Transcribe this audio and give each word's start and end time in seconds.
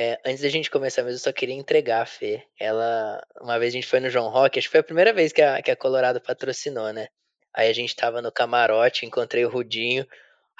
É, 0.00 0.16
antes 0.24 0.42
da 0.42 0.48
gente 0.48 0.70
começar 0.70 1.02
mesmo, 1.02 1.16
eu 1.16 1.20
só 1.20 1.32
queria 1.32 1.56
entregar 1.56 2.02
a 2.02 2.06
Fê. 2.06 2.44
Ela, 2.56 3.20
uma 3.40 3.58
vez 3.58 3.72
a 3.72 3.76
gente 3.76 3.86
foi 3.88 3.98
no 3.98 4.08
João 4.08 4.28
Rock, 4.28 4.56
acho 4.56 4.68
que 4.68 4.70
foi 4.70 4.78
a 4.78 4.84
primeira 4.84 5.12
vez 5.12 5.32
que 5.32 5.42
a, 5.42 5.60
que 5.60 5.72
a 5.72 5.76
Colorado 5.76 6.20
patrocinou, 6.20 6.92
né? 6.92 7.08
Aí 7.52 7.68
a 7.68 7.72
gente 7.72 7.96
tava 7.96 8.22
no 8.22 8.30
camarote, 8.30 9.04
encontrei 9.04 9.44
o 9.44 9.48
Rudinho. 9.48 10.06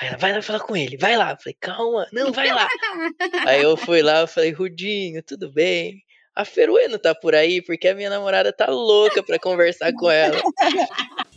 Aí 0.01 0.09
ela, 0.09 0.17
vai 0.17 0.33
lá 0.33 0.43
falar 0.43 0.59
com 0.59 0.77
ele, 0.77 0.97
vai 0.97 1.17
lá. 1.17 1.31
Eu 1.31 1.37
falei, 1.37 1.57
calma, 1.61 2.09
não, 2.13 2.33
vai 2.33 2.49
lá. 2.53 2.67
aí 3.47 3.63
eu 3.63 3.77
fui 3.77 4.03
lá, 4.03 4.23
eu 4.23 4.27
falei, 4.27 4.51
Rudinho, 4.51 5.23
tudo 5.23 5.53
bem? 5.53 6.03
A 6.35 6.45
Ferueno 6.45 6.99
tá 6.99 7.15
por 7.15 7.33
aí, 7.33 7.63
porque 7.63 7.87
a 7.87 7.95
minha 7.95 8.11
namorada 8.11 8.53
tá 8.53 8.67
louca 8.67 9.23
pra 9.23 9.39
conversar 9.39 9.93
com 9.93 10.11
ela. 10.11 10.37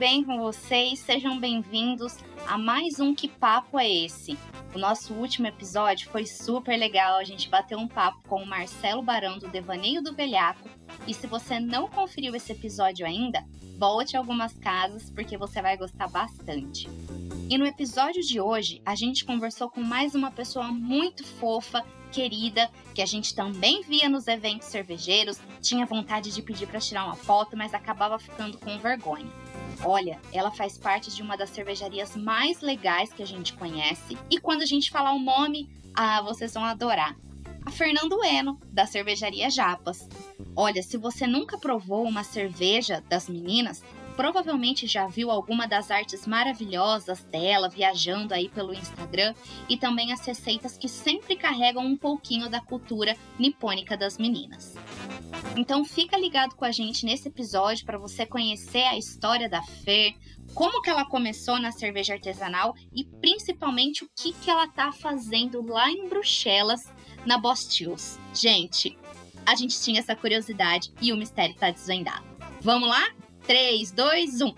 bem 0.00 0.24
com 0.24 0.38
vocês? 0.38 0.98
Sejam 1.00 1.38
bem-vindos 1.38 2.16
a 2.46 2.56
mais 2.56 2.98
um 2.98 3.14
Que 3.14 3.28
Papo 3.28 3.78
é 3.78 3.86
Esse? 3.86 4.34
O 4.74 4.78
nosso 4.78 5.12
último 5.12 5.46
episódio 5.46 6.08
foi 6.08 6.24
super 6.24 6.74
legal. 6.78 7.18
A 7.18 7.24
gente 7.24 7.50
bateu 7.50 7.78
um 7.78 7.86
papo 7.86 8.26
com 8.26 8.42
o 8.42 8.46
Marcelo 8.46 9.02
Barão 9.02 9.38
do 9.38 9.50
Devaneio 9.50 10.02
do 10.02 10.14
Velhaco. 10.14 10.70
E 11.06 11.12
se 11.12 11.26
você 11.26 11.60
não 11.60 11.86
conferiu 11.86 12.34
esse 12.34 12.50
episódio 12.50 13.04
ainda, 13.04 13.44
volte 13.78 14.16
algumas 14.16 14.54
casas 14.54 15.10
porque 15.10 15.36
você 15.36 15.60
vai 15.60 15.76
gostar 15.76 16.08
bastante. 16.08 16.88
E 17.50 17.58
no 17.58 17.66
episódio 17.66 18.22
de 18.22 18.40
hoje, 18.40 18.80
a 18.86 18.94
gente 18.94 19.26
conversou 19.26 19.68
com 19.68 19.82
mais 19.82 20.14
uma 20.14 20.30
pessoa 20.30 20.68
muito 20.68 21.26
fofa, 21.26 21.84
querida, 22.10 22.70
que 22.94 23.02
a 23.02 23.06
gente 23.06 23.34
também 23.34 23.82
via 23.82 24.08
nos 24.08 24.26
eventos 24.28 24.68
cervejeiros, 24.68 25.38
tinha 25.60 25.86
vontade 25.86 26.32
de 26.32 26.42
pedir 26.42 26.66
para 26.66 26.80
tirar 26.80 27.04
uma 27.04 27.16
foto, 27.16 27.56
mas 27.56 27.72
acabava 27.72 28.18
ficando 28.18 28.58
com 28.58 28.78
vergonha. 28.78 29.30
Olha, 29.82 30.20
ela 30.32 30.50
faz 30.50 30.76
parte 30.76 31.10
de 31.10 31.22
uma 31.22 31.36
das 31.36 31.50
cervejarias 31.50 32.14
mais 32.16 32.60
legais 32.60 33.12
que 33.12 33.22
a 33.22 33.26
gente 33.26 33.54
conhece. 33.54 34.18
E 34.30 34.38
quando 34.38 34.62
a 34.62 34.66
gente 34.66 34.90
falar 34.90 35.12
o 35.12 35.18
nome, 35.18 35.70
ah, 35.94 36.20
vocês 36.22 36.52
vão 36.52 36.64
adorar. 36.64 37.16
A 37.64 37.70
Fernando 37.70 38.22
Eno, 38.24 38.58
da 38.72 38.86
cervejaria 38.86 39.50
Japas. 39.50 40.08
Olha, 40.56 40.82
se 40.82 40.96
você 40.96 41.26
nunca 41.26 41.58
provou 41.58 42.06
uma 42.06 42.24
cerveja 42.24 43.02
das 43.08 43.28
meninas, 43.28 43.82
provavelmente 44.20 44.86
já 44.86 45.06
viu 45.06 45.30
alguma 45.30 45.66
das 45.66 45.90
artes 45.90 46.26
maravilhosas 46.26 47.24
dela 47.24 47.70
viajando 47.70 48.34
aí 48.34 48.50
pelo 48.50 48.74
Instagram 48.74 49.34
e 49.66 49.78
também 49.78 50.12
as 50.12 50.20
receitas 50.26 50.76
que 50.76 50.90
sempre 50.90 51.34
carregam 51.34 51.82
um 51.82 51.96
pouquinho 51.96 52.50
da 52.50 52.60
cultura 52.60 53.16
nipônica 53.38 53.96
das 53.96 54.18
meninas. 54.18 54.74
Então 55.56 55.86
fica 55.86 56.18
ligado 56.18 56.54
com 56.54 56.66
a 56.66 56.70
gente 56.70 57.06
nesse 57.06 57.28
episódio 57.28 57.86
para 57.86 57.96
você 57.96 58.26
conhecer 58.26 58.82
a 58.82 58.98
história 58.98 59.48
da 59.48 59.62
Fer, 59.62 60.14
como 60.52 60.82
que 60.82 60.90
ela 60.90 61.06
começou 61.06 61.58
na 61.58 61.72
cerveja 61.72 62.12
artesanal 62.12 62.74
e 62.92 63.06
principalmente 63.22 64.04
o 64.04 64.10
que 64.14 64.34
que 64.34 64.50
ela 64.50 64.68
tá 64.68 64.92
fazendo 64.92 65.66
lá 65.66 65.90
em 65.90 66.10
Bruxelas, 66.10 66.92
na 67.24 67.38
Bostills. 67.38 68.20
Gente, 68.34 68.98
a 69.46 69.54
gente 69.54 69.80
tinha 69.80 70.00
essa 70.00 70.14
curiosidade 70.14 70.92
e 71.00 71.10
o 71.10 71.16
mistério 71.16 71.56
tá 71.56 71.70
desvendado. 71.70 72.28
Vamos 72.60 72.86
lá? 72.86 73.02
3, 73.46 73.90
2, 73.92 74.40
1. 74.42 74.54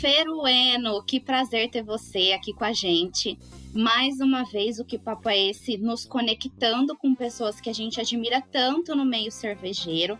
Ferueno, 0.00 1.02
que 1.04 1.20
prazer 1.20 1.70
ter 1.70 1.82
você 1.82 2.32
aqui 2.32 2.52
com 2.52 2.64
a 2.64 2.72
gente. 2.72 3.38
Mais 3.74 4.18
uma 4.20 4.44
vez, 4.44 4.78
o 4.78 4.84
que 4.84 4.98
papo 4.98 5.28
é 5.28 5.50
esse? 5.50 5.76
Nos 5.76 6.04
conectando 6.04 6.96
com 6.96 7.14
pessoas 7.14 7.60
que 7.60 7.70
a 7.70 7.72
gente 7.72 8.00
admira 8.00 8.40
tanto 8.40 8.96
no 8.96 9.04
meio 9.04 9.30
cervejeiro. 9.30 10.18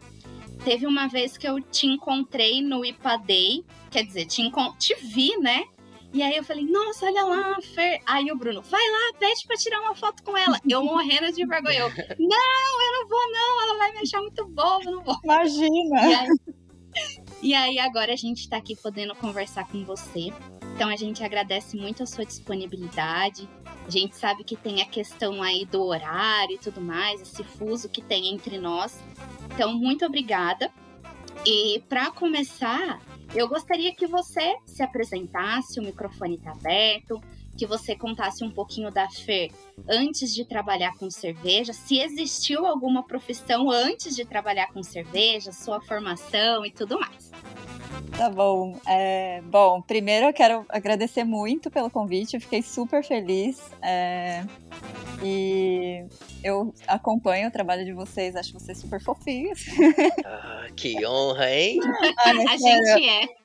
Teve 0.65 0.87
uma 0.87 1.09
vez 1.09 1.37
que 1.39 1.49
eu 1.49 1.61
te 1.61 1.87
encontrei 1.87 2.63
no 2.63 2.85
IPA 2.85 3.17
Day, 3.17 3.65
quer 3.91 4.05
dizer, 4.05 4.27
te, 4.27 4.43
te 4.79 4.95
vi, 5.03 5.37
né? 5.39 5.65
E 6.13 6.23
aí 6.23 6.37
eu 6.37 6.45
falei, 6.45 6.65
nossa, 6.65 7.07
olha 7.07 7.25
lá, 7.25 7.57
Fer. 7.63 8.01
Aí 8.05 8.31
o 8.33 8.37
Bruno, 8.37 8.63
vai 8.63 8.81
lá, 8.81 9.19
pede 9.19 9.47
pra 9.47 9.57
tirar 9.57 9.81
uma 9.81 9.95
foto 9.95 10.23
com 10.23 10.37
ela. 10.37 10.59
Eu 10.69 10.83
morrendo 10.85 11.33
de 11.33 11.47
vergonha. 11.47 11.81
Eu, 11.81 11.89
não, 11.89 12.83
eu 12.83 12.93
não 12.93 13.09
vou, 13.09 13.31
não, 13.31 13.63
ela 13.63 13.79
vai 13.79 13.93
me 13.93 13.99
achar 13.99 14.21
muito 14.21 14.47
boba, 14.49 14.85
eu 14.85 14.93
não 14.93 15.03
vou. 15.05 15.17
Imagina! 15.23 16.01
E 16.03 16.15
aí, 16.15 16.29
e 17.43 17.55
aí 17.55 17.79
agora 17.79 18.13
a 18.13 18.17
gente 18.17 18.49
tá 18.49 18.57
aqui 18.57 18.75
podendo 18.75 19.15
conversar 19.15 19.69
com 19.69 19.85
você. 19.85 20.33
Então 20.75 20.89
a 20.89 20.97
gente 20.97 21.23
agradece 21.23 21.77
muito 21.77 22.03
a 22.03 22.07
sua 22.07 22.25
disponibilidade. 22.25 23.49
A 23.87 23.91
gente 23.91 24.17
sabe 24.17 24.45
que 24.45 24.57
tem 24.57 24.83
a 24.83 24.87
questão 24.87 25.43
aí 25.43 25.65
do 25.65 25.83
horário 25.83 26.55
e 26.55 26.59
tudo 26.59 26.81
mais, 26.81 27.21
esse 27.21 27.45
fuso 27.45 27.89
que 27.89 28.03
tem 28.03 28.33
entre 28.33 28.59
nós. 28.59 28.99
Então, 29.53 29.75
muito 29.75 30.05
obrigada. 30.05 30.71
E 31.45 31.83
para 31.89 32.11
começar, 32.11 33.01
eu 33.35 33.49
gostaria 33.49 33.95
que 33.95 34.07
você 34.07 34.57
se 34.67 34.83
apresentasse, 34.83 35.79
o 35.79 35.83
microfone 35.83 36.37
está 36.37 36.51
aberto, 36.51 37.21
que 37.57 37.67
você 37.67 37.95
contasse 37.95 38.43
um 38.45 38.51
pouquinho 38.51 38.91
da 38.91 39.09
Fer 39.09 39.53
antes 39.89 40.35
de 40.35 40.45
trabalhar 40.45 40.97
com 40.97 41.11
cerveja, 41.11 41.73
se 41.73 41.99
existiu 41.99 42.67
alguma 42.67 43.03
profissão 43.03 43.71
antes 43.71 44.17
de 44.17 44.25
trabalhar 44.25 44.69
com 44.73 44.83
cerveja, 44.83 45.53
sua 45.53 45.81
formação 45.81 46.65
e 46.65 46.71
tudo 46.71 46.99
mais. 46.99 47.31
Tá 48.17 48.29
bom. 48.29 48.79
É, 48.87 49.41
bom, 49.43 49.81
primeiro 49.81 50.27
eu 50.27 50.33
quero 50.33 50.67
agradecer 50.69 51.25
muito 51.25 51.71
pelo 51.71 51.91
convite, 51.91 52.35
eu 52.35 52.41
fiquei 52.41 52.63
super 52.63 53.03
feliz. 53.03 53.61
É, 53.83 54.45
e 55.23 56.05
eu 56.43 56.75
acompanho 56.87 57.49
o 57.49 57.51
trabalho 57.51 57.85
de 57.85 57.93
vocês, 57.93 58.37
acho 58.37 58.53
vocês 58.53 58.79
super 58.79 59.03
fofinhos. 59.03 59.67
Ah, 60.25 60.67
que 60.77 61.07
honra, 61.07 61.51
hein? 61.51 61.79
Ah, 62.19 62.53
a 62.53 62.57
gente 62.57 63.09
é. 63.09 63.40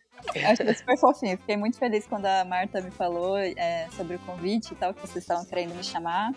Achei 0.46 0.74
super 0.74 0.98
fofinho. 0.98 1.38
Fiquei 1.38 1.58
muito 1.58 1.78
feliz 1.78 2.06
quando 2.08 2.26
a 2.26 2.44
Marta 2.44 2.82
me 2.82 2.92
falou 2.92 3.38
é, 3.38 3.88
sobre 3.96 4.16
o 4.16 4.20
convite 4.20 4.74
e 4.74 4.76
tal, 4.76 4.94
que 4.94 5.02
vocês 5.02 5.24
estavam 5.24 5.46
querendo 5.46 5.76
me 5.76 5.84
chamar. 5.84 6.34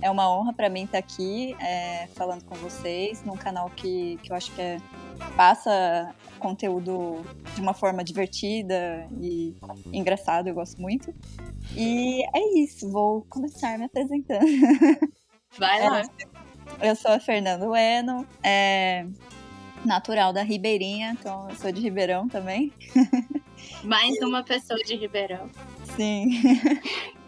É 0.00 0.10
uma 0.10 0.30
honra 0.30 0.52
para 0.52 0.68
mim 0.68 0.84
estar 0.84 0.98
aqui 0.98 1.56
é, 1.60 2.06
falando 2.14 2.44
com 2.44 2.54
vocês 2.56 3.22
num 3.24 3.36
canal 3.36 3.70
que, 3.70 4.18
que 4.22 4.32
eu 4.32 4.36
acho 4.36 4.52
que 4.52 4.60
é, 4.60 4.78
passa 5.36 6.14
conteúdo 6.38 7.24
de 7.54 7.60
uma 7.60 7.72
forma 7.72 8.02
divertida 8.02 9.06
e 9.20 9.54
engraçada, 9.92 10.50
eu 10.50 10.54
gosto 10.54 10.80
muito. 10.80 11.14
E 11.76 12.22
é 12.34 12.58
isso, 12.58 12.90
vou 12.90 13.24
começar 13.28 13.78
me 13.78 13.84
apresentando. 13.84 14.44
Vai 15.58 15.88
lá. 15.88 16.02
É, 16.80 16.90
eu 16.90 16.96
sou 16.96 17.12
a 17.12 17.20
Fernanda 17.20 17.66
Eno. 17.78 18.26
É, 18.42 19.06
natural 19.84 20.32
da 20.32 20.42
Ribeirinha, 20.42 21.16
então 21.18 21.48
eu 21.50 21.56
sou 21.56 21.72
de 21.72 21.80
Ribeirão 21.80 22.28
também. 22.28 22.72
Mais 23.84 24.16
uma 24.20 24.42
pessoa 24.42 24.78
de 24.80 24.94
Ribeirão. 24.94 25.50
Sim. 25.96 26.30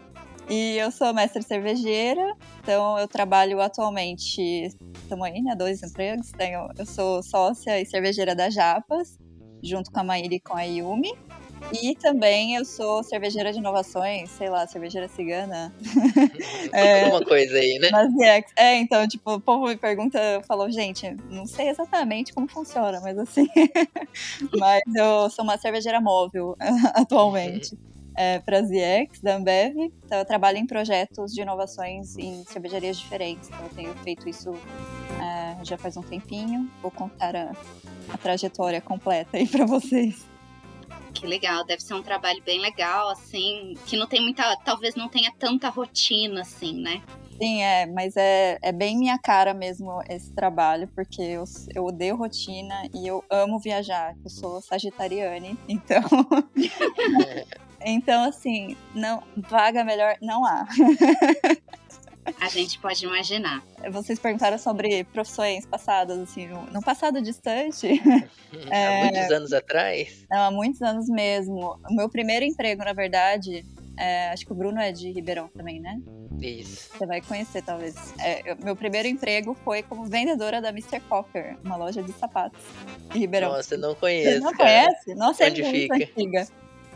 E 0.47 0.77
eu 0.77 0.91
sou 0.91 1.11
mestre 1.11 1.41
cervejeira, 1.41 2.35
então 2.61 2.99
eu 2.99 3.07
trabalho 3.07 3.59
atualmente, 3.59 4.67
estamos 4.93 5.25
aí, 5.25 5.41
né, 5.41 5.55
dois 5.55 5.81
empregos. 5.81 6.31
Tenho, 6.31 6.69
eu 6.77 6.85
sou 6.85 7.23
sócia 7.23 7.81
e 7.81 7.85
cervejeira 7.85 8.35
da 8.35 8.47
Japas, 8.47 9.17
junto 9.63 9.91
com 9.91 9.99
a 10.01 10.03
Maíra 10.03 10.35
e 10.35 10.39
com 10.39 10.55
a 10.55 10.61
Yumi. 10.61 11.11
E 11.71 11.95
também 11.95 12.55
eu 12.55 12.63
sou 12.63 13.03
cervejeira 13.03 13.51
de 13.51 13.59
inovações, 13.59 14.29
sei 14.31 14.49
lá, 14.49 14.67
cervejeira 14.67 15.07
cigana. 15.07 15.73
é, 16.71 17.05
Alguma 17.05 17.25
coisa 17.25 17.57
aí, 17.57 17.79
né? 17.79 17.89
Mas 17.91 18.13
é, 18.55 18.77
então, 18.77 19.07
tipo, 19.07 19.33
o 19.33 19.41
povo 19.41 19.67
me 19.67 19.75
pergunta, 19.75 20.19
eu 20.19 20.43
falo, 20.43 20.69
gente, 20.71 21.15
não 21.29 21.45
sei 21.45 21.69
exatamente 21.69 22.33
como 22.33 22.47
funciona, 22.47 22.99
mas 23.01 23.17
assim. 23.17 23.47
mas 24.57 24.81
eu 24.95 25.29
sou 25.29 25.43
uma 25.43 25.57
cervejeira 25.57 25.99
móvel 25.99 26.55
atualmente. 26.93 27.73
Uhum. 27.73 27.95
É, 28.17 28.39
para 28.39 28.61
ZX, 28.61 29.19
da 29.21 29.35
Ambev. 29.35 29.75
Então, 30.05 30.19
eu 30.19 30.23
trabalho 30.23 30.57
em 30.57 30.65
projetos 30.65 31.33
de 31.33 31.41
inovações 31.41 32.17
em 32.17 32.45
cervejarias 32.45 32.97
diferentes. 32.97 33.49
Então, 33.49 33.63
eu 33.63 33.75
tenho 33.75 33.93
feito 33.95 34.29
isso 34.29 34.53
é, 35.21 35.65
já 35.65 35.77
faz 35.77 35.97
um 35.97 36.01
tempinho. 36.01 36.71
Vou 36.81 36.91
contar 36.91 37.35
a, 37.35 37.51
a 38.07 38.17
trajetória 38.17 38.79
completa 38.79 39.35
aí 39.35 39.45
para 39.45 39.65
vocês. 39.65 40.34
Que 41.15 41.25
legal, 41.25 41.65
deve 41.65 41.81
ser 41.81 41.93
um 41.93 42.03
trabalho 42.03 42.43
bem 42.43 42.61
legal, 42.61 43.09
assim, 43.09 43.73
que 43.85 43.95
não 43.95 44.05
tem 44.05 44.21
muita, 44.21 44.55
talvez 44.65 44.95
não 44.95 45.07
tenha 45.07 45.31
tanta 45.39 45.69
rotina, 45.69 46.41
assim, 46.41 46.81
né? 46.81 47.01
Sim, 47.41 47.61
é, 47.63 47.85
mas 47.85 48.15
é, 48.15 48.57
é 48.61 48.71
bem 48.71 48.97
minha 48.97 49.17
cara 49.17 49.53
mesmo 49.53 50.01
esse 50.09 50.31
trabalho, 50.31 50.87
porque 50.95 51.21
eu, 51.21 51.43
eu 51.73 51.85
odeio 51.85 52.15
rotina 52.15 52.89
e 52.93 53.07
eu 53.07 53.23
amo 53.29 53.59
viajar. 53.59 54.15
Eu 54.23 54.29
sou 54.29 54.61
sagitariane, 54.61 55.57
então. 55.67 56.01
então, 57.81 58.23
assim, 58.23 58.77
não, 58.93 59.23
vaga 59.35 59.83
melhor 59.83 60.15
não 60.21 60.45
há. 60.45 60.65
A 62.39 62.49
gente 62.49 62.77
pode 62.79 63.03
imaginar. 63.05 63.63
Vocês 63.91 64.19
perguntaram 64.19 64.57
sobre 64.57 65.03
profissões 65.05 65.65
passadas, 65.65 66.19
assim, 66.19 66.47
no 66.71 66.81
passado 66.81 67.21
distante. 67.21 67.87
é... 68.69 68.87
Há 68.87 69.03
muitos 69.05 69.31
anos 69.31 69.53
atrás? 69.53 70.25
Não, 70.29 70.39
há 70.41 70.51
muitos 70.51 70.81
anos 70.81 71.07
mesmo. 71.07 71.79
O 71.89 71.93
meu 71.95 72.09
primeiro 72.09 72.45
emprego, 72.45 72.83
na 72.83 72.93
verdade, 72.93 73.65
é... 73.97 74.29
acho 74.29 74.45
que 74.45 74.51
o 74.51 74.55
Bruno 74.55 74.79
é 74.79 74.91
de 74.91 75.11
Ribeirão 75.11 75.47
também, 75.47 75.79
né? 75.79 75.99
Isso. 76.41 76.89
Você 76.97 77.05
vai 77.05 77.21
conhecer, 77.21 77.61
talvez. 77.63 77.95
É, 78.19 78.51
eu- 78.51 78.57
meu 78.57 78.75
primeiro 78.75 79.07
emprego 79.07 79.55
foi 79.63 79.81
como 79.81 80.05
vendedora 80.05 80.61
da 80.61 80.69
Mr. 80.69 80.99
Cocker, 81.07 81.57
uma 81.63 81.77
loja 81.77 82.03
de 82.03 82.11
sapatos 82.11 82.59
em 83.13 83.19
Ribeirão. 83.19 83.53
Nossa, 83.53 83.75
eu 83.75 83.79
não 83.79 83.93
Você 83.93 83.99
conheço. 84.01 84.39
não 84.41 84.51
cara. 84.51 84.63
conhece? 84.87 85.15
Nossa, 85.15 85.45
Onde 85.45 85.61
é 85.61 85.63
muito 85.71 85.93
fica? 85.95 85.95
antiga. 85.95 86.47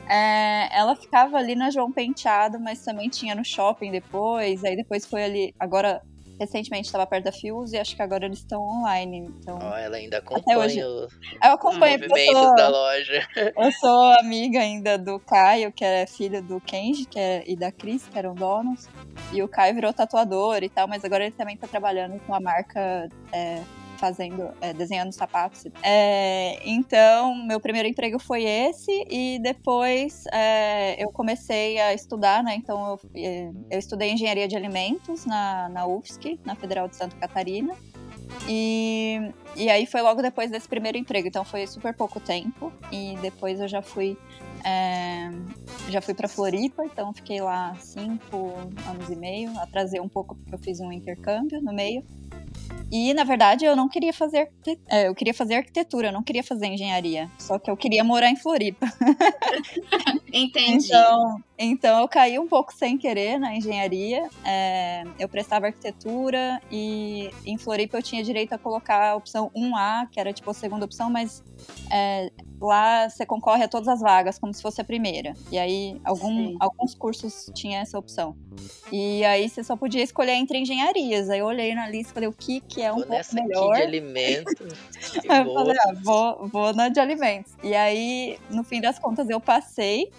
É, 0.10 0.70
ela 0.78 0.96
ficava 0.96 1.38
ali 1.38 1.56
na 1.56 1.70
João 1.70 1.92
Penteado, 1.92 2.60
mas 2.60 2.84
também 2.84 3.10
tinha 3.10 3.36
no 3.36 3.46
shopping 3.46 3.92
depois. 3.92 4.64
Aí 4.64 4.76
depois 4.76 5.06
foi 5.06 5.24
ali. 5.24 5.54
Agora, 5.60 6.02
recentemente 6.40 6.86
estava 6.88 7.06
perto 7.06 7.26
da 7.26 7.32
Fuse 7.32 7.76
e 7.76 7.80
acho 7.80 7.96
que 7.96 8.02
agora 8.02 8.26
eles 8.26 8.40
estão 8.40 8.62
online. 8.62 9.20
Então, 9.40 9.60
Ó, 9.62 9.78
ela 9.78 9.98
ainda 9.98 10.18
hoje. 10.18 10.80
acompanha 10.82 10.88
o- 10.88 11.06
os 11.06 11.14
eu 11.44 11.52
acompanho 11.52 11.96
eu 11.96 12.00
movimentos 12.10 12.40
sou, 12.42 12.56
da 12.56 12.70
loja. 12.70 13.28
eu 13.58 13.72
sou 13.74 14.20
amiga 14.20 14.60
ainda 14.60 14.98
do 14.98 15.20
Caio, 15.20 15.72
que 15.72 15.84
é 15.86 16.08
filho 16.08 16.42
do 16.42 16.60
Kenji 16.62 17.06
que 17.06 17.20
é, 17.20 17.44
e 17.46 17.56
da 17.56 17.72
Cris, 17.72 18.08
que 18.08 18.18
eram 18.18 18.34
donos. 18.34 18.88
E 19.34 19.44
o 19.44 19.48
Caio 19.48 19.76
virou 19.76 19.94
tatuador 19.94 20.64
e 20.64 20.70
tal, 20.70 20.88
mas 20.88 21.04
agora 21.06 21.26
ele 21.26 21.36
também 21.36 21.58
tá 21.58 21.68
trabalhando 21.68 22.20
com 22.26 22.34
a 22.34 22.40
marca. 22.40 23.08
é, 23.34 23.62
fazendo, 24.00 24.52
é, 24.62 24.74
desenhando 24.74 25.12
sapatos. 25.12 25.66
É, 25.84 26.60
então, 26.68 27.36
meu 27.36 27.60
primeiro 27.60 27.88
emprego 27.88 28.18
foi 28.18 28.44
esse, 28.44 29.06
e 29.10 29.40
depois 29.42 30.24
é, 30.32 31.04
eu 31.04 31.12
comecei 31.12 31.80
a 31.80 31.94
estudar, 31.94 32.44
né? 32.44 32.56
Então, 32.56 32.98
eu, 33.14 33.22
é, 33.22 33.52
eu 33.70 33.80
estudei 33.80 34.12
engenharia 34.12 34.48
de 34.48 34.56
alimentos 34.56 35.26
na, 35.26 35.70
na 35.70 35.86
UFSC, 35.86 36.40
na 36.46 36.56
Federal 36.56 36.88
de 36.88 36.96
Santa 36.96 37.16
Catarina. 37.18 37.76
E, 38.48 39.32
e 39.56 39.70
aí 39.70 39.86
foi 39.86 40.02
logo 40.02 40.22
depois 40.22 40.52
desse 40.52 40.68
primeiro 40.68 40.98
emprego, 40.98 41.28
então 41.28 41.44
foi 41.44 41.68
super 41.68 41.94
pouco 41.94 42.20
tempo. 42.20 42.72
E 42.92 43.18
depois 43.22 43.60
eu 43.60 43.68
já 43.68 43.82
fui 43.82 44.18
é, 44.64 45.30
já 45.90 46.02
fui 46.02 46.14
para 46.14 46.28
Floripa, 46.28 46.84
então 46.86 47.14
fiquei 47.14 47.42
lá 47.42 47.76
cinco 47.76 48.54
anos 48.88 49.10
e 49.10 49.16
meio. 49.16 49.58
Atrasei 49.60 50.00
um 50.00 50.10
pouco 50.10 50.36
porque 50.36 50.54
eu 50.54 50.60
fiz 50.60 50.80
um 50.80 50.92
intercâmbio 50.92 51.62
no 51.62 51.74
meio. 51.74 52.04
E 52.92 53.14
na 53.14 53.24
verdade 53.24 53.66
eu 53.66 53.76
não 53.76 53.88
queria 53.88 54.12
fazer, 54.12 54.50
é, 54.88 55.08
eu 55.08 55.14
queria 55.14 55.34
fazer 55.34 55.56
arquitetura, 55.56 56.08
eu 56.08 56.12
não 56.12 56.24
queria 56.24 56.44
fazer 56.44 56.68
engenharia. 56.68 57.30
Só 57.38 57.60
que 57.60 57.70
eu 57.70 57.78
queria 57.78 58.04
morar 58.04 58.30
em 58.32 58.36
Floripa. 58.36 58.88
Entendi. 60.34 60.88
Então, 60.88 61.44
então 61.58 62.00
eu 62.00 62.08
caí 62.08 62.40
um 62.40 62.48
pouco 62.48 62.74
sem 62.74 62.98
querer 62.98 63.40
na 63.40 63.56
engenharia. 63.56 64.28
É, 64.44 65.04
eu 65.20 65.30
prestava 65.30 65.68
arquitetura 65.68 66.62
e 66.72 67.30
em 67.46 67.58
Floripa 67.58 67.98
eu 67.98 68.04
tinha 68.04 68.24
direito 68.24 68.54
a 68.54 68.58
colocar 68.58 69.12
a 69.12 69.16
opção 69.16 69.52
1A, 69.56 70.10
que 70.10 70.20
era 70.20 70.34
tipo 70.34 70.50
a 70.50 70.54
segunda 70.54 70.86
opção, 70.86 71.10
mas 71.10 71.44
é, 71.92 72.32
lá 72.62 73.10
você 73.10 73.26
concorre 73.26 73.64
a 73.64 73.68
todas 73.68 73.88
as 73.88 74.02
vagas, 74.02 74.38
como 74.38 74.54
se 74.54 74.62
fosse 74.62 74.82
a 74.82 74.84
primeira. 74.84 75.34
E 75.52 75.58
aí 75.58 76.00
algum, 76.04 76.50
Sim. 76.50 76.58
alguns 76.60 76.94
cursos 76.94 77.50
tinha 77.54 77.80
essa 77.80 77.98
opção. 77.98 78.36
E 78.92 79.24
aí 79.24 79.48
você 79.48 79.64
só 79.64 79.76
podia 79.76 80.04
escolher 80.04 80.34
entre 80.34 80.58
engenharias. 80.58 81.30
Aí 81.30 81.40
eu 81.40 81.46
olhei 81.46 81.74
na 81.74 81.88
lista 81.88 82.12
e 82.12 82.14
falei 82.14 82.30
o 82.58 82.62
que, 82.62 82.82
é 82.82 82.92
um 82.92 82.96
Vou 82.96 83.04
pouco 83.04 83.18
nessa 83.18 83.38
aqui 83.38 83.48
melhor. 83.48 83.76
de 83.76 83.82
alimentos. 83.82 84.54
de 85.22 85.32
Aí 85.32 85.40
eu 85.40 85.46
boa. 85.46 85.60
falei, 85.60 85.78
ah, 85.80 85.92
vou, 86.04 86.48
vou 86.48 86.74
na 86.74 86.90
de 86.90 87.00
alimentos. 87.00 87.54
E 87.64 87.76
aí, 87.76 88.40
no 88.50 88.64
fim 88.64 88.80
das 88.82 88.98
contas, 89.00 89.30
eu 89.30 89.40
passei 89.40 90.12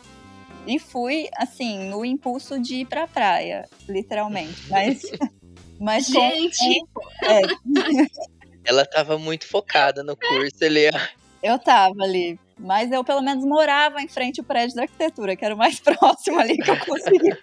e 0.66 0.78
fui, 0.78 1.28
assim, 1.36 1.88
no 1.88 2.04
impulso 2.04 2.60
de 2.60 2.76
ir 2.76 2.86
pra 2.86 3.06
praia, 3.06 3.66
literalmente. 3.88 4.68
Mas, 4.68 5.00
mas 5.80 6.06
Gente, 6.06 6.82
é, 7.24 7.40
Ela 8.64 8.84
tava 8.84 9.18
muito 9.18 9.46
focada 9.48 10.02
no 10.02 10.14
curso 10.16 10.62
ali, 10.64 10.88
ó. 10.94 11.00
eu 11.42 11.58
tava 11.58 12.02
ali. 12.02 12.38
Mas 12.58 12.92
eu, 12.92 13.02
pelo 13.02 13.22
menos, 13.22 13.42
morava 13.42 14.02
em 14.02 14.08
frente 14.08 14.38
ao 14.40 14.44
prédio 14.46 14.76
da 14.76 14.82
arquitetura, 14.82 15.34
que 15.34 15.42
era 15.44 15.54
o 15.54 15.58
mais 15.58 15.80
próximo 15.80 16.38
ali 16.38 16.58
que 16.58 16.70
eu 16.70 16.78
conseguia. 16.84 17.38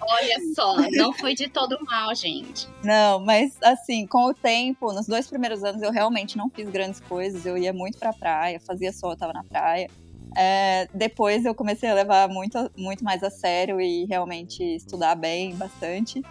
Olha 0.00 0.36
só, 0.54 0.76
não 0.92 1.12
foi 1.12 1.34
de 1.34 1.48
todo 1.48 1.78
mal, 1.84 2.14
gente. 2.14 2.68
Não, 2.84 3.18
mas 3.20 3.56
assim, 3.62 4.06
com 4.06 4.26
o 4.26 4.34
tempo, 4.34 4.92
nos 4.92 5.06
dois 5.06 5.26
primeiros 5.26 5.62
anos 5.64 5.82
eu 5.82 5.90
realmente 5.90 6.36
não 6.36 6.48
fiz 6.50 6.68
grandes 6.68 7.00
coisas. 7.00 7.44
Eu 7.46 7.56
ia 7.58 7.72
muito 7.72 7.98
pra 7.98 8.12
praia, 8.12 8.60
fazia 8.60 8.92
sol, 8.92 9.10
eu 9.12 9.16
tava 9.16 9.32
na 9.32 9.44
praia. 9.44 9.88
É, 10.36 10.88
depois 10.94 11.44
eu 11.44 11.54
comecei 11.54 11.88
a 11.90 11.94
levar 11.94 12.28
muito, 12.28 12.70
muito 12.76 13.02
mais 13.02 13.22
a 13.24 13.30
sério 13.30 13.80
e 13.80 14.04
realmente 14.04 14.62
estudar 14.62 15.14
bem, 15.16 15.54
bastante. 15.56 16.22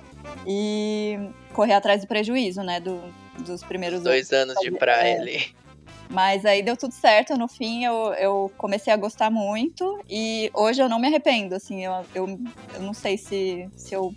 E 0.48 1.18
correr 1.54 1.74
atrás 1.74 2.02
do 2.02 2.08
prejuízo, 2.08 2.64
né? 2.64 2.80
do- 2.80 3.02
dos 3.40 3.64
primeiros 3.64 4.00
anos. 4.00 4.10
Dois 4.12 4.32
anos 4.34 4.56
de 4.62 4.72
praia 4.72 5.22
ali. 5.22 5.48
Mas 6.10 6.44
aí 6.44 6.64
deu 6.64 6.76
tudo 6.76 6.94
certo. 6.94 7.38
No 7.38 7.48
fim, 7.48 7.86
eu, 7.86 8.14
eu 8.14 8.52
comecei 8.58 8.92
a 8.92 8.98
gostar 8.98 9.30
muito. 9.30 10.00
E 10.10 10.50
hoje 10.54 10.82
eu 10.82 10.90
não 10.90 11.00
me 11.00 11.08
arrependo. 11.08 11.54
Assim, 11.56 11.86
eu, 11.86 11.94
eu, 12.16 12.40
eu 12.74 12.82
não 12.82 12.94
sei 12.94 13.16
se, 13.18 13.70
se 13.76 13.94
eu 13.94 14.14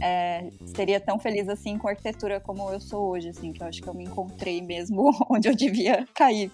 é, 0.00 0.48
seria 0.64 0.98
tão 0.98 1.18
feliz 1.18 1.48
assim 1.48 1.76
com 1.76 1.88
arquitetura 1.88 2.40
como 2.40 2.70
eu 2.72 2.80
sou 2.80 3.10
hoje. 3.10 3.28
Assim, 3.28 3.52
que 3.52 3.62
eu 3.62 3.66
acho 3.66 3.82
que 3.82 3.88
eu 3.88 3.94
me 3.94 4.04
encontrei 4.04 4.62
mesmo 4.62 5.10
onde 5.28 5.46
eu 5.48 5.54
devia 5.54 6.08
cair. 6.14 6.50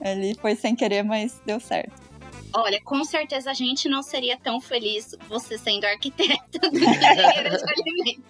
Ali 0.00 0.34
foi 0.40 0.56
sem 0.56 0.74
querer, 0.74 1.02
mas 1.02 1.38
deu 1.44 1.60
certo. 1.60 2.09
Olha, 2.52 2.80
com 2.82 3.04
certeza 3.04 3.50
a 3.50 3.54
gente 3.54 3.88
não 3.88 4.02
seria 4.02 4.36
tão 4.36 4.60
feliz 4.60 5.14
você 5.28 5.56
sendo 5.56 5.84
arquiteta 5.84 6.58
do 6.58 6.70
que 6.70 6.78
engenheira 6.84 7.56
de 7.56 7.72
alimentos. 7.72 8.24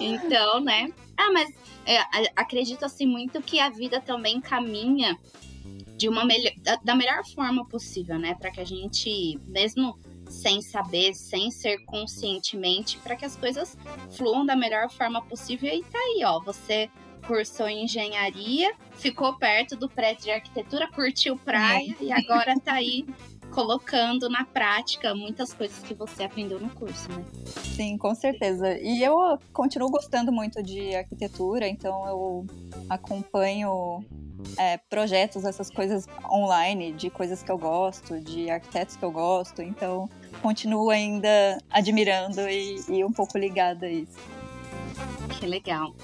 Então, 0.00 0.60
né? 0.60 0.92
Ah, 1.16 1.30
mas 1.32 1.50
é, 1.84 1.98
assim 2.84 3.06
muito 3.06 3.40
que 3.42 3.60
a 3.60 3.68
vida 3.68 4.00
também 4.00 4.40
caminha 4.40 5.18
de 5.96 6.08
uma 6.08 6.24
melhor, 6.24 6.52
da, 6.58 6.76
da 6.76 6.94
melhor 6.94 7.24
forma 7.34 7.66
possível, 7.66 8.18
né? 8.18 8.34
Para 8.34 8.50
que 8.50 8.60
a 8.60 8.64
gente, 8.64 9.38
mesmo 9.46 9.98
sem 10.28 10.60
saber, 10.60 11.14
sem 11.14 11.50
ser 11.50 11.78
conscientemente, 11.84 12.98
para 12.98 13.16
que 13.16 13.24
as 13.24 13.36
coisas 13.36 13.76
fluam 14.10 14.44
da 14.44 14.56
melhor 14.56 14.90
forma 14.90 15.22
possível. 15.22 15.72
E 15.72 15.82
tá 15.84 15.98
aí, 15.98 16.22
ó, 16.24 16.40
você 16.40 16.90
cursou 17.26 17.68
engenharia, 17.68 18.72
ficou 18.92 19.34
perto 19.34 19.76
do 19.76 19.88
prédio 19.88 20.24
de 20.24 20.30
arquitetura, 20.30 20.88
curtiu 20.92 21.36
praia 21.36 21.94
e 22.00 22.12
agora 22.12 22.58
tá 22.60 22.74
aí 22.74 23.04
colocando 23.50 24.28
na 24.28 24.44
prática 24.44 25.14
muitas 25.14 25.52
coisas 25.52 25.78
que 25.82 25.94
você 25.94 26.24
aprendeu 26.24 26.60
no 26.60 26.68
curso, 26.70 27.08
né? 27.10 27.24
Sim, 27.74 27.96
com 27.96 28.14
certeza. 28.14 28.78
E 28.78 29.02
eu 29.02 29.38
continuo 29.52 29.90
gostando 29.90 30.32
muito 30.32 30.62
de 30.62 30.94
arquitetura, 30.94 31.66
então 31.68 32.06
eu 32.06 32.46
acompanho 32.88 34.04
é, 34.56 34.76
projetos, 34.76 35.44
essas 35.44 35.70
coisas 35.70 36.06
online, 36.30 36.92
de 36.92 37.10
coisas 37.10 37.42
que 37.42 37.50
eu 37.50 37.58
gosto, 37.58 38.20
de 38.20 38.50
arquitetos 38.50 38.96
que 38.96 39.04
eu 39.04 39.10
gosto, 39.10 39.62
então 39.62 40.08
continuo 40.42 40.90
ainda 40.90 41.58
admirando 41.70 42.48
e, 42.48 42.76
e 42.88 43.04
um 43.04 43.12
pouco 43.12 43.38
ligada 43.38 43.86
a 43.86 43.90
isso. 43.90 44.18
Que 45.38 45.46
legal. 45.46 45.94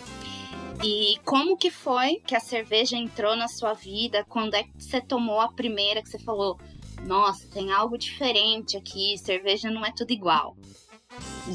E 0.85 1.19
como 1.25 1.57
que 1.57 1.71
foi 1.71 2.17
que 2.27 2.35
a 2.35 2.41
cerveja 2.41 2.97
entrou 2.97 3.37
na 3.37 3.47
sua 3.47 3.73
vida? 3.73 4.25
Quando 4.29 4.55
é 4.55 4.65
que 4.65 4.71
você 4.77 5.01
tomou 5.01 5.41
a 5.41 5.53
primeira 5.53 6.03
que 6.03 6.09
você 6.09 6.19
falou, 6.19 6.59
nossa, 7.07 7.47
tem 7.49 7.73
algo 7.73 7.99
diferente 7.99 8.77
aqui, 8.77 9.17
cerveja 9.19 9.71
não 9.71 9.85
é 9.85 9.93
tudo 9.93 10.13
igual. 10.13 10.57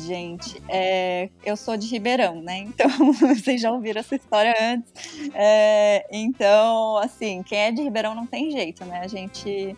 Gente, 0.05 0.61
é, 0.67 1.29
eu 1.43 1.55
sou 1.55 1.77
de 1.77 1.87
Ribeirão, 1.87 2.41
né? 2.41 2.59
Então, 2.59 2.87
vocês 3.13 3.61
já 3.61 3.71
ouviram 3.71 3.99
essa 3.99 4.15
história 4.15 4.53
antes. 4.59 4.91
É, 5.33 6.05
então, 6.11 6.97
assim, 6.97 7.41
quem 7.41 7.57
é 7.57 7.71
de 7.71 7.81
Ribeirão 7.81 8.13
não 8.13 8.27
tem 8.27 8.51
jeito, 8.51 8.85
né? 8.85 8.99
A 8.99 9.07
gente 9.07 9.75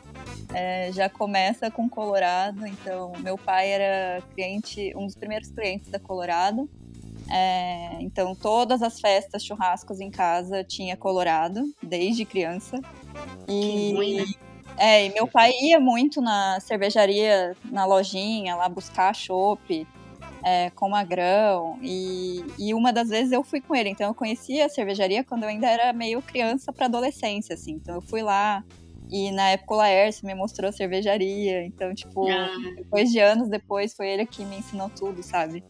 é, 0.53 0.91
já 0.91 1.07
começa 1.07 1.69
com 1.69 1.87
Colorado. 1.87 2.65
Então, 2.65 3.13
meu 3.19 3.37
pai 3.37 3.71
era 3.71 4.21
cliente, 4.33 4.91
um 4.95 5.05
dos 5.05 5.15
primeiros 5.15 5.51
clientes 5.51 5.89
da 5.89 5.99
Colorado. 5.99 6.67
É, 7.31 8.01
então, 8.01 8.33
todas 8.35 8.81
as 8.81 8.99
festas, 8.99 9.43
churrascos 9.43 9.99
em 9.99 10.09
casa 10.09 10.63
tinha 10.63 10.97
Colorado, 10.97 11.63
desde 11.81 12.25
criança. 12.25 12.81
Que 13.45 13.93
ruim, 13.93 14.15
né? 14.17 14.25
É, 14.79 15.05
e 15.05 15.09
meu 15.13 15.27
pai 15.27 15.51
ia 15.61 15.79
muito 15.79 16.21
na 16.21 16.59
cervejaria, 16.61 17.55
na 17.65 17.85
lojinha, 17.85 18.55
lá 18.55 18.69
buscar 18.69 19.13
chopp 19.13 19.85
é, 20.43 20.69
com 20.71 20.89
magrão. 20.89 21.77
E, 21.81 22.43
e 22.57 22.73
uma 22.73 22.93
das 22.93 23.09
vezes 23.09 23.31
eu 23.31 23.43
fui 23.43 23.59
com 23.61 23.75
ele. 23.75 23.89
Então 23.89 24.07
eu 24.07 24.13
conhecia 24.13 24.65
a 24.65 24.69
cervejaria 24.69 25.23
quando 25.23 25.43
eu 25.43 25.49
ainda 25.49 25.67
era 25.67 25.91
meio 25.91 26.21
criança 26.21 26.71
para 26.71 26.85
adolescência, 26.85 27.53
assim. 27.53 27.73
Então 27.73 27.95
eu 27.95 28.01
fui 28.01 28.21
lá. 28.21 28.63
E 29.11 29.31
na 29.31 29.49
época 29.49 29.73
o 29.73 29.77
Laércio 29.77 30.25
me 30.25 30.35
mostrou 30.35 30.69
a 30.69 30.71
cervejaria. 30.71 31.65
Então, 31.65 31.93
tipo, 31.95 32.29
Ah, 32.29 32.47
depois 32.77 33.11
de 33.11 33.19
anos 33.19 33.49
depois, 33.49 33.93
foi 33.93 34.07
ele 34.07 34.25
que 34.25 34.45
me 34.45 34.57
ensinou 34.59 34.87
tudo, 34.89 35.23
sabe? 35.23 35.63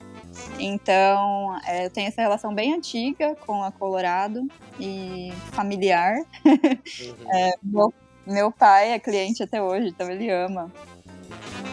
Então, 0.60 1.58
é, 1.66 1.86
eu 1.86 1.90
tenho 1.90 2.10
essa 2.10 2.22
relação 2.22 2.54
bem 2.54 2.74
antiga 2.74 3.36
com 3.48 3.64
a 3.64 3.72
Colorado 3.72 4.46
e 4.80 5.32
familiar. 5.54 6.18
Uhum. 7.00 7.54
Meu, 7.64 7.94
meu 8.30 8.52
pai 8.52 8.92
é 8.92 9.00
cliente 9.00 9.44
até 9.44 9.62
hoje, 9.62 9.88
então 9.90 10.10
ele 10.10 10.30
ama. 10.30 10.72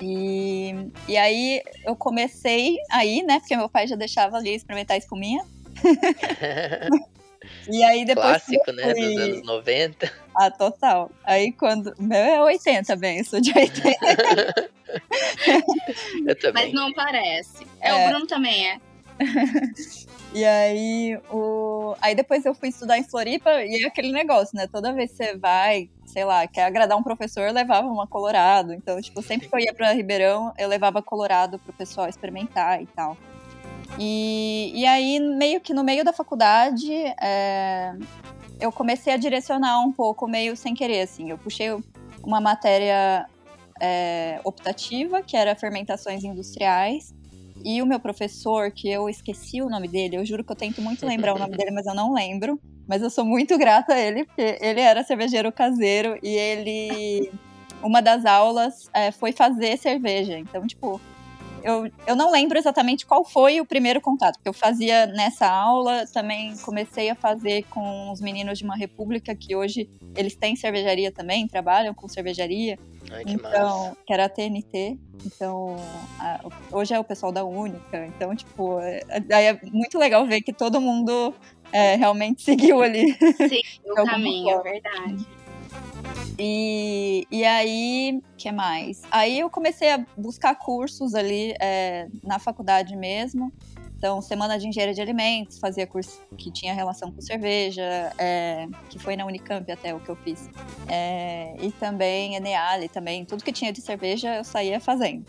E, 0.02 0.75
e 1.08 1.16
aí 1.16 1.62
eu 1.84 1.94
comecei 1.96 2.76
aí, 2.90 3.22
né? 3.22 3.38
Porque 3.38 3.56
meu 3.56 3.68
pai 3.68 3.86
já 3.86 3.96
deixava 3.96 4.36
ali 4.36 4.54
experimentar 4.54 4.94
a 4.94 4.98
espuminha. 4.98 5.44
E 7.70 7.82
aí 7.84 8.04
depois. 8.04 8.26
Clássico, 8.26 8.72
né? 8.72 8.82
fui- 8.92 9.14
Dos 9.14 9.16
anos 9.22 9.46
90. 9.46 10.12
Ah, 10.36 10.50
total. 10.50 11.10
Aí 11.22 11.52
quando. 11.52 11.94
Meu 11.98 12.18
é 12.18 12.42
80 12.42 12.96
bem, 12.96 13.22
sou 13.22 13.40
de 13.40 13.52
80. 13.56 14.70
Eu 16.26 16.36
também. 16.40 16.64
mas 16.64 16.72
não 16.72 16.92
parece. 16.92 17.64
É, 17.80 17.90
É. 17.90 17.94
o 18.06 18.10
Bruno 18.10 18.26
também 18.26 18.68
é. 18.68 18.80
e 20.36 20.44
aí, 20.44 21.18
o... 21.30 21.94
aí 21.98 22.14
depois 22.14 22.44
eu 22.44 22.54
fui 22.54 22.68
estudar 22.68 22.98
em 22.98 23.02
Floripa 23.02 23.50
e 23.62 23.84
é 23.84 23.86
aquele 23.86 24.12
negócio, 24.12 24.54
né? 24.54 24.66
Toda 24.66 24.92
vez 24.92 25.10
que 25.10 25.16
você 25.16 25.36
vai, 25.36 25.88
sei 26.04 26.26
lá, 26.26 26.46
quer 26.46 26.64
agradar 26.64 26.98
um 26.98 27.02
professor, 27.02 27.40
eu 27.46 27.54
levava 27.54 27.88
uma 27.88 28.06
Colorado. 28.06 28.74
Então, 28.74 29.00
tipo, 29.00 29.22
sempre 29.22 29.48
que 29.48 29.54
eu 29.54 29.60
ia 29.60 29.72
pra 29.72 29.92
Ribeirão, 29.92 30.52
eu 30.58 30.68
levava 30.68 31.00
Colorado 31.00 31.58
pro 31.58 31.72
pessoal 31.72 32.06
experimentar 32.06 32.82
e 32.82 32.86
tal. 32.86 33.16
E, 33.98 34.72
e 34.74 34.84
aí, 34.84 35.18
meio 35.18 35.58
que 35.58 35.72
no 35.72 35.82
meio 35.82 36.04
da 36.04 36.12
faculdade, 36.12 36.92
é, 37.18 37.94
eu 38.60 38.70
comecei 38.70 39.14
a 39.14 39.16
direcionar 39.16 39.80
um 39.80 39.90
pouco, 39.90 40.28
meio 40.28 40.54
sem 40.54 40.74
querer, 40.74 41.00
assim. 41.00 41.30
Eu 41.30 41.38
puxei 41.38 41.68
uma 42.22 42.42
matéria 42.42 43.26
é, 43.80 44.38
optativa, 44.44 45.22
que 45.22 45.34
era 45.34 45.56
fermentações 45.56 46.24
industriais, 46.24 47.14
e 47.66 47.82
o 47.82 47.87
meu 47.87 47.99
professor, 47.99 48.70
que 48.70 48.88
eu 48.88 49.08
esqueci 49.08 49.61
o 49.61 49.68
nome 49.68 49.88
dele, 49.88 50.16
eu 50.16 50.25
juro 50.25 50.44
que 50.44 50.52
eu 50.52 50.56
tento 50.56 50.80
muito 50.80 51.04
lembrar 51.04 51.35
o 51.35 51.38
nome 51.38 51.56
dele, 51.56 51.73
mas 51.73 51.85
eu 51.85 51.94
não 51.96 52.14
lembro. 52.14 52.61
Mas 52.87 53.02
eu 53.02 53.11
sou 53.11 53.25
muito 53.25 53.58
grata 53.58 53.94
a 53.94 54.00
ele, 54.00 54.25
porque 54.25 54.56
ele 54.61 54.80
era 54.80 55.02
cervejeiro 55.02 55.50
caseiro 55.50 56.16
e 56.23 56.28
ele. 56.28 57.32
Uma 57.82 58.00
das 58.00 58.25
aulas 58.25 58.88
é, 58.94 59.11
foi 59.11 59.32
fazer 59.32 59.76
cerveja. 59.78 60.38
Então, 60.38 60.64
tipo, 60.64 61.00
eu, 61.66 61.90
eu 62.06 62.14
não 62.14 62.30
lembro 62.30 62.56
exatamente 62.56 63.04
qual 63.04 63.25
foi 63.25 63.61
o 63.61 63.66
primeiro 63.66 64.00
contato, 64.00 64.37
porque 64.37 64.49
eu 64.49 64.52
fazia 64.52 65.04
nessa 65.06 65.49
aula, 65.49 66.06
também 66.06 66.56
comecei 66.58 67.11
a 67.11 67.16
fazer 67.16 67.64
com 67.64 68.12
os 68.12 68.20
meninos 68.20 68.58
de 68.58 68.64
uma 68.64 68.76
república 68.76 69.35
que 69.35 69.56
hoje 69.56 69.90
eles 70.16 70.37
têm 70.37 70.54
cervejaria 70.54 71.11
também, 71.11 71.49
trabalham 71.49 71.92
com 71.92 72.06
cervejaria. 72.06 72.78
Ai, 73.16 73.25
que 73.25 73.32
então, 73.32 73.85
massa. 73.85 73.96
que 74.06 74.12
era 74.12 74.25
a 74.26 74.28
TNT. 74.28 74.99
Então, 75.25 75.76
a, 76.18 76.40
hoje 76.70 76.94
é 76.94 77.00
o 77.00 77.04
pessoal 77.04 77.32
da 77.32 77.44
Única. 77.44 78.06
Então, 78.06 78.35
tipo, 78.37 78.78
é, 78.80 79.00
é 79.30 79.61
muito 79.73 79.99
legal 79.99 80.26
ver 80.26 80.42
que 80.42 80.52
todo 80.52 80.80
mundo 80.80 81.35
é, 81.73 81.96
realmente 81.96 82.42
seguiu 82.44 82.82
ali. 82.82 83.12
Sim, 83.14 83.62
o 83.85 83.94
caminho, 84.04 84.50
é 84.50 84.62
verdade. 84.62 85.26
E, 86.38 87.26
e 87.30 87.44
aí, 87.44 88.20
que 88.37 88.52
mais? 88.52 89.02
Aí 89.11 89.40
eu 89.40 89.49
comecei 89.49 89.90
a 89.90 90.04
buscar 90.16 90.54
cursos 90.54 91.14
ali 91.14 91.54
é, 91.61 92.08
na 92.23 92.38
faculdade 92.38 92.94
mesmo. 92.94 93.50
Então, 94.06 94.22
semana 94.22 94.56
de 94.56 94.68
engenharia 94.68 94.94
de 94.94 95.00
alimentos, 95.00 95.58
fazia 95.58 95.84
curso 95.84 96.22
que 96.38 96.48
tinha 96.48 96.72
relação 96.72 97.10
com 97.10 97.20
cerveja, 97.20 97.82
é, 98.16 98.68
que 98.88 99.00
foi 99.00 99.16
na 99.16 99.26
Unicamp 99.26 99.68
até 99.68 99.92
o 99.92 99.98
que 99.98 100.08
eu 100.08 100.14
fiz. 100.14 100.48
É, 100.86 101.56
e 101.60 101.72
também 101.72 102.36
Eneale, 102.36 102.88
também, 102.88 103.25
tudo 103.25 103.42
que 103.42 103.50
tinha 103.50 103.72
de 103.72 103.80
cerveja 103.80 104.36
eu 104.36 104.44
saía 104.44 104.78
fazendo. 104.78 105.26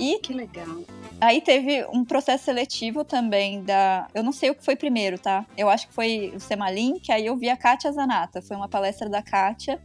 E 0.00 0.18
que 0.18 0.32
legal. 0.32 0.82
Aí 1.20 1.40
teve 1.40 1.86
um 1.92 2.04
processo 2.04 2.46
seletivo 2.46 3.04
também 3.04 3.62
da. 3.62 4.08
Eu 4.12 4.24
não 4.24 4.32
sei 4.32 4.50
o 4.50 4.54
que 4.56 4.64
foi 4.64 4.74
primeiro, 4.74 5.16
tá? 5.16 5.46
Eu 5.56 5.68
acho 5.68 5.86
que 5.86 5.94
foi 5.94 6.32
o 6.34 6.40
Semalim, 6.40 6.98
que 6.98 7.12
aí 7.12 7.26
eu 7.26 7.36
vi 7.36 7.48
a 7.48 7.56
Kátia 7.56 7.92
Zanata. 7.92 8.42
Foi 8.42 8.56
uma 8.56 8.68
palestra 8.68 9.08
da 9.08 9.22
Kátia 9.22 9.80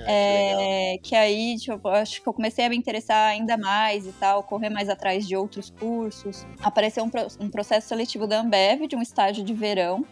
Ah, 0.00 0.04
que 0.04 0.10
é, 0.10 0.98
que 1.02 1.14
aí, 1.14 1.56
tipo, 1.56 1.88
acho 1.88 2.22
que 2.22 2.28
eu 2.28 2.32
comecei 2.32 2.64
a 2.64 2.68
me 2.68 2.76
interessar 2.76 3.30
ainda 3.30 3.56
mais 3.56 4.06
e 4.06 4.12
tal, 4.12 4.42
correr 4.42 4.70
mais 4.70 4.88
atrás 4.88 5.26
de 5.26 5.36
outros 5.36 5.70
cursos. 5.70 6.46
Apareceu 6.62 7.04
um, 7.04 7.10
um 7.44 7.48
processo 7.48 7.88
seletivo 7.88 8.26
da 8.26 8.40
Ambev, 8.40 8.86
de 8.86 8.96
um 8.96 9.02
estágio 9.02 9.44
de 9.44 9.52
verão, 9.52 10.04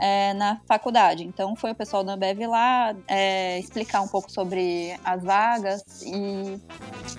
é, 0.00 0.34
na 0.34 0.60
faculdade. 0.66 1.24
Então, 1.24 1.54
foi 1.56 1.72
o 1.72 1.74
pessoal 1.74 2.04
da 2.04 2.14
Ambev 2.14 2.40
lá 2.46 2.94
é, 3.06 3.58
explicar 3.58 4.00
um 4.00 4.08
pouco 4.08 4.30
sobre 4.30 4.96
as 5.04 5.22
vagas 5.22 6.02
e, 6.02 6.60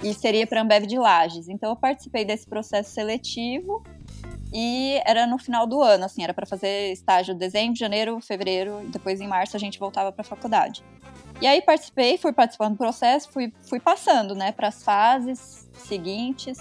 e 0.03 0.13
seria 0.13 0.45
para 0.45 0.59
a 0.59 0.63
Ambev 0.63 0.85
de 0.85 0.97
Lages. 0.97 1.47
Então, 1.47 1.69
eu 1.69 1.75
participei 1.75 2.25
desse 2.25 2.47
processo 2.47 2.91
seletivo. 2.91 3.83
E 4.51 4.99
era 5.05 5.27
no 5.27 5.37
final 5.37 5.67
do 5.67 5.79
ano, 5.79 6.05
assim, 6.05 6.23
era 6.23 6.33
para 6.33 6.43
fazer 6.43 6.91
estágio 6.91 7.35
dezembro, 7.35 7.75
janeiro, 7.75 8.19
fevereiro, 8.19 8.81
e 8.83 8.87
depois 8.87 9.21
em 9.21 9.27
março 9.27 9.55
a 9.55 9.59
gente 9.59 9.77
voltava 9.77 10.11
para 10.11 10.21
a 10.21 10.25
faculdade. 10.25 10.83
E 11.41 11.47
aí 11.47 11.61
participei, 11.61 12.17
fui 12.17 12.33
participando 12.33 12.73
do 12.73 12.77
processo, 12.77 13.29
fui, 13.31 13.53
fui 13.61 13.79
passando, 13.79 14.35
né, 14.35 14.51
para 14.51 14.67
as 14.67 14.83
fases 14.83 15.69
seguintes. 15.73 16.57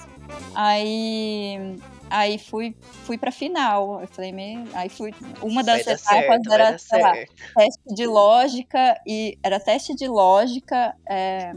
Aí, 0.54 1.76
aí 2.08 2.38
fui, 2.38 2.76
fui 3.04 3.18
para 3.18 3.32
final. 3.32 4.00
Eu 4.00 4.06
falei, 4.06 4.30
me, 4.30 4.64
aí 4.74 4.88
fui. 4.88 5.12
Uma 5.42 5.64
das 5.64 5.80
etapas 5.80 6.02
certo, 6.06 6.52
era 6.52 6.76
lá, 6.92 7.12
teste 7.56 7.94
de 7.94 8.06
lógica 8.06 9.00
e 9.06 9.36
era 9.42 9.58
teste 9.58 9.94
de 9.94 10.06
lógica 10.06 10.94
é, 11.08 11.52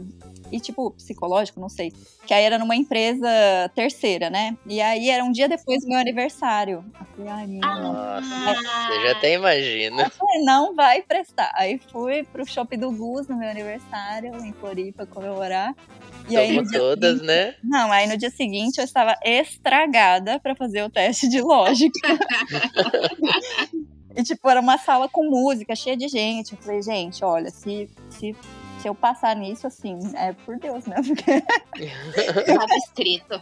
e 0.52 0.60
tipo 0.60 0.90
psicológico, 0.92 1.58
não 1.58 1.68
sei. 1.68 1.92
Que 2.26 2.34
aí 2.34 2.44
era 2.44 2.58
numa 2.58 2.76
empresa 2.76 3.26
terceira, 3.74 4.30
né? 4.30 4.56
E 4.66 4.80
aí 4.80 5.08
era 5.10 5.24
um 5.24 5.32
dia 5.32 5.48
depois 5.48 5.82
do 5.82 5.88
meu 5.88 5.98
aniversário. 5.98 6.84
Eu 7.00 7.06
falei, 7.16 7.30
ai, 7.32 7.46
menina. 7.46 7.80
Nossa, 7.80 8.92
eu 8.94 9.02
já 9.02 9.12
até 9.16 9.34
imagino. 9.34 10.00
Eu 10.00 10.10
falei, 10.10 10.44
não 10.44 10.74
vai 10.74 11.02
prestar. 11.02 11.50
Aí 11.54 11.80
fui 11.90 12.22
pro 12.24 12.46
shopping 12.46 12.78
do 12.78 12.92
Gus 12.92 13.26
no 13.26 13.36
meu 13.36 13.48
aniversário, 13.48 14.32
em 14.44 14.52
Floripa, 14.52 15.06
comemorar. 15.06 15.74
E 16.28 16.36
aí, 16.36 16.54
Como 16.54 16.70
todas, 16.70 17.14
seguinte- 17.18 17.26
né? 17.26 17.54
Não, 17.64 17.90
aí 17.90 18.06
no 18.06 18.16
dia 18.16 18.30
seguinte 18.30 18.78
eu 18.78 18.84
estava 18.84 19.16
estragada 19.24 20.38
pra 20.38 20.54
fazer 20.54 20.82
o 20.84 20.90
teste 20.90 21.28
de 21.28 21.40
lógica. 21.40 21.98
e, 24.16 24.22
tipo, 24.22 24.48
era 24.48 24.60
uma 24.60 24.78
sala 24.78 25.08
com 25.08 25.28
música, 25.28 25.74
cheia 25.74 25.96
de 25.96 26.08
gente. 26.08 26.52
Eu 26.52 26.58
falei, 26.58 26.82
gente, 26.82 27.24
olha, 27.24 27.50
se, 27.50 27.88
se, 28.10 28.36
se 28.82 28.88
eu 28.88 28.94
passar 28.96 29.36
nisso, 29.36 29.66
assim, 29.66 29.96
é 30.16 30.32
por 30.32 30.58
Deus, 30.58 30.86
né? 30.86 30.96
Porque 31.06 31.30
Estava 32.50 32.74
escrito. 32.74 33.40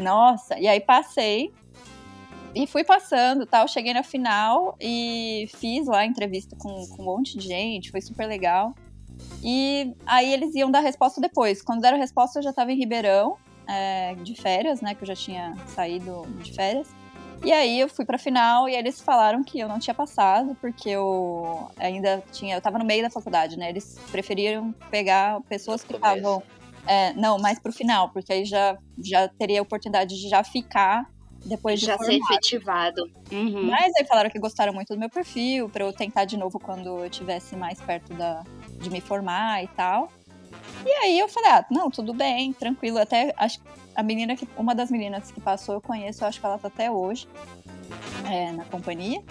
Nossa, 0.00 0.58
e 0.58 0.68
aí 0.68 0.80
passei 0.80 1.52
e 2.54 2.66
fui 2.66 2.84
passando, 2.84 3.44
tal, 3.44 3.68
cheguei 3.68 3.92
na 3.92 4.02
final 4.02 4.76
e 4.80 5.48
fiz 5.56 5.86
lá 5.86 5.98
a 5.98 6.06
entrevista 6.06 6.56
com, 6.56 6.86
com 6.88 7.02
um 7.02 7.04
monte 7.04 7.36
de 7.36 7.46
gente, 7.46 7.90
foi 7.90 8.00
super 8.00 8.26
legal. 8.26 8.74
E 9.42 9.94
aí 10.06 10.32
eles 10.32 10.54
iam 10.54 10.70
dar 10.70 10.80
resposta 10.80 11.20
depois. 11.20 11.60
Quando 11.62 11.80
deram 11.80 11.96
a 11.96 12.00
resposta, 12.00 12.38
eu 12.38 12.42
já 12.42 12.50
estava 12.50 12.72
em 12.72 12.78
Ribeirão, 12.78 13.36
é, 13.68 14.14
de 14.14 14.34
férias, 14.34 14.80
né, 14.80 14.94
que 14.94 15.02
eu 15.02 15.06
já 15.06 15.16
tinha 15.16 15.54
saído 15.66 16.22
de 16.42 16.52
férias. 16.52 16.88
E 17.44 17.52
aí 17.52 17.78
eu 17.80 17.88
fui 17.88 18.04
pra 18.04 18.18
final 18.18 18.68
e 18.68 18.74
eles 18.74 19.00
falaram 19.00 19.44
que 19.44 19.58
eu 19.58 19.68
não 19.68 19.78
tinha 19.78 19.94
passado, 19.94 20.56
porque 20.60 20.88
eu 20.90 21.70
ainda 21.78 22.22
tinha. 22.32 22.56
Eu 22.56 22.60
tava 22.60 22.78
no 22.78 22.84
meio 22.84 23.02
da 23.02 23.10
faculdade, 23.10 23.56
né? 23.56 23.68
Eles 23.68 23.98
preferiram 24.10 24.72
pegar 24.90 25.40
pessoas 25.42 25.84
que 25.84 25.94
estavam. 25.94 26.42
é, 26.86 27.12
não, 27.12 27.38
mais 27.38 27.58
pro 27.58 27.72
final, 27.72 28.10
porque 28.10 28.32
aí 28.32 28.44
já, 28.44 28.76
já 28.98 29.28
teria 29.28 29.60
a 29.60 29.62
oportunidade 29.62 30.20
de 30.20 30.28
já 30.28 30.42
ficar 30.42 31.06
depois 31.44 31.78
de 31.78 31.86
Já 31.86 31.96
ser 31.98 32.18
formar. 32.18 32.32
efetivado. 32.32 33.10
Uhum. 33.30 33.64
Mas 33.64 33.92
aí 33.96 34.04
falaram 34.06 34.28
que 34.30 34.38
gostaram 34.38 34.72
muito 34.72 34.92
do 34.92 34.98
meu 34.98 35.08
perfil, 35.08 35.68
pra 35.68 35.84
eu 35.84 35.92
tentar 35.92 36.24
de 36.24 36.36
novo 36.36 36.58
quando 36.58 36.88
eu 36.88 37.06
estivesse 37.06 37.54
mais 37.54 37.80
perto 37.80 38.12
da, 38.14 38.42
de 38.80 38.90
me 38.90 39.00
formar 39.00 39.62
e 39.62 39.68
tal. 39.68 40.08
E 40.84 40.90
aí 40.90 41.18
eu 41.18 41.28
falei, 41.28 41.50
ah, 41.50 41.64
não, 41.70 41.90
tudo 41.90 42.12
bem, 42.12 42.52
tranquilo. 42.52 42.98
Até 42.98 43.32
acho 43.36 43.60
que 43.60 43.66
a 43.96 44.02
menina 44.02 44.36
que. 44.36 44.48
Uma 44.56 44.74
das 44.74 44.90
meninas 44.90 45.30
que 45.30 45.40
passou, 45.40 45.74
eu 45.74 45.80
conheço, 45.80 46.22
eu 46.22 46.28
acho 46.28 46.38
que 46.38 46.46
ela 46.46 46.58
tá 46.58 46.68
até 46.68 46.90
hoje 46.90 47.26
é, 48.30 48.52
na 48.52 48.64
companhia. 48.64 49.22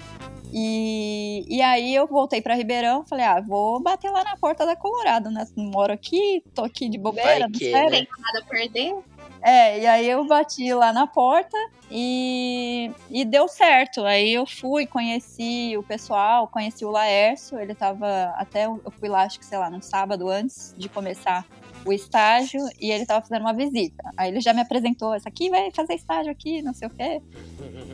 E, 0.53 1.43
e 1.48 1.62
aí 1.62 1.93
eu 1.93 2.07
voltei 2.07 2.41
pra 2.41 2.55
Ribeirão, 2.55 3.05
falei, 3.05 3.25
ah, 3.25 3.41
vou 3.41 3.79
bater 3.79 4.10
lá 4.10 4.24
na 4.24 4.38
porta 4.38 4.65
da 4.65 4.75
Colorado, 4.75 5.29
né? 5.29 5.45
Moro 5.55 5.91
aqui, 5.91 6.43
tô 6.53 6.63
aqui 6.63 6.88
de 6.88 6.98
bobeira, 6.98 7.29
Vai 7.29 7.39
não 7.39 7.51
que, 7.51 7.72
sério. 7.72 7.91
né? 7.91 8.07
Nada 8.19 8.39
a 8.39 8.50
perder. 8.50 8.95
É, 9.41 9.79
e 9.79 9.86
aí 9.86 10.10
eu 10.10 10.25
bati 10.25 10.74
lá 10.74 10.91
na 10.91 11.05
porta 11.05 11.57
e, 11.91 12.89
e 13.12 13.24
deu 13.24 13.48
certo. 13.48 14.03
Aí 14.03 14.34
eu 14.34 14.45
fui, 14.45 14.88
conheci 14.88 15.75
o 15.77 15.84
pessoal, 15.84 16.48
conheci 16.48 16.84
o 16.84 16.89
Laércio, 16.89 17.60
ele 17.60 17.75
tava 17.75 18.34
até 18.38 18.65
eu 18.65 18.81
fui 19.00 19.07
lá, 19.07 19.24
acho 19.24 19.38
que 19.38 19.45
sei 19.45 19.57
lá, 19.57 19.69
num 19.69 19.81
sábado 19.81 20.29
antes 20.29 20.74
de 20.77 20.89
começar 20.89 21.45
o 21.86 21.94
estágio 21.94 22.62
e 22.80 22.92
ele 22.92 23.06
tava 23.06 23.22
fazendo 23.25 23.42
uma 23.42 23.54
visita. 23.54 24.04
Aí 24.18 24.30
ele 24.32 24.42
já 24.42 24.54
me 24.54 24.62
apresentou, 24.62 25.13
essa 25.13 25.30
aqui 25.30 25.50
vai 25.50 25.72
fazer 25.72 25.94
estágio 25.96 26.32
aqui, 26.32 26.62
não 26.62 26.74
sei 26.74 26.88
o 26.88 26.92
quê. 26.92 27.22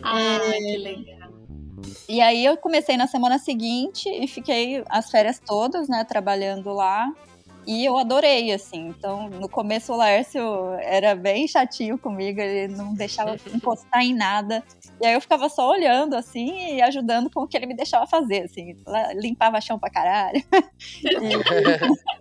Ah, 0.04 0.20
É. 0.22 0.58
que 0.58 0.78
legal. 0.78 1.32
E 2.08 2.22
aí 2.22 2.46
eu 2.46 2.58
comecei 2.58 2.96
na 2.96 3.08
semana 3.08 3.40
seguinte 3.40 4.08
e 4.08 4.28
fiquei 4.28 4.84
as 4.88 5.10
férias 5.10 5.40
todas, 5.40 5.88
né, 5.90 6.04
trabalhando 6.04 6.72
lá. 6.74 7.12
E 7.66 7.86
eu 7.86 7.96
adorei, 7.96 8.52
assim. 8.52 8.88
Então, 8.88 9.30
no 9.30 9.48
começo 9.48 9.94
o 9.94 9.96
Laércio 9.96 10.42
era 10.80 11.14
bem 11.16 11.48
chatinho 11.48 11.96
comigo, 11.98 12.40
ele 12.42 12.74
não 12.74 12.94
deixava 12.94 13.36
encostar 13.54 14.02
em 14.02 14.16
nada. 14.16 14.64
E 15.00 15.06
aí 15.06 15.14
eu 15.14 15.22
ficava 15.22 15.48
só 15.48 15.70
olhando, 15.70 16.16
assim, 16.16 16.76
e 16.76 16.82
ajudando 16.82 17.30
com 17.30 17.42
o 17.42 17.48
que 17.48 17.56
ele 17.56 17.68
me 17.68 17.76
deixava 17.76 18.08
fazer, 18.08 18.44
assim. 18.44 18.76
Limpava 19.16 19.62
chão 19.62 19.78
pra 19.78 19.92
caralho. 19.92 20.44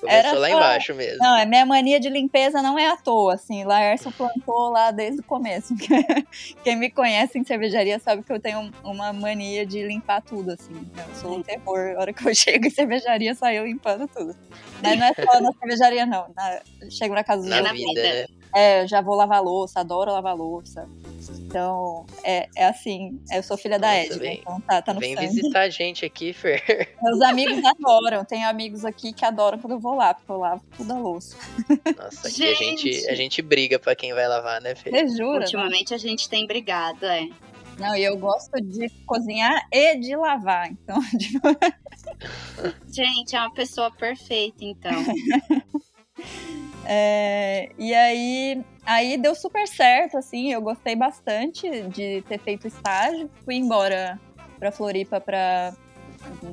Começou 0.00 0.08
Era 0.18 0.32
lá 0.32 0.48
só- 0.48 0.56
embaixo 0.56 0.94
mesmo. 0.94 1.18
Não, 1.18 1.36
é 1.36 1.44
minha 1.44 1.66
mania 1.66 2.00
de 2.00 2.08
limpeza 2.08 2.62
não 2.62 2.78
é 2.78 2.88
à 2.88 2.96
toa, 2.96 3.34
assim. 3.34 3.64
Laércio 3.64 4.10
plantou 4.12 4.70
lá 4.70 4.90
desde 4.90 5.20
o 5.20 5.24
começo. 5.24 5.74
Quem 6.64 6.76
me 6.76 6.90
conhece 6.90 7.38
em 7.38 7.44
cervejaria 7.44 7.98
sabe 7.98 8.22
que 8.22 8.32
eu 8.32 8.40
tenho 8.40 8.70
uma 8.82 9.12
mania 9.12 9.66
de 9.66 9.82
limpar 9.86 10.22
tudo, 10.22 10.52
assim. 10.52 10.72
Eu 10.96 11.14
sou 11.16 11.36
um 11.36 11.42
terror. 11.42 11.94
A 11.96 12.00
hora 12.00 12.12
que 12.12 12.26
eu 12.26 12.32
chego 12.34 12.66
em 12.66 12.70
cervejaria, 12.70 13.34
saio 13.34 13.64
limpando 13.66 14.08
tudo. 14.08 14.34
Mas 14.82 14.98
não 14.98 15.06
é 15.06 15.12
só 15.14 15.40
na 15.40 15.52
cervejaria, 15.52 16.06
não. 16.06 16.26
Na- 16.34 16.60
chego 16.90 17.14
na 17.14 17.22
casa 17.24 17.42
dos 17.42 17.50
Na 17.50 17.58
outros. 17.58 17.76
vida, 17.78 18.02
vida. 18.02 18.14
né? 18.14 18.39
É, 18.54 18.82
eu 18.82 18.88
já 18.88 19.00
vou 19.00 19.14
lavar 19.14 19.42
louça, 19.42 19.80
adoro 19.80 20.10
lavar 20.12 20.36
louça. 20.36 20.88
Então, 21.40 22.06
é, 22.24 22.48
é 22.56 22.66
assim, 22.66 23.20
eu 23.32 23.42
sou 23.42 23.56
filha 23.56 23.78
da 23.78 23.92
Edna, 23.94 24.16
vem- 24.18 24.38
então 24.40 24.60
tá, 24.60 24.80
tá 24.80 24.94
no 24.94 25.00
Vem 25.00 25.14
sangue. 25.14 25.28
visitar 25.28 25.60
a 25.62 25.68
gente 25.68 26.04
aqui, 26.04 26.32
Fer. 26.32 26.62
Meus 27.02 27.20
amigos 27.20 27.58
adoram, 27.64 28.24
tem 28.24 28.44
amigos 28.44 28.84
aqui 28.84 29.12
que 29.12 29.24
adoram 29.24 29.58
quando 29.58 29.72
eu 29.74 29.80
vou 29.80 29.94
lá, 29.94 30.14
porque 30.14 30.30
eu 30.30 30.38
lavo 30.38 30.62
tudo 30.76 30.92
a 30.92 30.98
louça. 30.98 31.36
Nossa, 31.96 32.28
aqui 32.28 32.48
a 32.48 32.54
gente, 32.54 33.08
a 33.08 33.14
gente 33.14 33.42
briga 33.42 33.78
pra 33.78 33.94
quem 33.94 34.12
vai 34.14 34.26
lavar, 34.28 34.60
né, 34.60 34.74
Fer? 34.74 34.90
Você 34.90 35.16
jura? 35.16 35.40
Ultimamente 35.40 35.92
a 35.92 35.98
gente 35.98 36.28
tem 36.28 36.46
brigado, 36.46 37.04
é. 37.04 37.28
Não, 37.78 37.96
e 37.96 38.04
eu 38.04 38.16
gosto 38.18 38.60
de 38.60 38.88
cozinhar 39.06 39.66
e 39.72 39.96
de 39.98 40.14
lavar, 40.16 40.70
então, 40.70 41.00
tipo, 41.18 41.40
Gente, 42.92 43.34
é 43.36 43.40
uma 43.40 43.52
pessoa 43.52 43.90
perfeita, 43.90 44.64
então. 44.64 44.92
É, 46.86 47.70
e 47.78 47.94
aí, 47.94 48.62
aí 48.84 49.16
deu 49.16 49.34
super 49.34 49.66
certo, 49.68 50.16
assim, 50.16 50.52
eu 50.52 50.60
gostei 50.62 50.96
bastante 50.96 51.68
de 51.88 52.22
ter 52.28 52.38
feito 52.38 52.66
estágio. 52.66 53.30
Fui 53.44 53.54
embora 53.56 54.18
pra 54.58 54.72
Floripa 54.72 55.20
para 55.20 55.72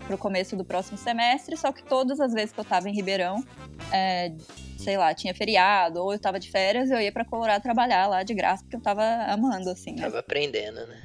pro 0.07 0.17
começo 0.17 0.55
do 0.55 0.63
próximo 0.63 0.97
semestre, 0.97 1.57
só 1.57 1.71
que 1.73 1.83
todas 1.83 2.19
as 2.21 2.31
vezes 2.33 2.53
que 2.53 2.59
eu 2.59 2.63
tava 2.63 2.89
em 2.89 2.93
Ribeirão, 2.93 3.43
é, 3.91 4.31
sei 4.77 4.95
lá, 4.97 5.13
tinha 5.13 5.33
feriado, 5.35 6.01
ou 6.01 6.13
eu 6.13 6.19
tava 6.19 6.39
de 6.39 6.49
férias, 6.49 6.89
eu 6.89 7.01
ia 7.01 7.11
pra 7.11 7.25
Colorado 7.25 7.61
trabalhar 7.61 8.07
lá 8.07 8.23
de 8.23 8.33
graça, 8.33 8.63
porque 8.63 8.77
eu 8.77 8.81
tava 8.81 9.03
amando, 9.27 9.69
assim, 9.69 9.91
né? 9.91 10.03
Tava 10.03 10.19
aprendendo, 10.19 10.87
né? 10.87 11.01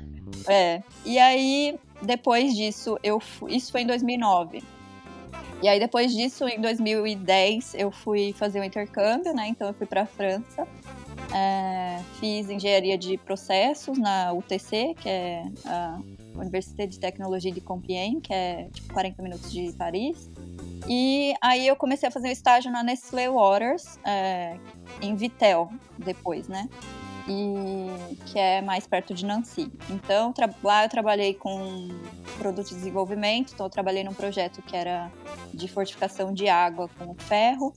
É. 0.49 0.83
E 1.05 1.19
aí, 1.19 1.77
depois 2.03 2.55
disso, 2.55 2.97
eu 3.03 3.19
fu- 3.19 3.49
isso 3.49 3.73
foi 3.73 3.83
em 3.83 3.87
2009. 3.87 4.63
E 5.63 5.69
aí, 5.69 5.79
depois 5.79 6.13
disso, 6.13 6.49
em 6.49 6.61
2010, 6.61 7.75
eu 7.75 7.93
fui 7.93 8.33
fazer 8.33 8.61
um 8.61 8.65
intercâmbio, 8.65 9.33
né? 9.33 9.47
Então, 9.47 9.69
eu 9.69 9.75
fui 9.75 9.87
para 9.87 10.03
a 10.03 10.07
França. 10.07 10.67
É, 11.33 12.01
fiz 12.19 12.51
engenharia 12.51 12.99
de 12.99 13.17
processos 13.17 13.97
na 13.97 14.33
UTC, 14.33 14.95
que 15.01 15.09
é 15.09 15.45
a 15.65 16.01
Université 16.35 16.85
de 16.85 16.99
Tecnologia 16.99 17.53
de 17.53 17.61
Compiègne, 17.61 18.21
que 18.21 18.35
é 18.35 18.69
tipo 18.73 18.93
40 18.93 19.23
minutos 19.23 19.53
de 19.53 19.73
Paris. 19.75 20.29
E 20.89 21.33
aí 21.41 21.69
eu 21.69 21.77
comecei 21.77 22.09
a 22.09 22.13
fazer 22.13 22.29
um 22.29 22.33
estágio 22.33 22.71
na 22.73 22.83
Nestlé 22.83 23.31
Waters, 23.31 24.01
é, 24.05 24.57
em 25.01 25.15
Vitel, 25.15 25.71
depois, 25.97 26.49
né? 26.49 26.69
E 27.29 28.17
que 28.27 28.39
é 28.39 28.61
mais 28.63 28.87
perto 28.87 29.15
de 29.15 29.25
Nancy. 29.25 29.71
Então, 29.91 30.33
lá 30.63 30.85
eu 30.85 30.89
trabalhei 30.89 31.35
com 31.35 31.89
produto 32.39 32.69
de 32.69 32.75
desenvolvimento, 32.75 33.53
então 33.55 33.67
eu 33.67 33.71
trabalhei 33.71 34.03
num 34.05 34.15
projeto 34.15 34.61
que 34.63 34.77
era 34.77 35.11
de 35.53 35.69
fortificação 35.69 36.33
de 36.33 36.49
água 36.49 36.89
com 36.99 37.15
ferro, 37.15 37.73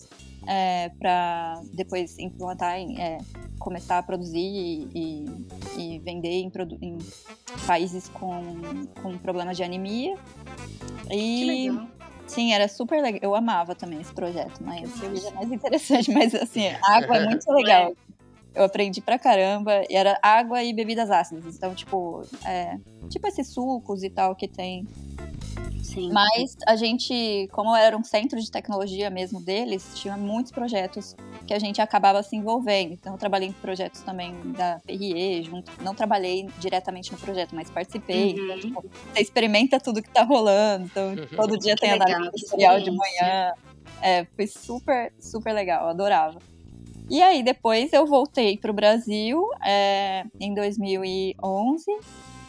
para 0.99 1.61
depois 1.73 2.17
implantar, 2.19 2.77
é, 2.77 3.17
começar 3.59 3.97
a 3.97 4.03
produzir 4.03 4.37
e, 4.39 4.87
e- 4.95 5.95
e 5.95 5.99
vender 5.99 6.41
em, 6.41 6.49
produ- 6.49 6.77
em 6.81 6.97
países 7.65 8.07
com, 8.09 8.85
com 9.01 9.17
problemas 9.17 9.57
de 9.57 9.63
anemia. 9.63 10.15
E. 11.11 11.69
Sim, 12.27 12.53
era 12.53 12.67
super 12.67 13.03
legal. 13.03 13.19
Eu 13.21 13.35
amava 13.35 13.75
também 13.75 14.01
esse 14.01 14.11
projeto? 14.11 14.59
A 14.67 14.87
cerveja 14.87 15.27
é 15.27 15.31
mais 15.31 15.51
interessante, 15.51 16.09
mas 16.13 16.33
assim, 16.33 16.67
a 16.67 16.97
água 16.97 17.17
é 17.17 17.25
muito 17.25 17.45
legal. 17.53 17.93
Eu 18.55 18.63
aprendi 18.63 19.01
pra 19.01 19.19
caramba. 19.19 19.83
E 19.89 19.95
era 19.95 20.17
água 20.21 20.63
e 20.63 20.73
bebidas 20.73 21.11
ácidas. 21.11 21.55
Então, 21.55 21.75
tipo, 21.75 22.23
é, 22.45 22.77
tipo 23.09 23.27
esses 23.27 23.49
sucos 23.49 24.01
e 24.03 24.09
tal 24.09 24.35
que 24.35 24.47
tem. 24.47 24.87
Sim. 25.83 26.11
Mas 26.11 26.57
a 26.67 26.75
gente, 26.75 27.47
como 27.51 27.73
era 27.75 27.95
um 27.95 28.03
centro 28.03 28.39
de 28.39 28.49
tecnologia 28.49 29.09
mesmo 29.09 29.39
deles, 29.39 29.91
tinha 29.95 30.17
muitos 30.17 30.51
projetos 30.51 31.15
que 31.45 31.53
a 31.53 31.59
gente 31.59 31.79
acabava 31.79 32.21
se 32.23 32.35
envolvendo. 32.35 32.93
Então, 32.93 33.13
eu 33.13 33.19
trabalhei 33.19 33.49
em 33.49 33.53
projetos 33.53 34.01
também 34.01 34.33
da 34.53 34.79
Perrier, 34.85 35.43
junto. 35.43 35.71
Não 35.83 35.93
trabalhei 35.93 36.49
diretamente 36.59 37.11
no 37.11 37.17
projeto, 37.17 37.55
mas 37.55 37.69
participei. 37.69 38.33
Uhum. 38.33 38.43
Então, 38.45 38.59
tipo, 38.59 38.85
você 39.13 39.21
experimenta 39.21 39.79
tudo 39.79 40.01
que 40.01 40.09
tá 40.09 40.23
rolando. 40.23 40.85
Então, 40.85 41.09
Uhum. 41.09 41.27
todo 41.35 41.57
dia 41.57 41.75
Que 41.75 41.81
tem 41.81 41.91
legal, 41.91 42.07
análise 42.07 42.31
que 42.31 42.43
tutorial 42.45 42.79
de 42.81 42.91
manhã. 42.91 43.53
É, 44.01 44.25
foi 44.35 44.47
super, 44.47 45.13
super 45.19 45.53
legal, 45.53 45.87
adorava. 45.87 46.39
E 47.09 47.21
aí, 47.21 47.43
depois 47.43 47.93
eu 47.93 48.05
voltei 48.05 48.57
pro 48.57 48.73
Brasil 48.73 49.47
é, 49.63 50.25
em 50.39 50.53
2011, 50.53 51.85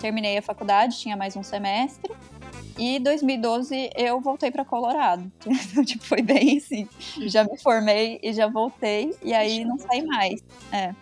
terminei 0.01 0.39
a 0.39 0.43
faculdade, 0.43 0.99
tinha 0.99 1.17
mais 1.17 1.37
um 1.37 1.43
semestre. 1.43 2.13
E 2.79 2.97
em 2.97 3.01
2012 3.01 3.91
eu 3.97 4.21
voltei 4.21 4.51
para 4.51 4.65
Colorado. 4.65 5.31
Então, 5.47 5.85
tipo, 5.85 6.05
foi 6.05 6.23
bem 6.23 6.59
assim. 6.59 6.89
Já 7.27 7.45
me 7.45 7.59
formei 7.59 8.19
e 8.23 8.33
já 8.33 8.47
voltei, 8.47 9.15
e 9.23 9.35
aí 9.35 9.65
não 9.65 9.79
saí 9.79 10.05
mais. 10.05 10.43
É. 10.73 10.95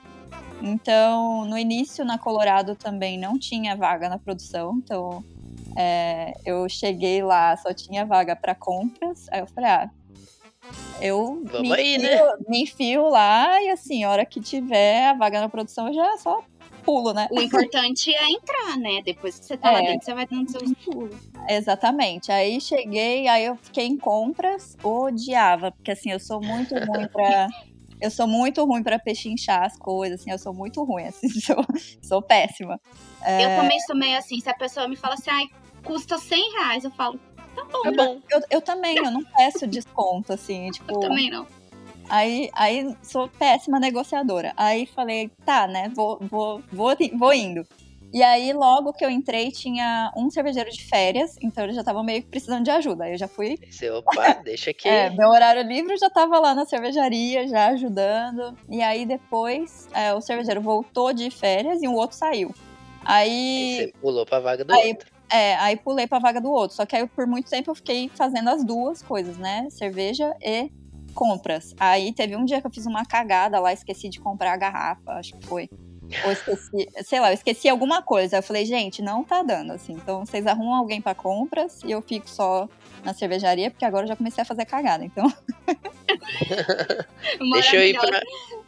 Então, 0.62 1.44
no 1.44 1.58
início 1.58 2.04
na 2.04 2.18
Colorado 2.18 2.74
também 2.74 3.18
não 3.18 3.38
tinha 3.38 3.76
vaga 3.76 4.08
na 4.08 4.18
produção, 4.18 4.74
então 4.78 5.22
é, 5.76 6.32
eu 6.44 6.68
cheguei 6.68 7.22
lá, 7.22 7.56
só 7.56 7.72
tinha 7.72 8.04
vaga 8.06 8.34
para 8.34 8.54
compras. 8.54 9.26
Aí 9.30 9.40
eu 9.40 9.46
falei, 9.46 9.70
ah, 9.70 9.90
eu 11.00 11.42
Vamos 11.44 11.68
me, 11.68 11.74
aí, 11.74 11.96
enfio, 11.96 12.08
né? 12.08 12.32
me 12.48 12.62
enfio 12.62 13.08
lá 13.08 13.62
e 13.62 13.70
assim, 13.70 14.04
a 14.04 14.10
hora 14.10 14.24
que 14.24 14.40
tiver 14.40 15.06
a 15.08 15.14
vaga 15.14 15.40
na 15.40 15.48
produção, 15.48 15.88
eu 15.88 15.94
já 15.94 16.16
só 16.18 16.42
pulo, 16.84 17.12
né? 17.14 17.26
O 17.30 17.40
importante 17.40 18.14
é 18.14 18.30
entrar, 18.30 18.76
né? 18.76 19.00
Depois 19.04 19.38
que 19.38 19.46
você 19.46 19.56
tá 19.56 19.70
lá 19.70 19.78
É. 19.80 19.86
dentro, 19.86 20.04
você 20.04 20.14
vai 20.14 20.26
dando 20.26 20.50
seus 20.50 20.70
pulos. 20.84 21.16
Exatamente. 21.48 22.30
Aí 22.30 22.60
cheguei, 22.60 23.26
aí 23.26 23.46
eu 23.46 23.56
fiquei 23.56 23.86
em 23.86 23.96
compras, 23.96 24.76
odiava, 24.82 25.72
porque 25.72 25.90
assim, 25.92 26.10
eu 26.10 26.20
sou 26.20 26.40
muito 26.42 26.74
ruim 26.74 27.08
pra. 27.08 27.48
Eu 28.00 28.10
sou 28.10 28.26
muito 28.26 28.62
ruim 28.64 28.82
pra 28.82 28.98
pechinchar 28.98 29.62
as 29.64 29.78
coisas, 29.78 30.20
assim, 30.20 30.30
eu 30.30 30.38
sou 30.38 30.52
muito 30.52 30.82
ruim, 30.84 31.04
assim, 31.04 31.28
sou, 31.40 31.64
sou 32.02 32.20
péssima. 32.20 32.78
É, 33.22 33.44
Eu 33.44 33.56
também 33.56 33.80
sou 33.80 33.96
meio 33.96 34.18
assim. 34.18 34.38
Se 34.40 34.50
a 34.50 34.54
pessoa 34.54 34.86
me 34.88 34.96
fala 34.96 35.14
assim, 35.14 35.30
ai, 35.30 35.46
custa 35.82 36.18
100 36.18 36.52
reais, 36.58 36.84
eu 36.84 36.90
falo, 36.90 37.18
tá 37.54 37.64
bom, 37.64 37.82
Tá 37.82 37.90
bom. 37.92 38.20
eu, 38.30 38.40
eu 38.50 38.60
também, 38.60 38.96
eu 38.96 39.10
não 39.10 39.24
peço 39.24 39.66
desconto, 39.66 40.32
assim, 40.32 40.70
tipo. 40.70 40.92
eu 40.92 41.00
também 41.00 41.30
não. 41.30 41.46
Aí, 42.08 42.50
aí 42.52 42.94
sou 43.02 43.28
péssima 43.28 43.80
negociadora. 43.80 44.52
Aí 44.56 44.84
falei, 44.86 45.30
tá, 45.44 45.66
né? 45.66 45.90
Vou, 45.94 46.18
vou, 46.20 46.62
vou, 46.70 46.94
vou 47.14 47.32
indo. 47.32 47.66
E 48.12 48.22
aí, 48.22 48.52
logo 48.52 48.92
que 48.92 49.04
eu 49.04 49.10
entrei, 49.10 49.50
tinha 49.50 50.12
um 50.16 50.30
cervejeiro 50.30 50.70
de 50.70 50.84
férias, 50.84 51.34
então 51.42 51.64
eles 51.64 51.74
já 51.74 51.80
estavam 51.82 52.04
meio 52.04 52.22
que 52.22 52.28
precisando 52.28 52.62
de 52.62 52.70
ajuda. 52.70 53.04
Aí 53.04 53.12
eu 53.14 53.18
já 53.18 53.26
fui. 53.26 53.58
Esse, 53.60 53.90
opa, 53.90 54.34
deixa 54.44 54.70
aqui. 54.70 54.86
É, 54.88 55.10
meu 55.10 55.30
horário 55.30 55.62
livre 55.62 55.94
eu 55.94 55.98
já 55.98 56.08
tava 56.08 56.38
lá 56.38 56.54
na 56.54 56.64
cervejaria, 56.64 57.48
já 57.48 57.68
ajudando. 57.68 58.56
E 58.68 58.80
aí 58.82 59.04
depois 59.04 59.88
é, 59.92 60.12
o 60.14 60.20
cervejeiro 60.20 60.60
voltou 60.60 61.12
de 61.12 61.28
férias 61.30 61.82
e 61.82 61.88
o 61.88 61.94
outro 61.94 62.16
saiu. 62.16 62.54
Aí 63.04 63.28
Aí, 63.30 63.76
você 63.88 63.92
pulou 64.00 64.24
pra 64.24 64.38
vaga 64.40 64.64
do 64.64 64.72
Aí- 64.72 64.90
outro. 64.90 65.13
É, 65.30 65.56
aí 65.56 65.76
pulei 65.76 66.06
pra 66.06 66.18
vaga 66.18 66.40
do 66.40 66.50
outro. 66.50 66.76
Só 66.76 66.86
que 66.86 66.96
aí 66.96 67.06
por 67.06 67.26
muito 67.26 67.50
tempo 67.50 67.70
eu 67.70 67.74
fiquei 67.74 68.10
fazendo 68.14 68.48
as 68.50 68.64
duas 68.64 69.02
coisas, 69.02 69.36
né? 69.36 69.68
Cerveja 69.70 70.34
e 70.40 70.70
compras. 71.14 71.74
Aí 71.78 72.12
teve 72.12 72.36
um 72.36 72.44
dia 72.44 72.60
que 72.60 72.66
eu 72.66 72.70
fiz 72.70 72.86
uma 72.86 73.04
cagada 73.04 73.58
lá, 73.60 73.72
esqueci 73.72 74.08
de 74.08 74.20
comprar 74.20 74.52
a 74.52 74.56
garrafa, 74.56 75.12
acho 75.12 75.34
que 75.36 75.46
foi. 75.46 75.68
Ou 76.24 76.32
esqueci, 76.32 76.88
sei 77.04 77.20
lá, 77.20 77.30
eu 77.30 77.34
esqueci 77.34 77.68
alguma 77.68 78.02
coisa. 78.02 78.38
Eu 78.38 78.42
falei, 78.42 78.64
gente, 78.64 79.00
não 79.00 79.24
tá 79.24 79.42
dando, 79.42 79.72
assim. 79.72 79.92
Então 79.92 80.24
vocês 80.24 80.46
arrumam 80.46 80.74
alguém 80.74 81.00
pra 81.00 81.14
compras 81.14 81.80
e 81.84 81.90
eu 81.90 82.02
fico 82.02 82.28
só 82.28 82.68
na 83.04 83.12
cervejaria, 83.14 83.70
porque 83.70 83.84
agora 83.84 84.04
eu 84.04 84.08
já 84.08 84.16
comecei 84.16 84.42
a 84.42 84.44
fazer 84.44 84.64
cagada. 84.64 85.04
Então, 85.04 85.30
Deixa 87.52 87.76
eu 87.76 87.84
ir 87.84 87.98
pra. 87.98 88.20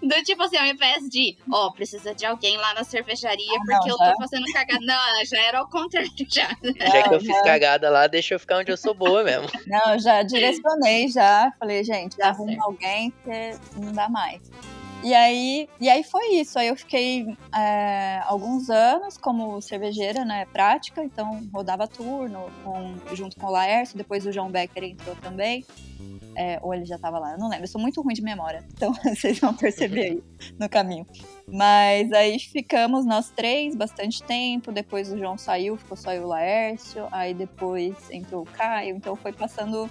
Do 0.02 0.14
tipo 0.24 0.42
assim, 0.42 0.56
ao 0.56 0.66
invés 0.66 1.08
de, 1.08 1.36
ó, 1.50 1.70
precisa 1.70 2.14
de 2.14 2.24
alguém 2.26 2.56
lá 2.58 2.74
na 2.74 2.84
cervejaria 2.84 3.46
Ah, 3.56 3.58
porque 3.64 3.88
não, 3.88 3.94
eu 3.94 3.98
já. 3.98 4.12
tô 4.12 4.18
fazendo 4.22 4.44
cagada. 4.52 4.80
Não, 4.84 5.24
já 5.24 5.40
era 5.42 5.58
ao 5.58 5.68
contrário, 5.68 6.10
já. 6.30 6.48
Já 6.48 7.02
que 7.02 7.08
eu 7.08 7.12
Não, 7.12 7.20
fiz 7.20 7.42
cagada 7.42 7.88
lá, 7.90 8.06
deixa 8.06 8.34
eu 8.34 8.38
ficar 8.40 8.58
onde 8.58 8.70
eu 8.70 8.76
sou 8.76 8.94
boa 8.94 9.24
mesmo. 9.24 9.48
não, 9.66 9.94
eu 9.94 9.98
já 9.98 10.22
direcionei 10.22 11.08
já. 11.08 11.52
Falei, 11.58 11.82
gente, 11.82 12.16
Tá 12.16 12.28
arruma 12.28 12.52
certo. 12.52 12.64
alguém, 12.64 13.10
porque 13.10 13.56
não 13.76 13.92
dá 13.92 14.08
mais. 14.08 14.40
E 15.04 15.14
aí, 15.14 15.68
e 15.80 15.88
aí 15.88 16.02
foi 16.02 16.34
isso. 16.34 16.58
Aí 16.58 16.68
eu 16.68 16.76
fiquei 16.76 17.36
é, 17.56 18.20
alguns 18.24 18.68
anos 18.70 19.16
como 19.16 19.60
cervejeira, 19.60 20.24
né, 20.24 20.46
prática. 20.46 21.04
Então 21.04 21.46
rodava 21.52 21.86
turno 21.86 22.46
com- 22.64 22.94
junto 23.14 23.36
com 23.36 23.46
o 23.46 23.50
Laércio. 23.50 23.96
Depois 23.96 24.26
o 24.26 24.32
João 24.32 24.50
Becker 24.50 24.82
entrou 24.84 25.14
também. 25.16 25.64
É, 26.38 26.58
ou 26.60 26.74
ele 26.74 26.84
já 26.84 26.98
tava 26.98 27.18
lá, 27.18 27.32
eu 27.32 27.38
não 27.38 27.48
lembro. 27.48 27.64
Eu 27.64 27.68
sou 27.68 27.80
muito 27.80 28.02
ruim 28.02 28.14
de 28.14 28.22
memória. 28.22 28.64
Então 28.76 28.92
vocês 28.92 29.38
vão 29.38 29.54
perceber 29.54 30.00
aí 30.02 30.22
no 30.58 30.68
caminho. 30.68 31.06
Mas 31.46 32.12
aí 32.12 32.38
ficamos 32.38 33.06
nós 33.06 33.30
três 33.30 33.74
bastante 33.76 34.22
tempo. 34.22 34.72
Depois 34.72 35.10
o 35.12 35.16
João 35.18 35.38
saiu, 35.38 35.76
ficou 35.76 35.96
só 35.96 36.12
eu 36.12 36.24
o 36.24 36.28
Laércio. 36.28 37.06
Aí 37.12 37.32
depois 37.32 37.94
entrou 38.10 38.42
o 38.42 38.46
Caio. 38.46 38.96
Então 38.96 39.14
foi 39.14 39.32
passando, 39.32 39.88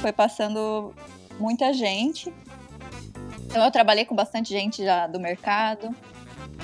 foi 0.00 0.12
passando 0.12 0.92
muita 1.40 1.72
gente. 1.72 2.32
Então 3.54 3.64
eu 3.64 3.70
trabalhei 3.70 4.04
com 4.04 4.16
bastante 4.16 4.48
gente 4.48 4.82
já 4.82 5.06
do 5.06 5.20
mercado. 5.20 5.94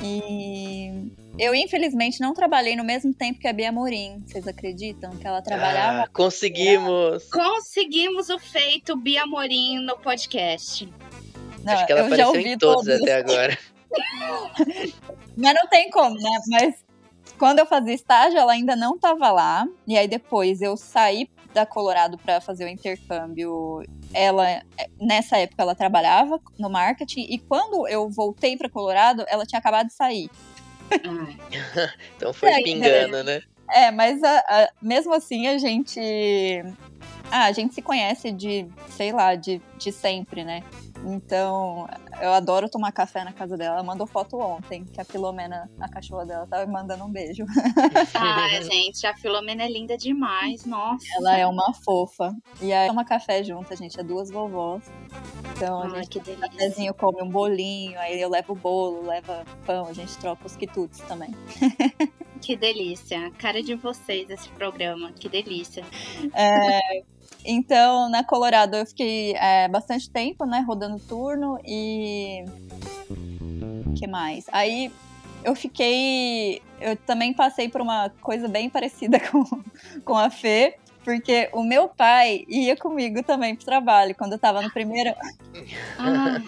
E 0.03 1.13
eu, 1.39 1.55
infelizmente, 1.55 2.21
não 2.21 2.35
trabalhei 2.35 2.75
no 2.75 2.83
mesmo 2.83 3.15
tempo 3.15 3.39
que 3.39 3.47
a 3.47 3.53
Bia 3.53 3.71
Morim. 3.71 4.25
Vocês 4.27 4.45
acreditam 4.49 5.13
que 5.13 5.25
ela 5.25 5.41
trabalhava? 5.41 6.03
Ah, 6.03 6.09
conseguimos! 6.09 7.29
Conseguimos 7.31 8.29
o 8.29 8.41
feito 8.41 8.97
Bia 8.97 9.25
Morim 9.25 9.79
no 9.85 9.97
podcast. 9.99 10.93
Não, 11.63 11.75
Acho 11.75 11.87
que 11.87 11.93
ela 11.93 12.01
eu 12.01 12.09
já 12.09 12.25
apareceu 12.25 12.41
ouvi 12.41 12.49
em 12.49 12.59
todos 12.59 12.87
todos. 12.87 13.03
até 13.03 13.15
agora. 13.15 13.57
Mas 15.39 15.55
não 15.55 15.69
tem 15.69 15.91
como, 15.91 16.17
né? 16.17 16.41
Mas 16.49 16.85
quando 17.39 17.61
eu 17.61 17.67
fazia 17.67 17.95
estágio, 17.95 18.37
ela 18.37 18.51
ainda 18.51 18.75
não 18.75 18.97
estava 18.97 19.31
lá. 19.31 19.65
E 19.87 19.97
aí 19.97 20.09
depois 20.09 20.61
eu 20.61 20.77
saí 20.77 21.31
da 21.53 21.67
Colorado 21.67 22.17
para 22.19 22.41
fazer 22.41 22.65
o 22.65 22.69
intercâmbio. 22.69 23.83
Ela 24.13 24.63
nessa 25.01 25.39
época 25.39 25.63
ela 25.63 25.75
trabalhava 25.75 26.41
no 26.59 26.71
marketing 26.71 27.27
e 27.29 27.39
quando 27.39 27.87
eu 27.89 28.09
voltei 28.09 28.57
para 28.57 28.69
Colorado, 28.69 29.25
ela 29.29 29.47
tinha 29.47 29.59
acabado 29.59 29.89
de 29.89 29.95
sair. 29.95 30.31
então 32.17 32.33
foi 32.33 32.51
é, 32.51 32.63
pingando, 32.63 33.23
né? 33.23 33.43
É, 33.73 33.91
mas 33.91 34.23
a, 34.23 34.39
a, 34.39 34.71
mesmo 34.83 35.15
assim 35.15 35.47
a 35.47 35.59
gente. 35.59 36.01
Ah, 37.31 37.45
a 37.45 37.53
gente 37.53 37.75
se 37.75 37.81
conhece 37.81 38.33
de, 38.33 38.67
sei 38.91 39.13
lá, 39.13 39.37
de, 39.37 39.63
de 39.79 39.93
sempre, 39.93 40.43
né? 40.43 40.65
Então, 41.05 41.89
eu 42.21 42.33
adoro 42.33 42.69
tomar 42.69 42.93
café 42.93 43.25
na 43.25 43.33
casa 43.33 43.57
dela. 43.57 43.77
Ela 43.77 43.83
mandou 43.83 44.07
foto 44.07 44.39
ontem, 44.39 44.85
que 44.85 45.01
a 45.01 45.05
Filomena, 45.05 45.71
a 45.81 45.89
cachorra 45.89 46.27
dela, 46.27 46.47
tava 46.47 46.67
me 46.67 46.73
mandando 46.73 47.05
um 47.05 47.11
beijo. 47.11 47.45
Ah, 48.15 48.61
gente, 48.63 49.07
a 49.07 49.15
Filomena 49.15 49.63
é 49.63 49.69
linda 49.69 49.97
demais, 49.97 50.65
nossa. 50.65 51.05
Ela 51.17 51.39
é 51.39 51.47
uma 51.47 51.73
fofa. 51.73 52.35
E 52.61 52.73
aí 52.73 52.89
toma 52.89 53.05
café 53.05 53.43
junto, 53.43 53.73
a 53.73 53.77
gente 53.77 53.99
é 53.99 54.03
duas 54.03 54.31
vovós. 54.31 54.83
Então, 55.57 55.83
Ai, 55.83 55.91
a 55.91 55.95
gente 55.97 56.09
que 56.11 56.21
delícia. 56.21 56.49
cafezinho 56.49 56.95
come 56.95 57.23
um 57.23 57.29
bolinho, 57.29 57.99
aí 57.99 58.21
eu 58.21 58.29
levo 58.29 58.53
o 58.53 58.57
bolo, 58.57 59.07
leva 59.07 59.45
pão, 59.67 59.87
a 59.87 59.93
gente 59.93 60.17
troca 60.19 60.47
os 60.47 60.57
quitutes 60.57 61.01
também. 61.01 61.35
Que 62.41 62.57
delícia. 62.57 63.31
Cara 63.33 63.63
de 63.63 63.75
vocês 63.75 64.31
esse 64.31 64.49
programa, 64.51 65.13
que 65.13 65.29
delícia. 65.29 65.85
É, 66.35 67.03
então, 67.45 68.09
na 68.09 68.25
Colorado 68.25 68.77
eu 68.77 68.87
fiquei 68.87 69.35
é, 69.35 69.69
bastante 69.69 70.11
tempo, 70.11 70.45
né, 70.45 70.65
rodando 70.67 70.99
turno 70.99 71.59
e. 71.65 72.45
Que 73.97 74.07
mais? 74.07 74.47
Aí 74.53 74.93
eu 75.45 75.55
fiquei. 75.55 76.63
Eu 76.81 76.97
também 76.97 77.33
passei 77.33 77.69
por 77.69 77.81
uma 77.81 78.11
coisa 78.21 78.49
bem 78.49 78.69
parecida 78.71 79.19
com, 79.21 79.45
com 80.05 80.17
a 80.17 80.31
Fê, 80.31 80.77
porque 81.05 81.49
o 81.53 81.63
meu 81.63 81.89
pai 81.89 82.45
ia 82.49 82.77
comigo 82.77 83.23
também 83.23 83.55
pro 83.55 83.65
trabalho, 83.65 84.15
quando 84.15 84.33
eu 84.33 84.39
tava 84.39 84.63
no 84.63 84.71
primeiro. 84.71 85.15
Ah. 85.99 86.41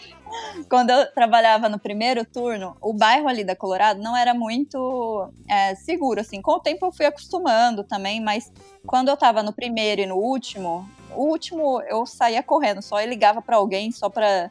Quando 0.69 0.91
eu 0.91 1.13
trabalhava 1.13 1.69
no 1.69 1.79
primeiro 1.79 2.25
turno, 2.25 2.77
o 2.81 2.93
bairro 2.93 3.29
ali 3.29 3.45
da 3.45 3.57
Colorado 3.57 4.01
não 4.01 4.17
era 4.17 4.35
muito 4.35 5.31
é, 5.49 5.75
seguro, 5.75 6.21
assim. 6.21 6.41
Com 6.41 6.53
o 6.53 6.61
tempo 6.61 6.87
eu 6.87 6.93
fui 6.93 7.07
acostumando 7.07 7.85
também, 7.85 8.21
mas 8.21 8.53
quando 8.87 9.09
eu 9.09 9.17
tava 9.17 9.43
no 9.43 9.53
primeiro 9.53 10.01
e 10.01 10.07
no 10.07 10.17
último, 10.17 10.89
o 11.15 11.25
último 11.25 11.81
eu 11.83 12.07
saía 12.07 12.43
correndo, 12.43 12.83
só 12.83 13.01
eu 13.01 13.09
ligava 13.09 13.43
para 13.43 13.57
alguém, 13.57 13.91
só 13.93 14.09
pra 14.09 14.51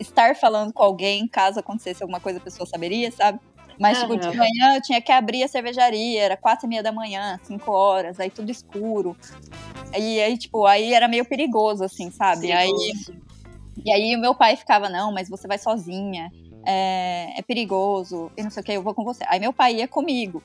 estar 0.00 0.36
falando 0.36 0.72
com 0.72 0.82
alguém, 0.82 1.26
caso 1.28 1.60
acontecesse 1.60 2.02
alguma 2.02 2.20
coisa, 2.20 2.38
a 2.38 2.42
pessoa 2.42 2.66
saberia, 2.66 3.10
sabe? 3.10 3.40
Mas, 3.78 3.98
tipo, 3.98 4.16
de 4.16 4.36
manhã 4.36 4.74
eu 4.74 4.82
tinha 4.82 5.00
que 5.02 5.12
abrir 5.12 5.42
a 5.42 5.48
cervejaria, 5.48 6.22
era 6.22 6.36
quatro 6.36 6.66
e 6.66 6.68
meia 6.68 6.82
da 6.82 6.90
manhã, 6.92 7.38
cinco 7.42 7.72
horas, 7.72 8.18
aí 8.18 8.30
tudo 8.30 8.50
escuro. 8.50 9.14
E 9.96 10.20
aí, 10.20 10.36
tipo, 10.38 10.64
aí 10.64 10.94
era 10.94 11.06
meio 11.06 11.24
perigoso, 11.24 11.84
assim, 11.84 12.10
sabe? 12.10 12.52
Aí, 12.52 12.70
e 13.84 13.92
aí 13.92 14.16
o 14.16 14.20
meu 14.20 14.34
pai 14.34 14.56
ficava, 14.56 14.88
não, 14.88 15.12
mas 15.12 15.28
você 15.28 15.46
vai 15.46 15.58
sozinha, 15.58 16.30
é, 16.64 17.38
é 17.38 17.42
perigoso, 17.42 18.30
e 18.36 18.42
não 18.42 18.50
sei 18.50 18.62
o 18.62 18.64
que, 18.64 18.72
eu 18.72 18.82
vou 18.82 18.94
com 18.94 19.04
você. 19.04 19.24
Aí 19.28 19.38
meu 19.38 19.52
pai 19.52 19.76
ia 19.76 19.88
comigo. 19.88 20.42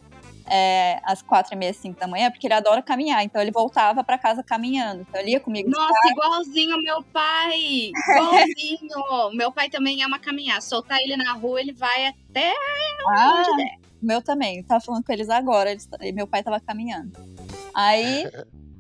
É, 0.54 1.00
às 1.06 1.22
quatro 1.22 1.54
e 1.54 1.58
meia, 1.58 1.72
cinco 1.72 1.98
da 1.98 2.08
manhã, 2.08 2.30
porque 2.30 2.46
ele 2.46 2.54
adora 2.54 2.82
caminhar. 2.82 3.24
Então 3.24 3.41
ele 3.41 3.52
voltava 3.52 4.04
para 4.04 4.17
casa 4.17 4.44
caminhando. 4.44 5.06
Então 5.08 5.22
ele 5.22 5.32
ia 5.32 5.39
comigo. 5.39 5.70
Nossa, 5.70 6.12
igualzinho 6.12 6.82
meu 6.82 7.02
pai! 7.04 7.91
Igualzinho! 8.10 9.32
meu 9.34 9.52
pai 9.52 9.70
também 9.70 10.04
ama 10.04 10.20
caminhar. 10.20 10.62
Soltar 10.62 11.00
ele 11.00 11.15
na 11.15 11.34
rua, 11.34 11.62
ele 11.62 11.72
vai 11.72 12.08
até 12.08 12.52
ah, 13.08 13.38
onde 13.38 13.63
der. 13.63 13.78
Meu 14.02 14.22
também. 14.22 14.58
Eu 14.58 14.65
tava 14.65 14.82
falando 14.82 15.06
com 15.06 15.13
eles 15.13 15.30
agora. 15.30 15.72
Eles, 15.72 15.88
meu 16.13 16.28
pai 16.28 16.44
tava 16.44 16.60
caminhando. 16.60 17.13
Aí 17.74 18.26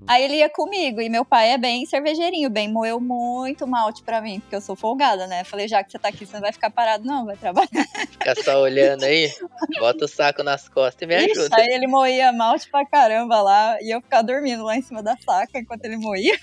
Aí 0.07 0.23
ele 0.23 0.35
ia 0.37 0.49
comigo, 0.49 0.99
e 0.99 1.09
meu 1.09 1.23
pai 1.23 1.51
é 1.51 1.57
bem 1.57 1.85
cervejeirinho, 1.85 2.49
bem 2.49 2.71
moeu 2.71 2.99
muito 2.99 3.67
malte 3.67 4.01
pra 4.03 4.19
mim, 4.19 4.39
porque 4.39 4.55
eu 4.55 4.61
sou 4.61 4.75
folgada, 4.75 5.27
né? 5.27 5.43
Falei, 5.43 5.67
já 5.67 5.83
que 5.83 5.91
você 5.91 5.99
tá 5.99 6.09
aqui, 6.09 6.25
você 6.25 6.33
não 6.33 6.41
vai 6.41 6.51
ficar 6.51 6.71
parado, 6.71 7.05
não, 7.05 7.25
vai 7.25 7.37
trabalhar. 7.37 7.69
Ficar 8.11 8.35
só 8.35 8.61
olhando 8.61 9.03
aí, 9.03 9.31
bota 9.79 10.05
o 10.05 10.07
saco 10.07 10.43
nas 10.43 10.67
costas 10.67 11.01
e 11.01 11.05
me 11.05 11.15
ajuda. 11.15 11.55
Aí 11.55 11.67
ele 11.67 11.87
moía 11.87 12.31
malte 12.31 12.69
pra 12.69 12.85
caramba 12.85 13.41
lá, 13.41 13.77
e 13.81 13.93
eu 13.93 14.01
ficava 14.01 14.23
dormindo 14.23 14.63
lá 14.63 14.75
em 14.75 14.81
cima 14.81 15.03
da 15.03 15.15
saca 15.17 15.59
enquanto 15.59 15.85
ele 15.85 15.97
moía. 15.97 16.37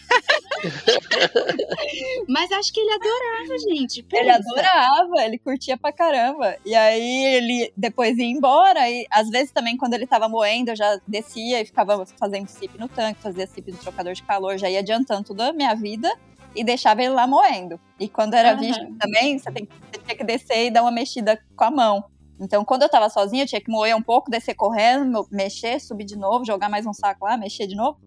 Mas 2.28 2.50
acho 2.52 2.72
que 2.72 2.80
ele 2.80 2.92
adorava, 2.92 3.58
gente. 3.58 4.02
Pensa. 4.02 4.22
Ele 4.22 4.30
adorava, 4.30 5.24
ele 5.24 5.38
curtia 5.38 5.76
pra 5.76 5.92
caramba. 5.92 6.56
E 6.64 6.74
aí 6.74 7.24
ele 7.34 7.72
depois 7.76 8.16
ia 8.18 8.24
embora, 8.24 8.88
e 8.88 9.06
às 9.10 9.28
vezes 9.28 9.52
também 9.52 9.76
quando 9.76 9.94
ele 9.94 10.06
tava 10.06 10.28
moendo, 10.28 10.70
eu 10.70 10.76
já 10.76 10.98
descia 11.06 11.60
e 11.60 11.64
ficava 11.64 12.04
fazendo 12.18 12.48
sip 12.48 12.78
no 12.78 12.88
tanque, 12.88 13.20
fazia 13.22 13.47
sip 13.48 13.70
no 13.70 13.78
trocador 13.78 14.12
de 14.12 14.22
calor, 14.22 14.58
já 14.58 14.68
ia 14.70 14.80
adiantando 14.80 15.24
toda 15.24 15.48
a 15.48 15.52
minha 15.52 15.74
vida 15.74 16.10
e 16.54 16.64
deixava 16.64 17.02
ele 17.02 17.12
lá 17.12 17.26
moendo. 17.26 17.80
E 17.98 18.08
quando 18.08 18.34
era 18.34 18.54
uhum. 18.54 18.60
virgem 18.60 18.94
também, 18.94 19.38
você, 19.38 19.50
tem, 19.50 19.66
você 19.66 20.00
tinha 20.02 20.16
que 20.16 20.24
descer 20.24 20.66
e 20.66 20.70
dar 20.70 20.82
uma 20.82 20.90
mexida 20.90 21.40
com 21.56 21.64
a 21.64 21.70
mão. 21.70 22.04
Então, 22.40 22.64
quando 22.64 22.82
eu 22.82 22.88
tava 22.88 23.08
sozinha, 23.08 23.42
eu 23.42 23.46
tinha 23.46 23.60
que 23.60 23.70
moer 23.70 23.96
um 23.96 24.02
pouco, 24.02 24.30
descer 24.30 24.54
correndo, 24.54 25.26
mexer, 25.30 25.80
subir 25.80 26.04
de 26.04 26.16
novo, 26.16 26.44
jogar 26.44 26.68
mais 26.68 26.86
um 26.86 26.92
saco 26.92 27.24
lá, 27.24 27.36
mexer 27.36 27.66
de 27.66 27.74
novo. 27.74 27.98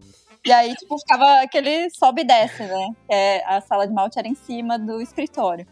E 0.46 0.52
aí, 0.52 0.74
tipo, 0.76 0.98
ficava 0.98 1.42
aquele 1.42 1.90
sobe 1.92 2.22
e 2.22 2.26
desce, 2.26 2.64
né? 2.64 2.90
É, 3.10 3.46
a 3.46 3.62
sala 3.62 3.86
de 3.86 3.94
malte 3.94 4.18
era 4.18 4.28
em 4.28 4.34
cima 4.34 4.80
do 4.80 5.00
escritório. 5.02 5.68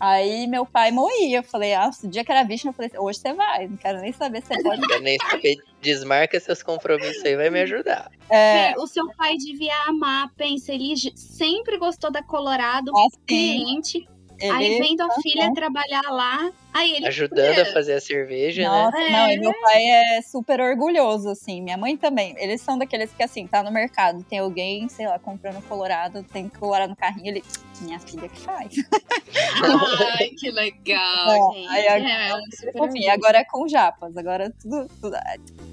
Aí 0.00 0.46
meu 0.46 0.64
pai 0.66 0.90
moía. 0.90 1.38
Eu 1.38 1.42
falei, 1.42 1.74
ah, 1.74 1.90
o 2.02 2.08
dia 2.08 2.24
que 2.24 2.32
era 2.32 2.42
vítima, 2.44 2.70
eu 2.70 2.74
falei, 2.74 2.90
hoje 2.98 3.18
você 3.18 3.32
vai, 3.32 3.68
não 3.68 3.76
quero 3.76 4.00
nem 4.00 4.12
saber 4.12 4.42
se 4.42 4.48
você 4.48 4.62
pode. 4.62 4.80
Nem 5.02 5.18
saber, 5.18 5.56
desmarca 5.80 6.38
seus 6.40 6.62
compromissos 6.62 7.24
aí, 7.24 7.36
vai 7.36 7.50
me 7.50 7.60
ajudar. 7.60 8.10
É... 8.30 8.74
O 8.78 8.86
seu 8.86 9.06
pai 9.16 9.36
devia 9.36 9.74
amar, 9.88 10.30
pensa, 10.36 10.72
ele 10.72 10.94
sempre 11.14 11.78
gostou 11.78 12.10
da 12.10 12.22
Colorado, 12.22 12.90
assim. 12.96 13.20
cliente. 13.26 14.08
Ele... 14.38 14.52
Aí 14.52 14.78
vendo 14.80 15.00
a 15.02 15.10
filha 15.22 15.52
trabalhar 15.54 16.02
lá, 16.10 16.52
aí 16.72 16.92
ele 16.94 17.06
ajudando 17.06 17.58
a 17.60 17.66
fazer 17.66 17.94
a 17.94 18.00
cerveja, 18.00 18.62
né? 18.62 18.68
Nossa, 18.68 18.98
né? 18.98 19.10
Não, 19.10 19.30
e 19.30 19.38
meu 19.38 19.60
pai 19.60 19.82
é 19.82 20.22
super 20.22 20.60
orgulhoso, 20.60 21.30
assim. 21.30 21.62
Minha 21.62 21.78
mãe 21.78 21.96
também. 21.96 22.34
Eles 22.38 22.60
são 22.60 22.76
daqueles 22.76 23.10
que, 23.12 23.22
assim, 23.22 23.46
tá 23.46 23.62
no 23.62 23.70
mercado, 23.70 24.22
tem 24.24 24.40
alguém, 24.40 24.88
sei 24.88 25.06
lá, 25.06 25.18
comprando 25.18 25.62
Colorado, 25.66 26.22
tem 26.22 26.48
Colorado 26.48 26.90
no 26.90 26.96
carrinho, 26.96 27.28
ele. 27.28 27.44
Minha 27.80 27.98
filha 27.98 28.26
que 28.26 28.40
faz. 28.40 28.72
Ai, 30.18 30.30
que 30.30 30.50
legal, 30.50 31.30
é, 31.30 31.58
gente. 31.58 31.68
Aí, 31.68 31.86
é, 31.86 32.30
é 32.30 32.84
enfim, 32.86 33.08
agora 33.08 33.38
é 33.38 33.44
com 33.44 33.68
japas, 33.68 34.16
agora 34.16 34.50
tudo. 34.62 34.88
tudo 35.00 35.14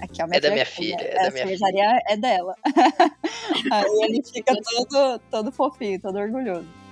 aqui 0.02 0.22
é, 0.22 0.38
é 0.38 0.40
da 0.40 0.52
minha 0.52 0.66
filha. 0.66 0.98
É, 1.00 1.16
é 1.16 1.24
da 1.24 1.32
minha 1.32 1.48
filha. 1.48 2.02
é 2.08 2.18
dela. 2.18 2.56
aí 3.72 4.04
ele 4.04 4.22
fica 4.22 4.54
todo, 4.54 5.20
todo 5.32 5.52
fofinho, 5.52 6.00
todo 6.02 6.18
orgulhoso. 6.18 6.83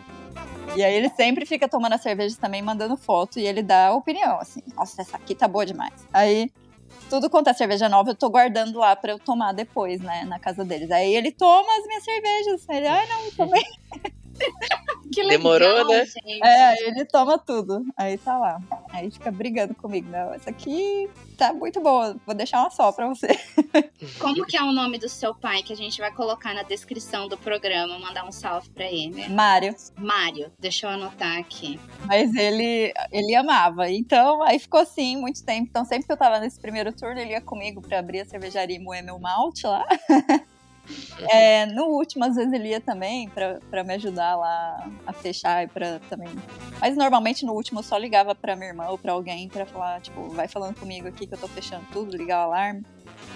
E 0.76 0.84
aí 0.84 0.94
ele 0.94 1.10
sempre 1.10 1.46
fica 1.46 1.68
tomando 1.68 1.94
a 1.94 1.98
cerveja 1.98 2.36
também, 2.40 2.62
mandando 2.62 2.96
foto, 2.96 3.40
e 3.40 3.46
ele 3.46 3.62
dá 3.62 3.94
opinião, 3.94 4.40
assim, 4.40 4.62
nossa, 4.76 5.02
essa 5.02 5.18
aqui 5.18 5.36
tá 5.36 5.48
boa 5.48 5.66
demais. 5.66 5.94
Aí, 6.14 6.50
tudo 7.10 7.30
quanto 7.30 7.50
é 7.50 7.54
cerveja 7.54 7.90
nova, 7.90 8.12
eu 8.12 8.16
tô 8.16 8.30
guardando 8.30 8.80
lá 8.80 8.96
pra 8.96 9.12
eu 9.12 9.20
tomar 9.20 9.52
depois, 9.52 10.00
né, 10.00 10.24
na 10.24 10.40
casa 10.40 10.64
deles. 10.64 10.90
Aí 10.92 11.14
ele 11.14 11.32
toma 11.32 11.68
as 11.78 11.86
minhas 11.86 12.04
cervejas. 12.04 12.70
Ele, 12.70 12.88
ai, 12.88 13.08
não, 13.08 13.26
eu 13.26 13.32
tomei. 13.36 13.64
Que 15.12 15.22
legal, 15.24 15.38
Demorou, 15.38 15.88
né? 15.88 16.06
Gente. 16.06 16.44
É, 16.44 16.88
ele 16.88 17.06
toma 17.06 17.38
tudo. 17.38 17.84
Aí 17.98 18.18
tá 18.18 18.38
lá. 18.38 18.60
Aí 18.92 19.12
fica 19.12 19.32
brigando 19.32 19.76
comigo. 19.76 20.10
Não, 20.10 20.34
essa 20.34 20.50
aqui 20.50 21.10
tá 21.38 21.54
muito 21.54 21.82
boa. 21.82 22.16
Vou 22.26 22.36
deixar 22.36 22.62
uma 22.62 22.70
só 22.70 22.92
pra 22.92 23.08
você. 23.08 23.28
Como 24.20 24.46
que 24.46 24.58
é 24.58 24.64
o 24.64 24.72
nome 24.72 24.98
do 24.98 25.10
seu 25.10 25.34
pai 25.36 25.64
que 25.64 25.74
a 25.74 25.76
gente 25.76 26.00
vai 26.00 26.12
colocar 26.12 26.54
na 26.54 26.64
descrição 26.64 27.28
do 27.28 27.38
programa? 27.38 28.00
Mandar 28.00 28.26
um 28.26 28.32
salve 28.32 28.70
pra 28.70 28.86
ele. 28.86 29.28
Mário. 29.30 29.76
Mário, 29.98 30.52
deixa 30.60 30.88
eu 30.88 30.92
anotar 30.92 31.38
aqui. 31.38 31.80
Mas 32.06 32.34
ele, 32.36 32.94
ele 33.12 33.36
amava. 33.36 33.90
Então, 33.90 34.42
aí 34.44 34.60
ficou 34.60 34.80
assim 34.80 35.18
muito 35.18 35.44
tempo. 35.44 35.68
Então, 35.70 35.84
sempre 35.84 36.06
que 36.06 36.12
eu 36.12 36.18
tava 36.18 36.40
nesse 36.40 36.60
primeiro 36.60 36.94
turno, 36.94 37.20
ele 37.20 37.32
ia 37.32 37.42
comigo 37.42 37.82
pra 37.82 38.00
abrir 38.00 38.22
a 38.22 38.26
cervejaria 38.26 38.78
e 38.78 38.80
moer 38.80 39.04
meu 39.04 39.20
malte 39.20 39.66
lá. 39.66 39.86
É, 41.30 41.66
no 41.74 41.86
último, 41.86 42.26
às 42.26 42.36
vezes 42.36 42.52
ele 42.54 42.70
ia 42.70 42.82
também 42.82 43.30
para 43.30 43.84
me 43.84 43.94
ajudar 43.94 44.36
lá 44.36 44.90
a 45.06 45.14
fechar 45.14 45.64
e 45.64 45.68
para 45.68 46.00
também. 46.10 46.30
Mas 46.80 46.96
normalmente 46.96 47.46
no 47.46 47.54
último 47.54 47.80
eu 47.80 47.84
só 47.84 47.98
ligava 47.98 48.34
para 48.34 48.56
minha 48.56 48.70
irmã 48.70 48.88
ou 48.90 48.98
para 48.98 49.14
alguém 49.14 49.48
para 49.48 49.66
falar, 49.66 50.02
tipo, 50.02 50.30
vai 50.30 50.48
falando 50.48 50.80
comigo 50.80 51.08
aqui 51.08 51.28
que 51.28 51.34
eu 51.34 51.40
tô 51.40 51.48
fechando 51.48 51.86
tudo, 51.92 52.16
ligar 52.16 52.40
o 52.40 52.44
alarme, 52.44 52.84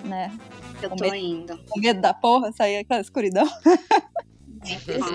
né? 0.04 0.32
Eu 0.82 0.89
com 0.89 0.96
tô 0.96 1.04
medo, 1.04 1.15
indo. 1.15 1.63
Com 1.70 1.80
medo 1.80 2.02
da 2.02 2.13
porra, 2.13 2.52
sair 2.52 2.78
aquela 2.78 3.02
escuridão. 3.02 3.48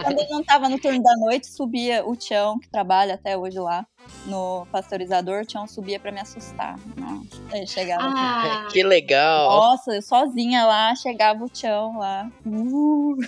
quando 0.03 0.19
eu 0.19 0.29
não 0.29 0.45
tava 0.45 0.69
no 0.69 0.79
turno 0.79 1.03
da 1.03 1.17
noite, 1.17 1.49
subia 1.49 2.07
o 2.07 2.15
Tião, 2.17 2.59
que 2.59 2.69
trabalha 2.69 3.15
até 3.15 3.37
hoje 3.37 3.59
lá 3.59 3.87
no 4.27 4.67
pasteurizador, 4.67 5.43
o 5.43 5.47
Tião 5.47 5.67
subia 5.67 5.99
para 5.99 6.13
me 6.13 6.21
assustar. 6.21 6.79
Nossa, 6.97 7.43
aí 7.53 7.67
chegava. 7.67 8.03
Ah. 8.05 8.69
Que 8.73 8.83
legal! 8.83 9.51
Nossa, 9.51 9.93
eu 9.93 10.03
sozinha 10.03 10.65
lá, 10.65 10.95
chegava 10.95 11.45
o 11.45 11.49
Tião 11.49 11.99
lá. 11.99 12.31
Uh. 12.47 13.17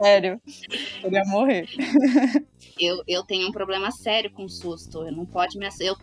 Sério, 0.00 0.40
eu 1.02 1.12
ia 1.12 1.24
morrer. 1.26 1.68
Eu, 2.78 3.02
eu 3.06 3.22
tenho 3.24 3.48
um 3.48 3.52
problema 3.52 3.90
sério 3.92 4.32
com 4.32 4.48
susto. 4.48 5.04
Eu 5.04 5.12
não 5.12 5.24
pode 5.24 5.56
me 5.58 5.66
assustar. 5.66 5.96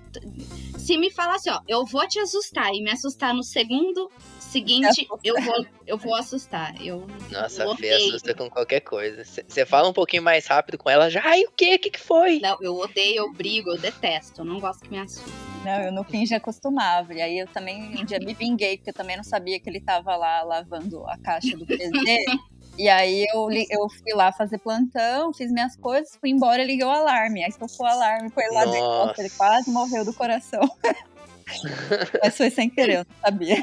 Se 0.78 0.97
me 0.97 1.12
falar 1.12 1.36
assim, 1.36 1.49
ó, 1.49 1.60
eu 1.67 1.86
vou 1.86 2.08
te 2.08 2.17
assustar 2.19 2.73
e 2.73 2.82
me 2.82 2.91
assustar 2.91 3.34
no 3.34 3.43
segundo 3.43 4.10
seguinte, 4.50 5.08
eu 5.24 5.42
vou, 5.42 5.66
eu 5.86 5.98
vou 5.98 6.16
assustar. 6.16 6.74
Eu 6.82 7.08
Nossa, 7.32 7.72
a 7.72 7.76
Fê 7.76 7.92
assusta 7.92 8.34
com 8.34 8.50
qualquer 8.50 8.82
coisa. 8.82 9.24
Você 9.24 9.66
fala 9.66 9.88
um 9.90 9.94
pouquinho 9.94 10.24
mais 10.24 10.48
rápido 10.48 10.78
com 10.78 10.90
ela, 10.90 11.10
já, 11.10 11.22
ai, 11.24 11.44
o 11.44 11.52
quê? 11.52 11.76
O 11.76 11.80
que, 11.80 11.92
que 11.92 12.00
foi? 12.00 12.40
Não, 12.40 12.58
eu 12.62 12.76
odeio, 12.76 13.18
eu 13.18 13.34
brigo, 13.34 13.70
eu 13.72 13.78
detesto. 13.78 14.42
Eu 14.42 14.46
não 14.46 14.60
gosto 14.60 14.82
que 14.82 14.92
me 14.92 15.00
assuste. 15.00 15.30
Não, 15.64 15.82
eu 15.82 15.92
no 15.92 16.04
fim 16.04 16.26
já 16.26 16.38
acostumava. 16.38 17.14
E 17.14 17.22
aí 17.22 17.40
eu 17.40 17.48
também 17.48 18.00
um 18.00 18.06
dia 18.06 18.20
me 18.20 18.34
vinguei, 18.34 18.78
porque 18.78 18.90
eu 18.90 18.94
também 18.94 19.18
não 19.18 19.24
sabia 19.24 19.60
que 19.60 19.70
ele 19.70 19.82
tava 19.82 20.16
lá 20.16 20.42
lavando 20.44 21.06
a 21.08 21.18
caixa 21.18 21.56
do 21.56 21.66
PZ. 21.66 22.50
E 22.78 22.88
aí 22.88 23.26
eu, 23.34 23.50
eu 23.52 23.90
fui 23.90 24.14
lá 24.14 24.32
fazer 24.32 24.58
plantão, 24.58 25.34
fiz 25.34 25.52
minhas 25.52 25.76
coisas, 25.76 26.16
fui 26.16 26.30
embora 26.30 26.64
e 26.64 26.66
liguei 26.66 26.86
o 26.86 26.90
alarme. 26.90 27.44
Aí 27.44 27.52
tocou 27.52 27.86
o 27.86 27.90
alarme, 27.90 28.30
foi 28.30 28.48
lá 28.54 28.66
Nossa. 28.66 28.72
dentro. 28.72 28.88
Nossa, 28.88 29.22
ele 29.22 29.30
quase 29.32 29.70
morreu 29.70 30.06
do 30.06 30.14
coração. 30.14 30.62
Mas 32.24 32.38
foi 32.38 32.50
sem 32.50 32.70
querer, 32.70 33.00
eu 33.00 33.06
não 33.10 33.16
sabia. 33.22 33.58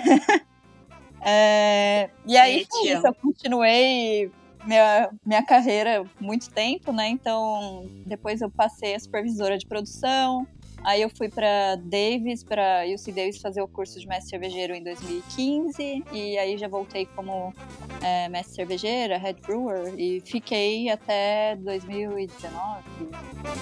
É, 1.29 2.09
e 2.25 2.37
aí 2.37 2.65
foi 2.71 2.91
isso, 2.91 3.05
eu 3.05 3.15
continuei 3.15 4.31
minha, 4.65 5.11
minha 5.25 5.43
carreira 5.43 6.05
muito 6.21 6.51
tempo, 6.51 6.93
né? 6.93 7.09
Então, 7.09 7.85
depois 8.07 8.41
eu 8.41 8.49
passei 8.49 8.95
a 8.95 9.01
supervisora 9.01 9.59
de 9.59 9.67
produção, 9.67 10.47
Aí 10.87 11.03
eu 11.03 11.11
fui 11.11 11.29
para 11.29 11.75
Davis, 11.75 12.45
para 12.45 12.85
UC 12.87 13.11
Davis 13.11 13.39
fazer 13.39 13.61
o 13.61 13.67
curso 13.67 13.99
de 13.99 14.07
mestre 14.07 14.31
cervejeiro 14.31 14.73
em 14.73 14.85
2015 14.85 16.05
e 16.13 16.39
aí 16.39 16.57
já 16.57 16.69
voltei 16.69 17.07
como 17.07 17.53
é, 18.01 18.29
mestre 18.29 18.55
cervejeira, 18.55 19.19
head 19.19 19.41
brewer 19.43 19.95
e 19.99 20.21
fiquei 20.21 20.89
até 20.89 21.57
2019 21.57 22.85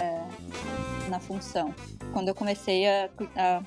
é, 0.02 1.08
na 1.08 1.18
função, 1.18 1.74
quando 2.12 2.28
eu 2.28 2.34
comecei 2.34 2.86
a, 2.86 3.08
a, 3.36 3.62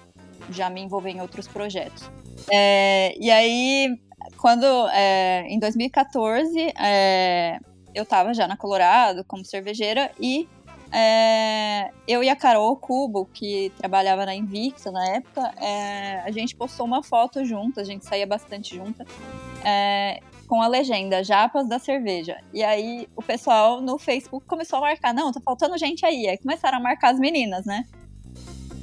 já 0.50 0.69
me 0.69 0.82
envolver 0.82 1.12
em 1.12 1.21
outros 1.21 1.47
projetos. 1.47 2.10
É, 2.52 3.15
e 3.19 3.30
aí, 3.32 4.00
quando 4.38 4.65
é, 4.89 5.45
em 5.47 5.60
2014 5.60 6.73
é, 6.80 7.60
eu 7.93 8.04
estava 8.04 8.34
já 8.34 8.47
na 8.47 8.56
Colorado 8.56 9.23
como 9.23 9.43
cervejeira 9.43 10.12
e 10.19 10.47
é, 10.91 11.91
eu 12.08 12.23
e 12.23 12.30
a 12.30 12.36
Carol 12.36 12.76
Cubo, 12.78 13.26
que 13.34 13.71
trabalhava 13.78 14.26
na 14.26 14.34
Invicta 14.34 14.91
na 14.91 15.06
época, 15.15 15.41
é, 15.58 16.21
a 16.21 16.32
gente 16.32 16.56
postou 16.56 16.86
uma 16.86 17.04
foto 17.04 17.43
junto, 17.43 17.80
a 17.80 17.84
gente 17.84 18.06
saía 18.06 18.26
bastante 18.26 18.76
junta, 18.76 19.06
é, 19.65 20.21
com 20.47 20.62
a 20.62 20.67
legenda 20.67 21.23
Japas 21.23 21.67
da 21.67 21.78
Cerveja. 21.78 22.38
E 22.54 22.63
aí 22.63 23.08
o 23.15 23.21
pessoal 23.21 23.82
no 23.82 23.97
Facebook 23.97 24.45
começou 24.47 24.78
a 24.80 24.82
marcar, 24.82 25.13
não, 25.13 25.32
tá 25.32 25.41
faltando 25.41 25.78
gente 25.78 26.06
aí. 26.06 26.28
Aí 26.28 26.38
começaram 26.38 26.78
a 26.78 26.82
marcar 26.82 27.12
as 27.12 27.19
meninas, 27.19 27.65
né? 27.65 27.86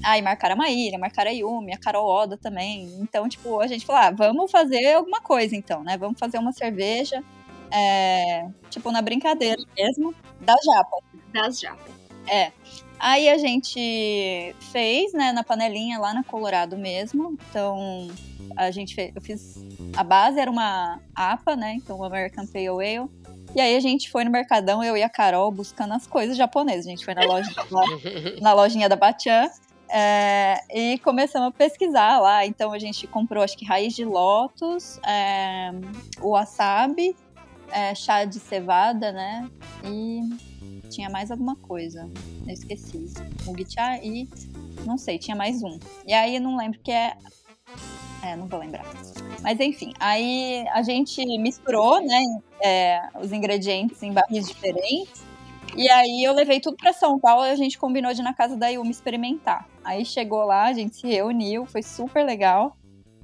Aí 0.05 0.21
marcaram 0.21 0.55
a 0.55 0.59
Maíra, 0.59 0.99
marcaram 0.99 1.31
a 1.31 1.35
Yumi, 1.35 1.73
a 1.73 1.79
Carol 1.79 2.07
Oda 2.07 2.37
também. 2.37 2.99
Então, 3.01 3.29
tipo, 3.29 3.61
a 3.61 3.67
gente 3.67 3.87
falou, 3.87 4.03
ah, 4.03 4.11
vamos 4.11 4.51
fazer 4.51 4.95
alguma 4.95 5.21
coisa 5.21 5.57
então, 5.57 5.83
né? 5.83 5.97
Vamos 5.97 6.19
fazer 6.19 6.39
uma 6.39 6.53
cerveja, 6.53 7.23
é, 7.71 8.47
tipo, 8.71 8.91
na 8.93 9.01
brincadeira 9.01 9.63
mesmo, 9.77 10.15
da 10.41 10.55
Japa. 10.65 10.97
Das 11.33 11.59
Japas. 11.59 11.95
É. 12.29 12.53
Aí 12.99 13.29
a 13.29 13.39
gente 13.39 14.55
fez, 14.73 15.13
né, 15.13 15.33
na 15.33 15.43
panelinha 15.43 15.99
lá 15.99 16.15
na 16.15 16.23
Colorado 16.23 16.77
mesmo. 16.77 17.37
Então, 17.51 18.09
a 18.57 18.71
gente 18.71 18.95
fez, 18.95 19.13
eu 19.15 19.21
fiz 19.21 19.65
a 19.97 20.03
base 20.03 20.39
era 20.39 20.51
uma 20.51 21.01
APA, 21.15 21.57
né? 21.57 21.75
Então, 21.75 22.03
American 22.03 22.47
Pale 22.47 22.69
Ale. 22.69 23.09
E 23.55 23.61
aí 23.61 23.77
a 23.77 23.81
gente 23.81 24.11
foi 24.11 24.25
no 24.25 24.31
mercadão, 24.31 24.83
eu 24.83 24.97
e 24.97 25.03
a 25.03 25.09
Carol, 25.09 25.51
buscando 25.51 25.95
as 25.95 26.07
coisas 26.07 26.37
japonesas. 26.37 26.87
A 26.87 26.91
gente 26.91 27.05
foi 27.05 27.15
na 27.15 27.25
loja 27.25 27.51
na 28.41 28.53
lojinha 28.53 28.89
da 28.89 28.97
Batian. 28.97 29.49
É, 29.97 30.59
e 30.75 30.99
começamos 30.99 31.51
a 31.51 31.53
pesquisar 31.53 32.19
lá. 32.19 32.45
Então 32.45 32.73
a 32.73 32.79
gente 32.81 33.07
comprou, 33.07 33.45
acho 33.45 33.57
que 33.57 33.65
raiz 33.65 33.95
de 33.95 34.05
lótus, 34.05 34.99
é, 35.07 35.71
o 36.21 36.31
wasabi, 36.31 37.15
é, 37.71 37.95
chá 37.95 38.25
de 38.25 38.41
cevada, 38.41 39.13
né? 39.13 39.49
E 39.85 40.21
tinha 40.91 41.09
mais 41.09 41.31
alguma 41.31 41.55
coisa. 41.55 42.11
Eu 42.45 42.53
esqueci. 42.53 43.07
Mugicha 43.45 43.99
e. 44.03 44.29
Não 44.85 44.99
sei, 44.99 45.17
tinha 45.17 45.37
mais 45.37 45.63
um. 45.63 45.79
E 46.05 46.13
aí 46.13 46.35
eu 46.35 46.41
não 46.41 46.57
lembro 46.57 46.81
que 46.81 46.91
é. 46.91 47.17
É, 48.21 48.35
não 48.35 48.49
vou 48.49 48.59
lembrar. 48.59 48.85
Mas 49.43 49.61
enfim, 49.61 49.93
aí 50.01 50.67
a 50.73 50.83
gente 50.83 51.25
misturou, 51.39 52.01
né, 52.01 52.21
é, 52.61 53.01
os 53.21 53.31
ingredientes 53.31 54.03
em 54.03 54.13
barris 54.13 54.49
diferentes. 54.49 55.23
E 55.77 55.89
aí 55.89 56.23
eu 56.23 56.33
levei 56.33 56.61
tudo 56.61 56.77
para 56.77 56.93
São 56.93 57.19
Paulo 57.19 57.45
e 57.47 57.51
a 57.51 57.57
gente 57.57 57.79
combinou 57.79 58.13
de 58.13 58.21
ir 58.21 58.25
na 58.25 58.35
casa 58.35 58.57
da 58.57 58.69
Yumi 58.69 58.91
experimentar. 58.91 59.69
Aí 59.85 60.05
chegou 60.05 60.45
lá, 60.45 60.65
a 60.65 60.73
gente 60.73 60.97
se 60.97 61.07
reuniu, 61.07 61.67
foi 61.67 61.83
super 61.83 62.25
legal. 62.25 62.77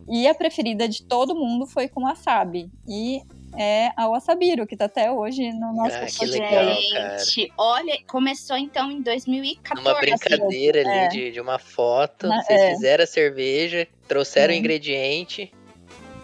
E 0.09 0.27
a 0.27 0.35
preferida 0.35 0.89
de 0.89 1.03
todo 1.03 1.35
mundo 1.35 1.67
foi 1.67 1.89
com 1.89 2.03
wasabi. 2.03 2.69
E 2.89 3.23
é 3.57 3.91
a 3.97 4.09
Wasabiro, 4.09 4.67
que 4.67 4.77
tá 4.77 4.85
até 4.85 5.11
hoje 5.11 5.53
no 5.53 5.73
nosso 5.75 5.97
ah, 5.97 6.07
que 6.07 6.27
legal, 6.27 6.75
Gente, 7.19 7.53
olha, 7.59 7.99
começou 8.07 8.57
então 8.57 8.91
em 8.91 9.03
2014. 9.03 9.87
Uma 9.87 10.01
brincadeira 10.01 10.81
assim, 10.81 10.91
ali 10.91 10.99
é. 10.99 11.09
de, 11.09 11.31
de 11.33 11.41
uma 11.41 11.59
foto, 11.59 12.29
Na, 12.29 12.43
vocês 12.43 12.61
é. 12.61 12.71
fizeram 12.71 13.05
a 13.05 13.07
cerveja, 13.07 13.89
trouxeram 14.07 14.55
o 14.55 14.57
ingrediente 14.57 15.53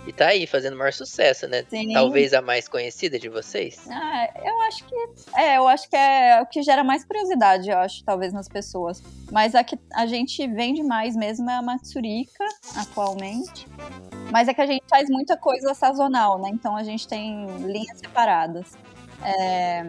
e 0.06 0.12
tá 0.12 0.28
aí, 0.28 0.46
fazendo 0.46 0.74
o 0.74 0.78
maior 0.78 0.92
sucesso, 0.92 1.48
né? 1.48 1.64
Sim. 1.68 1.92
Talvez 1.92 2.32
a 2.32 2.40
mais 2.40 2.68
conhecida 2.68 3.18
de 3.18 3.28
vocês. 3.28 3.86
Ah, 3.90 4.28
eu 4.44 4.60
acho 4.62 4.84
que. 4.84 4.94
É, 5.36 5.56
eu 5.58 5.66
acho 5.66 5.90
que 5.90 5.96
é 5.96 6.40
o 6.40 6.46
que 6.46 6.62
gera 6.62 6.84
mais 6.84 7.04
curiosidade, 7.04 7.68
eu 7.68 7.78
acho, 7.78 8.04
talvez, 8.04 8.32
nas 8.32 8.48
pessoas. 8.48 9.02
Mas 9.32 9.54
a 9.54 9.64
que 9.64 9.76
a 9.92 10.06
gente 10.06 10.46
vende 10.46 10.82
mais 10.82 11.16
mesmo 11.16 11.50
é 11.50 11.54
a 11.54 11.62
Matsurika, 11.62 12.44
atualmente. 12.76 13.66
Mas 14.30 14.46
é 14.46 14.54
que 14.54 14.60
a 14.60 14.66
gente 14.66 14.84
faz 14.88 15.08
muita 15.10 15.36
coisa 15.36 15.74
sazonal, 15.74 16.38
né? 16.38 16.50
Então 16.52 16.76
a 16.76 16.84
gente 16.84 17.08
tem 17.08 17.46
linhas 17.58 17.98
separadas. 17.98 18.74
É, 19.24 19.84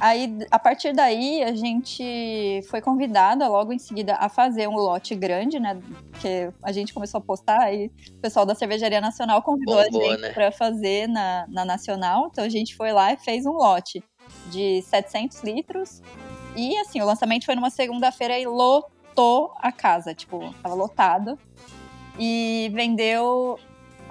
Aí, 0.00 0.38
a 0.50 0.58
partir 0.58 0.94
daí, 0.94 1.42
a 1.42 1.54
gente 1.54 2.62
foi 2.70 2.80
convidada 2.80 3.46
logo 3.48 3.70
em 3.72 3.78
seguida 3.78 4.14
a 4.14 4.30
fazer 4.30 4.66
um 4.66 4.74
lote 4.74 5.14
grande, 5.14 5.60
né? 5.60 5.78
Porque 6.10 6.50
a 6.62 6.72
gente 6.72 6.94
começou 6.94 7.18
a 7.18 7.20
postar 7.20 7.72
e 7.74 7.90
o 8.10 8.20
pessoal 8.20 8.46
da 8.46 8.54
Cervejaria 8.54 9.00
Nacional 9.00 9.42
convidou 9.42 9.78
a 9.78 9.84
gente 9.84 10.20
né? 10.20 10.30
para 10.30 10.50
fazer 10.50 11.06
na, 11.06 11.46
na 11.48 11.64
Nacional. 11.66 12.28
Então 12.32 12.42
a 12.42 12.48
gente 12.48 12.74
foi 12.74 12.92
lá 12.92 13.12
e 13.12 13.18
fez 13.18 13.44
um 13.44 13.52
lote 13.52 14.02
de 14.46 14.80
700 14.82 15.42
litros. 15.42 16.00
E 16.56 16.76
assim, 16.78 17.00
o 17.00 17.06
lançamento 17.06 17.44
foi 17.44 17.54
numa 17.54 17.70
segunda-feira 17.70 18.38
e 18.38 18.46
lotou 18.46 19.52
a 19.58 19.70
casa, 19.70 20.14
tipo, 20.14 20.54
tava 20.62 20.74
lotado. 20.74 21.38
E 22.18 22.70
vendeu 22.72 23.58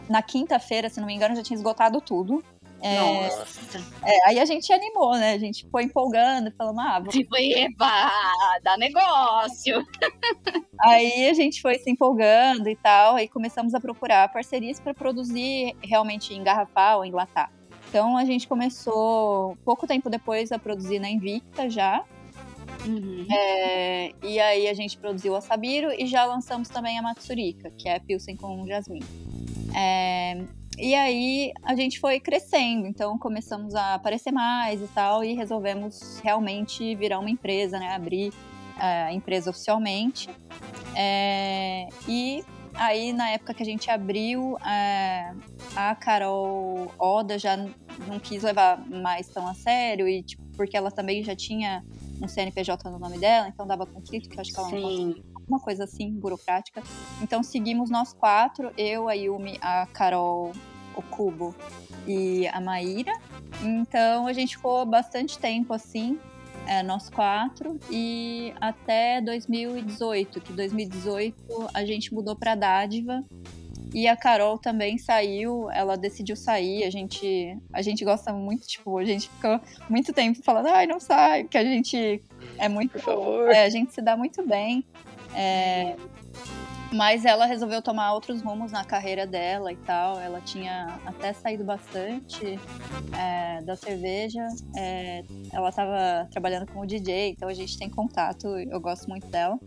na 0.08 0.22
quinta-feira, 0.22 0.90
se 0.90 1.00
não 1.00 1.08
me 1.08 1.14
engano, 1.14 1.36
já 1.36 1.44
tinha 1.44 1.58
esgotado 1.58 2.00
tudo. 2.00 2.44
É, 2.82 3.00
Nossa. 3.00 3.80
É, 4.06 4.30
aí 4.30 4.40
a 4.40 4.46
gente 4.46 4.72
animou, 4.72 5.14
né? 5.16 5.34
A 5.34 5.38
gente 5.38 5.68
foi 5.70 5.84
empolgando, 5.84 6.52
falando, 6.58 6.80
ah, 6.80 7.00
vou... 7.00 7.12
Foi, 7.28 7.52
eba, 7.52 8.12
dá 8.64 8.78
negócio. 8.78 9.86
aí 10.80 11.30
a 11.30 11.34
gente 11.34 11.62
foi 11.62 11.78
se 11.80 11.90
empolgando 11.90 12.70
e 12.70 12.76
tal, 12.76 13.16
aí 13.16 13.28
começamos 13.28 13.74
a 13.74 13.80
procurar 13.80 14.32
parcerias 14.32 14.80
para 14.80 14.94
produzir 14.94 15.76
realmente 15.84 16.34
engarrafar 16.34 16.98
ou 16.98 17.06
enlatar. 17.06 17.52
Então 17.90 18.16
a 18.16 18.24
gente 18.24 18.48
começou 18.48 19.58
pouco 19.66 19.88
tempo 19.88 20.10
depois 20.10 20.52
a 20.52 20.60
produzir 20.60 21.00
na 21.00 21.10
Invicta 21.10 21.70
já. 21.70 22.04
Uhum. 22.86 23.26
É, 23.30 24.14
e 24.24 24.40
aí 24.40 24.68
a 24.68 24.74
gente 24.74 24.98
produziu 24.98 25.36
a 25.36 25.42
Sabiro 25.42 25.92
e 25.92 26.06
já 26.06 26.24
lançamos 26.24 26.70
também 26.70 26.98
a 26.98 27.02
Matsurika, 27.02 27.72
que 27.72 27.90
é 27.90 27.96
a 27.96 28.00
Pilsen 28.00 28.38
com 28.38 28.66
jasmim. 28.68 29.02
É, 29.76 30.42
e 30.80 30.96
aí 30.96 31.52
a 31.64 31.76
gente 31.76 32.00
foi 32.00 32.20
crescendo, 32.20 32.88
então 32.88 33.18
começamos 33.18 33.76
a 33.76 33.96
aparecer 33.96 34.32
mais 34.32 34.82
e 34.82 34.88
tal, 34.88 35.24
e 35.24 35.34
resolvemos 35.34 36.20
realmente 36.24 36.96
virar 36.96 37.20
uma 37.20 37.30
empresa, 37.30 37.78
né? 37.78 37.94
Abrir 37.94 38.32
a 38.78 39.14
empresa 39.14 39.50
oficialmente. 39.50 40.30
É, 40.96 41.90
e 42.08 42.44
aí, 42.74 43.12
na 43.12 43.30
época 43.30 43.54
que 43.54 43.62
a 43.62 43.66
gente 43.66 43.92
abriu, 43.92 44.58
é, 44.60 45.34
a 45.76 45.94
Carol 45.96 46.92
Oda 46.98 47.38
já 47.38 47.58
não 47.58 48.20
quis 48.20 48.44
levar 48.44 48.80
mais 48.88 49.28
tão 49.28 49.48
a 49.48 49.54
sério, 49.54 50.08
e 50.08 50.24
tipo, 50.24 50.44
porque 50.56 50.78
ela 50.78 50.92
também 50.92 51.24
já 51.24 51.36
tinha 51.36 51.84
um 52.22 52.28
CNPJ 52.28 52.90
no 52.90 53.00
nome 53.00 53.18
dela, 53.18 53.48
então 53.48 53.66
dava 53.66 53.86
conflito, 53.86 54.30
que 54.30 54.38
eu 54.38 54.42
acho 54.42 54.54
que 54.54 54.60
ela 54.60 54.70
Sim. 54.70 55.16
não 55.26 55.29
uma 55.50 55.60
coisa 55.60 55.84
assim, 55.84 56.12
burocrática. 56.12 56.82
Então 57.22 57.44
seguimos 57.44 57.90
nós 57.90 58.14
quatro, 58.14 58.72
eu, 58.78 59.10
a 59.10 59.14
Yumi, 59.14 59.58
a 59.62 59.88
Carol, 59.88 60.54
o 60.96 61.02
Cubo 61.02 61.56
e 62.08 62.48
a 62.48 62.62
Maíra. 62.62 63.14
Então 63.62 64.28
a 64.28 64.34
gente 64.34 64.56
ficou 64.56 64.86
bastante 64.86 65.38
tempo 65.38 65.74
assim, 65.74 66.20
é, 66.68 66.84
nós 66.84 67.10
quatro, 67.10 67.80
e 67.90 68.54
até 68.62 69.22
2018, 69.22 70.42
que 70.42 70.54
2018 70.54 71.70
a 71.74 71.84
gente 71.86 72.14
mudou 72.14 72.36
para 72.36 72.56
Dádiva. 72.56 73.24
E 73.92 74.08
a 74.08 74.16
Carol 74.16 74.60
também 74.60 75.00
saiu, 75.00 75.68
ela 75.72 75.98
decidiu 75.98 76.36
sair. 76.36 76.84
A 76.84 76.92
gente, 76.92 77.58
a 77.74 77.82
gente 77.82 78.06
gosta 78.06 78.32
muito, 78.32 78.68
tipo, 78.68 78.98
a 79.00 79.04
gente 79.04 79.28
ficou 79.30 79.60
muito 79.90 80.14
tempo 80.14 80.44
falando, 80.44 80.68
ai, 80.68 80.86
não 80.86 81.00
sai, 81.00 81.46
que 81.46 81.58
a 81.58 81.64
gente 81.64 82.22
é 82.60 82.70
muito. 82.70 82.92
Por 82.92 83.02
favor. 83.02 83.50
É, 83.50 83.64
a 83.64 83.70
gente 83.70 83.92
se 83.92 84.02
dá 84.02 84.16
muito 84.16 84.46
bem. 84.46 84.86
É, 85.36 85.96
mas 86.92 87.24
ela 87.24 87.46
resolveu 87.46 87.82
tomar 87.82 88.14
outros 88.14 88.42
rumos 88.42 88.72
na 88.72 88.84
carreira 88.84 89.28
dela 89.28 89.72
e 89.72 89.76
tal. 89.78 90.20
Ela 90.20 90.42
tinha 90.42 91.00
até 91.06 91.34
saído 91.34 91.64
bastante 91.64 92.60
é, 93.18 93.62
da 93.62 93.76
cerveja. 93.76 94.46
É, 94.76 95.24
ela 95.52 95.70
estava 95.70 96.28
trabalhando 96.32 96.72
como 96.72 96.86
DJ, 96.86 97.32
então 97.32 97.48
a 97.48 97.54
gente 97.54 97.78
tem 97.78 97.90
contato. 97.90 98.48
Eu 98.48 98.80
gosto 98.80 99.08
muito 99.08 99.28
dela. 99.28 99.60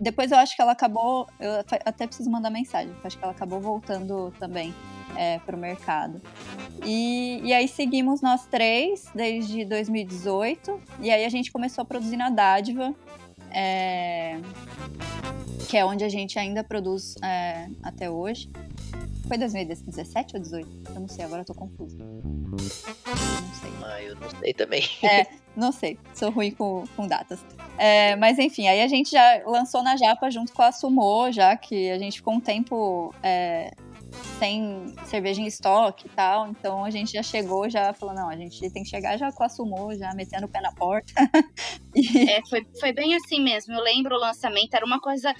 Depois 0.00 0.30
eu 0.30 0.38
acho 0.38 0.54
que 0.54 0.62
ela 0.62 0.72
acabou. 0.72 1.26
Eu 1.40 1.60
até 1.84 2.06
preciso 2.06 2.30
mandar 2.30 2.50
mensagem, 2.50 2.92
porque 2.92 3.06
acho 3.06 3.18
que 3.18 3.24
ela 3.24 3.32
acabou 3.32 3.60
voltando 3.60 4.32
também 4.38 4.74
é, 5.16 5.38
para 5.38 5.56
o 5.56 5.58
mercado. 5.58 6.20
E, 6.84 7.40
e 7.42 7.52
aí 7.52 7.66
seguimos 7.66 8.20
nós 8.20 8.46
três 8.46 9.10
desde 9.14 9.64
2018. 9.64 10.80
E 11.00 11.10
aí 11.10 11.24
a 11.24 11.28
gente 11.28 11.50
começou 11.50 11.82
a 11.82 11.84
produzir 11.84 12.16
na 12.16 12.30
Dádiva. 12.30 12.94
É, 13.54 14.38
que 15.68 15.76
é 15.76 15.84
onde 15.84 16.04
a 16.04 16.08
gente 16.08 16.38
ainda 16.38 16.64
produz 16.64 17.14
é, 17.22 17.68
até 17.82 18.10
hoje. 18.10 18.50
Foi 19.26 19.38
2017 19.38 20.36
ou 20.36 20.40
2018? 20.40 20.92
Eu 20.94 21.00
não 21.00 21.08
sei, 21.08 21.24
agora 21.24 21.40
eu 21.40 21.46
tô 21.46 21.54
confusa. 21.54 21.96
Não 21.98 22.58
sei. 22.58 22.94
Ah, 23.82 24.02
eu 24.02 24.16
não 24.16 24.30
sei 24.38 24.52
também. 24.52 24.82
É, 25.02 25.26
não 25.56 25.72
sei, 25.72 25.98
sou 26.14 26.30
ruim 26.30 26.50
com, 26.50 26.84
com 26.96 27.06
datas. 27.06 27.44
É, 27.78 28.16
mas 28.16 28.38
enfim, 28.38 28.68
aí 28.68 28.82
a 28.82 28.88
gente 28.88 29.10
já 29.10 29.42
lançou 29.46 29.82
na 29.82 29.96
Japa 29.96 30.30
junto 30.30 30.52
com 30.52 30.62
a 30.62 30.72
Sumo, 30.72 31.30
já 31.32 31.56
que 31.56 31.90
a 31.90 31.98
gente 31.98 32.18
ficou 32.18 32.34
um 32.34 32.40
tempo 32.40 33.14
é, 33.22 33.72
sem 34.38 34.94
cerveja 35.04 35.40
em 35.40 35.46
estoque 35.46 36.06
e 36.06 36.10
tal. 36.10 36.48
Então 36.48 36.84
a 36.84 36.90
gente 36.90 37.12
já 37.12 37.22
chegou, 37.22 37.68
já 37.68 37.92
falou, 37.92 38.14
não, 38.14 38.28
a 38.28 38.36
gente 38.36 38.70
tem 38.70 38.82
que 38.82 38.88
chegar 38.88 39.16
já 39.16 39.32
com 39.32 39.44
a 39.44 39.48
já 39.98 40.14
metendo 40.14 40.46
o 40.46 40.48
pé 40.48 40.60
na 40.60 40.72
porta. 40.72 41.12
e... 41.94 42.30
É, 42.30 42.40
foi, 42.48 42.66
foi 42.78 42.92
bem 42.92 43.14
assim 43.14 43.40
mesmo. 43.42 43.74
Eu 43.74 43.82
lembro 43.82 44.14
o 44.14 44.20
lançamento, 44.20 44.74
era 44.74 44.84
uma 44.84 45.00
coisa 45.00 45.34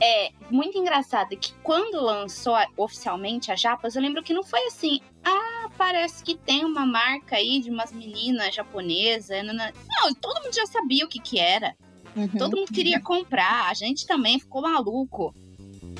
é 0.00 0.32
muito 0.50 0.76
engraçada 0.76 1.36
que 1.36 1.52
quando 1.62 2.02
lançou 2.02 2.56
oficialmente 2.76 3.52
a 3.52 3.56
Japas, 3.56 3.94
eu 3.94 4.02
lembro 4.02 4.20
que 4.20 4.34
não 4.34 4.42
foi 4.42 4.66
assim, 4.66 5.00
ah, 5.24 5.70
parece 5.78 6.24
que 6.24 6.36
tem 6.36 6.64
uma 6.64 6.84
marca 6.84 7.36
aí 7.36 7.60
de 7.60 7.70
umas 7.70 7.92
meninas 7.92 8.52
japonesas. 8.52 9.46
Não, 9.46 10.12
todo 10.20 10.42
mundo 10.42 10.52
já 10.52 10.66
sabia 10.66 11.04
o 11.04 11.08
que 11.08 11.20
que 11.20 11.38
era. 11.38 11.76
Uhum. 12.16 12.28
Todo 12.36 12.56
mundo 12.56 12.72
queria 12.72 13.00
comprar, 13.00 13.70
a 13.70 13.74
gente 13.74 14.06
também 14.06 14.40
ficou 14.40 14.62
maluco. 14.62 15.32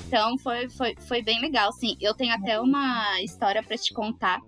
Então 0.06 0.36
foi, 0.38 0.68
foi, 0.68 0.94
foi 1.08 1.22
bem 1.22 1.40
legal, 1.40 1.72
sim. 1.72 1.96
Eu 2.00 2.14
tenho 2.14 2.34
até 2.34 2.60
uma 2.60 3.20
história 3.22 3.62
para 3.62 3.76
te 3.76 3.92
contar. 3.92 4.40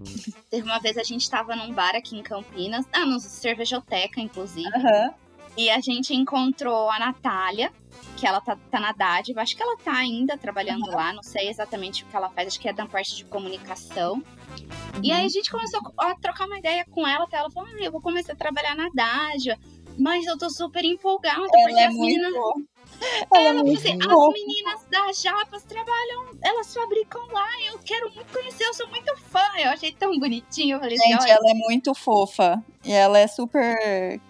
Teve 0.50 0.66
uma 0.66 0.78
vez 0.78 0.96
a 0.96 1.02
gente 1.02 1.22
estava 1.22 1.54
num 1.56 1.72
bar 1.72 1.94
aqui 1.94 2.16
em 2.16 2.22
Campinas, 2.22 2.86
ah, 2.92 3.04
no 3.04 3.18
Cervejoteca, 3.20 4.20
inclusive. 4.20 4.68
Uhum. 4.68 5.14
E 5.56 5.70
a 5.70 5.80
gente 5.80 6.14
encontrou 6.14 6.88
a 6.88 7.00
Natália, 7.00 7.72
que 8.16 8.24
ela 8.26 8.40
tá, 8.40 8.56
tá 8.70 8.78
na 8.78 8.92
dádiva. 8.92 9.42
Acho 9.42 9.56
que 9.56 9.62
ela 9.62 9.76
tá 9.76 9.92
ainda 9.92 10.38
trabalhando 10.38 10.86
uhum. 10.86 10.94
lá, 10.94 11.12
não 11.12 11.22
sei 11.22 11.48
exatamente 11.48 12.04
o 12.04 12.06
que 12.06 12.16
ela 12.16 12.30
faz, 12.30 12.48
acho 12.48 12.60
que 12.60 12.68
é 12.68 12.72
da 12.72 12.86
parte 12.86 13.16
de 13.16 13.24
comunicação. 13.24 14.14
Uhum. 14.14 15.00
E 15.02 15.10
aí 15.10 15.26
a 15.26 15.28
gente 15.28 15.50
começou 15.50 15.80
a 15.98 16.14
trocar 16.14 16.46
uma 16.46 16.58
ideia 16.58 16.84
com 16.90 17.06
ela, 17.06 17.24
até 17.24 17.38
ela 17.38 17.50
falou: 17.50 17.68
ah, 17.68 17.82
eu 17.82 17.90
vou 17.90 18.00
começar 18.00 18.34
a 18.34 18.36
trabalhar 18.36 18.76
na 18.76 18.88
dádiva. 18.94 19.58
Mas 19.98 20.26
eu 20.26 20.38
tô 20.38 20.48
super 20.48 20.84
empolgada, 20.84 21.40
ela 21.40 21.48
porque 21.48 21.72
é 21.72 21.86
as 21.86 21.94
meninas. 21.94 22.32
Ela 23.34 23.48
é, 23.48 23.52
muito 23.52 23.78
assim, 23.78 23.98
as 24.00 24.32
meninas 24.32 24.84
da 24.90 25.12
Japas 25.12 25.62
trabalham, 25.64 26.36
elas 26.42 26.72
fabricam 26.74 27.20
lá, 27.32 27.46
eu 27.66 27.78
quero 27.78 28.12
muito 28.12 28.32
conhecer, 28.32 28.64
eu 28.64 28.74
sou 28.74 28.88
muito 28.88 29.16
fã. 29.16 29.44
Eu 29.58 29.70
achei 29.70 29.92
tão 29.92 30.18
bonitinho. 30.18 30.76
Eu 30.76 30.80
falei, 30.80 30.96
Gente, 30.96 31.14
assim, 31.14 31.30
ela 31.30 31.50
é 31.50 31.54
muito 31.54 31.94
fofa. 31.94 32.62
E 32.84 32.92
ela 32.92 33.18
é 33.18 33.26
super 33.26 34.20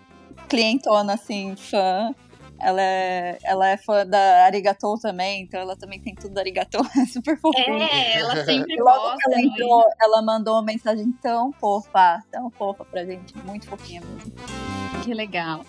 clientona, 0.48 1.14
assim, 1.14 1.54
fã. 1.56 2.14
Ela 2.60 2.82
é, 2.82 3.38
ela 3.44 3.68
é 3.68 3.76
fã 3.76 4.04
da 4.04 4.44
Arigatou 4.44 4.98
também, 4.98 5.42
então 5.42 5.60
ela 5.60 5.76
também 5.76 6.00
tem 6.00 6.12
tudo 6.12 6.34
da 6.34 6.40
Arigatou, 6.40 6.80
é 7.00 7.06
super 7.06 7.38
fofinha. 7.38 7.84
É, 7.84 8.18
ela 8.18 8.34
sempre 8.44 8.76
Logo 8.80 9.16
que 9.16 9.32
ela 9.32 9.40
entrou, 9.40 9.84
ela 10.00 10.22
mandou 10.22 10.54
uma 10.54 10.62
mensagem 10.62 11.12
tão 11.22 11.52
fofa, 11.52 12.20
tão 12.32 12.50
fofa 12.50 12.84
pra 12.84 13.04
gente, 13.04 13.36
muito 13.38 13.68
fofinha 13.68 14.00
mesmo. 14.00 14.32
Que 15.04 15.14
legal. 15.14 15.64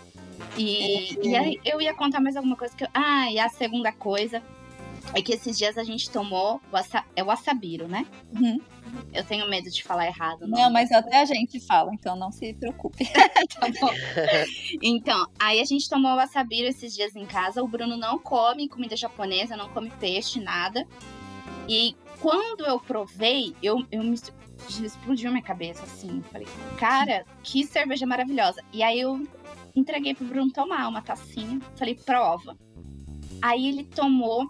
E, 0.58 1.18
é, 1.20 1.28
e 1.28 1.36
aí 1.36 1.60
eu 1.66 1.82
ia 1.82 1.94
contar 1.94 2.20
mais 2.20 2.36
alguma 2.36 2.56
coisa 2.56 2.76
que 2.76 2.84
eu... 2.84 2.88
Ah, 2.94 3.32
e 3.32 3.40
a 3.40 3.50
segunda 3.50 3.92
coisa 3.92 4.42
é 5.14 5.22
que 5.22 5.34
esses 5.34 5.58
dias 5.58 5.78
a 5.78 5.84
gente 5.84 6.10
tomou 6.10 6.62
o 6.72 6.78
asa... 6.78 7.04
é 7.16 7.24
o 7.24 7.32
assabiro, 7.32 7.88
né? 7.88 8.06
Uhum. 8.34 8.60
Eu 9.14 9.24
tenho 9.24 9.48
medo 9.50 9.70
de 9.70 9.84
falar 9.84 10.08
errado. 10.08 10.48
Não, 10.48 10.64
não 10.64 10.72
mas 10.72 10.92
até 10.92 11.22
a 11.22 11.26
gente 11.26 11.60
fala, 11.60 11.94
então 11.94 12.16
não 12.16 12.32
se 12.32 12.54
preocupe. 12.54 13.06
tá 13.60 13.68
bom. 13.80 13.92
Então, 14.82 15.28
aí 15.40 15.60
a 15.60 15.66
gente 15.66 15.90
tomou 15.90 16.16
o 16.16 16.20
assabiro 16.20 16.68
esses 16.68 16.96
dias 16.96 17.16
em 17.16 17.26
casa. 17.26 17.64
O 17.64 17.68
Bruno 17.68 17.98
não 17.98 18.18
come 18.18 18.68
comida 18.68 18.96
japonesa, 18.96 19.56
não 19.56 19.70
come 19.70 19.92
peixe, 20.00 20.40
nada. 20.40 20.88
E 21.68 21.96
quando 22.20 22.66
eu 22.66 22.80
provei, 22.80 23.56
eu, 23.62 23.86
eu 23.92 24.04
me 24.04 24.16
explodiu 24.84 25.32
minha 25.32 25.44
cabeça, 25.44 25.84
assim. 25.84 26.22
Falei, 26.32 26.48
cara, 26.78 27.26
que 27.44 27.66
cerveja 27.66 28.06
maravilhosa. 28.06 28.64
E 28.74 28.82
aí 28.82 29.00
eu 29.00 29.24
entreguei 29.76 30.14
pro 30.14 30.26
Bruno 30.26 30.52
tomar 30.52 30.88
uma 30.88 31.02
tacinha. 31.02 31.60
Falei, 31.76 31.96
prova. 31.96 32.58
Aí 33.42 33.68
ele 33.68 33.84
tomou 33.86 34.48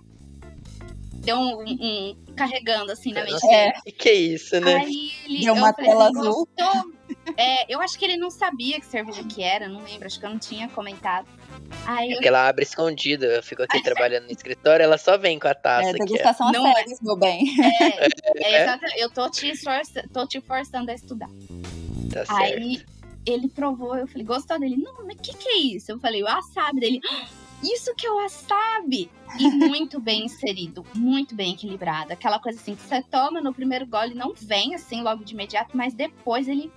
deu 1.20 1.38
um, 1.38 1.62
um, 1.62 2.18
carregando 2.36 2.92
assim 2.92 3.12
na 3.12 3.24
mente 3.24 3.46
é. 3.52 3.74
Que 3.98 4.10
é 4.10 4.14
isso, 4.14 4.60
né? 4.60 4.78
Aí 4.78 5.12
ele, 5.26 5.44
deu 5.44 5.54
uma 5.54 5.74
tela 5.74 6.08
azul. 6.08 6.48
É, 7.38 7.72
eu 7.74 7.82
acho 7.82 7.98
que 7.98 8.06
ele 8.06 8.18
não 8.18 8.30
sabia 8.30 8.80
que 8.80 8.86
cerveja 8.86 9.24
que 9.24 9.44
era, 9.44 9.68
não 9.68 9.84
lembro, 9.84 10.06
acho 10.08 10.20
que 10.20 10.26
eu 10.26 10.30
não 10.30 10.40
tinha 10.40 10.68
comentado. 10.70 11.28
Aí 11.86 12.12
é 12.12 12.16
eu... 12.16 12.20
que 12.20 12.28
ela 12.28 12.48
abre 12.48 12.64
escondida, 12.64 13.26
eu 13.26 13.44
fico 13.44 13.64
aqui 13.64 13.82
trabalhando 13.84 14.26
no 14.26 14.32
escritório, 14.32 14.84
ela 14.84 14.98
só 14.98 15.18
vem 15.18 15.40
com 15.40 15.48
a 15.48 15.54
taça. 15.54 15.90
É, 15.90 15.94
degustação 15.94 16.48
aqui, 16.48 16.58
a 16.58 16.74
sério, 16.74 16.98
meu 17.02 17.18
bem. 17.18 17.44
É, 17.60 18.04
é, 18.04 18.54
é 18.54 18.64
exato, 18.64 18.86
eu 18.98 19.10
tô 19.10 19.30
te, 19.30 19.56
forçando, 19.58 20.10
tô 20.14 20.28
te 20.28 20.42
forçando 20.42 20.92
a 20.92 20.94
estudar. 20.94 21.30
Tá 22.12 22.24
Aí 22.30 22.78
certo. 22.78 22.99
Ele 23.30 23.48
provou, 23.48 23.96
eu 23.96 24.08
falei, 24.08 24.26
gostou 24.26 24.60
dele? 24.60 24.78
Não, 24.78 25.06
mas 25.06 25.15
o 25.15 25.22
que 25.22 25.36
que 25.36 25.50
é 25.50 25.58
isso? 25.58 25.92
Eu 25.92 26.00
falei, 26.00 26.24
ah, 26.26 26.42
sabe 26.42 26.80
dele. 26.80 27.02
Isso 27.62 27.94
que 27.94 28.08
é 28.08 28.12
o 28.12 28.15
wasabi! 28.15 29.10
E 29.38 29.50
muito 29.50 30.00
bem 30.00 30.26
inserido, 30.26 30.86
muito 30.96 31.36
bem 31.36 31.54
equilibrado. 31.54 32.13
Aquela 32.13 32.39
coisa 32.39 32.60
assim 32.60 32.74
que 32.74 32.82
você 32.82 33.02
toma 33.04 33.42
no 33.42 33.54
primeiro 33.54 33.86
gole 33.86 34.13
não 34.15 34.34
vem 34.34 34.74
assim 34.74 35.02
logo 35.02 35.24
de 35.24 35.34
imediato, 35.34 35.76
mas 35.76 35.94
depois 35.94 36.48
ele 36.48 36.72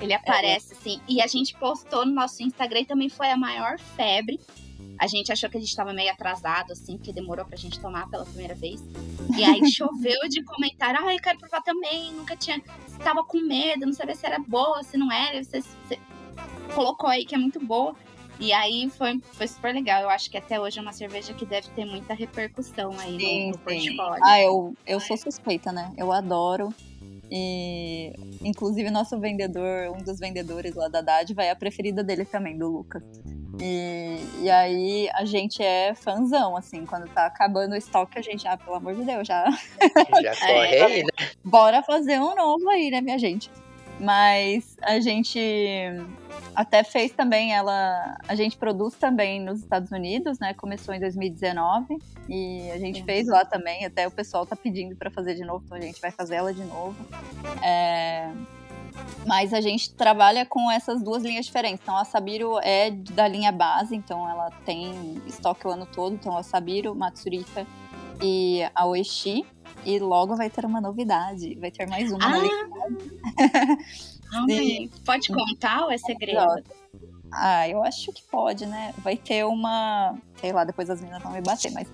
ele 0.00 0.14
aparece 0.14 0.74
assim. 0.74 1.00
E 1.08 1.20
a 1.20 1.26
gente 1.26 1.54
postou 1.56 2.06
no 2.06 2.12
nosso 2.12 2.42
Instagram 2.42 2.80
e 2.80 2.86
também 2.86 3.08
foi 3.08 3.30
a 3.30 3.36
maior 3.36 3.78
febre. 3.78 4.40
A 4.98 5.06
gente 5.06 5.32
achou 5.32 5.48
que 5.50 5.56
a 5.56 5.60
gente 5.60 5.68
estava 5.68 5.92
meio 5.92 6.10
atrasado, 6.10 6.72
assim, 6.72 6.96
porque 6.96 7.12
demorou 7.12 7.44
pra 7.44 7.56
gente 7.56 7.78
tomar 7.80 8.08
pela 8.08 8.24
primeira 8.24 8.54
vez. 8.54 8.82
E 9.36 9.44
aí 9.44 9.60
choveu 9.70 10.28
de 10.28 10.42
comentário, 10.42 11.00
ah, 11.04 11.14
eu 11.14 11.20
quero 11.20 11.38
provar 11.38 11.62
também, 11.62 12.12
nunca 12.12 12.36
tinha. 12.36 12.60
Tava 13.02 13.24
com 13.24 13.38
medo, 13.38 13.86
não 13.86 13.92
sabia 13.92 14.14
se 14.14 14.26
era 14.26 14.38
boa, 14.38 14.82
se 14.82 14.96
não 14.96 15.12
era. 15.12 15.42
Você, 15.42 15.60
você 15.60 15.98
colocou 16.74 17.08
aí 17.08 17.24
que 17.24 17.34
é 17.34 17.38
muito 17.38 17.64
boa. 17.64 17.94
E 18.38 18.52
aí 18.52 18.90
foi, 18.90 19.18
foi 19.32 19.48
super 19.48 19.74
legal. 19.74 20.02
Eu 20.02 20.10
acho 20.10 20.30
que 20.30 20.36
até 20.36 20.60
hoje 20.60 20.78
é 20.78 20.82
uma 20.82 20.92
cerveja 20.92 21.32
que 21.32 21.46
deve 21.46 21.68
ter 21.70 21.84
muita 21.84 22.12
repercussão 22.14 22.92
aí 22.98 23.18
sim, 23.18 23.46
no, 23.46 23.52
no 23.52 23.58
portfólio. 23.58 24.24
Ah, 24.24 24.40
eu, 24.40 24.74
eu 24.86 25.00
sou 25.00 25.16
suspeita, 25.16 25.72
né? 25.72 25.92
Eu 25.96 26.12
adoro. 26.12 26.72
E 27.30 28.12
inclusive 28.42 28.90
nosso 28.90 29.18
vendedor, 29.18 29.90
um 29.90 30.02
dos 30.02 30.18
vendedores 30.18 30.74
lá 30.74 30.88
da 30.88 31.00
Dádiva 31.00 31.42
é 31.42 31.50
a 31.50 31.56
preferida 31.56 32.04
dele 32.04 32.24
também, 32.24 32.56
do 32.56 32.68
Lucas. 32.68 33.02
E, 33.60 34.18
e 34.42 34.50
aí 34.50 35.08
a 35.14 35.24
gente 35.24 35.62
é 35.62 35.94
fãzão, 35.94 36.56
assim, 36.56 36.84
quando 36.84 37.08
tá 37.08 37.26
acabando 37.26 37.72
o 37.72 37.76
estoque, 37.76 38.18
a 38.18 38.22
gente, 38.22 38.46
ah, 38.46 38.56
pelo 38.56 38.76
amor 38.76 38.94
de 38.94 39.04
Deus, 39.04 39.26
já. 39.26 39.44
Já 40.22 40.36
corre 40.36 40.76
é, 40.76 40.84
aí, 40.84 41.02
né? 41.02 41.28
Bora 41.44 41.82
fazer 41.82 42.20
um 42.20 42.34
novo 42.34 42.68
aí, 42.68 42.90
né, 42.90 43.00
minha 43.00 43.18
gente? 43.18 43.50
Mas 43.98 44.76
a 44.82 45.00
gente 45.00 45.40
até 46.54 46.84
fez 46.84 47.12
também 47.12 47.54
ela. 47.54 48.16
A 48.28 48.34
gente 48.34 48.56
produz 48.56 48.94
também 48.94 49.40
nos 49.40 49.60
Estados 49.60 49.90
Unidos, 49.90 50.38
né? 50.38 50.52
Começou 50.52 50.94
em 50.94 51.00
2019 51.00 51.98
e 52.28 52.70
a 52.70 52.78
gente 52.78 53.02
fez 53.04 53.26
lá 53.26 53.44
também. 53.44 53.86
Até 53.86 54.06
o 54.06 54.10
pessoal 54.10 54.44
tá 54.44 54.54
pedindo 54.54 54.94
para 54.96 55.10
fazer 55.10 55.34
de 55.34 55.44
novo, 55.44 55.64
então 55.64 55.78
a 55.78 55.80
gente 55.80 56.00
vai 56.00 56.10
fazer 56.10 56.36
ela 56.36 56.52
de 56.52 56.64
novo. 56.64 56.96
É... 57.62 58.30
Mas 59.26 59.52
a 59.52 59.60
gente 59.60 59.92
trabalha 59.92 60.46
com 60.46 60.70
essas 60.70 61.02
duas 61.02 61.24
linhas 61.24 61.46
diferentes. 61.46 61.80
Então 61.82 61.96
a 61.96 62.04
Sabiro 62.04 62.60
é 62.60 62.90
da 62.90 63.26
linha 63.26 63.50
base, 63.50 63.96
então 63.96 64.28
ela 64.28 64.50
tem 64.64 65.20
estoque 65.26 65.66
o 65.66 65.70
ano 65.70 65.84
todo. 65.84 66.14
Então 66.14 66.36
a 66.36 66.44
Sabiro, 66.44 66.94
Matsurika 66.94 67.66
e 68.22 68.60
a 68.74 68.86
Oishi. 68.86 69.44
E 69.84 69.98
logo 69.98 70.36
vai 70.36 70.48
ter 70.48 70.64
uma 70.64 70.80
novidade, 70.80 71.54
vai 71.56 71.70
ter 71.70 71.88
mais 71.88 72.10
uma. 72.10 72.24
Ah, 72.24 72.40
Pode 75.04 75.28
contar 75.28 75.84
ou 75.84 75.90
é 75.90 75.98
segredo? 75.98 76.62
Ah, 77.32 77.68
eu 77.68 77.82
acho 77.82 78.12
que 78.12 78.22
pode, 78.22 78.66
né? 78.66 78.94
Vai 78.98 79.16
ter 79.16 79.44
uma. 79.44 80.16
Sei 80.36 80.52
lá, 80.52 80.64
depois 80.64 80.88
as 80.88 81.00
meninas 81.00 81.22
vão 81.22 81.32
me 81.32 81.40
bater, 81.40 81.70
mas. 81.72 81.88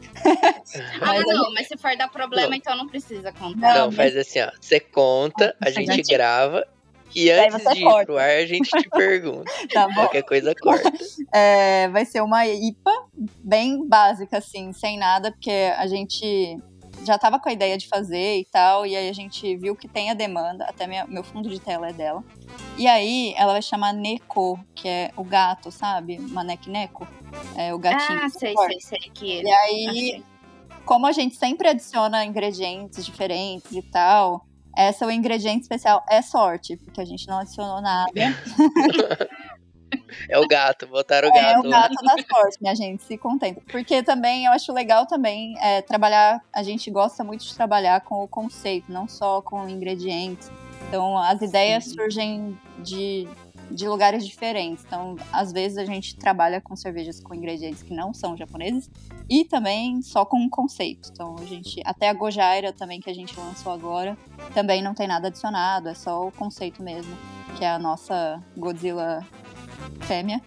ah, 1.01 1.07
mas 1.07 1.27
não, 1.27 1.45
gente... 1.45 1.55
mas 1.55 1.69
se 1.69 1.77
for 1.77 1.97
dar 1.97 2.09
problema, 2.09 2.49
não. 2.49 2.57
então 2.57 2.77
não 2.77 2.87
precisa 2.87 3.33
contar. 3.33 3.75
Não, 3.75 3.91
faz 3.91 4.17
assim, 4.17 4.41
ó. 4.41 4.51
Você 4.61 4.81
conta, 4.81 5.57
a 5.61 5.71
gente, 5.71 5.93
gente 5.93 6.13
grava. 6.13 6.67
E 7.15 7.31
antes 7.31 7.63
de 7.73 7.85
ir 7.85 8.05
pro 8.05 8.19
ar, 8.19 8.31
a 8.31 8.47
gente 8.47 8.69
te 8.71 8.89
pergunta. 8.89 9.51
tá 9.73 9.87
bom. 9.87 9.95
Qualquer 9.95 10.23
coisa 10.23 10.55
corta. 10.55 10.93
É, 11.35 11.89
vai 11.89 12.05
ser 12.05 12.21
uma 12.21 12.47
IPA 12.47 12.93
bem 13.43 13.89
básica, 13.89 14.39
assim, 14.39 14.73
sem 14.73 14.99
nada, 14.99 15.33
porque 15.33 15.73
a 15.77 15.87
gente 15.87 16.59
já 17.05 17.19
tava 17.19 17.39
com 17.39 17.49
a 17.49 17.53
ideia 17.53 17.77
de 17.79 17.89
fazer 17.89 18.39
e 18.39 18.45
tal, 18.45 18.87
e 18.87 18.95
aí 18.95 19.09
a 19.09 19.13
gente 19.13 19.57
viu 19.57 19.75
que 19.75 19.89
tem 19.89 20.11
a 20.11 20.15
demanda, 20.15 20.65
até 20.65 20.87
minha, 20.87 21.07
meu 21.07 21.25
fundo 21.25 21.49
de 21.49 21.59
tela 21.59 21.89
é 21.89 21.93
dela. 21.93 22.23
E 22.77 22.87
aí 22.87 23.35
ela 23.37 23.53
vai 23.53 23.63
chamar 23.63 23.93
Neko, 23.93 24.59
que 24.75 24.89
é 24.89 25.11
o 25.17 25.25
gato, 25.25 25.71
sabe? 25.71 26.19
Manek 26.19 26.69
Neko. 26.69 27.07
É 27.57 27.73
o 27.73 27.79
gatinho. 27.79 28.21
Ah, 28.23 28.29
sei, 28.29 28.55
sei, 28.55 28.81
sei 28.81 29.11
que 29.13 29.43
E 29.43 29.51
aí, 29.51 30.23
como 30.85 31.07
a 31.07 31.13
gente 31.13 31.37
sempre 31.37 31.69
adiciona 31.69 32.25
ingredientes 32.25 33.05
diferentes 33.05 33.73
e 33.73 33.83
tal, 33.83 34.47
essa 34.77 35.07
o 35.07 35.11
ingrediente 35.11 35.63
especial 35.63 36.05
é 36.09 36.23
sorte, 36.23 36.77
porque 36.77 37.01
a 37.01 37.05
gente 37.05 37.27
não 37.29 37.39
adicionou 37.39 37.81
nada. 37.81 38.13
É 40.29 40.39
o 40.39 40.47
gato, 40.47 40.87
botaram 40.87 41.29
o 41.29 41.33
gato. 41.33 41.65
É 41.65 41.69
o 41.69 41.71
gato 41.71 41.95
da 41.95 42.15
sorte, 42.31 42.59
minha 42.61 42.75
gente, 42.75 43.03
se 43.03 43.19
contenta. 43.19 43.61
Porque 43.71 44.03
também 44.03 44.47
eu 44.47 44.53
acho 44.53 44.73
legal 44.73 45.07
também 45.07 45.55
é, 45.61 45.83
trabalhar, 45.83 46.41
a 46.53 46.63
gente 46.63 46.91
gosta 46.91 47.23
muito 47.23 47.45
de 47.45 47.55
trabalhar 47.55 48.01
com 48.03 48.23
o 48.23 48.29
conceito, 48.29 48.91
não 48.91 49.09
só 49.09 49.43
com 49.43 49.69
ingredientes. 49.69 50.51
Então, 50.89 51.17
as 51.17 51.41
ideias 51.41 51.85
Sim. 51.85 51.95
surgem 51.95 52.59
de, 52.79 53.29
de 53.73 53.89
lugares 53.89 54.27
diferentes. 54.27 54.85
Então, 54.85 55.17
às 55.33 55.53
vezes 55.53 55.79
a 55.79 55.85
gente 55.85 56.17
trabalha 56.17 56.61
com 56.61 56.77
cervejas 56.77 57.21
com 57.21 57.35
ingredientes 57.35 57.83
que 57.83 57.95
não 57.95 58.13
são 58.13 58.37
japoneses 58.37 58.91
e 59.29 59.45
também 59.45 60.03
só 60.03 60.25
com 60.25 60.39
um 60.39 60.49
conceito. 60.49 61.09
Então, 61.13 61.37
a 61.39 61.45
gente 61.45 61.81
até 61.85 62.09
a 62.09 62.13
Gojaira 62.13 62.73
também 62.73 63.01
que 63.01 63.11
a 63.11 63.15
gente 63.15 63.39
lançou 63.39 63.73
agora, 63.73 64.17
também 64.55 64.83
não 64.83 64.95
tem 64.95 65.07
nada 65.07 65.29
adicionado, 65.29 65.89
é 65.89 65.95
só 65.95 66.27
o 66.27 66.33
conceito 66.33 66.83
mesmo, 66.83 67.17
que 67.57 67.65
é 67.65 67.71
a 67.71 67.79
nossa 67.79 68.43
Godzilla 68.57 69.27
fêmea. 70.03 70.41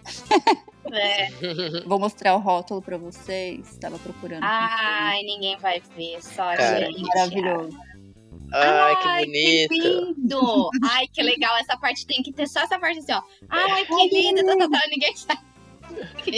É. 0.92 1.28
Vou 1.86 1.98
mostrar 1.98 2.36
o 2.36 2.38
rótulo 2.38 2.80
pra 2.80 2.96
vocês. 2.96 3.68
Estava 3.72 3.98
procurando. 3.98 4.42
Ai, 4.42 5.22
ninguém 5.22 5.56
vai 5.58 5.82
ver, 5.96 6.22
só 6.22 6.54
Cara, 6.54 6.86
gente. 6.86 7.02
Maravilhoso. 7.02 7.76
Ai, 8.52 8.94
Ai, 8.94 8.96
que 8.96 9.26
bonito. 9.26 9.68
Que 9.68 9.80
lindo. 9.80 10.70
Ai, 10.84 11.08
que 11.08 11.22
legal. 11.22 11.56
Essa 11.58 11.76
parte 11.76 12.06
tem 12.06 12.22
que 12.22 12.32
ter 12.32 12.46
só 12.48 12.60
essa 12.60 12.78
parte 12.78 12.98
assim, 12.98 13.12
ó. 13.12 13.22
Ai, 13.48 13.84
que 13.84 14.08
lindo. 14.08 14.44
Tá, 14.44 14.56
tá, 14.56 14.68
tá, 14.68 14.88
ninguém 14.88 15.16
sabe. 15.16 15.40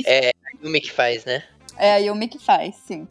É 0.04 0.28
a 0.28 0.64
Yumi 0.64 0.80
que 0.80 0.92
faz, 0.92 1.24
né? 1.24 1.42
É 1.76 1.92
a 1.92 1.96
Yumi 1.96 2.28
que 2.28 2.38
faz, 2.38 2.76
sim. 2.76 3.06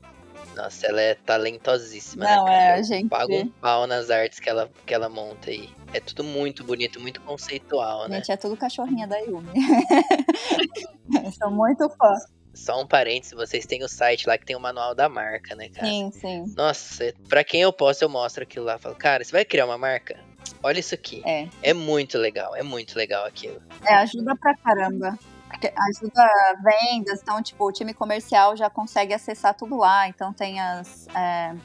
Nossa, 0.56 0.88
ela 0.88 1.00
é 1.00 1.14
talentosíssima, 1.14 2.26
Não, 2.26 2.46
né? 2.46 2.70
é, 2.70 2.74
a 2.74 2.82
gente. 2.82 3.10
Paga 3.10 3.32
um 3.32 3.48
pau 3.48 3.86
nas 3.86 4.10
artes 4.10 4.40
que 4.40 4.50
ela, 4.50 4.70
que 4.88 4.94
ela 4.94 5.08
monta 5.08 5.52
aí. 5.52 5.70
É 5.94 6.00
tudo 6.00 6.24
muito 6.24 6.64
bonito, 6.64 7.00
muito 7.00 7.22
conceitual, 7.22 8.10
né? 8.10 8.18
Gente, 8.18 8.32
é 8.32 8.38
tudo 8.38 8.58
cachorrinha 8.58 9.08
da 9.08 9.18
Yumi. 9.20 9.48
Sou 11.40 11.52
muito 11.52 11.88
fã. 11.92 12.14
Só 12.58 12.82
um 12.82 12.88
parênteses, 12.88 13.34
vocês 13.34 13.66
têm 13.66 13.84
o 13.84 13.88
site 13.88 14.28
lá 14.28 14.38
que 14.38 14.46
tem 14.46 14.56
o 14.56 14.60
manual 14.60 14.96
da 14.96 15.08
marca, 15.08 15.56
né, 15.56 15.70
cara? 15.70 15.88
Sim, 15.88 16.12
sim. 16.12 16.54
Nossa, 16.58 17.14
pra 17.30 17.44
quem 17.44 17.62
eu 17.62 17.72
posso, 17.72 18.04
eu 18.04 18.10
mostro 18.10 18.44
aquilo 18.44 18.66
lá. 18.66 18.78
Falo, 18.80 18.96
cara, 18.96 19.24
você 19.24 19.32
vai 19.32 19.46
criar 19.46 19.66
uma 19.66 19.78
marca? 19.78 20.20
Olha 20.64 20.80
isso 20.80 20.96
aqui. 20.96 21.22
É. 21.24 21.48
É 21.62 21.74
muito 21.74 22.18
legal, 22.18 22.56
é 22.56 22.64
muito 22.64 22.98
legal 22.98 23.26
aquilo. 23.26 23.62
É, 23.86 23.94
ajuda 23.96 24.36
pra 24.36 24.56
caramba. 24.58 25.18
Ajuda 25.90 26.30
vendas, 26.62 27.22
então, 27.22 27.42
tipo, 27.42 27.66
o 27.66 27.72
time 27.72 27.94
comercial 27.94 28.58
já 28.58 28.70
consegue 28.70 29.14
acessar 29.14 29.56
tudo 29.56 29.78
lá. 29.78 30.08
Então 30.10 30.34
tem 30.34 30.60
as. 30.60 31.08
É, 31.16 31.56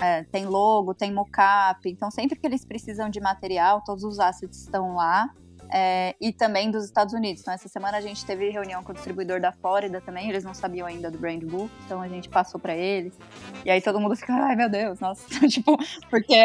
é, 0.00 0.24
tem 0.24 0.44
logo, 0.44 0.92
tem 0.92 1.10
mockup. 1.12 1.88
Então, 1.88 2.10
sempre 2.10 2.38
que 2.38 2.46
eles 2.46 2.64
precisam 2.64 3.08
de 3.08 3.20
material, 3.20 3.80
todos 3.80 4.04
os 4.04 4.20
assets 4.20 4.60
estão 4.60 4.96
lá. 4.96 5.30
É, 5.74 6.14
e 6.20 6.32
também 6.32 6.70
dos 6.70 6.84
Estados 6.84 7.14
Unidos. 7.14 7.40
Então, 7.40 7.54
essa 7.54 7.66
semana 7.66 7.96
a 7.96 8.00
gente 8.00 8.24
teve 8.26 8.50
reunião 8.50 8.82
com 8.84 8.92
o 8.92 8.94
distribuidor 8.94 9.40
da 9.40 9.52
Flórida 9.52 10.02
também, 10.02 10.28
eles 10.28 10.44
não 10.44 10.52
sabiam 10.52 10.86
ainda 10.86 11.10
do 11.10 11.16
Brand 11.16 11.42
Book, 11.44 11.70
então 11.86 12.02
a 12.02 12.08
gente 12.08 12.28
passou 12.28 12.60
para 12.60 12.76
eles. 12.76 13.14
E 13.64 13.70
aí 13.70 13.80
todo 13.80 13.98
mundo 13.98 14.14
fica, 14.14 14.34
ai 14.34 14.54
meu 14.54 14.68
Deus, 14.68 15.00
nossa, 15.00 15.26
tipo, 15.48 15.78
porque 16.10 16.44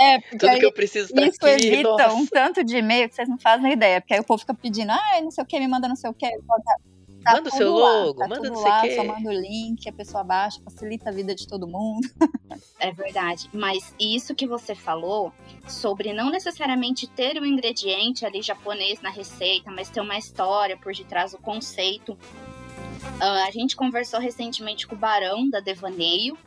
é, 0.00 0.20
porque 0.20 0.36
Tudo 0.36 0.58
que 0.58 0.66
eu 0.66 0.72
preciso 0.72 1.14
tá 1.14 1.22
isso 1.22 1.38
aqui, 1.46 1.66
evita 1.66 1.88
nossa. 1.88 2.12
um 2.12 2.26
tanto 2.26 2.62
de 2.62 2.76
e-mail 2.76 3.08
que 3.08 3.14
vocês 3.14 3.28
não 3.28 3.38
fazem 3.38 3.72
ideia. 3.72 4.00
Porque 4.00 4.12
aí 4.12 4.20
o 4.20 4.24
povo 4.24 4.40
fica 4.40 4.52
pedindo, 4.52 4.92
ah, 4.92 5.20
não 5.22 5.30
sei 5.30 5.42
o 5.42 5.46
que, 5.46 5.58
me 5.58 5.66
manda 5.66 5.88
não 5.88 5.96
sei 5.96 6.10
o 6.10 6.14
que. 6.14 6.26
Tá 7.28 7.34
manda 7.34 7.48
o 7.50 7.52
seu 7.52 7.72
logo, 7.72 8.20
lá, 8.20 8.26
tá 8.26 8.34
manda 8.36 8.48
não 8.48 8.56
sei 8.56 8.92
o 8.92 8.96
só 8.96 9.04
manda 9.04 9.28
o 9.28 9.32
link, 9.32 9.86
a 9.86 9.92
pessoa 9.92 10.24
baixa, 10.24 10.62
facilita 10.62 11.10
a 11.10 11.12
vida 11.12 11.34
de 11.34 11.46
todo 11.46 11.68
mundo. 11.68 12.08
É 12.80 12.92
verdade. 12.92 13.50
Mas 13.52 13.94
isso 14.00 14.34
que 14.34 14.46
você 14.46 14.74
falou 14.74 15.32
sobre 15.66 16.12
não 16.12 16.30
necessariamente 16.30 17.06
ter 17.06 17.36
o 17.36 17.42
um 17.42 17.44
ingrediente 17.44 18.24
ali 18.24 18.40
japonês 18.40 19.00
na 19.00 19.10
receita, 19.10 19.70
mas 19.70 19.90
ter 19.90 20.00
uma 20.00 20.16
história 20.16 20.76
por 20.76 20.92
detrás 20.94 21.32
do 21.32 21.38
conceito. 21.38 22.12
Uh, 22.12 23.46
a 23.46 23.50
gente 23.50 23.76
conversou 23.76 24.18
recentemente 24.20 24.86
com 24.86 24.94
o 24.94 24.98
Barão 24.98 25.48
da 25.50 25.60
Devaneio. 25.60 26.38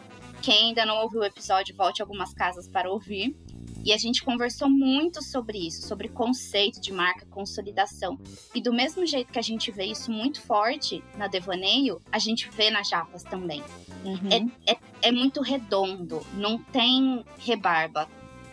Quem 0.42 0.70
ainda 0.70 0.86
não 0.86 1.02
ouviu 1.02 1.22
o 1.22 1.26
episódio, 1.26 1.76
volte 1.76 2.02
algumas 2.02 2.34
casas 2.34 2.68
para 2.68 2.90
ouvir. 2.90 3.36
E 3.84 3.92
a 3.92 3.98
gente 3.98 4.24
conversou 4.24 4.70
muito 4.70 5.24
sobre 5.24 5.58
isso, 5.58 5.88
sobre 5.88 6.08
conceito 6.08 6.80
de 6.80 6.92
marca, 6.92 7.26
consolidação. 7.26 8.20
E 8.54 8.62
do 8.62 8.72
mesmo 8.72 9.06
jeito 9.06 9.32
que 9.32 9.40
a 9.40 9.44
gente 9.44 9.72
vê 9.72 9.86
isso 9.86 10.12
muito 10.12 10.40
forte 10.42 11.04
na 11.18 11.28
Devaneio, 11.28 12.00
a 12.12 12.20
gente 12.20 12.50
vê 12.50 12.70
nas 12.70 12.90
Japas 12.90 13.24
também. 13.24 13.64
Uhum. 14.06 14.52
É, 14.66 14.74
é, 14.74 14.78
é, 15.02 15.12
muito 15.12 15.42
redondo, 15.42 16.26
não 16.34 16.58
tem 16.60 17.26
rebarba, 17.40 18.08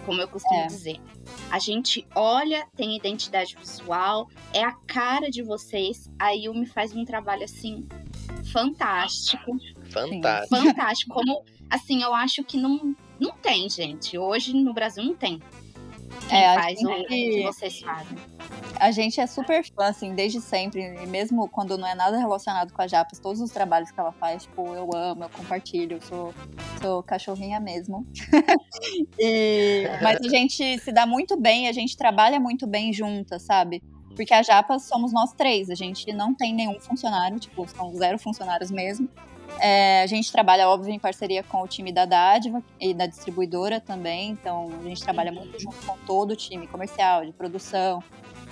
como 0.07 0.21
eu 0.21 0.29
costumo 0.29 0.61
É. 0.61 0.67
dizer. 0.67 1.01
A 1.51 1.59
gente 1.59 2.07
olha, 2.15 2.67
tem 2.75 2.97
identidade 2.97 3.55
visual, 3.55 4.31
é 4.55 4.65
a 4.65 4.73
cara 4.73 5.31
de 5.31 5.43
vocês. 5.43 6.11
A 6.19 6.31
Yumi 6.31 6.65
faz 6.65 6.95
um 6.97 7.05
trabalho 7.05 7.45
assim 7.45 7.87
fantástico. 8.51 9.59
Fantástico. 9.91 10.57
Fantástico. 10.57 11.15
Como, 11.15 11.45
assim, 11.69 12.03
eu 12.03 12.15
acho 12.15 12.43
que 12.45 12.57
não, 12.57 12.95
não 13.21 13.33
tem, 13.33 13.69
gente. 13.69 14.17
Hoje 14.19 14.53
no 14.55 14.73
Brasil 14.73 15.03
não 15.05 15.15
tem. 15.15 15.41
Quem 16.29 16.39
É, 16.39 16.49
a 16.57 16.63
faz 16.63 16.79
o 16.83 16.89
gente- 16.89 17.07
que 17.09 17.43
vocês 17.43 17.81
fazem. 17.81 18.19
A 18.81 18.91
gente 18.91 19.21
é 19.21 19.27
super 19.27 19.65
fã, 19.65 19.87
assim, 19.87 20.15
desde 20.15 20.41
sempre. 20.41 20.83
E 21.03 21.07
mesmo 21.07 21.49
quando 21.49 21.77
não 21.77 21.87
é 21.87 21.95
nada 21.95 22.17
relacionado 22.19 22.73
com 22.73 22.81
a 22.83 22.87
Japas, 22.87 23.19
todos 23.19 23.41
os 23.41 23.51
trabalhos 23.51 23.91
que 23.91 23.99
ela 23.99 24.13
faz, 24.13 24.45
tipo, 24.45 24.75
eu 24.75 24.89
amo, 24.95 25.25
eu 25.25 25.29
compartilho, 25.31 25.97
eu 25.97 26.01
sou, 26.03 26.35
sou 26.81 27.03
cachorrinha 27.03 27.61
mesmo. 27.61 28.07
E- 29.19 29.85
mas 30.03 30.19
a 30.21 30.29
gente 30.29 30.79
se 30.79 30.93
dá 30.93 31.05
muito 31.07 31.37
bem, 31.41 31.69
a 31.69 31.73
gente 31.73 31.97
trabalha 31.97 32.39
muito 32.39 32.67
bem 32.67 32.93
juntas, 32.93 33.43
sabe? 33.43 33.83
Porque 34.15 34.33
a 34.35 34.43
Japas 34.43 34.85
somos 34.85 35.13
nós 35.13 35.33
três, 35.33 35.71
a 35.71 35.75
gente 35.75 36.13
não 36.13 36.35
tem 36.35 36.55
nenhum 36.55 36.79
funcionário, 36.81 37.39
tipo, 37.39 37.67
são 37.69 37.95
zero 37.95 38.19
funcionários 38.19 38.71
mesmo. 38.71 39.09
É, 39.61 40.03
a 40.03 40.07
gente 40.07 40.31
trabalha, 40.31 40.69
óbvio, 40.69 40.93
em 40.93 40.99
parceria 40.99 41.43
com 41.43 41.63
o 41.63 41.67
time 41.67 41.91
da 41.91 42.05
Dádiva 42.05 42.63
e 42.81 42.95
da 42.95 43.07
distribuidora 43.07 43.81
também, 43.81 44.31
então 44.31 44.69
a 44.81 44.89
gente 44.89 45.03
trabalha 45.03 45.33
muito 45.33 45.59
junto 45.61 45.77
com 45.85 45.97
todo 46.07 46.33
o 46.33 46.37
time 46.37 46.67
comercial, 46.67 47.25
de 47.25 47.33
produção. 47.33 48.03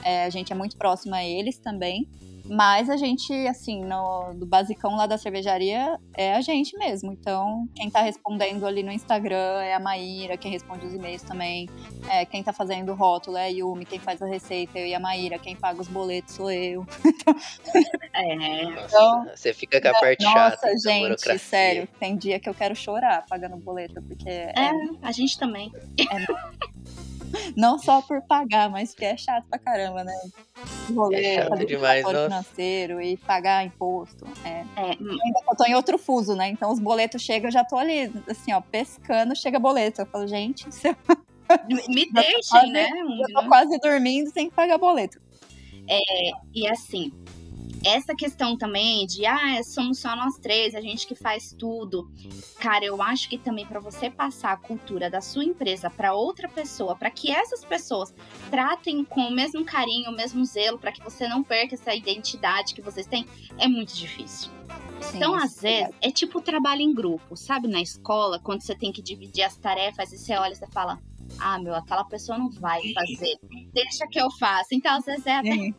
É, 0.02 0.24
a 0.24 0.30
gente 0.30 0.52
é 0.52 0.56
muito 0.56 0.76
próximo 0.76 1.14
a 1.14 1.24
eles 1.24 1.58
também. 1.58 2.08
Mas 2.48 2.88
a 2.88 2.96
gente, 2.96 3.32
assim, 3.46 3.84
no, 3.84 4.32
do 4.34 4.46
basicão 4.46 4.96
lá 4.96 5.06
da 5.06 5.18
cervejaria 5.18 5.98
é 6.16 6.34
a 6.34 6.40
gente 6.40 6.76
mesmo. 6.78 7.12
Então, 7.12 7.68
quem 7.74 7.90
tá 7.90 8.00
respondendo 8.00 8.66
ali 8.66 8.82
no 8.82 8.92
Instagram 8.92 9.60
é 9.62 9.74
a 9.74 9.80
Maíra, 9.80 10.36
quem 10.36 10.50
responde 10.50 10.86
os 10.86 10.94
e-mails 10.94 11.22
também. 11.22 11.68
É, 12.10 12.24
quem 12.24 12.42
tá 12.42 12.52
fazendo 12.52 12.92
o 12.92 12.94
rótulo 12.94 13.36
é 13.36 13.46
a 13.46 13.48
Yumi, 13.48 13.84
quem 13.84 13.98
faz 13.98 14.22
a 14.22 14.26
receita 14.26 14.78
é 14.78 14.82
eu 14.82 14.86
e 14.86 14.94
a 14.94 15.00
Maíra, 15.00 15.38
quem 15.38 15.56
paga 15.56 15.80
os 15.80 15.88
boletos 15.88 16.34
sou 16.34 16.50
eu. 16.50 16.86
É, 18.12 18.64
Nossa, 18.64 18.86
Então, 18.86 19.26
você 19.34 19.52
fica 19.52 19.80
com 19.80 19.88
a 19.88 19.92
parte 19.92 20.24
Nossa, 20.24 20.38
chata. 20.38 20.66
da 20.66 20.76
gente, 20.76 21.02
burocracia. 21.02 21.38
sério, 21.38 21.88
tem 21.98 22.16
dia 22.16 22.40
que 22.40 22.48
eu 22.48 22.54
quero 22.54 22.74
chorar 22.74 23.26
pagando 23.28 23.56
boleto, 23.56 24.00
porque 24.02 24.28
é, 24.28 24.52
é, 24.56 24.70
a 25.02 25.12
gente 25.12 25.38
também. 25.38 25.70
Não 27.56 27.78
só 27.78 28.02
por 28.02 28.22
pagar, 28.22 28.70
mas 28.70 28.90
porque 28.90 29.04
é 29.04 29.16
chato 29.16 29.44
pra 29.48 29.58
caramba, 29.58 30.04
né? 30.04 30.12
Rolê, 30.94 31.16
É 31.24 31.34
chato 31.36 31.48
fazer 31.50 31.64
demais, 31.66 32.06
financeiro 32.06 33.00
e 33.00 33.16
pagar 33.16 33.64
imposto. 33.64 34.24
É. 34.44 34.64
É, 34.76 34.92
eu 35.00 35.56
tô 35.56 35.64
em 35.64 35.74
outro 35.74 35.98
fuso, 35.98 36.34
né? 36.34 36.48
Então 36.48 36.70
os 36.70 36.78
boletos 36.78 37.22
chegam, 37.22 37.48
eu 37.48 37.52
já 37.52 37.64
tô 37.64 37.76
ali, 37.76 38.12
assim, 38.28 38.52
ó, 38.52 38.60
pescando, 38.60 39.36
chega 39.36 39.58
boleto. 39.58 40.02
Eu 40.02 40.06
falo, 40.06 40.26
gente, 40.26 40.66
se 40.74 40.88
eu, 40.88 40.96
me 41.88 42.06
deixem, 42.12 42.72
né? 42.72 42.88
eu 43.20 43.34
tô 43.34 43.48
quase 43.48 43.78
dormindo 43.78 44.30
sem 44.32 44.50
pagar 44.50 44.78
boleto. 44.78 45.20
E 46.54 46.66
assim, 46.68 47.12
essa 47.86 48.14
questão 48.16 48.56
também 48.56 49.06
de, 49.06 49.24
ah, 49.24 49.62
somos 49.62 50.00
só 50.00 50.16
nós 50.16 50.36
três, 50.38 50.74
a 50.74 50.80
gente 50.80 51.06
que 51.06 51.14
faz 51.14 51.54
tudo. 51.56 52.10
Cara, 52.58 52.84
eu 52.84 53.00
acho 53.00 53.28
que 53.28 53.38
também 53.38 53.64
para 53.64 53.78
você 53.78 54.10
passar 54.10 54.52
a 54.52 54.56
cultura 54.56 55.08
da 55.08 55.20
sua 55.20 55.44
empresa 55.44 55.88
para 55.88 56.12
outra 56.12 56.48
pessoa, 56.48 56.96
para 56.96 57.10
que 57.10 57.30
essas 57.30 57.64
pessoas 57.64 58.12
tratem 58.50 59.04
com 59.04 59.20
o 59.20 59.30
mesmo 59.30 59.64
carinho, 59.64 60.10
o 60.10 60.16
mesmo 60.16 60.44
zelo, 60.44 60.78
para 60.78 60.90
que 60.90 61.02
você 61.02 61.28
não 61.28 61.42
perca 61.42 61.74
essa 61.74 61.94
identidade 61.94 62.74
que 62.74 62.82
vocês 62.82 63.06
têm, 63.06 63.26
é 63.56 63.68
muito 63.68 63.94
difícil. 63.94 64.50
Sim, 65.00 65.18
então, 65.18 65.34
às 65.34 65.62
é 65.62 65.82
vezes, 65.82 65.94
é 66.00 66.10
tipo 66.10 66.40
trabalho 66.40 66.80
em 66.80 66.92
grupo, 66.92 67.36
sabe? 67.36 67.68
Na 67.68 67.80
escola, 67.80 68.40
quando 68.40 68.62
você 68.62 68.74
tem 68.74 68.90
que 68.90 69.02
dividir 69.02 69.44
as 69.44 69.56
tarefas 69.56 70.12
e 70.12 70.18
você 70.18 70.34
olha 70.34 70.52
e 70.52 70.56
você 70.56 70.66
fala, 70.66 70.98
ah, 71.38 71.58
meu, 71.58 71.74
aquela 71.74 72.04
pessoa 72.04 72.38
não 72.38 72.50
vai 72.50 72.80
fazer. 72.92 73.38
Deixa 73.72 74.06
que 74.06 74.20
eu 74.20 74.30
faça. 74.38 74.74
Então, 74.74 74.96
às 74.96 75.04
vezes 75.04 75.26
é 75.26 75.36
até 75.36 75.74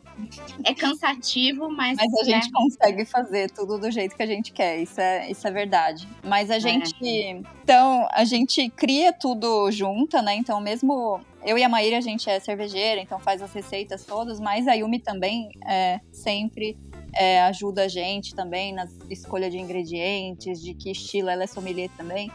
é 0.64 0.74
cansativo, 0.74 1.70
mas. 1.70 1.96
Mas 1.96 2.12
a 2.20 2.24
gente 2.24 2.46
né? 2.46 2.52
consegue 2.52 3.04
fazer 3.04 3.50
tudo 3.50 3.78
do 3.78 3.90
jeito 3.90 4.16
que 4.16 4.22
a 4.22 4.26
gente 4.26 4.52
quer. 4.52 4.80
Isso 4.80 5.00
é, 5.00 5.30
isso 5.30 5.46
é 5.46 5.50
verdade. 5.50 6.08
Mas 6.22 6.50
a 6.50 6.56
é. 6.56 6.60
gente. 6.60 6.94
É. 7.04 7.40
Então, 7.62 8.08
a 8.12 8.24
gente 8.24 8.68
cria 8.70 9.12
tudo 9.12 9.70
junta, 9.70 10.22
né? 10.22 10.34
Então, 10.34 10.60
mesmo. 10.60 11.20
Eu 11.44 11.56
e 11.56 11.62
a 11.62 11.68
Maíra, 11.68 11.98
a 11.98 12.00
gente 12.00 12.28
é 12.28 12.40
cervejeira, 12.40 13.00
então 13.00 13.18
faz 13.20 13.40
as 13.40 13.52
receitas 13.52 14.04
todas, 14.04 14.40
mas 14.40 14.66
a 14.66 14.74
Yumi 14.74 14.98
também 14.98 15.50
é 15.64 16.00
sempre 16.10 16.76
é, 17.18 17.42
ajuda 17.42 17.82
a 17.82 17.88
gente 17.88 18.32
também 18.32 18.72
na 18.72 18.86
escolha 19.10 19.50
de 19.50 19.58
ingredientes, 19.58 20.62
de 20.62 20.72
que 20.72 20.92
estilo 20.92 21.28
ela 21.28 21.42
é 21.42 21.46
sommelier 21.48 21.90
também, 21.96 22.30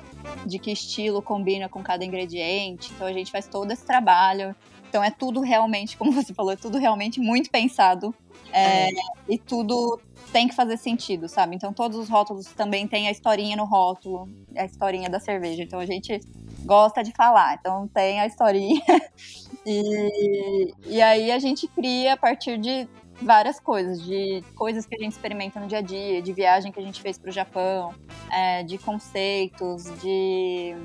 de 0.46 0.60
que 0.60 0.72
estilo 0.72 1.22
combina 1.22 1.70
com 1.70 1.82
cada 1.82 2.04
ingrediente. 2.04 2.92
Então 2.94 3.08
a 3.08 3.14
gente 3.14 3.32
faz 3.32 3.48
todo 3.48 3.72
esse 3.72 3.86
trabalho. 3.86 4.54
Então 4.90 5.02
é 5.02 5.10
tudo 5.10 5.40
realmente, 5.40 5.96
como 5.98 6.12
você 6.12 6.34
falou, 6.34 6.52
é 6.52 6.58
tudo 6.58 6.78
realmente 6.78 7.22
muito 7.22 7.50
pensado. 7.50 8.14
É, 8.52 8.90
e 9.28 9.38
tudo 9.38 10.00
tem 10.34 10.50
que 10.50 10.54
fazer 10.54 10.76
sentido, 10.76 11.30
sabe? 11.30 11.56
Então 11.56 11.72
todos 11.72 11.98
os 11.98 12.10
rótulos 12.10 12.48
também 12.48 12.86
tem 12.86 13.08
a 13.08 13.12
historinha 13.12 13.56
no 13.56 13.64
rótulo, 13.64 14.28
a 14.54 14.66
historinha 14.66 15.10
da 15.10 15.20
cerveja. 15.20 15.64
Então 15.64 15.80
a 15.80 15.86
gente 15.86 16.20
gosta 16.66 17.02
de 17.02 17.14
falar, 17.14 17.56
então 17.58 17.88
tem 17.88 18.20
a 18.20 18.28
historinha. 18.28 18.82
e, 19.66 20.74
e 20.88 21.02
aí 21.02 21.32
a 21.32 21.40
gente 21.40 21.68
cria 21.70 22.14
a 22.14 22.18
partir 22.18 22.58
de 22.58 22.86
várias 23.22 23.60
coisas, 23.60 24.02
de 24.02 24.44
coisas 24.56 24.86
que 24.86 24.96
a 24.96 25.00
gente 25.00 25.14
experimenta 25.14 25.60
no 25.60 25.68
dia 25.68 25.80
a 25.80 25.82
dia, 25.82 26.22
de 26.22 26.34
viagem 26.34 26.72
que 26.72 26.80
a 26.80 26.84
gente 26.84 27.02
fez 27.02 27.18
para 27.18 27.30
o 27.30 27.32
Japão, 27.32 27.94
é, 28.32 28.64
de 28.64 28.78
conceitos, 28.78 29.86
de 30.02 30.76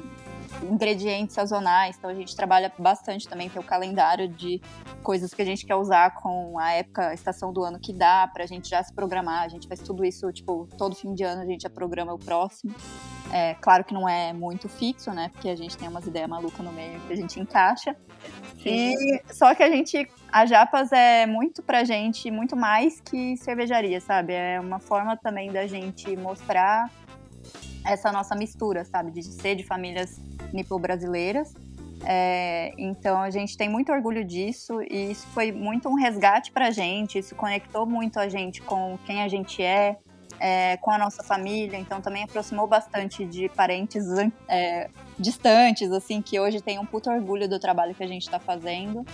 ingredientes 0.63 1.35
sazonais. 1.35 1.97
Então 1.99 2.11
a 2.11 2.15
gente 2.15 2.35
trabalha 2.35 2.73
bastante 2.79 3.29
também, 3.29 3.49
tem 3.49 3.61
o 3.61 3.65
calendário 3.65 4.29
de 4.29 4.61
coisas 5.03 5.33
que 5.33 5.43
a 5.43 5.45
gente 5.45 5.65
quer 5.65 5.77
usar 5.77 6.15
com 6.15 6.59
a 6.59 6.73
época, 6.73 7.09
a 7.09 7.15
estação 7.15 7.53
do 7.53 7.63
ano 7.63 7.79
que 7.79 7.93
dá, 7.93 8.29
para 8.33 8.45
a 8.45 8.47
gente 8.47 8.69
já 8.69 8.83
se 8.83 8.93
programar. 8.93 9.45
A 9.45 9.49
gente 9.49 9.67
faz 9.67 9.81
tudo 9.81 10.05
isso, 10.05 10.31
tipo, 10.33 10.69
todo 10.77 10.95
fim 10.95 11.15
de 11.15 11.25
ano 11.25 11.43
a 11.43 11.47
gente 11.47 11.63
já 11.63 11.71
programa 11.71 12.13
o 12.13 12.19
próximo. 12.19 12.75
É, 13.33 13.55
claro 13.61 13.85
que 13.85 13.93
não 13.93 14.09
é 14.09 14.33
muito 14.33 14.69
fixo, 14.69 15.11
né? 15.13 15.31
Porque 15.33 15.49
a 15.49 15.57
gente 15.57 15.77
tem 15.77 15.89
umas 15.89 16.07
ideias 16.07 16.29
malucas 16.29 16.65
no 16.65 16.73
meio 16.73 16.99
que 17.01 17.13
a 17.13 17.17
gente 17.17 17.39
encaixa. 17.39 17.95
E 18.65 19.23
só 19.31 19.55
que 19.55 19.63
a 19.63 19.71
gente, 19.71 20.11
a 20.33 20.47
Japas 20.47 20.93
é 20.93 21.27
muito 21.27 21.63
pra 21.63 21.85
gente, 21.85 22.31
muito 22.31 22.57
mais 22.57 23.01
que 23.01 23.37
cervejaria, 23.37 24.01
sabe? 24.01 24.33
É 24.33 24.59
uma 24.61 24.79
forma 24.79 25.17
também 25.17 25.53
da 25.53 25.67
gente 25.67 26.17
mostrar 26.17 26.91
essa 27.85 28.11
nossa 28.11 28.35
mistura, 28.35 28.85
sabe? 28.85 29.11
De 29.11 29.23
ser 29.23 29.55
de 29.55 29.65
famílias 29.65 30.21
nipo-brasileiras. 30.53 31.55
É, 32.05 32.73
então 32.79 33.21
a 33.21 33.31
gente 33.31 33.57
tem 33.57 33.69
muito 33.69 33.91
orgulho 33.91 34.25
disso 34.25 34.81
e 34.83 35.11
isso 35.11 35.27
foi 35.29 35.51
muito 35.51 35.89
um 35.89 35.95
resgate 35.95 36.53
pra 36.53 36.71
gente, 36.71 37.19
isso 37.19 37.35
conectou 37.35 37.85
muito 37.85 38.21
a 38.21 38.29
gente 38.29 38.63
com 38.63 38.97
quem 39.05 39.23
a 39.23 39.29
gente 39.29 39.63
é, 39.63 39.97
é, 40.41 40.77
com 40.79 40.91
a 40.91 40.99
nossa 40.99 41.23
família, 41.23 41.79
então 41.79 42.01
também 42.01 42.23
aproximou 42.23 42.67
bastante 42.67 43.25
de 43.25 43.49
parentes 43.49 44.05
é, 44.49 44.89
distantes, 45.19 45.91
assim, 45.91 46.23
que 46.23 46.39
hoje 46.39 46.61
tem 46.61 46.79
um 46.79 46.87
puto 46.87 47.11
orgulho 47.11 47.49
do 47.49 47.59
trabalho 47.59 47.95
que 47.95 48.03
a 48.03 48.07
gente 48.07 48.23
está 48.23 48.39
fazendo. 48.39 49.05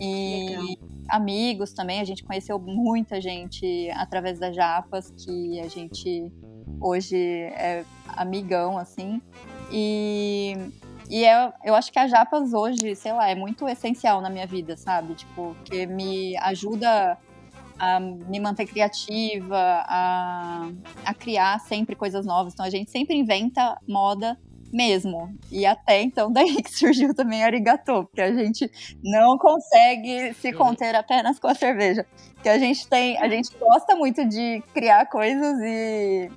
E 0.00 0.48
Legal. 0.48 0.76
amigos 1.08 1.72
também, 1.72 2.00
a 2.00 2.04
gente 2.04 2.24
conheceu 2.24 2.58
muita 2.58 3.20
gente 3.20 3.90
através 3.94 4.38
das 4.38 4.54
Japas, 4.54 5.12
que 5.16 5.60
a 5.60 5.68
gente 5.68 6.30
hoje 6.80 7.16
é 7.16 7.84
amigão, 8.08 8.78
assim. 8.78 9.20
E, 9.70 10.56
e 11.08 11.24
eu, 11.24 11.52
eu 11.64 11.74
acho 11.74 11.92
que 11.92 11.98
a 11.98 12.06
Japas 12.06 12.52
hoje, 12.52 12.94
sei 12.94 13.12
lá, 13.12 13.28
é 13.28 13.34
muito 13.34 13.68
essencial 13.68 14.20
na 14.20 14.30
minha 14.30 14.46
vida, 14.46 14.76
sabe? 14.76 15.14
Tipo, 15.14 15.56
que 15.64 15.86
me 15.86 16.36
ajuda 16.38 17.18
a 17.78 18.00
me 18.00 18.40
manter 18.40 18.66
criativa, 18.66 19.56
a, 19.56 20.68
a 21.04 21.14
criar 21.14 21.58
sempre 21.60 21.94
coisas 21.94 22.24
novas. 22.24 22.52
Então 22.52 22.66
a 22.66 22.70
gente 22.70 22.90
sempre 22.90 23.16
inventa 23.16 23.78
moda 23.86 24.38
mesmo. 24.72 25.32
E 25.50 25.64
até 25.64 26.02
então, 26.02 26.30
daí 26.32 26.62
que 26.62 26.70
surgiu 26.70 27.14
também 27.14 27.42
a 27.42 27.46
arigatô, 27.46 28.04
porque 28.04 28.20
a 28.20 28.32
gente 28.34 28.70
não 29.02 29.38
consegue 29.38 30.34
se 30.34 30.52
conter 30.52 30.94
apenas 30.94 31.38
com 31.38 31.46
a 31.46 31.54
cerveja. 31.54 32.04
Que 32.42 32.48
a 32.48 32.58
gente 32.58 32.86
tem, 32.88 33.16
a 33.18 33.28
gente 33.28 33.56
gosta 33.56 33.94
muito 33.94 34.26
de 34.26 34.62
criar 34.74 35.06
coisas 35.06 35.58
e, 35.62 36.30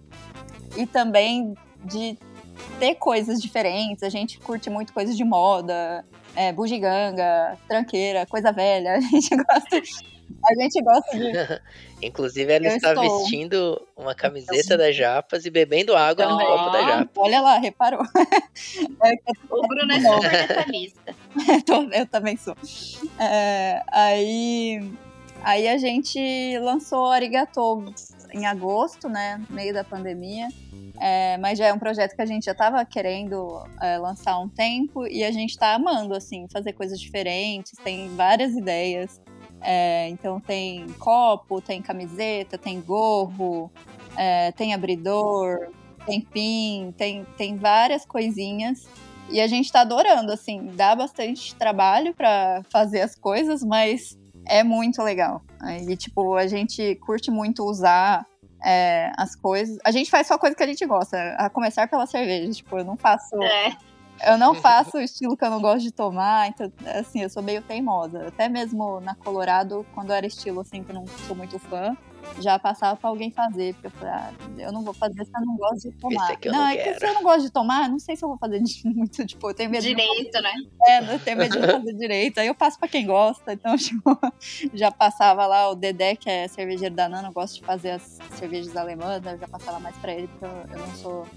e 0.78 0.86
também 0.86 1.56
de 1.84 2.18
ter 2.80 2.96
coisas 2.96 3.42
diferentes. 3.42 4.04
A 4.04 4.10
gente 4.10 4.40
curte 4.40 4.70
muito 4.70 4.94
coisas 4.94 5.18
de 5.18 5.24
moda, 5.24 6.06
é, 6.36 6.54
bugiganga, 6.54 7.58
tranqueira, 7.68 8.26
coisa 8.28 8.52
velha. 8.52 8.94
A 8.98 9.02
gente 9.02 9.36
gosta 9.36 9.82
a 10.46 10.62
gente 10.62 10.82
gosta 10.82 11.18
de. 11.18 11.32
Inclusive, 12.02 12.54
ela 12.54 12.68
Eu 12.68 12.76
está 12.76 12.94
estou... 12.94 13.20
vestindo 13.20 13.82
uma 13.96 14.14
camiseta 14.14 14.78
da 14.78 14.92
Japas 14.92 15.46
e 15.46 15.50
bebendo 15.50 15.96
água 15.96 16.28
Também. 16.28 16.46
no 16.46 16.58
copo 16.58 16.70
da 16.70 16.82
Japas. 16.82 17.10
Olha 17.16 17.42
lá, 17.42 17.58
reparou. 17.58 18.04
É 19.04 19.14
o 19.52 19.62
Bruno 19.68 19.92
é 19.92 20.02
super 20.02 20.48
detalhista. 20.48 21.16
Eu 21.94 22.06
também 22.08 22.36
sou. 22.36 22.56
É, 23.20 23.84
aí, 23.92 24.92
aí 25.44 25.68
a 25.68 25.78
gente 25.78 26.58
lançou 26.60 27.06
Arigatou 27.12 27.86
em 28.34 28.46
agosto, 28.46 29.08
né? 29.08 29.42
Meio 29.50 29.74
da 29.74 29.84
pandemia. 29.84 30.48
É, 31.00 31.38
mas 31.38 31.58
já 31.58 31.68
é 31.68 31.74
um 31.74 31.80
projeto 31.80 32.16
que 32.16 32.22
a 32.22 32.26
gente 32.26 32.46
já 32.46 32.54
estava 32.54 32.84
querendo 32.84 33.64
é, 33.82 33.98
lançar 33.98 34.34
há 34.34 34.40
um 34.40 34.50
tempo 34.50 35.06
e 35.08 35.24
a 35.24 35.32
gente 35.32 35.52
está 35.52 35.76
amando, 35.76 36.16
assim, 36.16 36.48
fazer 36.52 36.74
coisas 36.74 37.00
diferentes, 37.00 37.74
tem 37.84 38.10
várias 38.16 38.54
ideias. 38.54 39.22
É, 39.62 40.10
então 40.10 40.40
tem 40.40 40.88
copo, 41.00 41.62
tem 41.62 41.82
camiseta, 41.82 42.58
tem 42.58 42.80
gorro, 42.80 43.72
é, 44.16 44.52
tem 44.52 44.74
abridor, 44.74 45.70
tem 46.06 46.22
pin, 46.22 46.94
tem, 46.98 47.26
tem 47.38 47.58
várias 47.58 48.06
coisinhas. 48.06 48.88
E 49.30 49.42
a 49.42 49.48
gente 49.48 49.72
tá 49.72 49.82
adorando, 49.82 50.32
assim, 50.32 50.72
dá 50.74 50.96
bastante 50.96 51.54
trabalho 51.56 52.14
para 52.14 52.64
fazer 52.70 53.02
as 53.02 53.14
coisas, 53.14 53.62
mas 53.62 54.18
é 54.46 54.64
muito 54.64 55.04
legal. 55.04 55.42
E, 55.88 55.98
tipo, 55.98 56.36
a 56.36 56.48
gente 56.48 56.96
curte 56.96 57.30
muito 57.30 57.64
usar 57.64 58.26
é, 58.64 59.12
as 59.18 59.36
coisas. 59.36 59.78
A 59.84 59.92
gente 59.92 60.10
faz 60.10 60.28
só 60.28 60.38
coisa 60.38 60.56
que 60.56 60.64
a 60.64 60.68
gente 60.68 60.86
gosta, 60.86 61.36
a 61.38 61.50
começar 61.50 61.88
pela 61.90 62.06
cerveja. 62.06 62.52
Tipo, 62.52 62.78
eu 62.78 62.86
não 62.86 62.96
faço. 62.96 63.36
É. 63.44 63.76
Eu 64.26 64.38
não 64.38 64.54
faço 64.62 64.98
o 64.98 65.02
estilo 65.02 65.36
que 65.36 65.44
eu 65.44 65.50
não 65.50 65.62
gosto 65.62 65.82
de 65.82 65.92
tomar, 65.92 66.48
então, 66.48 66.72
assim, 67.00 67.22
eu 67.22 67.30
sou 67.30 67.44
meio 67.44 67.62
teimosa. 67.62 68.28
Até 68.28 68.50
mesmo 68.50 69.00
na 69.00 69.16
Colorado, 69.16 69.86
quando 69.94 70.12
era 70.12 70.26
estilo, 70.26 70.62
assim, 70.62 70.84
que 70.84 70.92
eu 70.92 70.96
não 70.96 71.06
sou 71.28 71.36
muito 71.36 71.60
fã, 71.60 71.96
já 72.40 72.60
passava 72.60 72.96
pra 72.96 73.10
alguém 73.10 73.32
fazer, 73.32 73.74
porque 73.74 73.88
eu 73.88 73.92
falei, 73.92 74.14
ah, 74.14 74.34
eu 74.58 74.72
não 74.72 74.84
vou 74.84 74.94
fazer 74.94 75.26
se 75.26 75.32
eu 75.36 75.46
não 75.46 75.56
gosto 75.56 75.90
de 75.90 75.98
tomar. 75.98 76.32
É 76.32 76.50
não, 76.50 76.54
não 76.54 76.68
é 76.68 76.78
que 76.78 76.94
se 77.00 77.06
eu 77.06 77.14
não 77.14 77.24
gosto 77.24 77.42
de 77.42 77.50
tomar, 77.52 77.90
não 77.90 78.00
sei 78.00 78.16
se 78.16 78.24
eu 78.24 78.30
vou 78.30 78.38
fazer 78.38 78.62
muito, 78.86 79.26
tipo, 79.26 79.50
eu 79.50 79.54
tenho 79.54 79.70
medo 79.70 79.82
Direito, 79.82 80.32
de 80.32 80.42
né? 80.42 80.54
É, 80.88 81.14
eu 81.14 81.20
tenho 81.20 81.38
medo 81.38 81.60
de 81.60 81.68
fazer 81.68 81.94
direito. 81.94 82.40
Aí 82.40 82.48
eu 82.48 82.56
passo 82.56 82.78
pra 82.78 82.88
quem 82.88 83.06
gosta, 83.06 83.54
então, 83.54 83.76
tipo, 83.78 84.18
já 84.74 84.92
passava 84.92 85.46
lá 85.46 85.70
o 85.70 85.76
Dedé, 85.76 86.16
que 86.16 86.30
é 86.30 86.48
cervejeiro 86.48 86.96
da 86.96 87.10
Nana, 87.10 87.30
eu 87.30 87.34
gosto 87.34 87.56
de 87.56 87.62
fazer 87.62 87.92
as 87.92 88.20
cervejas 88.36 88.76
alemãs, 88.76 89.22
né? 89.22 89.34
eu 89.34 89.40
já 89.40 89.48
passava 89.48 89.80
mais 89.80 89.96
pra 89.98 90.14
ele, 90.14 90.28
porque 90.28 90.46
eu, 90.46 90.78
eu 90.78 90.88
não 90.88 90.96
sou... 90.96 91.28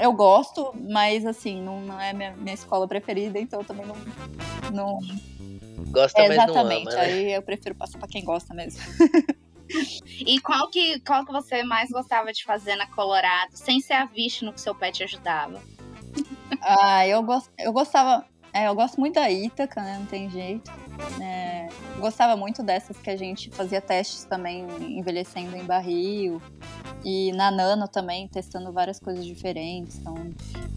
Eu 0.00 0.12
gosto, 0.12 0.74
mas, 0.88 1.26
assim, 1.26 1.60
não, 1.60 1.80
não 1.80 2.00
é 2.00 2.12
minha, 2.12 2.36
minha 2.36 2.54
escola 2.54 2.86
preferida, 2.86 3.38
então 3.38 3.60
eu 3.60 3.64
também 3.64 3.86
não... 3.86 3.96
não... 4.72 4.98
Gosta, 5.90 6.20
é, 6.20 6.28
mas 6.28 6.46
não 6.46 6.58
ama, 6.58 6.84
né? 6.84 6.96
aí 6.96 7.32
eu 7.32 7.40
prefiro 7.40 7.74
passar 7.74 7.98
pra 7.98 8.08
quem 8.08 8.24
gosta 8.24 8.52
mesmo. 8.52 8.80
E 10.20 10.40
qual 10.40 10.70
que, 10.70 11.00
qual 11.00 11.24
que 11.24 11.32
você 11.32 11.62
mais 11.62 11.90
gostava 11.90 12.32
de 12.32 12.44
fazer 12.44 12.76
na 12.76 12.86
Colorado, 12.86 13.50
sem 13.54 13.80
ser 13.80 13.94
a 13.94 14.08
no 14.42 14.52
que 14.52 14.60
seu 14.60 14.74
pé 14.74 14.90
te 14.90 15.04
ajudava? 15.04 15.62
Ah, 16.62 17.06
eu, 17.06 17.22
gost, 17.22 17.50
eu 17.58 17.72
gostava. 17.72 18.24
É, 18.52 18.68
eu 18.68 18.74
gosto 18.74 18.98
muito 18.98 19.14
da 19.14 19.30
Ítaca, 19.30 19.82
né? 19.82 19.98
Não 19.98 20.06
tem 20.06 20.30
jeito. 20.30 20.70
É, 21.20 21.68
gostava 21.98 22.36
muito 22.36 22.62
dessas 22.62 22.96
que 22.98 23.10
a 23.10 23.16
gente 23.16 23.50
fazia 23.50 23.80
testes 23.80 24.24
também, 24.24 24.66
envelhecendo 24.80 25.56
em 25.56 25.64
barril. 25.64 26.40
E 27.04 27.32
na 27.32 27.50
Nano 27.50 27.86
também, 27.86 28.26
testando 28.28 28.72
várias 28.72 28.98
coisas 28.98 29.24
diferentes. 29.24 29.98
Então, 29.98 30.14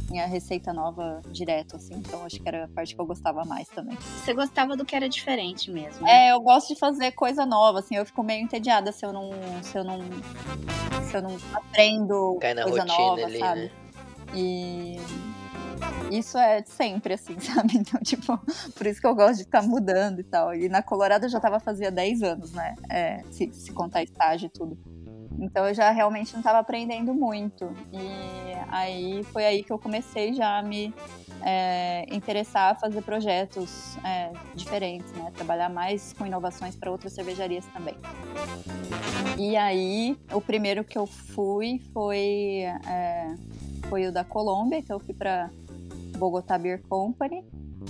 tinha 0.08 0.26
receita 0.28 0.72
nova 0.74 1.22
direto, 1.32 1.76
assim. 1.78 1.96
Então, 1.96 2.24
acho 2.26 2.40
que 2.40 2.48
era 2.48 2.66
a 2.66 2.68
parte 2.68 2.94
que 2.94 3.02
eu 3.02 3.06
gostava 3.06 3.44
mais 3.46 3.68
também. 3.70 3.98
Você 3.98 4.34
gostava 4.34 4.76
do 4.76 4.86
que 4.86 4.96
era 4.96 5.10
diferente 5.10 5.72
mesmo? 5.72 6.06
Né? 6.06 6.28
É, 6.28 6.32
eu 6.32 6.42
gosto 6.42 6.74
de 6.74 6.80
fazer 6.80 7.12
coisa 7.12 7.46
nova, 7.46 7.80
assim. 7.80 7.96
Eu 7.96 8.06
fico 8.06 8.22
meio 8.22 8.44
entediada 8.44 8.92
se 8.92 9.06
eu 9.06 9.12
não, 9.12 9.32
se 9.64 9.78
eu 9.78 9.84
não, 9.84 10.00
se 11.04 11.16
eu 11.18 11.22
não 11.22 11.38
aprendo 11.54 12.38
coisa 12.64 12.86
nova, 12.86 13.26
ali, 13.26 13.40
sabe? 13.40 13.62
Né? 13.62 13.72
E 14.34 15.00
isso 16.12 16.38
é 16.38 16.64
sempre 16.66 17.14
assim, 17.14 17.40
sabe? 17.40 17.78
Então, 17.78 18.00
tipo, 18.02 18.38
por 18.76 18.88
isso 18.88 19.00
que 19.00 19.08
eu 19.08 19.16
gosto 19.16 19.38
de 19.38 19.44
ficar 19.44 19.62
mudando 19.62 20.20
e 20.20 20.24
tal. 20.24 20.54
E 20.54 20.68
na 20.70 20.82
Colorado 20.82 21.26
eu 21.26 21.30
já 21.30 21.40
tava 21.40 21.60
fazia 21.60 21.92
10 21.92 22.24
anos, 22.24 22.52
né? 22.52 22.76
É, 22.90 23.24
se, 23.32 23.52
se 23.54 23.72
contar 23.72 24.04
estágio 24.04 24.48
e 24.48 24.50
tudo. 24.50 24.78
Então 25.40 25.68
eu 25.68 25.74
já 25.74 25.90
realmente 25.90 26.34
não 26.34 26.42
estava 26.42 26.60
aprendendo 26.60 27.14
muito. 27.14 27.74
E 27.92 28.54
aí 28.70 29.24
foi 29.24 29.46
aí 29.46 29.64
que 29.64 29.72
eu 29.72 29.80
comecei 29.80 30.34
já 30.34 30.60
a 30.60 30.64
me 30.64 30.94
é, 31.42 32.06
interessar 32.14 32.74
a 32.74 32.76
fazer 32.76 33.02
projetos 33.02 33.98
é, 34.06 34.32
diferentes, 34.54 35.12
né? 35.14 35.32
Trabalhar 35.36 35.70
mais 35.70 36.14
com 36.14 36.26
inovações 36.26 36.76
para 36.76 36.92
outras 36.92 37.14
cervejarias 37.14 37.66
também. 37.68 37.96
E 39.38 39.58
aí 39.58 40.18
o 40.32 40.42
primeiro 40.42 40.84
que 40.84 40.98
eu 40.98 41.08
fui 41.08 41.82
foi, 41.92 42.66
é, 42.88 43.36
foi 43.90 44.06
o 44.06 44.12
da 44.12 44.24
Colômbia, 44.24 44.84
que 44.84 44.94
eu 44.94 45.00
fui 45.00 45.16
para 45.16 45.50
Bogotá 46.18 46.57
Beer 46.57 46.82
Company. 46.88 47.43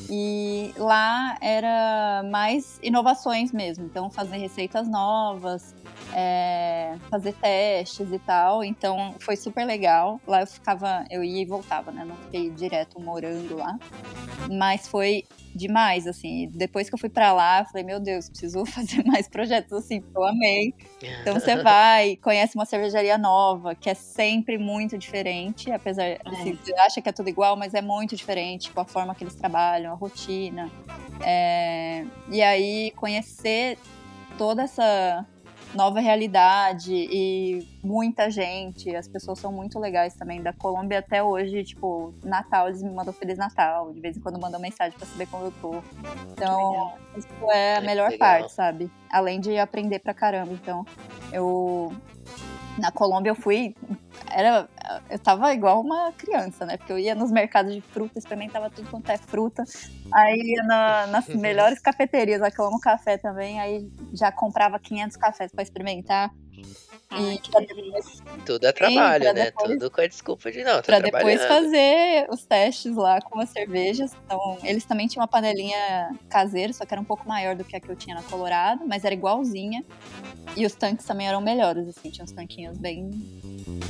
E 0.09 0.73
lá 0.77 1.37
era 1.41 2.23
mais 2.31 2.79
inovações 2.81 3.51
mesmo, 3.51 3.85
então 3.85 4.09
fazer 4.09 4.37
receitas 4.37 4.87
novas, 4.87 5.75
é, 6.13 6.95
fazer 7.09 7.33
testes 7.33 8.09
e 8.11 8.19
tal. 8.19 8.63
Então 8.63 9.13
foi 9.19 9.35
super 9.35 9.65
legal. 9.65 10.19
Lá 10.25 10.41
eu 10.41 10.47
ficava, 10.47 11.03
eu 11.09 11.23
ia 11.23 11.41
e 11.41 11.45
voltava, 11.45 11.91
né? 11.91 12.05
Não 12.05 12.15
fiquei 12.15 12.49
direto 12.49 13.01
morando 13.01 13.57
lá. 13.57 13.77
Mas 14.49 14.87
foi 14.87 15.25
demais, 15.55 16.07
assim. 16.07 16.49
Depois 16.53 16.89
que 16.89 16.95
eu 16.95 16.99
fui 16.99 17.09
para 17.09 17.31
lá, 17.33 17.65
falei, 17.65 17.83
meu 17.83 17.99
Deus, 17.99 18.29
preciso 18.29 18.65
fazer 18.67 19.03
mais 19.05 19.27
projetos 19.27 19.73
assim, 19.73 20.03
eu 20.13 20.23
amei. 20.23 20.73
Então 21.21 21.33
você 21.33 21.55
vai, 21.61 22.15
conhece 22.17 22.55
uma 22.55 22.65
cervejaria 22.65 23.17
nova, 23.17 23.75
que 23.75 23.89
é 23.89 23.93
sempre 23.93 24.57
muito 24.57 24.97
diferente, 24.97 25.71
apesar, 25.71 26.03
é. 26.03 26.19
assim, 26.25 26.53
você 26.55 26.73
acha 26.75 27.01
que 27.01 27.09
é 27.09 27.11
tudo 27.11 27.29
igual, 27.29 27.55
mas 27.55 27.73
é 27.73 27.81
muito 27.81 28.15
diferente 28.15 28.71
com 28.71 28.81
a 28.81 28.85
forma 28.85 29.13
que 29.15 29.23
eles 29.23 29.35
trabalham, 29.35 29.93
a 29.93 29.95
rotina. 29.95 30.71
É, 31.23 32.05
e 32.29 32.41
aí 32.41 32.91
conhecer 32.95 33.77
toda 34.37 34.63
essa 34.63 35.25
nova 35.73 35.99
realidade 35.99 36.93
e 36.93 37.67
muita 37.83 38.29
gente. 38.29 38.95
As 38.95 39.07
pessoas 39.07 39.39
são 39.39 39.51
muito 39.51 39.79
legais 39.79 40.13
também. 40.13 40.41
Da 40.41 40.53
Colômbia 40.53 40.99
até 40.99 41.23
hoje, 41.23 41.63
tipo, 41.63 42.13
Natal, 42.23 42.67
eles 42.67 42.81
me 42.81 42.89
mandam 42.91 43.13
Feliz 43.13 43.37
Natal. 43.37 43.91
De 43.93 43.99
vez 43.99 44.17
em 44.17 44.19
quando 44.19 44.39
mandam 44.39 44.59
mensagem 44.59 44.97
pra 44.97 45.07
saber 45.07 45.27
como 45.27 45.45
eu 45.45 45.53
tô. 45.61 45.75
Então, 46.31 46.93
isso 47.15 47.51
é 47.51 47.77
a 47.77 47.81
melhor 47.81 48.17
parte, 48.17 48.51
sabe? 48.51 48.91
Além 49.09 49.39
de 49.39 49.57
aprender 49.57 49.99
pra 49.99 50.13
caramba. 50.13 50.53
Então, 50.53 50.85
eu 51.31 51.91
na 52.77 52.91
Colômbia 52.91 53.31
eu 53.31 53.35
fui, 53.35 53.75
era, 54.29 54.67
eu 55.09 55.19
tava 55.19 55.53
igual 55.53 55.81
uma 55.81 56.11
criança, 56.13 56.65
né? 56.65 56.77
Porque 56.77 56.91
eu 56.91 56.99
ia 56.99 57.15
nos 57.15 57.31
mercados 57.31 57.73
de 57.73 57.81
fruta, 57.81 58.17
experimentava 58.17 58.69
tudo 58.69 58.89
quanto 58.89 59.09
é 59.09 59.17
fruta. 59.17 59.63
Aí 60.13 60.41
ia 60.55 60.63
na, 60.63 61.07
nas 61.07 61.27
melhores 61.27 61.79
cafeterias, 61.79 62.41
lá 62.41 62.51
que 62.51 62.59
eu 62.59 62.65
amo 62.65 62.79
café 62.79 63.17
também, 63.17 63.59
aí 63.59 63.89
já 64.13 64.31
comprava 64.31 64.79
500 64.79 65.17
cafés 65.17 65.51
para 65.51 65.63
experimentar. 65.63 66.31
E 67.13 67.41
depois... 67.41 68.23
Tudo 68.45 68.65
é 68.65 68.71
trabalho, 68.71 69.25
Sim, 69.25 69.33
né? 69.33 69.45
Depois... 69.45 69.71
Tudo 69.71 69.91
com 69.91 70.01
a 70.01 70.07
desculpa 70.07 70.51
de 70.51 70.63
não. 70.63 70.81
Pra 70.81 70.99
depois 70.99 71.43
fazer 71.45 72.25
os 72.29 72.45
testes 72.45 72.95
lá 72.95 73.19
com 73.19 73.39
as 73.39 73.49
cervejas. 73.49 74.13
Então, 74.25 74.57
eles 74.63 74.85
também 74.85 75.07
tinham 75.07 75.21
uma 75.21 75.27
panelinha 75.27 76.15
caseira, 76.29 76.71
só 76.71 76.85
que 76.85 76.93
era 76.93 77.01
um 77.01 77.05
pouco 77.05 77.27
maior 77.27 77.55
do 77.55 77.65
que 77.65 77.75
a 77.75 77.81
que 77.81 77.89
eu 77.89 77.95
tinha 77.97 78.15
na 78.15 78.23
Colorado, 78.23 78.85
mas 78.87 79.03
era 79.03 79.13
igualzinha. 79.13 79.83
E 80.55 80.65
os 80.65 80.73
tanques 80.73 81.05
também 81.05 81.27
eram 81.27 81.41
melhores, 81.41 81.87
assim, 81.89 82.09
tinha 82.09 82.23
uns 82.23 82.31
tanquinhos 82.31 82.77
bem. 82.77 83.11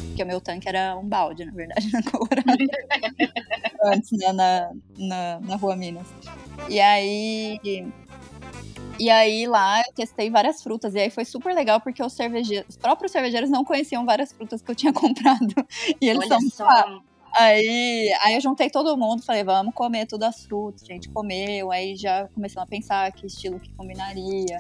Porque 0.07 0.23
o 0.23 0.25
meu 0.25 0.41
tanque 0.41 0.67
era 0.67 0.97
um 0.97 1.07
balde, 1.07 1.45
na 1.45 1.51
verdade, 1.51 1.89
na 1.93 2.01
Colorado. 2.03 2.41
Antes, 3.85 4.11
né, 4.17 4.31
na, 4.33 4.71
na, 4.97 5.39
na 5.41 5.55
Rua 5.55 5.75
Minas. 5.75 6.07
E 6.67 6.79
aí 6.79 7.59
e 9.01 9.09
aí 9.09 9.47
lá 9.47 9.79
eu 9.79 9.93
testei 9.95 10.29
várias 10.29 10.61
frutas. 10.61 10.93
E 10.93 10.99
aí 10.99 11.09
foi 11.09 11.25
super 11.25 11.55
legal 11.55 11.81
porque 11.81 12.03
os 12.03 12.15
os 12.69 12.77
próprios 12.77 13.11
cervejeiros 13.11 13.49
não 13.49 13.65
conheciam 13.65 14.05
várias 14.05 14.31
frutas 14.31 14.61
que 14.61 14.69
eu 14.69 14.75
tinha 14.75 14.93
comprado. 14.93 15.55
E 15.99 16.07
eles 16.07 16.29
Olha 16.29 16.39
são. 16.39 16.67
Só. 16.67 17.01
Aí, 17.33 18.13
aí 18.21 18.35
eu 18.35 18.41
juntei 18.41 18.69
todo 18.69 18.95
mundo, 18.95 19.23
falei, 19.23 19.43
vamos 19.43 19.73
comer 19.73 20.05
todas 20.05 20.29
as 20.29 20.45
frutas. 20.45 20.83
A 20.83 20.93
gente 20.93 21.09
comeu, 21.09 21.71
aí 21.71 21.95
já 21.95 22.27
começamos 22.27 22.67
a 22.67 22.69
pensar 22.69 23.11
que 23.11 23.25
estilo 23.25 23.59
que 23.59 23.73
combinaria. 23.73 24.59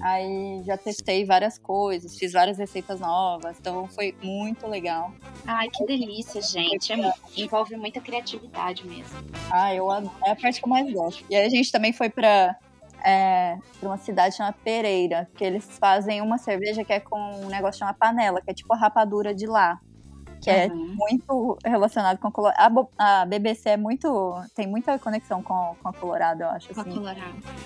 Aí 0.00 0.62
já 0.64 0.78
testei 0.78 1.26
várias 1.26 1.58
coisas, 1.58 2.16
fiz 2.16 2.32
várias 2.32 2.56
receitas 2.56 2.98
novas, 2.98 3.58
então 3.58 3.86
foi 3.88 4.14
muito 4.22 4.66
legal. 4.66 5.12
Ai, 5.46 5.68
que 5.68 5.84
delícia, 5.84 6.40
gente. 6.40 6.94
É, 6.94 7.12
envolve 7.36 7.76
muita 7.76 8.00
criatividade 8.00 8.86
mesmo. 8.86 9.18
Ah, 9.50 9.74
eu 9.74 9.92
é 9.92 10.30
a 10.30 10.36
parte 10.36 10.60
que 10.60 10.66
eu 10.66 10.70
mais 10.70 10.90
gosto. 10.90 11.22
E 11.28 11.36
aí 11.36 11.44
a 11.44 11.50
gente 11.50 11.70
também 11.70 11.92
foi 11.92 12.08
para 12.08 12.56
é, 13.04 13.58
para 13.78 13.88
uma 13.88 13.96
cidade 13.96 14.36
chamada 14.36 14.56
Pereira, 14.64 15.28
que 15.34 15.44
eles 15.44 15.64
fazem 15.78 16.20
uma 16.20 16.38
cerveja 16.38 16.84
que 16.84 16.92
é 16.92 17.00
com 17.00 17.18
um 17.18 17.48
negócio 17.48 17.80
chamado 17.80 17.96
panela, 17.96 18.40
que 18.40 18.50
é 18.50 18.54
tipo 18.54 18.72
a 18.72 18.76
rapadura 18.76 19.34
de 19.34 19.46
lá. 19.46 19.80
Que 20.40 20.50
é 20.50 20.66
uhum. 20.66 20.92
é 20.92 20.96
muito 20.96 21.58
relacionado 21.64 22.18
com 22.18 22.30
Colorado. 22.30 22.90
A, 22.98 23.22
a, 23.22 23.24
BBC 23.24 23.70
é 23.70 23.76
muito. 23.76 24.34
tem 24.56 24.66
muita 24.66 24.98
conexão 24.98 25.40
com, 25.40 25.76
com 25.80 25.88
a 25.88 25.92
Colorado, 25.92 26.42
eu 26.42 26.48
acho, 26.48 26.72
assim. 26.72 26.94
Colorado. 26.94 27.20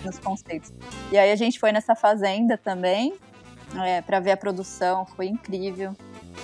Nos 0.04 0.18
conceitos. 0.18 0.72
E 1.10 1.16
aí 1.16 1.32
a 1.32 1.36
gente 1.36 1.58
foi 1.58 1.72
nessa 1.72 1.94
fazenda 1.94 2.58
também, 2.58 3.14
é, 3.82 4.02
para 4.02 4.20
ver 4.20 4.32
a 4.32 4.36
produção, 4.36 5.06
foi 5.06 5.26
incrível. 5.26 5.96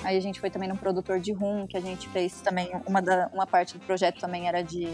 Aí 0.03 0.17
a 0.17 0.21
gente 0.21 0.41
foi 0.41 0.51
também 0.51 0.69
num 0.69 0.77
produtor 0.77 1.21
de 1.21 1.33
rum, 1.33 1.67
que 1.67 1.77
a 1.77 1.81
gente 1.81 2.09
fez 2.09 2.41
também. 2.41 2.71
Uma, 2.87 3.03
da, 3.03 3.29
uma 3.33 3.47
parte 3.47 3.77
do 3.77 3.85
projeto 3.85 4.19
também 4.19 4.49
era 4.49 4.63
de 4.63 4.89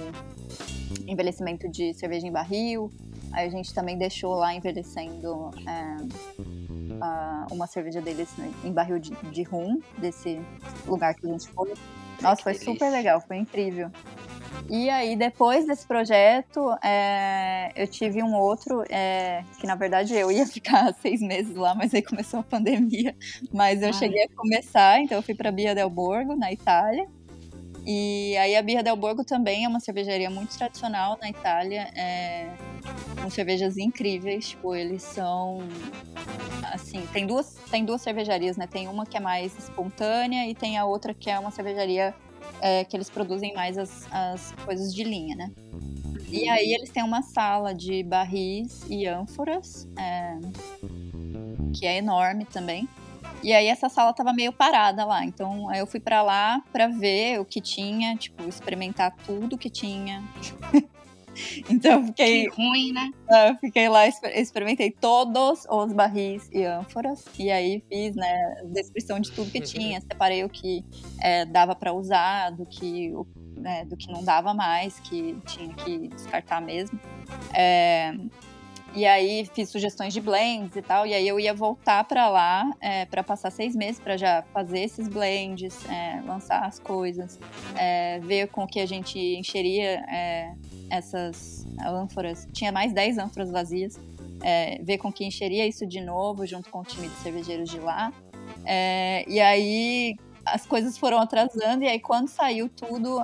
envelhecimento 1.07 1.69
de 1.69 1.95
cerveja 1.95 2.27
em 2.27 2.33
barril. 2.33 2.91
Aí 3.33 3.47
a 3.47 3.51
gente 3.51 3.73
também 3.75 3.97
deixou 3.97 4.35
lá 4.35 4.55
envelhecendo 4.55 5.51
é, 5.67 5.97
a, 7.01 7.47
uma 7.51 7.67
cerveja 7.67 8.01
deles 8.01 8.29
né, 8.37 8.51
em 8.65 8.73
barril 8.73 8.99
de, 8.99 9.11
de 9.31 9.43
rum, 9.43 9.81
desse 9.99 10.41
lugar 10.87 11.15
que 11.15 11.27
a 11.27 11.31
gente 11.31 11.49
foi. 11.49 11.75
Nossa, 12.21 12.43
foi 12.43 12.55
super 12.55 12.91
legal, 12.91 13.21
foi 13.21 13.37
incrível. 13.37 13.91
E 14.69 14.91
aí, 14.91 15.17
depois 15.17 15.67
desse 15.67 15.87
projeto, 15.87 16.77
é, 16.83 17.73
eu 17.77 17.87
tive 17.87 18.23
um 18.23 18.35
outro, 18.35 18.83
é, 18.91 19.43
que 19.59 19.67
na 19.67 19.75
verdade 19.75 20.15
eu 20.15 20.31
ia 20.31 20.45
ficar 20.49 20.93
seis 20.95 21.21
meses 21.21 21.55
lá, 21.55 21.75
mas 21.75 21.95
aí 21.95 22.03
começou 22.03 22.41
a 22.41 22.43
pandemia. 22.43 23.15
Mas 23.53 23.83
eu 23.83 23.93
cheguei 23.93 24.25
a 24.25 24.29
começar, 24.29 25.01
então 25.01 25.19
eu 25.19 25.23
fui 25.23 25.35
para 25.35 25.53
Bia 25.53 25.75
del 25.75 25.89
Borgo, 25.89 26.35
na 26.35 26.53
Itália. 26.53 27.07
E 27.87 28.37
aí 28.37 28.55
a 28.55 28.61
Birra 28.61 28.83
del 28.83 28.97
Borgo 28.97 29.25
também 29.25 29.65
é 29.65 29.69
uma 29.69 29.81
cervejaria 29.81 30.29
muito 30.29 30.57
tradicional 30.59 31.17
na 31.23 31.31
Itália, 31.31 31.89
é, 31.97 32.51
com 33.23 33.31
cervejas 33.31 33.77
incríveis, 33.77 34.51
tipo, 34.51 34.75
eles 34.75 35.03
são 35.03 35.61
assim, 36.73 37.07
tem 37.13 37.27
duas, 37.27 37.57
tem 37.71 37.85
duas 37.85 38.01
cervejarias, 38.03 38.57
né? 38.57 38.67
Tem 38.67 38.89
uma 38.89 39.07
que 39.07 39.17
é 39.17 39.21
mais 39.21 39.57
espontânea 39.59 40.49
e 40.49 40.55
tem 40.55 40.77
a 40.77 40.85
outra 40.85 41.15
que 41.15 41.31
é 41.31 41.39
uma 41.39 41.51
cervejaria 41.51 42.15
é, 42.61 42.85
que 42.85 42.97
eles 42.97 43.09
produzem 43.11 43.55
mais 43.55 43.79
as, 43.79 44.07
as 44.11 44.53
coisas 44.65 44.95
de 44.95 45.05
linha, 45.05 45.37
né? 45.37 45.51
E 46.31 46.49
aí 46.49 46.75
eles 46.75 46.91
têm 46.91 47.03
uma 47.03 47.23
sala 47.23 47.75
de 47.75 48.03
barris 48.03 48.85
e 48.89 49.07
ânforas, 49.07 49.89
é, 49.99 50.39
que 51.73 51.87
é 51.87 51.97
enorme 51.97 52.45
também. 52.45 52.87
E 53.43 53.53
aí 53.53 53.67
essa 53.67 53.89
sala 53.89 54.13
tava 54.13 54.33
meio 54.33 54.53
parada 54.53 55.05
lá. 55.05 55.25
Então 55.25 55.73
eu 55.75 55.87
fui 55.87 56.01
para 56.01 56.23
lá 56.23 56.63
para 56.73 56.87
ver 56.89 57.41
o 57.41 57.45
que 57.45 57.61
tinha, 57.61 58.17
tipo, 58.17 58.47
experimentar 58.49 59.15
tudo 59.25 59.57
que 59.57 59.71
tinha. 59.71 60.23
então 61.69 62.07
fiquei. 62.07 62.49
Que 62.49 62.57
ruim, 62.57 62.93
né? 62.93 63.11
Eu 63.49 63.57
fiquei 63.57 63.89
lá, 63.89 64.07
experimentei 64.07 64.91
todos 64.91 65.67
os 65.69 65.93
barris 65.93 66.49
e 66.53 66.65
ânforas. 66.65 67.25
E 67.39 67.51
aí 67.51 67.83
fiz, 67.89 68.15
né, 68.15 68.63
descrição 68.73 69.21
de 69.21 69.31
tudo 69.33 69.51
que 69.51 69.61
tinha. 69.61 70.01
Separei 70.01 70.45
o 70.45 70.49
que 70.49 70.85
é, 71.21 71.45
dava 71.45 71.75
para 71.75 71.93
usar, 71.93 72.51
do 72.51 72.67
que, 72.67 73.13
né, 73.57 73.85
do 73.85 73.97
que 73.97 74.11
não 74.11 74.25
dava 74.25 74.55
mais, 74.55 74.99
que 75.01 75.37
tinha 75.47 75.73
que 75.75 76.09
descartar 76.09 76.61
mesmo. 76.61 76.99
É, 77.55 78.13
e 78.95 79.07
aí 79.07 79.49
fiz 79.55 79.69
sugestões 79.71 80.13
de 80.13 80.21
blends 80.21 80.75
e 80.77 80.83
tal. 80.83 81.07
E 81.07 81.15
aí 81.15 81.27
eu 81.27 81.39
ia 81.39 81.55
voltar 81.55 82.05
para 82.05 82.29
lá 82.29 82.71
é, 82.81 83.05
para 83.05 83.23
passar 83.23 83.51
seis 83.51 83.75
meses 83.77 84.01
para 84.01 84.17
já 84.17 84.43
fazer 84.53 84.81
esses 84.81 85.09
blends, 85.09 85.79
é, 85.89 86.21
lançar 86.27 86.65
as 86.65 86.79
coisas, 86.79 87.39
é, 87.77 88.19
ver 88.21 88.49
com 88.49 88.67
que 88.67 88.81
a 88.81 88.87
gente 88.87 89.19
encheria 89.19 90.05
é, 90.09 90.53
essas 90.91 91.67
ânforas. 91.85 92.49
Tinha 92.53 92.73
mais 92.73 92.93
10 92.93 93.19
ânforas 93.19 93.51
vazias. 93.51 94.01
é, 94.41 94.79
ver 94.83 94.99
com 94.99 95.13
que 95.13 95.25
encheria 95.25 95.67
isso 95.67 95.85
de 95.85 96.01
novo, 96.01 96.47
junto 96.47 96.71
com 96.71 96.79
o 96.79 96.85
time 96.85 97.09
de 97.09 97.15
cervejeiros 97.17 97.69
de 97.69 97.81
lá. 97.81 98.13
É, 98.65 99.25
e 99.29 99.41
aí 99.41 100.17
as 100.47 100.65
coisas 100.65 100.97
foram 100.97 101.19
atrasando, 101.19 101.83
e 101.83 101.89
aí 101.89 101.99
quando 101.99 102.29
saiu 102.29 102.69
tudo, 102.69 103.21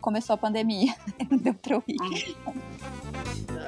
começou 0.00 0.34
a 0.34 0.36
pandemia. 0.36 0.94
Deu 1.42 1.52
pra 1.52 1.74
eu. 1.74 1.84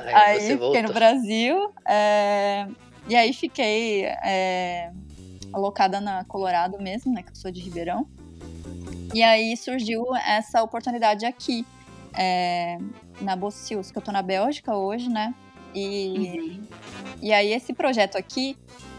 Aí, 0.07 0.39
aí 0.39 0.59
fiquei 0.59 0.83
no 0.83 0.93
Brasil, 0.93 1.73
é, 1.87 2.67
e 3.09 3.17
aí 3.17 3.33
fiquei 3.33 4.05
é, 4.05 4.91
alocada 5.53 6.01
na 6.01 6.25
Colorado 6.25 6.81
mesmo, 6.81 7.13
né, 7.13 7.23
que 7.23 7.31
eu 7.31 7.37
sou 7.37 7.51
de 7.51 7.61
Ribeirão. 7.61 8.07
E 9.15 9.23
aí 9.23 9.57
surgiu 9.57 10.05
essa 10.17 10.63
oportunidade 10.63 11.27
aqui, 11.27 11.67
é, 12.15 12.79
na 13.21 13.37
Bocius, 13.37 13.91
que 13.91 13.99
eu 13.99 14.03
tô 14.03 14.11
na 14.11 14.23
Bélgica 14.23 14.75
hoje, 14.75 15.09
né? 15.09 15.35
E, 15.75 16.19
uhum. 16.19 16.63
e 17.23 17.33
aí 17.33 17.53
esse 17.53 17.73
projeto 17.73 18.17
aqui 18.17 18.57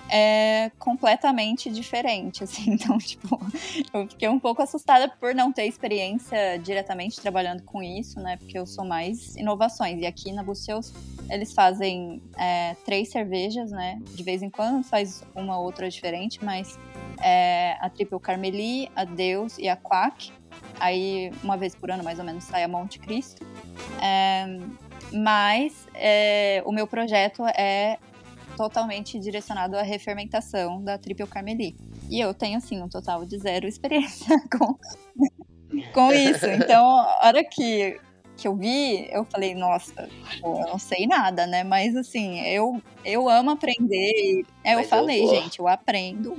é 0.09 0.71
completamente 0.77 1.69
diferente, 1.69 2.43
assim. 2.43 2.73
Então, 2.83 2.97
tipo, 2.97 3.39
eu 3.93 4.07
fiquei 4.07 4.27
um 4.27 4.39
pouco 4.39 4.61
assustada 4.61 5.07
por 5.07 5.33
não 5.33 5.51
ter 5.53 5.65
experiência 5.65 6.57
diretamente 6.57 7.21
trabalhando 7.21 7.63
com 7.63 7.81
isso, 7.81 8.19
né? 8.19 8.35
Porque 8.37 8.57
eu 8.57 8.65
sou 8.65 8.83
mais 8.83 9.35
inovações. 9.35 10.01
E 10.01 10.05
aqui 10.05 10.31
na 10.31 10.43
Buceus, 10.43 10.91
eles 11.29 11.53
fazem 11.53 12.21
é, 12.37 12.75
três 12.85 13.09
cervejas, 13.09 13.71
né? 13.71 14.01
De 14.15 14.23
vez 14.23 14.41
em 14.41 14.49
quando 14.49 14.83
faz 14.83 15.23
uma 15.35 15.57
outra 15.59 15.89
diferente, 15.89 16.43
mas 16.43 16.77
é, 17.21 17.77
a 17.79 17.89
Triple 17.89 18.19
Carmeli, 18.19 18.89
a 18.95 19.05
Deus 19.05 19.57
e 19.57 19.69
a 19.69 19.77
Quack. 19.77 20.31
Aí, 20.79 21.31
uma 21.43 21.55
vez 21.55 21.75
por 21.75 21.91
ano, 21.91 22.03
mais 22.03 22.19
ou 22.19 22.25
menos, 22.25 22.43
sai 22.43 22.63
a 22.63 22.67
Monte 22.67 22.99
Cristo. 22.99 23.45
É, 24.01 24.45
mas 25.13 25.87
é, 25.93 26.63
o 26.65 26.71
meu 26.71 26.87
projeto 26.87 27.45
é 27.45 27.97
totalmente 28.55 29.19
direcionado 29.19 29.77
à 29.77 29.81
refermentação 29.81 30.83
da 30.83 30.97
Triple 30.97 31.27
Carmeli. 31.27 31.75
E 32.09 32.19
eu 32.19 32.33
tenho, 32.33 32.57
assim, 32.57 32.81
um 32.81 32.87
total 32.87 33.25
de 33.25 33.37
zero 33.37 33.67
experiência 33.67 34.35
com, 34.51 34.77
com 35.93 36.13
isso. 36.13 36.45
Então, 36.45 36.85
a 36.85 37.27
hora 37.27 37.43
que, 37.43 37.99
que 38.37 38.47
eu 38.47 38.55
vi, 38.55 39.07
eu 39.11 39.25
falei, 39.25 39.55
nossa, 39.55 40.09
pô, 40.41 40.59
eu 40.59 40.67
não 40.67 40.79
sei 40.79 41.07
nada, 41.07 41.47
né? 41.47 41.63
Mas, 41.63 41.95
assim, 41.95 42.41
eu, 42.41 42.81
eu 43.03 43.27
amo 43.29 43.51
aprender. 43.51 44.45
É, 44.63 44.75
eu 44.75 44.83
falei, 44.83 45.23
eu 45.23 45.29
gente, 45.29 45.59
eu 45.59 45.67
aprendo. 45.67 46.35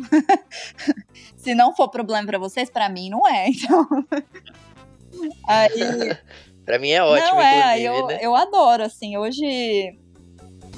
Se 1.36 1.54
não 1.54 1.74
for 1.74 1.88
problema 1.88 2.26
para 2.26 2.38
vocês, 2.38 2.70
para 2.70 2.88
mim 2.88 3.10
não 3.10 3.26
é. 3.26 3.48
Então. 3.48 3.86
Aí. 5.46 6.16
pra 6.64 6.78
mim 6.78 6.90
é 6.90 7.02
ótimo, 7.02 7.34
não, 7.34 7.40
é, 7.40 7.80
eu, 7.80 8.06
né? 8.06 8.18
eu 8.20 8.34
adoro, 8.34 8.82
assim, 8.82 9.16
hoje 9.16 9.96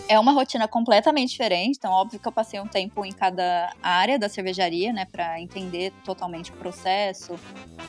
é 0.09 0.18
uma 0.18 0.32
rotina 0.32 0.68
completamente 0.68 1.30
diferente, 1.30 1.76
então 1.78 1.92
óbvio 1.92 2.18
que 2.20 2.26
eu 2.26 2.32
passei 2.32 2.61
um 2.61 2.66
tempo 2.66 3.04
em 3.04 3.12
cada 3.12 3.72
área 3.82 4.18
da 4.18 4.28
cervejaria, 4.28 4.92
né, 4.92 5.04
para 5.04 5.40
entender 5.40 5.92
totalmente 6.04 6.50
o 6.50 6.54
processo 6.54 7.38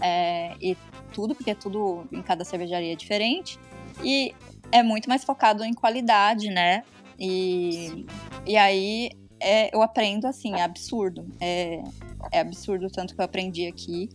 é, 0.02 0.56
e 0.62 0.78
tudo, 1.14 1.36
porque 1.36 1.54
tudo 1.54 2.08
em 2.12 2.22
cada 2.22 2.44
cervejaria 2.44 2.94
é 2.94 2.96
diferente. 2.96 3.60
E 4.04 4.34
é 4.72 4.84
muito 4.84 5.10
mais 5.10 5.24
focado 5.24 5.64
em 5.64 5.74
qualidade, 5.74 6.50
né? 6.50 6.84
E, 7.20 8.06
e 8.46 8.56
aí 8.58 9.10
é, 9.40 9.74
eu 9.76 9.82
aprendo 9.82 10.28
assim, 10.28 10.54
é 10.56 10.64
absurdo. 10.64 11.26
É, 11.40 11.82
é 12.32 12.40
absurdo 12.40 12.88
o 12.88 12.90
tanto 12.90 13.16
que 13.16 13.22
eu 13.22 13.26
aprendi 13.26 13.68
aqui. 13.68 14.10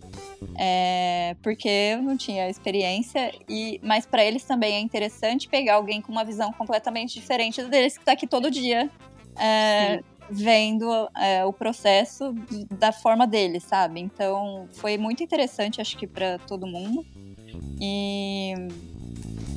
É, 0.59 1.37
porque 1.43 1.69
eu 1.69 2.03
não 2.03 2.17
tinha 2.17 2.49
experiência, 2.49 3.33
e 3.49 3.81
mas 3.83 4.05
para 4.07 4.25
eles 4.25 4.45
também 4.45 4.75
é 4.75 4.81
interessante 4.81 5.49
pegar 5.49 5.75
alguém 5.75 6.01
com 6.01 6.13
uma 6.13 6.25
visão 6.25 6.53
completamente 6.53 7.15
diferente 7.15 7.63
deles 7.65 7.95
que 7.95 8.03
está 8.03 8.13
aqui 8.13 8.27
todo 8.27 8.51
dia. 8.51 8.91
É, 9.37 10.03
vendo 10.31 10.87
é, 11.17 11.45
o 11.45 11.53
processo 11.53 12.35
da 12.71 12.93
forma 12.93 13.27
deles, 13.27 13.65
sabe? 13.65 14.01
Então 14.01 14.67
foi 14.73 14.97
muito 14.97 15.23
interessante, 15.23 15.81
acho 15.81 15.97
que 15.97 16.07
para 16.07 16.39
todo 16.39 16.67
mundo. 16.67 17.05
E, 17.81 18.55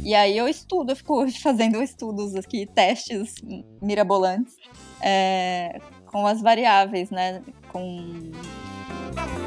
e 0.04 0.14
aí 0.14 0.38
eu 0.38 0.48
estudo, 0.48 0.91
eu 0.91 0.96
fico 0.96 1.30
fazendo 1.41 1.82
estudos 1.82 2.36
aqui, 2.36 2.66
testes 2.66 3.36
mirabolantes 3.82 4.56
é, 5.02 5.80
com 6.08 6.26
as 6.26 6.41
variáveis, 6.41 7.10
né? 7.10 7.41
Com 7.76 8.32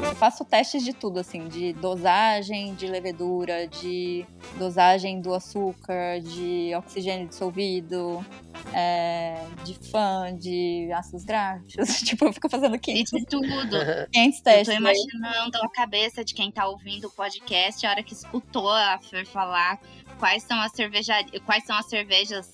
eu 0.07 0.15
faço 0.15 0.45
testes 0.45 0.83
de 0.83 0.93
tudo, 0.93 1.19
assim, 1.19 1.47
de 1.47 1.73
dosagem 1.73 2.75
de 2.75 2.85
levedura, 2.85 3.67
de 3.67 4.23
dosagem 4.55 5.19
do 5.19 5.33
açúcar, 5.33 6.19
de 6.21 6.71
oxigênio 6.75 7.27
dissolvido, 7.27 8.23
é, 8.71 9.43
de 9.63 9.73
fã, 9.89 10.35
de 10.35 10.91
ácidos 10.93 11.25
graxos. 11.25 11.99
tipo, 12.05 12.25
eu 12.25 12.33
fico 12.33 12.47
fazendo 12.49 12.77
500, 12.77 13.11
de 13.11 13.25
tudo. 13.25 13.77
500 14.13 14.41
testes. 14.41 14.67
Eu 14.67 14.75
tô 14.75 14.79
imaginando 14.79 15.57
a 15.63 15.69
cabeça 15.69 16.23
de 16.23 16.35
quem 16.35 16.51
tá 16.51 16.67
ouvindo 16.67 17.07
o 17.07 17.11
podcast, 17.11 17.83
a 17.85 17.89
hora 17.89 18.03
que 18.03 18.13
escutou 18.13 18.69
a 18.69 18.99
Fer 18.99 19.25
falar 19.25 19.79
quais 20.19 20.43
são 20.43 20.61
as 20.61 20.71
cervejarias, 20.73 21.41
quais 21.45 21.65
são 21.65 21.75
as 21.75 21.87
cervejas 21.87 22.53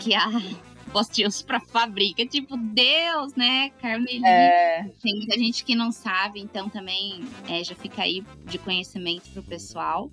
que 0.00 0.14
a 0.14 0.26
postinhos 0.92 1.42
pra 1.42 1.60
fabrica. 1.60 2.24
Tipo, 2.26 2.56
Deus, 2.56 3.34
né? 3.34 3.70
Carmeli. 3.80 4.24
É... 4.24 4.90
Tem 5.02 5.14
muita 5.16 5.38
gente 5.38 5.64
que 5.64 5.74
não 5.74 5.90
sabe, 5.90 6.40
então 6.40 6.68
também 6.68 7.24
é, 7.48 7.62
já 7.64 7.74
fica 7.74 8.02
aí 8.02 8.24
de 8.44 8.58
conhecimento 8.58 9.30
pro 9.30 9.42
pessoal. 9.42 10.10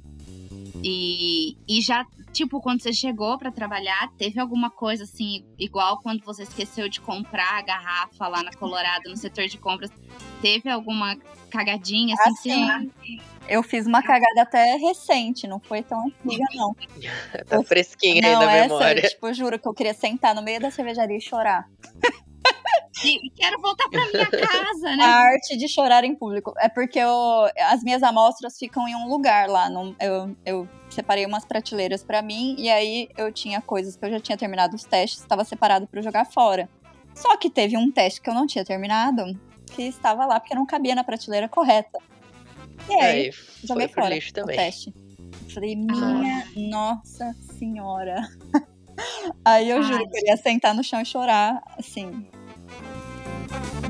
E, 0.84 1.58
e 1.68 1.82
já, 1.82 2.06
tipo, 2.32 2.62
quando 2.62 2.82
você 2.82 2.94
chegou 2.94 3.38
para 3.38 3.52
trabalhar, 3.52 4.12
teve 4.18 4.40
alguma 4.40 4.70
coisa 4.70 5.04
assim, 5.04 5.44
igual 5.58 6.00
quando 6.02 6.24
você 6.24 6.44
esqueceu 6.44 6.88
de 6.88 7.02
comprar 7.02 7.58
a 7.58 7.62
garrafa 7.62 8.28
lá 8.28 8.44
na 8.44 8.54
Colorado, 8.54 9.10
no 9.10 9.18
setor 9.18 9.48
de 9.48 9.58
compras, 9.58 9.92
teve 10.42 10.70
alguma 10.70 11.18
cagadinha 11.50 12.16
assim? 12.20 12.70
assim 12.70 13.20
eu 13.48 13.64
fiz 13.64 13.86
uma 13.86 14.02
cagada 14.02 14.42
até 14.42 14.76
recente, 14.76 15.48
não 15.48 15.60
foi 15.60 15.82
tão 15.84 16.06
antiga, 16.06 16.46
não. 16.56 16.76
tá 17.48 17.64
fresquinha 17.64 18.22
não, 18.22 18.42
aí 18.42 18.46
na 18.46 18.56
essa, 18.56 18.74
memória. 18.74 19.02
Tipo, 19.10 19.28
eu 19.28 19.34
juro 19.34 19.60
que 19.60 19.68
eu 19.68 19.74
queria 19.74 19.94
sentar 19.94 20.36
no 20.36 20.42
meio 20.42 20.60
da 20.60 20.72
cervejaria 20.72 21.18
e 21.18 21.22
chorar. 21.22 21.68
E 23.04 23.30
quero 23.30 23.62
voltar 23.62 23.88
pra 23.90 24.06
minha 24.08 24.26
casa, 24.26 24.96
né? 24.96 25.04
A 25.04 25.18
arte 25.30 25.56
de 25.56 25.68
chorar 25.68 26.04
em 26.04 26.16
público. 26.16 26.54
É 26.58 26.68
porque 26.68 26.98
eu, 26.98 27.12
as 27.70 27.84
minhas 27.84 28.02
amostras 28.02 28.58
ficam 28.58 28.88
em 28.88 28.96
um 28.96 29.08
lugar 29.08 29.48
lá. 29.48 29.70
No, 29.70 29.96
eu, 30.00 30.36
eu 30.46 30.70
separei 30.90 31.26
umas 31.26 31.46
prateleiras 31.46 32.04
para 32.04 32.22
mim 32.22 32.56
e 32.58 32.70
aí 32.70 33.10
eu 33.16 33.32
tinha 33.32 33.62
coisas 33.62 33.96
que 33.96 34.06
eu 34.06 34.10
já 34.10 34.20
tinha 34.20 34.38
terminado 34.38 34.76
os 34.76 34.84
testes, 34.84 35.20
estava 35.20 35.44
separado 35.44 35.86
para 35.86 36.02
jogar 36.02 36.26
fora. 36.26 36.68
Só 37.14 37.38
que 37.38 37.50
teve 37.50 37.78
um 37.78 37.92
teste 37.92 38.22
que 38.22 38.30
eu 38.30 38.34
não 38.34 38.48
tinha 38.48 38.66
terminado, 38.66 39.24
que 39.68 39.84
estava 39.84 40.26
lá 40.26 40.40
porque 40.40 40.56
não 40.56 40.66
cabia 40.66 40.96
na 40.96 41.04
prateleira 41.04 41.48
correta. 41.48 42.00
E 42.90 42.94
aí, 42.94 43.32
joguei 43.64 43.88
fora 43.88 44.10
lixo 44.10 44.34
também. 44.34 44.56
o 44.56 44.60
teste. 44.60 44.94
Falei, 45.54 45.76
minha 45.76 46.44
ah. 46.44 46.46
nossa 46.56 47.36
senhora. 47.58 48.28
aí 49.44 49.70
eu 49.70 49.82
juro 49.84 50.10
que 50.10 50.18
eu 50.18 50.28
ia 50.28 50.38
sentar 50.38 50.74
no 50.74 50.84
chão 50.84 51.02
e 51.02 51.06
chorar, 51.06 51.62
assim. 51.78 52.28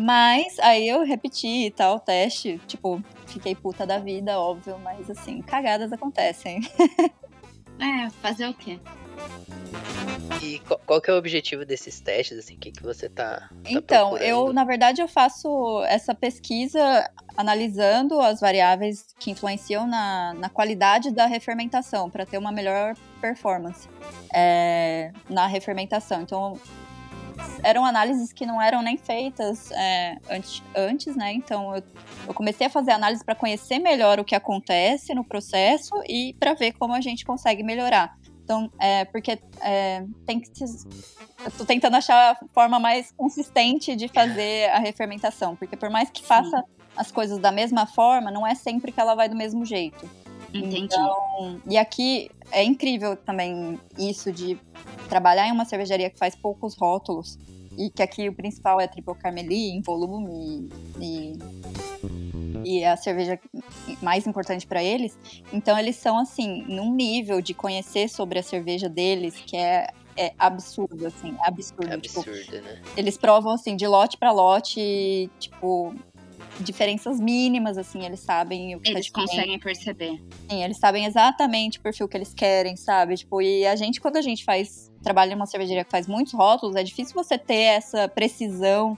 Mas 0.02 0.60
aí 0.60 0.88
eu 0.88 1.04
repeti 1.04 1.66
e 1.66 1.72
tal 1.72 1.96
o 1.96 2.00
teste, 2.00 2.60
tipo, 2.68 3.02
fiquei 3.26 3.56
puta 3.56 3.86
da 3.86 3.98
vida, 3.98 4.40
óbvio, 4.40 4.80
mas 4.80 5.10
assim, 5.10 5.42
cagadas 5.42 5.92
acontecem. 5.92 6.62
é, 7.80 8.10
fazer 8.22 8.48
o 8.48 8.54
quê? 8.54 8.80
E 10.42 10.60
qual, 10.86 11.02
que 11.02 11.10
é 11.10 11.14
o 11.14 11.18
objetivo 11.18 11.66
desses 11.66 12.00
testes, 12.00 12.38
assim, 12.38 12.56
o 12.56 12.58
que, 12.58 12.72
que 12.72 12.84
você 12.84 13.10
tá, 13.10 13.40
tá 13.40 13.50
Então, 13.66 14.10
procurando? 14.10 14.30
eu, 14.30 14.54
na 14.54 14.64
verdade, 14.64 15.02
eu 15.02 15.08
faço 15.08 15.84
essa 15.88 16.14
pesquisa 16.14 17.10
analisando 17.36 18.20
as 18.22 18.40
variáveis 18.40 19.06
que 19.20 19.32
influenciam 19.32 19.88
na, 19.88 20.34
na 20.36 20.50
qualidade 20.50 21.12
da 21.12 21.26
refermentação, 21.26 22.10
para 22.10 22.26
ter 22.26 22.38
uma 22.38 22.52
melhor 22.52 22.96
performance 23.20 23.90
é, 24.34 25.12
na 25.30 25.48
refermentação. 25.48 26.22
Então, 26.22 26.60
eram 27.64 27.86
análises 27.86 28.32
que 28.34 28.46
não 28.46 28.62
eram 28.62 28.82
nem 28.82 28.98
feitas 28.98 29.72
é, 29.72 30.18
antes, 30.30 30.64
antes, 30.76 31.16
né? 31.16 31.34
Então 31.34 31.76
eu, 31.76 31.84
eu 32.28 32.34
comecei 32.34 32.68
a 32.68 32.70
fazer 32.70 32.92
análise 32.92 33.24
para 33.24 33.36
conhecer 33.36 33.80
melhor 33.80 34.20
o 34.20 34.26
que 34.26 34.36
acontece 34.36 35.14
no 35.14 35.24
processo 35.24 35.94
e 36.08 36.36
para 36.40 36.54
ver 36.54 36.74
como 36.74 36.94
a 36.94 37.02
gente 37.02 37.26
consegue 37.26 37.64
melhorar. 37.64 38.16
Então, 38.48 38.72
é, 38.80 39.04
porque 39.04 39.38
é, 39.60 40.06
tem 40.26 40.40
que. 40.40 40.50
Eu 41.44 41.52
tô 41.52 41.66
tentando 41.66 41.98
achar 41.98 42.32
a 42.32 42.46
forma 42.54 42.80
mais 42.80 43.12
consistente 43.12 43.94
de 43.94 44.08
fazer 44.08 44.70
a 44.70 44.80
refermentação. 44.80 45.54
Porque 45.54 45.76
por 45.76 45.90
mais 45.90 46.10
que 46.10 46.24
faça 46.24 46.58
Sim. 46.58 46.64
as 46.96 47.12
coisas 47.12 47.40
da 47.40 47.52
mesma 47.52 47.86
forma, 47.86 48.32
não 48.32 48.48
é 48.48 48.56
sempre 48.56 48.94
que 48.94 49.02
ela 49.02 49.16
vai 49.16 49.28
do 49.28 49.36
mesmo 49.36 49.66
jeito. 49.66 50.10
Entendi. 50.54 50.86
Então, 50.86 51.62
e 51.70 51.78
aqui 51.78 52.32
é 52.50 52.64
incrível 52.64 53.18
também 53.18 53.78
isso 53.98 54.32
de 54.32 54.58
trabalhar 55.10 55.46
em 55.46 55.52
uma 55.52 55.66
cervejaria 55.66 56.10
que 56.10 56.18
faz 56.18 56.34
poucos 56.34 56.74
rótulos. 56.74 57.38
E 57.78 57.90
que 57.90 58.02
aqui 58.02 58.28
o 58.28 58.34
principal 58.34 58.80
é 58.82 58.88
Triple 58.88 59.16
Carmeli, 59.16 59.70
em 59.70 59.82
volume 59.82 60.68
e, 61.00 61.38
e 62.64 62.84
a 62.84 62.98
cerveja 62.98 63.40
mais 64.02 64.26
importante 64.26 64.66
para 64.66 64.84
eles. 64.84 65.18
Então 65.54 65.78
eles 65.78 65.96
são 65.96 66.18
assim, 66.18 66.64
num 66.68 66.94
nível 66.94 67.42
de 67.42 67.54
conhecer 67.54 68.10
sobre 68.10 68.40
a 68.40 68.44
cerveja 68.44 68.90
deles 68.90 69.36
que 69.36 69.56
é 69.56 69.88
é 70.18 70.34
absurdo, 70.38 71.06
assim, 71.06 71.38
absurdo. 71.42 71.94
É 71.94 72.00
tipo, 72.00 72.20
absurdo, 72.22 72.62
né? 72.62 72.82
eles 72.98 73.18
provam, 73.18 73.54
assim, 73.54 73.76
de 73.76 73.86
lote 73.86 74.18
para 74.18 74.32
lote, 74.32 75.30
tipo, 75.40 75.94
diferenças 76.60 77.20
mínimas, 77.20 77.78
assim, 77.78 78.06
eles 78.06 78.20
sabem 78.20 78.76
o 78.76 78.80
que 78.80 78.90
Eles 78.90 79.10
tá 79.10 79.22
conseguem 79.22 79.60
perceber. 79.60 80.22
Sim, 80.50 80.64
eles 80.64 80.78
sabem 80.78 81.06
exatamente 81.06 81.80
o 81.80 81.82
perfil 81.82 82.08
que 82.08 82.18
eles 82.18 82.34
querem, 82.34 82.76
sabe? 82.76 83.16
Tipo, 83.16 83.42
e 83.42 83.66
a 83.66 83.76
gente, 83.76 84.02
quando 84.02 84.18
a 84.18 84.22
gente 84.22 84.44
faz, 84.44 84.92
trabalha 85.02 85.34
em 85.34 85.36
uma 85.36 85.46
cervejaria 85.46 85.84
que 85.84 85.92
faz 85.92 86.08
muitos 86.08 86.34
rótulos, 86.34 86.76
é 86.76 86.84
difícil 86.84 87.14
você 87.14 87.38
ter 87.38 87.62
essa 87.76 88.08
precisão 88.08 88.98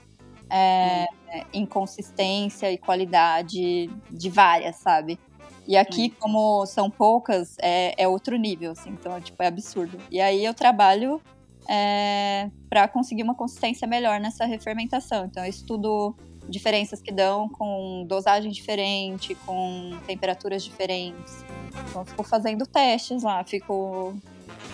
é, 0.50 1.06
em 1.52 1.64
consistência 1.64 2.70
e 2.72 2.78
qualidade 2.78 3.88
de 4.10 4.30
várias, 4.30 4.76
sabe? 4.76 5.18
E 5.66 5.76
aqui, 5.76 6.10
como 6.18 6.66
são 6.66 6.90
poucas, 6.90 7.56
é, 7.60 7.94
é 7.96 8.08
outro 8.08 8.36
nível, 8.36 8.72
assim, 8.72 8.90
então, 8.90 9.20
tipo, 9.20 9.40
é 9.42 9.46
absurdo. 9.46 9.98
E 10.10 10.20
aí 10.20 10.44
eu 10.44 10.52
trabalho 10.52 11.20
é, 11.68 12.50
para 12.68 12.88
conseguir 12.88 13.22
uma 13.22 13.36
consistência 13.36 13.86
melhor 13.86 14.18
nessa 14.18 14.44
refermentação. 14.44 15.26
Então, 15.26 15.44
eu 15.44 15.50
estudo 15.50 16.16
diferenças 16.50 17.00
que 17.00 17.12
dão 17.12 17.48
com 17.48 18.04
dosagem 18.06 18.50
diferente, 18.50 19.34
com 19.46 19.96
temperaturas 20.06 20.62
diferentes. 20.64 21.44
Então, 21.88 22.02
eu 22.02 22.04
fico 22.06 22.22
fazendo 22.24 22.66
testes 22.66 23.22
lá, 23.22 23.42
fico 23.44 24.14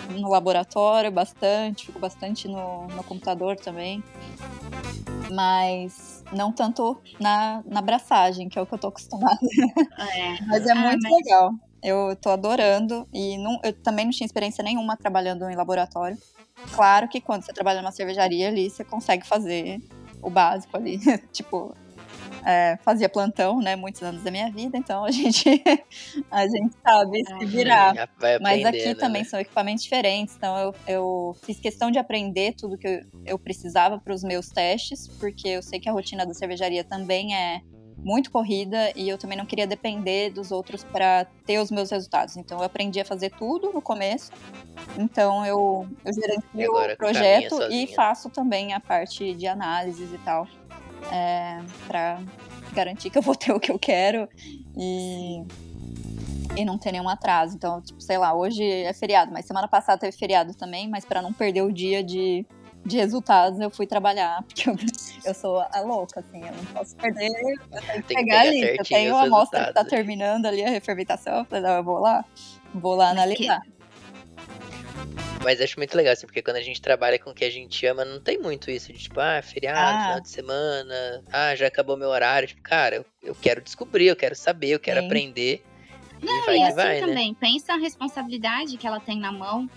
no 0.09 0.29
laboratório 0.29 1.11
bastante, 1.11 1.85
fico 1.87 1.99
bastante 1.99 2.47
no, 2.47 2.87
no 2.87 3.03
computador 3.03 3.55
também. 3.55 4.03
Mas 5.31 6.23
não 6.33 6.51
tanto 6.51 6.97
na, 7.19 7.61
na 7.65 7.81
braçagem, 7.81 8.47
que 8.49 8.57
é 8.57 8.61
o 8.61 8.65
que 8.65 8.73
eu 8.73 8.77
tô 8.79 8.87
acostumada. 8.87 9.37
É. 10.15 10.41
Mas 10.47 10.65
é 10.65 10.71
Ah, 10.71 10.75
muito 10.75 11.01
mas- 11.03 11.13
legal. 11.13 11.51
Eu 11.83 12.15
tô 12.15 12.29
adorando. 12.31 13.07
E 13.13 13.37
não, 13.37 13.59
eu 13.63 13.71
também 13.71 14.05
não 14.05 14.11
tinha 14.11 14.25
experiência 14.25 14.63
nenhuma 14.63 14.97
trabalhando 14.97 15.47
em 15.49 15.55
laboratório. 15.55 16.17
Claro 16.73 17.07
que 17.07 17.21
quando 17.21 17.43
você 17.43 17.53
trabalha 17.53 17.81
numa 17.81 17.91
cervejaria 17.91 18.47
ali, 18.47 18.69
você 18.69 18.83
consegue 18.83 19.25
fazer 19.27 19.79
o 20.27 20.29
básico 20.29 20.75
ali. 20.75 20.99
tipo, 21.31 21.73
é, 22.45 22.77
fazia 22.83 23.09
plantão, 23.09 23.59
né? 23.59 23.75
Muitos 23.75 24.03
anos 24.03 24.23
da 24.23 24.29
minha 24.29 24.51
vida, 24.51 24.77
então 24.77 25.03
a 25.03 25.11
gente, 25.11 25.43
a 26.29 26.47
gente 26.47 26.75
sabe 26.85 27.23
se 27.25 27.45
virar. 27.45 27.95
Já 27.95 28.09
vai 28.19 28.39
Mas 28.39 28.59
aqui 28.59 28.67
aprendendo, 28.67 28.99
também 28.99 29.21
né? 29.23 29.27
são 29.27 29.39
equipamentos 29.39 29.83
diferentes, 29.83 30.35
então 30.35 30.57
eu, 30.57 30.75
eu 30.87 31.35
fiz 31.43 31.59
questão 31.59 31.89
de 31.89 31.97
aprender 31.97 32.53
tudo 32.53 32.77
que 32.77 32.87
eu, 32.87 33.01
eu 33.25 33.39
precisava 33.39 33.99
para 33.99 34.13
os 34.13 34.23
meus 34.23 34.49
testes, 34.49 35.07
porque 35.07 35.47
eu 35.47 35.63
sei 35.63 35.79
que 35.79 35.89
a 35.89 35.91
rotina 35.91 36.25
da 36.25 36.33
cervejaria 36.33 36.83
também 36.83 37.35
é 37.35 37.61
muito 37.97 38.31
corrida 38.31 38.91
e 38.95 39.09
eu 39.09 39.17
também 39.17 39.37
não 39.37 39.45
queria 39.45 39.67
depender 39.67 40.29
dos 40.29 40.51
outros 40.51 40.83
para 40.83 41.25
ter 41.45 41.59
os 41.59 41.71
meus 41.71 41.89
resultados. 41.89 42.37
Então 42.37 42.59
eu 42.59 42.63
aprendi 42.63 42.99
a 42.99 43.05
fazer 43.05 43.31
tudo 43.31 43.71
no 43.73 43.81
começo. 43.81 44.31
Então 44.97 45.45
eu, 45.45 45.87
eu 46.05 46.13
gerencio 46.13 46.71
o 46.71 46.97
projeto 46.97 47.61
e 47.71 47.87
faço 47.87 48.29
também 48.29 48.73
a 48.73 48.79
parte 48.79 49.33
de 49.33 49.47
análises 49.47 50.13
e 50.13 50.17
tal, 50.19 50.47
é, 51.11 51.59
para 51.87 52.21
garantir 52.73 53.09
que 53.09 53.17
eu 53.17 53.21
vou 53.21 53.35
ter 53.35 53.51
o 53.51 53.59
que 53.59 53.71
eu 53.71 53.79
quero 53.79 54.29
e 54.75 55.43
e 56.57 56.65
não 56.65 56.77
ter 56.77 56.91
nenhum 56.91 57.07
atraso. 57.07 57.55
Então, 57.55 57.79
tipo, 57.81 58.01
sei 58.01 58.17
lá, 58.17 58.33
hoje 58.33 58.63
é 58.63 58.91
feriado, 58.91 59.31
mas 59.31 59.45
semana 59.45 59.67
passada 59.67 59.99
teve 59.99 60.17
feriado 60.17 60.55
também, 60.55 60.89
mas 60.89 61.05
para 61.05 61.21
não 61.21 61.31
perder 61.31 61.61
o 61.61 61.71
dia 61.71 62.03
de, 62.03 62.45
de 62.87 62.97
resultados, 62.97 63.59
eu 63.59 63.69
fui 63.69 63.85
trabalhar, 63.85 64.41
porque 64.47 64.69
eu, 64.69 64.75
eu 65.25 65.33
sou 65.33 65.59
a 65.59 65.79
louca, 65.81 66.21
assim, 66.21 66.41
eu 66.43 66.51
não 66.53 66.65
posso 66.65 66.95
perder, 66.95 67.29
eu 67.29 67.81
tenho 67.81 68.03
que 68.03 68.15
pegar 68.15 68.41
ali. 68.41 68.77
Eu 68.77 68.83
tenho 68.83 69.13
os 69.13 69.19
a 69.19 69.23
amostra 69.23 69.59
que 69.59 69.65
tá 69.73 69.81
resultados. 69.81 69.89
terminando 69.91 70.45
ali 70.45 70.63
a 70.63 70.69
refermentação, 70.69 71.39
eu 71.39 71.45
falei, 71.45 71.63
não, 71.63 71.77
eu 71.77 71.83
vou 71.83 71.99
lá, 71.99 72.25
vou 72.73 72.95
lá 72.95 73.09
analisar. 73.09 73.61
Mas 75.43 75.61
acho 75.61 75.79
muito 75.79 75.95
legal, 75.95 76.13
assim, 76.13 76.25
porque 76.25 76.41
quando 76.41 76.57
a 76.57 76.61
gente 76.61 76.81
trabalha 76.81 77.17
com 77.19 77.29
o 77.29 77.33
que 77.33 77.45
a 77.45 77.49
gente 77.49 77.85
ama, 77.85 78.03
não 78.03 78.19
tem 78.19 78.37
muito 78.37 78.69
isso 78.71 78.91
de 78.91 78.99
tipo, 78.99 79.19
ah, 79.19 79.41
feriado, 79.41 79.79
Ah. 79.79 80.01
final 80.03 80.21
de 80.21 80.29
semana, 80.29 81.23
ah, 81.31 81.55
já 81.55 81.67
acabou 81.67 81.95
meu 81.95 82.09
horário. 82.09 82.47
Tipo, 82.47 82.61
cara, 82.63 82.95
eu, 82.97 83.05
eu 83.23 83.35
quero 83.35 83.61
descobrir, 83.61 84.07
eu 84.07 84.15
quero 84.15 84.35
saber, 84.35 84.69
eu 84.69 84.79
quero 84.79 84.99
Sim. 84.99 85.05
aprender. 85.05 85.63
E 86.21 86.25
Não, 86.25 86.45
vai 86.45 86.57
e 86.57 86.63
assim 86.63 86.75
vai, 86.75 87.01
né? 87.01 87.07
também, 87.07 87.33
pensa 87.33 87.73
a 87.73 87.77
responsabilidade 87.77 88.77
que 88.77 88.87
ela 88.87 88.99
tem 88.99 89.19
na 89.19 89.31
mão. 89.31 89.69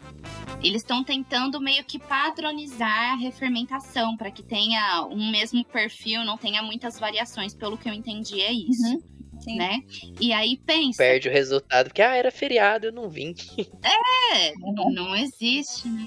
Eles 0.63 0.83
estão 0.83 1.03
tentando 1.03 1.61
meio 1.61 1.85
que 1.85 1.99
padronizar 1.99 3.13
a 3.13 3.17
refermentação 3.17 4.17
para 4.17 4.31
que 4.31 4.43
tenha 4.43 5.07
um 5.11 5.31
mesmo 5.31 5.65
perfil, 5.65 6.25
não 6.25 6.37
tenha 6.37 6.63
muitas 6.63 6.99
variações. 6.99 7.55
Pelo 7.55 7.79
que 7.79 7.89
eu 7.89 7.95
entendi, 7.95 8.41
é 8.41 8.53
isso, 8.53 8.83
Uhum, 8.95 9.03
Sim. 9.41 9.57
né? 9.57 9.81
E 10.21 10.33
aí 10.33 10.59
pensa, 10.59 10.99
Perde 10.99 11.29
o 11.29 11.33
resultado, 11.33 11.87
porque, 11.89 12.03
ah, 12.03 12.15
era 12.15 12.31
feriado, 12.31 12.87
eu 12.87 12.93
não 12.93 13.09
vim. 13.09 13.35
é, 13.83 14.53
não 14.93 15.17
existe, 15.17 15.89
né? 15.89 16.07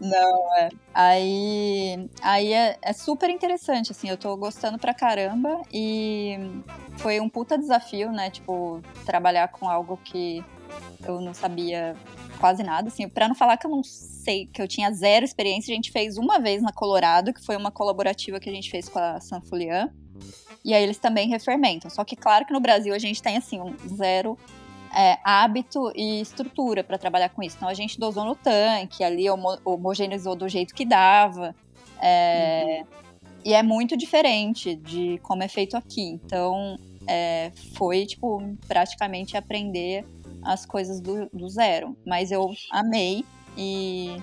Não, 0.00 0.56
é. 0.56 0.68
Aí, 0.94 2.08
aí 2.22 2.52
é, 2.52 2.78
é 2.80 2.92
super 2.92 3.30
interessante, 3.30 3.92
assim, 3.92 4.08
eu 4.08 4.16
tô 4.16 4.36
gostando 4.36 4.78
pra 4.78 4.94
caramba 4.94 5.60
e 5.72 6.38
foi 6.98 7.20
um 7.20 7.28
puta 7.28 7.58
desafio, 7.58 8.12
né? 8.12 8.30
Tipo, 8.30 8.80
trabalhar 9.04 9.48
com 9.48 9.68
algo 9.68 9.96
que 10.04 10.44
eu 11.06 11.20
não 11.20 11.34
sabia 11.34 11.96
quase 12.38 12.62
nada, 12.62 12.88
assim, 12.88 13.08
pra 13.08 13.28
não 13.28 13.34
falar 13.34 13.56
que 13.56 13.66
eu 13.66 13.70
não 13.70 13.82
sei, 13.82 14.46
que 14.46 14.62
eu 14.62 14.68
tinha 14.68 14.92
zero 14.92 15.24
experiência, 15.24 15.72
a 15.72 15.74
gente 15.74 15.90
fez 15.90 16.16
uma 16.16 16.38
vez 16.38 16.62
na 16.62 16.72
Colorado, 16.72 17.32
que 17.32 17.44
foi 17.44 17.56
uma 17.56 17.70
colaborativa 17.70 18.38
que 18.38 18.48
a 18.48 18.52
gente 18.52 18.70
fez 18.70 18.88
com 18.88 18.98
a 18.98 19.20
Sanfulian, 19.20 19.92
e 20.64 20.74
aí 20.74 20.82
eles 20.82 20.98
também 20.98 21.28
refermentam. 21.28 21.90
Só 21.90 22.04
que, 22.04 22.16
claro 22.16 22.44
que 22.44 22.52
no 22.52 22.60
Brasil 22.60 22.94
a 22.94 22.98
gente 22.98 23.22
tem, 23.22 23.36
assim, 23.36 23.60
um 23.60 23.74
zero 23.88 24.36
é, 24.94 25.18
hábito 25.24 25.92
e 25.94 26.20
estrutura 26.20 26.82
para 26.82 26.98
trabalhar 26.98 27.28
com 27.30 27.42
isso. 27.42 27.56
Então 27.56 27.68
a 27.68 27.74
gente 27.74 27.98
dosou 27.98 28.24
no 28.24 28.34
tanque, 28.34 29.04
ali 29.04 29.28
homo 29.28 29.58
homogeneizou 29.64 30.34
do 30.34 30.48
jeito 30.48 30.74
que 30.74 30.84
dava. 30.84 31.54
é, 32.00 32.84
E 33.44 33.54
é 33.54 33.62
muito 33.62 33.96
diferente 33.96 34.74
de 34.74 35.18
como 35.22 35.42
é 35.42 35.48
feito 35.48 35.76
aqui. 35.76 36.02
Então 36.24 36.76
é, 37.06 37.50
foi, 37.74 38.06
tipo, 38.06 38.42
praticamente 38.66 39.36
aprender 39.36 40.04
as 40.42 40.66
coisas 40.66 41.00
do, 41.00 41.28
do 41.32 41.48
zero. 41.48 41.96
Mas 42.06 42.30
eu 42.30 42.50
amei 42.70 43.24
e. 43.56 44.16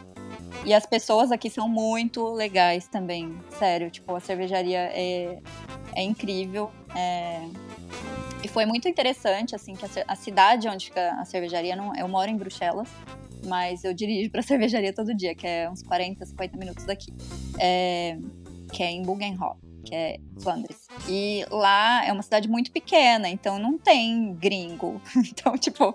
E 0.65 0.73
as 0.73 0.85
pessoas 0.85 1.31
aqui 1.31 1.49
são 1.49 1.69
muito 1.69 2.27
legais 2.29 2.87
também, 2.87 3.37
sério. 3.59 3.91
Tipo, 3.91 4.15
a 4.15 4.19
cervejaria 4.19 4.79
é, 4.79 5.39
é 5.95 6.03
incrível. 6.03 6.71
é, 6.95 7.47
e 8.45 8.47
foi 8.47 8.63
muito 8.63 8.87
interessante, 8.87 9.55
assim, 9.55 9.73
que 9.73 9.83
a, 9.83 9.89
a 10.07 10.15
cidade 10.15 10.67
onde 10.67 10.85
fica 10.85 11.13
a 11.19 11.25
cervejaria, 11.25 11.75
não, 11.75 11.95
eu 11.95 12.07
moro 12.07 12.29
em 12.29 12.37
Bruxelas, 12.37 12.87
mas 13.43 13.83
eu 13.83 13.91
dirijo 13.91 14.29
pra 14.29 14.41
cervejaria 14.43 14.93
todo 14.93 15.15
dia, 15.15 15.33
que 15.33 15.47
é 15.47 15.67
uns 15.67 15.81
40, 15.81 16.23
50 16.23 16.55
minutos 16.55 16.85
daqui. 16.85 17.11
É, 17.59 18.19
que 18.71 18.83
é 18.83 18.91
em 18.91 19.01
Bugenhof, 19.01 19.57
que 19.85 19.95
é 19.95 20.17
Flandres. 20.41 20.87
E 21.07 21.45
lá 21.49 22.05
é 22.05 22.11
uma 22.11 22.21
cidade 22.23 22.49
muito 22.49 22.71
pequena, 22.71 23.29
então 23.29 23.59
não 23.59 23.77
tem 23.77 24.33
gringo. 24.33 25.01
Então, 25.37 25.57
tipo, 25.57 25.93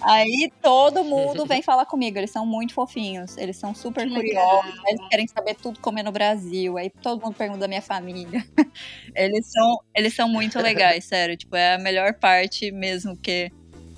aí 0.00 0.50
todo 0.62 1.04
mundo 1.04 1.44
vem 1.44 1.60
falar 1.62 1.86
comigo. 1.86 2.16
Eles 2.18 2.30
são 2.30 2.46
muito 2.46 2.72
fofinhos, 2.72 3.36
eles 3.36 3.56
são 3.56 3.74
super 3.74 4.08
Que 4.08 4.14
curiosos, 4.14 4.64
legal. 4.66 4.84
eles 4.86 5.08
querem 5.08 5.26
saber 5.28 5.54
tudo 5.56 5.78
como 5.80 5.98
é 5.98 6.02
no 6.02 6.12
Brasil. 6.12 6.78
Aí 6.78 6.88
todo 6.90 7.22
mundo 7.22 7.34
pergunta 7.34 7.60
da 7.60 7.68
minha 7.68 7.82
família. 7.82 8.44
Eles 9.14 9.50
são, 9.50 9.78
eles 9.94 10.14
são 10.14 10.28
muito 10.28 10.58
legais, 10.60 11.04
sério. 11.04 11.36
Tipo, 11.36 11.56
é 11.56 11.74
a 11.74 11.78
melhor 11.78 12.14
parte 12.14 12.70
mesmo 12.70 13.16
que. 13.16 13.50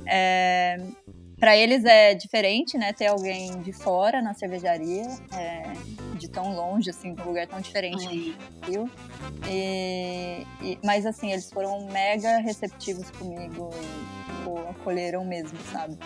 É, 0.06 0.78
para 1.38 1.56
eles 1.56 1.84
é 1.84 2.14
diferente, 2.14 2.76
né? 2.76 2.92
Ter 2.92 3.06
alguém 3.06 3.60
de 3.60 3.72
fora 3.72 4.20
na 4.20 4.34
cervejaria, 4.34 5.04
é, 5.32 5.72
de 6.16 6.28
tão 6.28 6.54
longe, 6.54 6.90
assim, 6.90 7.14
de 7.14 7.22
um 7.22 7.26
lugar 7.26 7.46
tão 7.46 7.60
diferente 7.60 8.36
do. 8.66 8.90
E, 9.48 10.46
e- 10.62 10.78
mas 10.84 11.06
assim, 11.06 11.30
eles 11.32 11.50
foram 11.50 11.86
mega 11.86 12.38
receptivos 12.38 13.10
comigo 13.10 13.70
e 13.74 14.34
tipo, 14.34 14.58
acolheram 14.70 15.24
mesmo, 15.24 15.58
sabe? 15.72 15.96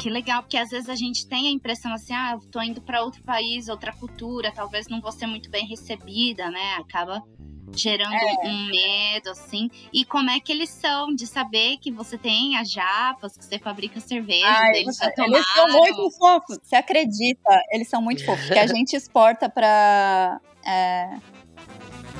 Que 0.00 0.08
legal, 0.08 0.42
porque 0.42 0.56
às 0.56 0.70
vezes 0.70 0.88
a 0.88 0.94
gente 0.96 1.26
tem 1.26 1.48
a 1.48 1.50
impressão 1.50 1.92
assim, 1.92 2.14
ah, 2.14 2.32
eu 2.32 2.40
tô 2.50 2.60
indo 2.62 2.80
para 2.80 3.02
outro 3.02 3.22
país, 3.22 3.68
outra 3.68 3.92
cultura, 3.92 4.50
talvez 4.52 4.88
não 4.88 5.00
vou 5.00 5.12
ser 5.12 5.26
muito 5.26 5.50
bem 5.50 5.66
recebida, 5.66 6.50
né? 6.50 6.74
Acaba 6.78 7.22
gerando 7.74 8.14
É. 8.14 8.48
um 8.48 8.66
medo, 8.66 9.30
assim. 9.30 9.70
E 9.92 10.04
como 10.04 10.30
é 10.30 10.38
que 10.40 10.52
eles 10.52 10.70
são 10.70 11.14
de 11.14 11.26
saber 11.26 11.76
que 11.78 11.90
você 11.90 12.16
tem 12.18 12.56
as 12.56 12.70
japas, 12.70 13.36
que 13.36 13.44
você 13.44 13.58
fabrica 13.58 14.00
cerveja, 14.00 14.46
Ai, 14.46 14.80
eles 14.80 14.96
você- 14.96 15.04
já 15.04 15.10
tomaram. 15.12 15.34
eles 15.34 15.46
são 15.54 15.68
muito 15.80 16.10
fofos. 16.18 16.58
Você 16.62 16.76
acredita? 16.76 17.62
Eles 17.70 17.88
são 17.88 18.02
muito 18.02 18.24
fofos. 18.24 18.46
Que 18.48 18.58
a 18.58 18.66
gente 18.76 18.94
exporta 18.96 19.48
pra. 19.48 20.40
É, 20.64 21.16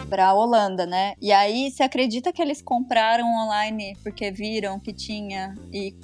pra 0.09 0.33
Holanda, 0.35 0.85
né? 0.87 1.15
E 1.21 1.33
aí, 1.33 1.71
você 1.71 1.83
acredita 1.83 2.33
que 2.33 2.41
eles 2.43 2.61
compraram 2.63 3.27
online 3.27 3.97
porque 4.03 4.31
viram 4.31 4.79
que 4.79 4.93
tinha 4.93 5.55
e 5.73 5.95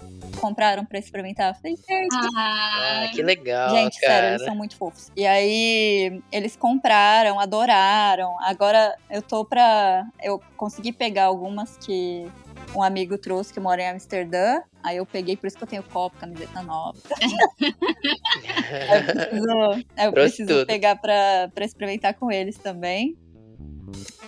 compraram 0.41 0.85
pra 0.85 0.99
experimentar? 0.99 1.51
Eu 1.51 1.55
falei, 1.55 1.77
gente, 1.77 2.15
Ah, 2.37 3.05
Ah, 3.05 3.09
que 3.15 3.23
legal, 3.23 3.71
Gente, 3.71 4.01
cara. 4.01 4.13
sério, 4.13 4.29
eles 4.31 4.45
são 4.45 4.55
muito 4.55 4.77
fofos. 4.77 5.11
E 5.17 5.27
aí, 5.27 6.21
eles 6.33 6.57
compraram, 6.57 7.39
adoraram. 7.41 8.37
Agora 8.41 8.97
eu 9.11 9.21
tô 9.23 9.45
pra. 9.45 10.07
Eu 10.23 10.41
consegui 10.57 10.93
pegar 10.93 11.25
algumas 11.25 11.77
que 11.77 12.27
um 12.75 12.83
amigo 12.83 13.17
trouxe 13.19 13.53
que 13.53 13.61
mora 13.61 13.83
em 13.83 13.89
Amsterdã. 13.89 14.61
Aí 14.83 14.97
eu 14.99 15.07
peguei, 15.07 15.37
por 15.37 15.47
isso 15.49 15.57
que 15.57 15.65
eu 15.65 15.69
tenho 15.69 15.83
copo, 15.83 16.17
camiseta 16.19 16.63
nova. 16.63 16.97
eu 18.89 19.03
preciso, 19.05 19.81
eu 19.99 20.13
preciso 20.13 20.67
pegar 20.67 20.97
pra, 20.97 21.51
pra 21.55 21.65
experimentar 21.65 22.15
com 22.15 22.31
eles 22.31 22.57
também. 22.59 23.17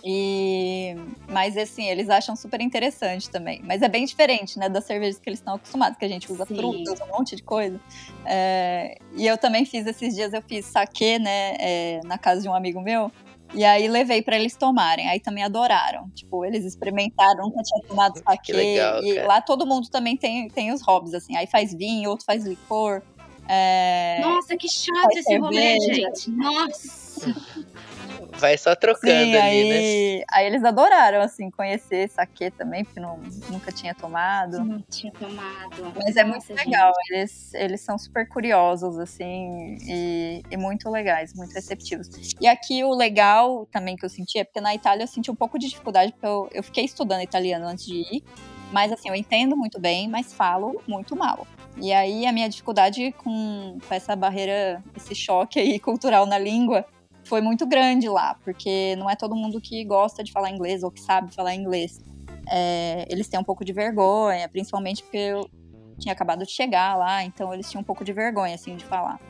E 0.05 0.95
mas 1.29 1.57
assim, 1.57 1.89
eles 1.89 2.09
acham 2.09 2.35
super 2.35 2.61
interessante 2.61 3.29
também. 3.29 3.61
Mas 3.65 3.83
é 3.83 3.89
bem 3.89 4.05
diferente, 4.05 4.59
né, 4.59 4.69
das 4.69 4.85
cervejas 4.85 5.19
que 5.21 5.29
eles 5.29 5.39
estão 5.39 5.55
acostumados, 5.55 5.99
que 5.99 6.05
a 6.05 6.09
gente 6.09 6.31
usa 6.33 6.45
Sim. 6.47 6.57
frutas, 6.57 7.01
um 7.01 7.07
monte 7.07 7.37
de 7.37 7.43
coisa. 7.43 7.79
É, 8.25 8.99
e 9.15 9.27
eu 9.27 9.37
também 9.37 9.65
fiz 9.65 9.87
esses 9.87 10.15
dias, 10.15 10.33
eu 10.33 10.43
fiz 10.43 10.67
saquê, 10.67 11.19
né, 11.19 11.57
é, 11.59 12.01
na 12.05 12.19
casa 12.19 12.41
de 12.41 12.49
um 12.49 12.55
amigo 12.55 12.81
meu. 12.81 13.11
E 13.53 13.65
aí 13.65 13.89
levei 13.89 14.23
para 14.23 14.37
eles 14.37 14.55
tomarem. 14.55 15.09
Aí 15.09 15.19
também 15.19 15.43
adoraram. 15.43 16.09
Tipo, 16.11 16.45
eles 16.45 16.65
experimentaram, 16.65 17.45
nunca 17.45 17.63
tinha 17.63 17.83
tomado 17.83 18.19
saquê. 18.25 18.53
Legal, 18.53 19.03
e 19.03 19.15
lá 19.23 19.41
todo 19.41 19.67
mundo 19.67 19.89
também 19.91 20.17
tem, 20.17 20.49
tem 20.49 20.73
os 20.73 20.81
hobbies, 20.83 21.15
assim. 21.15 21.37
Aí 21.37 21.47
faz 21.47 21.75
vinho, 21.75 22.11
outro 22.11 22.25
faz 22.25 22.45
licor. 22.45 23.03
É... 23.49 24.21
Nossa, 24.23 24.57
que 24.57 24.69
chato 24.69 25.11
esse 25.11 25.25
cerveja. 25.25 25.45
rolê, 25.45 25.81
gente. 25.81 26.31
Nossa. 26.31 27.35
Vai 28.39 28.57
só 28.57 28.74
trocando 28.74 29.12
Sim, 29.12 29.37
ali, 29.37 29.37
aí, 29.37 30.18
né? 30.20 30.24
Aí 30.31 30.47
eles 30.47 30.64
adoraram, 30.64 31.20
assim, 31.20 31.51
conhecer 31.51 32.09
saque 32.09 32.51
também, 32.51 32.85
porque 32.85 33.01
não, 33.01 33.18
nunca 33.49 33.72
tinha 33.72 33.95
tomado. 33.95 34.64
Não 34.64 34.83
tinha 34.91 35.12
tomado. 35.12 35.93
Mas 35.97 36.16
é 36.16 36.24
muito 36.24 36.53
legal, 36.53 36.93
eles, 37.11 37.53
eles 37.55 37.81
são 37.81 37.99
super 37.99 38.28
curiosos, 38.28 38.99
assim, 38.99 39.76
e, 39.83 40.43
e, 40.51 40.57
muito 40.57 40.89
legais, 40.91 41.35
muito 41.35 41.53
receptivos. 41.53 42.09
E 42.41 42.47
aqui 42.47 42.85
o 42.85 42.95
legal 42.95 43.66
também 43.70 43.97
que 43.97 44.05
eu 44.05 44.09
senti 44.09 44.39
é 44.39 44.45
porque 44.45 44.61
na 44.61 44.74
Itália 44.74 45.05
eu 45.05 45.09
senti 45.09 45.31
um 45.31 45.37
pouco 45.37 45.59
de 45.59 45.68
dificuldade, 45.68 46.12
porque 46.12 46.26
eu, 46.26 46.49
eu 46.53 46.62
fiquei 46.62 46.85
estudando 46.85 47.22
italiano 47.22 47.66
antes 47.66 47.85
de 47.85 47.97
ir, 47.97 48.24
mas 48.72 48.93
assim, 48.93 49.09
eu 49.09 49.14
entendo 49.14 49.57
muito 49.57 49.81
bem, 49.81 50.09
mas 50.09 50.33
falo 50.33 50.81
muito 50.87 51.16
mal. 51.16 51.47
E 51.76 51.93
aí 51.93 52.26
a 52.26 52.33
minha 52.33 52.49
dificuldade 52.49 53.12
com, 53.12 53.78
com 53.87 53.95
essa 53.95 54.14
barreira, 54.14 54.83
esse 54.97 55.14
choque 55.14 55.59
aí 55.59 55.78
cultural 55.78 56.26
na 56.26 56.39
língua, 56.39 56.85
foi 57.31 57.41
muito 57.41 57.64
grande 57.64 58.09
lá, 58.09 58.37
porque 58.45 58.97
não 58.97 59.09
é 59.09 59.14
todo 59.14 59.37
mundo 59.37 59.61
que 59.61 59.85
gosta 59.85 60.24
de 60.24 60.33
falar 60.33 60.51
inglês 60.51 60.83
ou 60.83 60.91
que 60.91 61.01
sabe 61.01 61.33
falar 61.33 61.55
inglês. 61.55 62.01
É, 62.49 63.07
eles 63.09 63.28
têm 63.28 63.39
um 63.39 63.45
pouco 63.45 63.64
de 63.64 63.72
vergonha, 63.72 64.49
principalmente 64.49 65.01
porque 65.05 65.16
eu 65.16 65.49
tinha 65.97 66.12
acabado 66.12 66.45
de 66.45 66.51
chegar 66.51 66.97
lá, 66.97 67.22
então 67.22 67.55
eles 67.55 67.70
tinham 67.70 67.83
um 67.83 67.85
pouco 67.85 68.05
de 68.05 68.12
vergonha, 68.12 68.57
assim, 68.57 68.74
de 68.74 68.85
falar. 68.85 69.20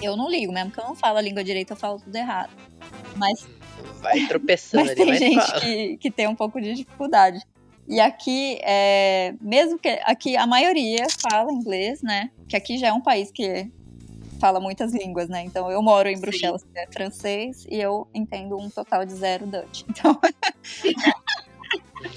Eu 0.00 0.16
não 0.16 0.30
ligo, 0.30 0.52
mesmo 0.52 0.70
que 0.70 0.78
eu 0.78 0.84
não 0.84 0.94
falo 0.94 1.18
a 1.18 1.20
língua 1.20 1.42
direita, 1.42 1.72
eu 1.72 1.76
falo 1.76 1.98
tudo 1.98 2.14
errado. 2.14 2.50
Mas. 3.16 3.48
Vai 4.00 4.26
tropeçando 4.28 4.84
mas 4.94 4.94
tem 4.94 5.14
gente 5.16 5.60
que, 5.60 5.96
que 5.96 6.10
tem 6.12 6.28
um 6.28 6.36
pouco 6.36 6.60
de 6.60 6.72
dificuldade. 6.72 7.40
E 7.88 7.98
aqui, 7.98 8.60
é, 8.62 9.34
mesmo 9.40 9.76
que 9.76 9.88
aqui 10.04 10.36
a 10.36 10.46
maioria 10.46 11.04
fala 11.28 11.52
inglês, 11.52 12.00
né? 12.00 12.30
Que 12.48 12.56
aqui 12.56 12.78
já 12.78 12.88
é 12.88 12.92
um 12.92 13.00
país 13.00 13.32
que 13.32 13.68
fala 14.38 14.60
muitas 14.60 14.92
línguas, 14.92 15.28
né? 15.28 15.42
Então 15.42 15.70
eu 15.70 15.82
moro 15.82 16.08
em 16.08 16.18
Bruxelas, 16.18 16.62
que 16.62 16.78
é 16.78 16.86
francês, 16.86 17.66
e 17.70 17.80
eu 17.80 18.06
entendo 18.14 18.58
um 18.58 18.68
total 18.70 19.04
de 19.04 19.14
zero 19.14 19.46
Dutch. 19.46 19.82
Então. 19.94 20.18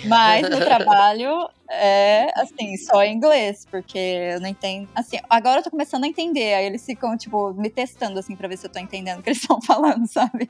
Mas 0.06 0.50
no 0.50 0.60
trabalho 0.64 1.50
é 1.70 2.32
assim, 2.40 2.76
só 2.78 3.04
em 3.04 3.16
inglês, 3.16 3.66
porque 3.70 3.98
eu 3.98 4.42
não 4.42 4.48
entendo. 4.48 4.88
Assim, 4.94 5.18
agora 5.30 5.60
eu 5.60 5.64
tô 5.64 5.70
começando 5.70 6.04
a 6.04 6.08
entender. 6.08 6.54
Aí 6.54 6.66
eles 6.66 6.86
ficam, 6.86 7.16
tipo, 7.18 7.54
me 7.54 7.70
testando 7.70 8.20
assim 8.20 8.36
pra 8.36 8.48
ver 8.48 8.58
se 8.58 8.66
eu 8.68 8.72
tô 8.72 8.80
entendendo 8.80 9.20
o 9.20 9.24
que 9.24 9.30
eles 9.30 9.40
estão 9.42 9.62
falando, 9.62 10.08
sabe? 10.08 10.50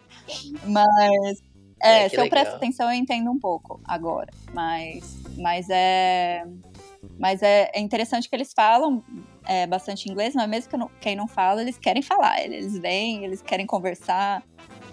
Mas. 0.65 1.41
É, 1.79 2.05
é 2.05 2.09
se 2.09 2.15
eu 2.15 2.23
legal. 2.23 2.41
presto 2.41 2.55
atenção, 2.55 2.89
eu 2.89 2.95
entendo 2.95 3.29
um 3.29 3.37
pouco 3.37 3.79
agora. 3.85 4.29
Mas, 4.53 5.17
mas 5.37 5.67
é. 5.69 6.43
Mas 7.19 7.41
é, 7.41 7.71
é 7.73 7.79
interessante 7.79 8.29
que 8.29 8.35
eles 8.35 8.53
falam 8.53 9.03
é, 9.45 9.65
bastante 9.65 10.09
inglês, 10.09 10.35
mas 10.35 10.47
mesmo 10.47 10.69
que 10.69 10.77
não, 10.77 10.91
quem 11.01 11.15
não 11.15 11.27
fala, 11.27 11.61
eles 11.61 11.77
querem 11.77 12.01
falar. 12.01 12.41
Eles 12.41 12.77
vêm, 12.77 13.23
eles 13.23 13.41
querem 13.41 13.65
conversar. 13.65 14.43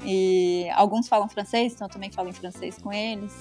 E 0.05 0.69
alguns 0.75 1.09
falam 1.09 1.29
francês, 1.29 1.73
então 1.73 1.87
eu 1.87 1.91
também 1.91 2.11
falo 2.11 2.29
em 2.29 2.33
francês 2.33 2.77
com 2.79 2.93
eles. 2.93 3.33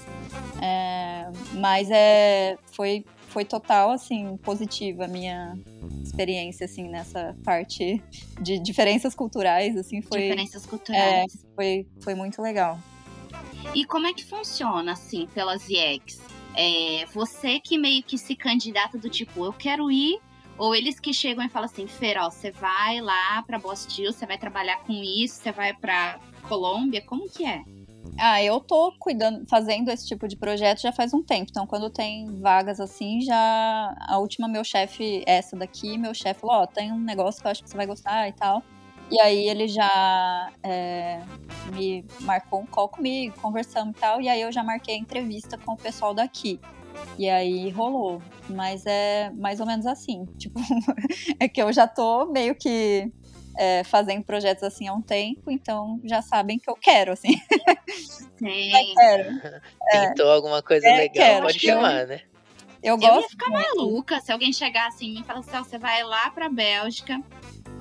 É, 0.62 1.30
mas 1.54 1.90
é, 1.90 2.56
foi, 2.72 3.04
foi 3.28 3.44
total, 3.44 3.90
assim, 3.90 4.36
positiva 4.38 5.04
a 5.04 5.08
minha 5.08 5.58
experiência, 6.02 6.64
assim, 6.64 6.88
nessa 6.88 7.36
parte 7.44 8.02
de 8.40 8.58
diferenças 8.58 9.14
culturais, 9.14 9.76
assim, 9.76 10.00
foi... 10.00 10.22
Diferenças 10.22 10.64
culturais. 10.64 11.34
É, 11.34 11.54
foi, 11.54 11.86
foi 12.00 12.14
muito 12.14 12.40
legal. 12.40 12.78
E 13.74 13.84
como 13.84 14.06
é 14.06 14.14
que 14.14 14.24
funciona, 14.24 14.92
assim, 14.92 15.26
pelas 15.34 15.68
IEX? 15.68 16.18
É, 16.56 17.04
você 17.12 17.58
que 17.58 17.76
meio 17.76 18.02
que 18.02 18.16
se 18.16 18.36
candidata 18.36 18.96
do 18.96 19.10
tipo, 19.10 19.44
eu 19.44 19.52
quero 19.52 19.90
ir 19.90 20.20
ou 20.56 20.74
eles 20.74 21.00
que 21.00 21.12
chegam 21.12 21.44
e 21.44 21.48
falam 21.48 21.66
assim, 21.66 21.86
Fer, 21.86 22.16
ó, 22.18 22.30
você 22.30 22.50
vai 22.52 23.00
lá 23.00 23.42
pra 23.42 23.58
Bostil, 23.58 24.12
você 24.12 24.24
vai 24.24 24.38
trabalhar 24.38 24.78
com 24.84 24.92
isso, 24.92 25.36
você 25.36 25.50
vai 25.50 25.74
pra 25.74 26.18
Colômbia, 26.48 27.02
como 27.02 27.28
que 27.28 27.44
é? 27.44 27.62
Ah, 28.18 28.42
eu 28.42 28.60
tô 28.60 28.92
cuidando, 28.98 29.44
fazendo 29.48 29.90
esse 29.90 30.06
tipo 30.06 30.28
de 30.28 30.36
projeto 30.36 30.80
já 30.80 30.92
faz 30.92 31.12
um 31.12 31.22
tempo. 31.22 31.46
Então, 31.50 31.66
quando 31.66 31.90
tem 31.90 32.26
vagas 32.40 32.78
assim, 32.78 33.20
já. 33.22 33.94
A 34.06 34.18
última, 34.18 34.46
meu 34.46 34.62
chefe, 34.62 35.24
essa 35.26 35.56
daqui, 35.56 35.98
meu 35.98 36.14
chefe 36.14 36.40
falou: 36.40 36.56
Ó, 36.56 36.62
oh, 36.62 36.66
tem 36.66 36.92
um 36.92 37.00
negócio 37.00 37.40
que 37.40 37.46
eu 37.46 37.50
acho 37.50 37.64
que 37.64 37.70
você 37.70 37.76
vai 37.76 37.86
gostar 37.86 38.28
e 38.28 38.32
tal. 38.32 38.62
E 39.10 39.20
aí 39.20 39.48
ele 39.48 39.68
já 39.68 40.50
é, 40.62 41.20
me 41.72 42.04
marcou 42.20 42.60
um 42.60 42.66
call 42.66 42.88
comigo, 42.88 43.38
conversamos 43.40 43.96
e 43.96 44.00
tal. 44.00 44.20
E 44.20 44.28
aí 44.28 44.40
eu 44.40 44.50
já 44.50 44.62
marquei 44.62 44.94
a 44.94 44.98
entrevista 44.98 45.58
com 45.58 45.72
o 45.72 45.76
pessoal 45.76 46.14
daqui. 46.14 46.58
E 47.18 47.28
aí 47.28 47.70
rolou. 47.70 48.22
Mas 48.48 48.84
é 48.86 49.30
mais 49.30 49.60
ou 49.60 49.66
menos 49.66 49.86
assim. 49.86 50.26
Tipo, 50.38 50.58
é 51.38 51.48
que 51.48 51.62
eu 51.62 51.72
já 51.72 51.86
tô 51.86 52.26
meio 52.26 52.54
que 52.54 53.10
é, 53.56 53.84
fazendo 53.84 54.24
projetos 54.24 54.62
assim 54.62 54.88
há 54.88 54.92
um 54.92 55.02
tempo, 55.02 55.50
então 55.50 56.00
já 56.04 56.20
sabem 56.20 56.58
que 56.58 56.68
eu 56.68 56.74
quero, 56.74 57.12
assim. 57.12 57.40
Sim. 58.38 58.94
quero. 58.94 59.30
Pintou 60.08 60.26
é, 60.26 60.34
alguma 60.34 60.62
coisa 60.62 60.86
é, 60.86 60.96
legal, 60.96 61.14
quero, 61.14 61.46
pode 61.46 61.60
chamar, 61.60 62.00
eu, 62.00 62.06
né? 62.08 62.20
Eu 62.82 62.98
gosto. 62.98 63.14
Eu 63.14 63.22
ia 63.22 63.28
ficar 63.28 63.50
muito. 63.50 63.76
maluca 63.76 64.20
se 64.20 64.30
alguém 64.30 64.52
chegar 64.52 64.88
assim 64.88 65.20
e 65.20 65.24
falar 65.24 65.40
assim: 65.40 65.58
você 65.58 65.78
vai 65.78 66.02
lá 66.02 66.30
pra 66.30 66.48
Bélgica, 66.48 67.18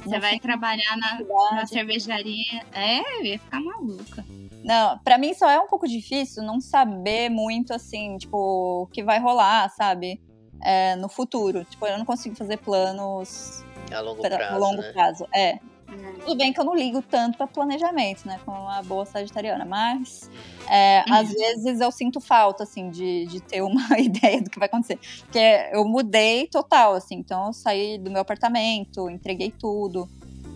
você 0.04 0.20
vai 0.20 0.40
trabalhar 0.40 0.98
na, 0.98 1.20
na 1.56 1.66
cervejaria. 1.66 2.62
É, 2.74 3.20
eu 3.20 3.26
ia 3.26 3.40
ficar 3.40 3.62
maluca. 3.62 4.26
Não, 4.64 4.98
para 5.00 5.18
mim 5.18 5.34
só 5.34 5.50
é 5.50 5.60
um 5.60 5.68
pouco 5.68 5.88
difícil 5.88 6.42
não 6.44 6.62
saber 6.62 7.30
muito 7.30 7.74
assim, 7.74 8.18
tipo, 8.18 8.84
o 8.84 8.88
que 8.88 9.04
vai 9.04 9.20
rolar, 9.20 9.70
sabe? 9.70 10.22
É, 10.62 10.96
no 10.96 11.10
futuro. 11.10 11.66
Tipo, 11.66 11.86
eu 11.86 11.98
não 11.98 12.06
consigo 12.06 12.36
fazer 12.36 12.58
planos 12.58 13.64
a 13.92 14.00
longo 14.00 14.22
prazo. 14.22 14.54
A 14.54 14.58
longo 14.58 14.82
né? 14.82 14.92
prazo, 14.94 15.28
é. 15.34 15.60
Uhum. 15.94 16.14
Tudo 16.26 16.38
bem 16.38 16.54
que 16.54 16.60
eu 16.60 16.66
não 16.66 16.76
ligo 16.76 17.02
tanto 17.02 17.38
para 17.38 17.48
planejamento, 17.48 18.26
né? 18.28 18.40
Com 18.46 18.68
a 18.68 18.82
boa 18.82 19.06
sagitariana, 19.06 19.66
mas 19.66 20.30
é, 20.70 21.04
uhum. 21.08 21.14
às 21.14 21.32
vezes 21.32 21.82
eu 21.82 21.92
sinto 21.92 22.20
falta, 22.20 22.64
assim, 22.64 22.90
de, 22.90 23.26
de 23.26 23.40
ter 23.42 23.62
uma 23.62 23.88
ideia 24.00 24.42
do 24.42 24.50
que 24.50 24.60
vai 24.60 24.68
acontecer. 24.68 25.00
Porque 25.22 25.40
eu 25.72 25.86
mudei 25.86 26.48
total, 26.48 26.94
assim, 26.94 27.16
então 27.16 27.48
eu 27.48 27.54
saí 27.54 27.98
do 27.98 28.10
meu 28.10 28.22
apartamento, 28.22 29.10
entreguei 29.10 29.52
tudo. 29.52 30.10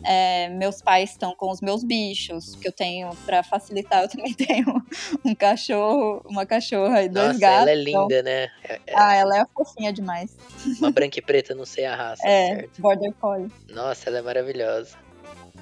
É, 0.04 0.48
meus 0.50 0.82
pais 0.82 1.12
estão 1.12 1.36
com 1.36 1.52
os 1.52 1.60
meus 1.60 1.84
bichos, 1.84 2.56
que 2.56 2.68
eu 2.68 2.72
tenho 2.72 3.10
para 3.26 3.44
facilitar. 3.44 4.04
Eu 4.04 4.10
também 4.10 4.32
tenho 4.36 4.82
um 5.26 5.36
cachorro, 5.36 6.22
uma 6.26 6.46
cachorra 6.46 7.04
e 7.04 7.10
dois 7.10 7.28
Nossa, 7.28 7.40
gatos. 7.40 7.62
Ela 7.62 7.72
é 7.72 7.76
linda, 7.76 8.06
então... 8.06 8.24
né? 8.24 8.50
É, 8.64 8.74
é... 8.88 8.94
Ah, 8.96 9.16
ela 9.16 9.38
é 9.42 9.46
fofinha 9.54 9.92
demais. 9.92 10.38
Uma 10.80 10.92
branca 10.92 11.20
e 11.20 11.22
preta, 11.22 11.54
não 11.54 11.66
sei 11.66 11.86
a 11.86 11.96
raça. 11.96 12.26
É, 12.26 12.56
certo? 12.56 12.82
Border 12.82 13.14
Collie. 13.20 13.52
Nossa, 13.70 14.10
ela 14.10 14.20
é 14.20 14.22
maravilhosa. 14.22 14.96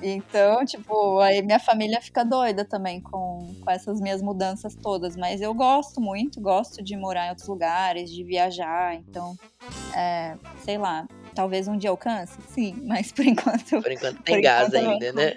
Então, 0.01 0.65
tipo, 0.65 1.19
aí 1.19 1.41
minha 1.41 1.59
família 1.59 2.01
fica 2.01 2.23
doida 2.23 2.65
também 2.65 2.99
com, 3.01 3.55
com 3.61 3.71
essas 3.71 3.99
minhas 3.99 4.21
mudanças 4.21 4.75
todas. 4.75 5.15
Mas 5.15 5.41
eu 5.41 5.53
gosto 5.53 6.01
muito, 6.01 6.39
gosto 6.41 6.83
de 6.83 6.95
morar 6.95 7.27
em 7.27 7.29
outros 7.29 7.47
lugares, 7.47 8.11
de 8.11 8.23
viajar. 8.23 8.95
Então, 8.95 9.35
é, 9.95 10.35
sei 10.63 10.77
lá, 10.77 11.07
talvez 11.33 11.67
um 11.67 11.77
dia 11.77 11.89
alcance, 11.89 12.37
sim, 12.49 12.75
mas 12.85 13.11
por 13.11 13.25
enquanto. 13.25 13.81
Por 13.81 13.91
enquanto 13.91 14.21
tem 14.23 14.35
por 14.35 14.41
gás 14.41 14.73
enquanto, 14.73 15.03
ainda, 15.03 15.13
né? 15.13 15.35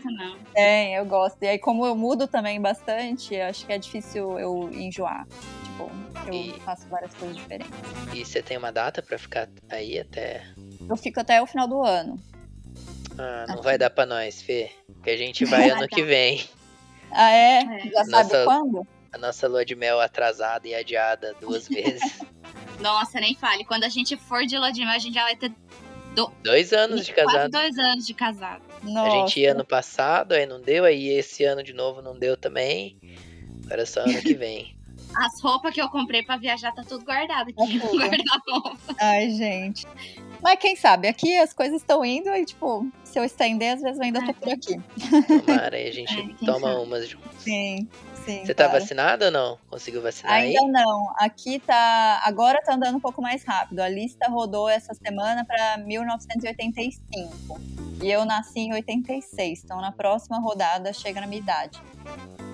Tem, 0.54 0.94
eu 0.94 1.06
gosto. 1.06 1.42
E 1.42 1.48
aí, 1.48 1.58
como 1.58 1.86
eu 1.86 1.94
mudo 1.94 2.26
também 2.26 2.60
bastante, 2.60 3.38
acho 3.40 3.64
que 3.64 3.72
é 3.72 3.78
difícil 3.78 4.38
eu 4.38 4.70
enjoar. 4.72 5.26
Tipo, 5.64 5.90
eu 6.26 6.34
e... 6.34 6.60
faço 6.60 6.88
várias 6.88 7.14
coisas 7.14 7.36
diferentes. 7.36 7.72
E 8.12 8.24
você 8.24 8.42
tem 8.42 8.56
uma 8.56 8.72
data 8.72 9.02
para 9.02 9.18
ficar 9.18 9.48
aí 9.70 9.98
até. 9.98 10.42
Eu 10.88 10.96
fico 10.96 11.20
até 11.20 11.40
o 11.40 11.46
final 11.46 11.68
do 11.68 11.82
ano. 11.82 12.18
Ah, 13.18 13.46
não 13.48 13.62
vai 13.62 13.76
dar 13.76 13.90
pra 13.90 14.06
nós, 14.06 14.40
Fê. 14.40 14.70
Que 15.02 15.10
a 15.10 15.16
gente 15.16 15.44
vai 15.44 15.70
ano 15.70 15.88
que 15.88 16.02
vem. 16.02 16.44
Ah, 17.10 17.30
é? 17.30 17.62
é. 17.62 17.90
Já 17.90 18.04
sabe 18.04 18.10
nossa, 18.10 18.44
quando? 18.44 18.86
A 19.12 19.18
nossa 19.18 19.48
lua 19.48 19.64
de 19.64 19.74
mel 19.74 20.00
atrasada 20.00 20.68
e 20.68 20.74
adiada 20.74 21.34
duas 21.40 21.66
vezes. 21.68 22.20
Nossa, 22.80 23.20
nem 23.20 23.34
fale. 23.34 23.64
Quando 23.64 23.84
a 23.84 23.88
gente 23.88 24.16
for 24.16 24.44
de 24.44 24.56
lua 24.56 24.70
de 24.70 24.80
mel, 24.80 24.94
a 24.94 24.98
gente 24.98 25.14
já 25.14 25.24
vai 25.24 25.36
ter 25.36 25.52
do... 26.14 26.32
dois 26.42 26.72
anos 26.72 27.04
de 27.04 27.12
casado. 27.12 27.50
Quase 27.50 27.50
dois 27.50 27.78
anos 27.78 28.06
de 28.06 28.14
casado. 28.14 28.62
Nossa. 28.82 29.08
A 29.08 29.10
gente 29.20 29.40
ia 29.40 29.52
ano 29.52 29.64
passado, 29.64 30.32
aí 30.32 30.46
não 30.46 30.60
deu, 30.60 30.84
aí 30.84 31.08
esse 31.08 31.44
ano 31.44 31.62
de 31.62 31.72
novo 31.72 32.00
não 32.00 32.16
deu 32.16 32.36
também. 32.36 32.98
Agora 33.64 33.82
é 33.82 33.86
só 33.86 34.00
ano 34.00 34.20
que 34.20 34.34
vem. 34.34 34.76
As 35.16 35.40
roupas 35.40 35.72
que 35.72 35.80
eu 35.80 35.88
comprei 35.88 36.22
pra 36.22 36.36
viajar 36.36 36.72
tá 36.72 36.82
tudo 36.84 37.04
guardado 37.04 37.50
aqui 37.50 37.78
no 37.78 37.98
guarda-roupa. 37.98 38.78
Ai, 39.00 39.30
gente. 39.30 39.86
Mas 40.42 40.58
quem 40.60 40.76
sabe, 40.76 41.08
aqui 41.08 41.36
as 41.36 41.52
coisas 41.52 41.80
estão 41.80 42.04
indo 42.04 42.28
e, 42.30 42.44
tipo, 42.44 42.86
se 43.10 43.18
eu 43.18 43.24
estender, 43.24 43.74
às 43.74 43.82
vezes 43.82 43.98
eu 43.98 44.04
ainda 44.04 44.24
tô 44.24 44.34
por 44.34 44.48
aqui. 44.52 44.80
Tomara, 45.46 45.76
aí 45.76 45.88
a 45.88 45.92
gente 45.92 46.12
É, 46.42 46.46
toma 46.46 46.72
sabe? 46.72 46.82
umas 46.82 47.08
junto. 47.08 47.28
Sim, 47.38 47.88
sim. 48.24 48.44
Você 48.44 48.54
tá 48.54 48.68
vacinada 48.68 49.26
ou 49.26 49.30
não? 49.30 49.58
Conseguiu 49.70 50.02
vacinar 50.02 50.32
Ainda 50.34 50.60
aí? 50.60 50.66
não. 50.70 51.12
Aqui 51.18 51.58
tá. 51.60 52.20
Agora 52.24 52.60
tá 52.62 52.74
andando 52.74 52.96
um 52.96 53.00
pouco 53.00 53.22
mais 53.22 53.42
rápido. 53.44 53.80
A 53.80 53.88
lista 53.88 54.28
rodou 54.28 54.68
essa 54.68 54.92
semana 54.94 55.44
pra 55.44 55.78
1985. 55.78 57.60
E 58.02 58.10
eu 58.10 58.24
nasci 58.24 58.60
em 58.60 58.72
86. 58.74 59.64
Então 59.64 59.80
na 59.80 59.90
próxima 59.92 60.38
rodada 60.38 60.92
chega 60.92 61.20
na 61.20 61.26
minha 61.26 61.40
idade. 61.40 61.80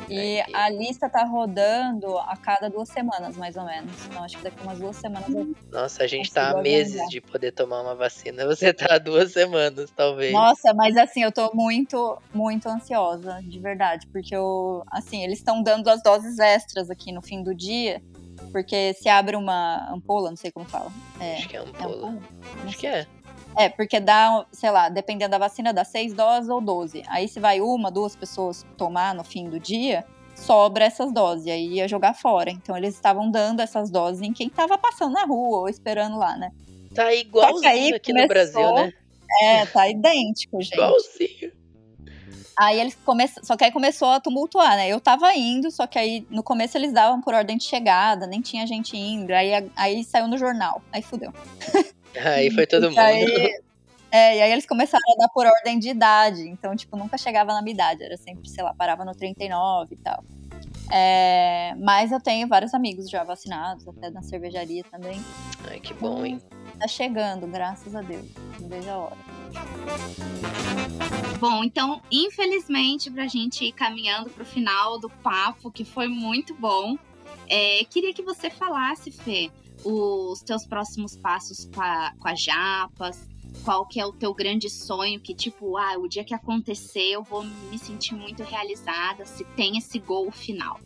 E 0.09 0.43
a 0.53 0.69
lista 0.69 1.09
tá 1.09 1.25
rodando 1.25 2.19
a 2.19 2.37
cada 2.37 2.69
duas 2.69 2.91
semanas, 2.91 3.39
mais 3.39 3.57
ou 3.57 3.65
menos. 3.65 3.91
Então 4.05 4.23
acho 4.23 4.37
que 4.37 4.45
daqui 4.45 4.63
umas 4.63 4.79
duas 4.79 4.97
semanas 4.97 5.31
eu 5.31 5.55
Nossa, 5.73 6.03
a 6.03 6.07
gente 6.07 6.31
tá 6.31 6.51
há 6.51 6.61
meses 6.61 7.09
de 7.09 7.23
poder 7.23 7.53
tomar 7.53 7.81
uma 7.81 7.95
vacina. 7.95 8.45
Você 8.47 8.71
tá 8.75 8.97
há 8.97 8.99
duas 8.99 9.33
semanas, 9.33 9.91
talvez. 9.97 10.31
Nossa, 10.33 10.44
mas 10.77 10.97
assim, 10.97 11.23
eu 11.23 11.33
tô 11.33 11.51
muito, 11.55 12.19
muito 12.33 12.69
ansiosa, 12.69 13.41
de 13.43 13.59
verdade, 13.59 14.07
porque 14.09 14.35
eu, 14.35 14.83
assim, 14.91 15.23
eles 15.23 15.39
estão 15.39 15.63
dando 15.63 15.89
as 15.89 16.03
doses 16.03 16.39
extras 16.39 16.91
aqui 16.91 17.13
no 17.13 17.23
fim 17.23 17.43
do 17.43 17.55
dia, 17.55 18.03
porque 18.53 18.93
se 18.95 19.09
abre 19.09 19.37
uma 19.37 19.89
ampola, 19.91 20.31
não 20.31 20.37
sei 20.37 20.51
como 20.53 20.67
fala. 20.67 20.91
É, 21.21 21.37
Acho 21.37 21.49
que 21.49 21.57
é 21.57 21.61
é 21.61 21.63
ampola. 21.63 21.95
ampola? 21.97 22.13
Não 22.59 22.69
Acho 22.69 22.79
que 22.79 22.87
é. 22.87 23.07
É, 23.57 23.69
porque 23.69 24.01
dá, 24.01 24.45
sei 24.51 24.71
lá, 24.71 24.89
dependendo 24.89 25.31
da 25.31 25.39
vacina, 25.39 25.73
dá 25.73 25.85
seis 25.85 26.13
doses 26.13 26.49
ou 26.49 26.61
12. 26.61 27.05
Aí 27.07 27.29
se 27.29 27.39
vai 27.39 27.61
uma, 27.61 27.91
duas 27.91 28.17
pessoas 28.17 28.67
tomar 28.77 29.15
no 29.15 29.23
fim 29.23 29.49
do 29.49 29.61
dia, 29.61 30.05
sobra 30.35 30.85
essas 30.85 31.13
doses, 31.13 31.47
aí 31.47 31.75
ia 31.75 31.87
jogar 31.87 32.15
fora. 32.15 32.51
Então 32.51 32.77
eles 32.77 32.95
estavam 32.95 33.31
dando 33.31 33.61
essas 33.61 33.91
doses 33.91 34.23
em 34.23 34.33
quem 34.33 34.49
tava 34.49 34.77
passando 34.77 35.13
na 35.13 35.25
rua 35.25 35.59
ou 35.61 35.69
esperando 35.69 36.19
lá, 36.19 36.37
né? 36.37 36.51
Tá 36.95 37.13
igualzinho 37.15 37.71
aí 37.71 37.95
aqui 37.95 38.13
no 38.13 38.27
Brasil, 38.27 38.55
começou- 38.61 38.87
né? 38.87 38.93
É, 39.43 39.67
tá 39.67 39.89
idêntico, 39.89 40.61
gente. 40.63 40.75
Igualzinho. 40.75 41.53
Aí 42.57 42.81
eles 42.81 42.95
começaram, 43.05 43.45
só 43.45 43.57
que 43.57 43.65
aí 43.65 43.73
começou 43.73 44.09
a 44.11 44.21
tumultuar, 44.21 44.77
né? 44.77 44.89
Eu 44.89 45.01
tava 45.01 45.35
indo, 45.35 45.71
só 45.73 45.87
que 45.89 45.99
aí 45.99 46.25
no 46.31 46.43
começo 46.43 46.79
eles 46.79 46.93
davam 46.93 47.21
por 47.21 47.35
ordem 47.35 47.57
de 47.57 47.65
chegada, 47.65 48.27
nem 48.29 48.41
tinha 48.41 48.65
gente 48.65 48.97
indo. 48.97 49.33
Aí, 49.33 49.51
aí 49.75 50.05
saiu 50.05 50.29
no 50.29 50.39
jornal, 50.39 50.81
aí 50.93 51.03
fudeu. 51.03 51.33
Aí 52.25 52.49
foi 52.53 52.65
todo 52.65 52.91
mundo. 52.91 53.01
aí- 53.01 53.53
é, 54.13 54.37
e 54.37 54.43
aí 54.43 54.53
eles 54.53 54.65
começaram 54.65 55.03
a 55.15 55.17
dar 55.23 55.29
por 55.31 55.45
ordem 55.45 55.81
de 55.81 55.89
idade. 55.89 56.43
Então, 56.49 56.77
tipo, 56.77 56.97
nunca 56.97 57.19
chegava 57.19 57.53
na 57.53 57.61
minha 57.61 57.75
idade. 57.75 58.05
Era 58.05 58.17
sempre, 58.17 58.49
sei 58.49 58.63
lá, 58.63 58.73
parava 58.73 59.05
no 59.05 59.13
39 59.17 59.95
e 59.95 59.99
tal. 59.99 60.23
É, 60.93 61.75
mas 61.77 62.13
eu 62.13 62.21
tenho 62.21 62.47
vários 62.47 62.73
amigos 62.73 63.11
já 63.11 63.25
vacinados, 63.25 63.89
até 63.89 64.11
na 64.11 64.23
cervejaria 64.23 64.85
também. 64.85 65.21
Ai, 65.69 65.81
que 65.81 65.93
bom, 65.93 66.25
hein? 66.25 66.41
Tá 66.79 66.89
chegando, 66.89 67.47
graças 67.47 67.95
a 67.95 68.03
Deus. 68.03 68.27
Não 68.61 68.69
vejo 68.69 68.91
a 68.91 68.97
hora. 68.97 69.17
Bom, 71.39 71.63
então, 71.63 72.01
infelizmente, 72.11 73.11
pra 73.11 73.27
gente 73.27 73.65
ir 73.65 73.73
caminhando 73.73 74.31
pro 74.31 74.45
final 74.45 74.99
do 74.99 75.11
papo, 75.11 75.71
que 75.71 75.85
foi 75.85 76.09
muito 76.09 76.55
bom, 76.55 76.97
é, 77.49 77.85
queria 77.85 78.15
que 78.15 78.23
você 78.23 78.49
falasse, 78.49 79.11
Fê, 79.11 79.51
os 79.85 80.41
teus 80.43 80.67
próximos 80.67 81.17
passos 81.17 81.69
com 81.75 81.83
a, 81.83 82.13
com 82.19 82.29
a 82.29 82.35
Japas, 82.35 83.29
qual 83.63 83.87
que 83.87 84.01
é 84.01 84.07
o 84.07 84.13
teu 84.13 84.33
grande 84.35 84.71
sonho, 84.71 85.21
que 85.21 85.35
tipo, 85.35 85.77
ah, 85.77 85.97
o 85.99 86.09
dia 86.09 86.25
que 86.25 86.35
acontecer 86.35 87.11
eu 87.11 87.23
vou 87.23 87.45
me 87.45 87.79
sentir 87.79 88.15
muito 88.15 88.43
realizada, 88.43 89.25
se 89.25 89.45
tem 89.45 89.77
esse 89.77 89.99
gol 89.99 90.31
final. 90.31 90.81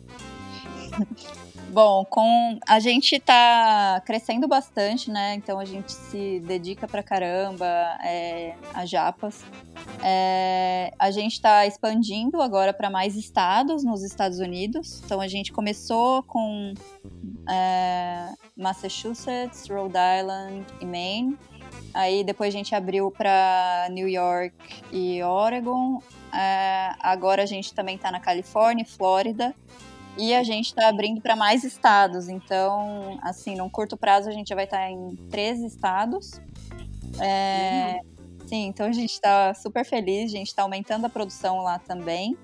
Bom, 1.71 2.03
com 2.03 2.59
a 2.67 2.79
gente 2.79 3.19
tá 3.19 4.01
crescendo 4.03 4.47
bastante, 4.47 5.11
né? 5.11 5.35
Então 5.35 5.59
a 5.59 5.65
gente 5.65 5.91
se 5.91 6.39
dedica 6.39 6.87
pra 6.87 7.03
caramba 7.03 7.65
é, 8.03 8.55
a 8.73 8.87
Japas. 8.87 9.43
É, 10.03 10.91
a 10.97 11.11
gente 11.11 11.39
tá 11.39 11.67
expandindo 11.67 12.41
agora 12.41 12.73
para 12.73 12.89
mais 12.89 13.15
estados 13.15 13.83
nos 13.83 14.01
Estados 14.03 14.39
Unidos. 14.39 15.01
Então 15.05 15.21
a 15.21 15.27
gente 15.27 15.51
começou 15.51 16.23
com 16.23 16.73
é, 17.47 18.29
Massachusetts, 18.57 19.67
Rhode 19.69 19.93
Island 20.19 20.65
e 20.81 20.85
Maine. 20.85 21.37
Aí 21.93 22.23
depois 22.23 22.53
a 22.53 22.57
gente 22.57 22.73
abriu 22.73 23.11
para 23.11 23.87
New 23.91 24.07
York 24.07 24.55
e 24.91 25.21
Oregon. 25.21 26.01
É, 26.33 26.95
agora 26.99 27.43
a 27.43 27.45
gente 27.45 27.75
também 27.75 27.95
tá 27.95 28.11
na 28.11 28.19
Califórnia 28.19 28.85
Flórida. 28.85 29.53
E 30.19 30.35
a 30.35 30.43
gente 30.43 30.67
está 30.67 30.89
abrindo 30.89 31.21
para 31.21 31.35
mais 31.35 31.63
estados. 31.63 32.27
Então, 32.27 33.17
assim, 33.23 33.55
num 33.55 33.69
curto 33.69 33.95
prazo 33.95 34.27
a 34.27 34.31
gente 34.31 34.49
já 34.49 34.55
vai 34.55 34.65
estar 34.65 34.91
em 34.91 35.15
13 35.31 35.65
estados. 35.65 36.41
É, 37.19 38.01
Sim, 38.49 38.65
então 38.65 38.87
a 38.87 38.91
gente 38.91 39.11
está 39.11 39.53
super 39.53 39.85
feliz. 39.85 40.33
A 40.33 40.35
gente 40.35 40.47
está 40.47 40.63
aumentando 40.63 41.05
a 41.05 41.09
produção 41.09 41.61
lá 41.61 41.77
também. 41.77 42.35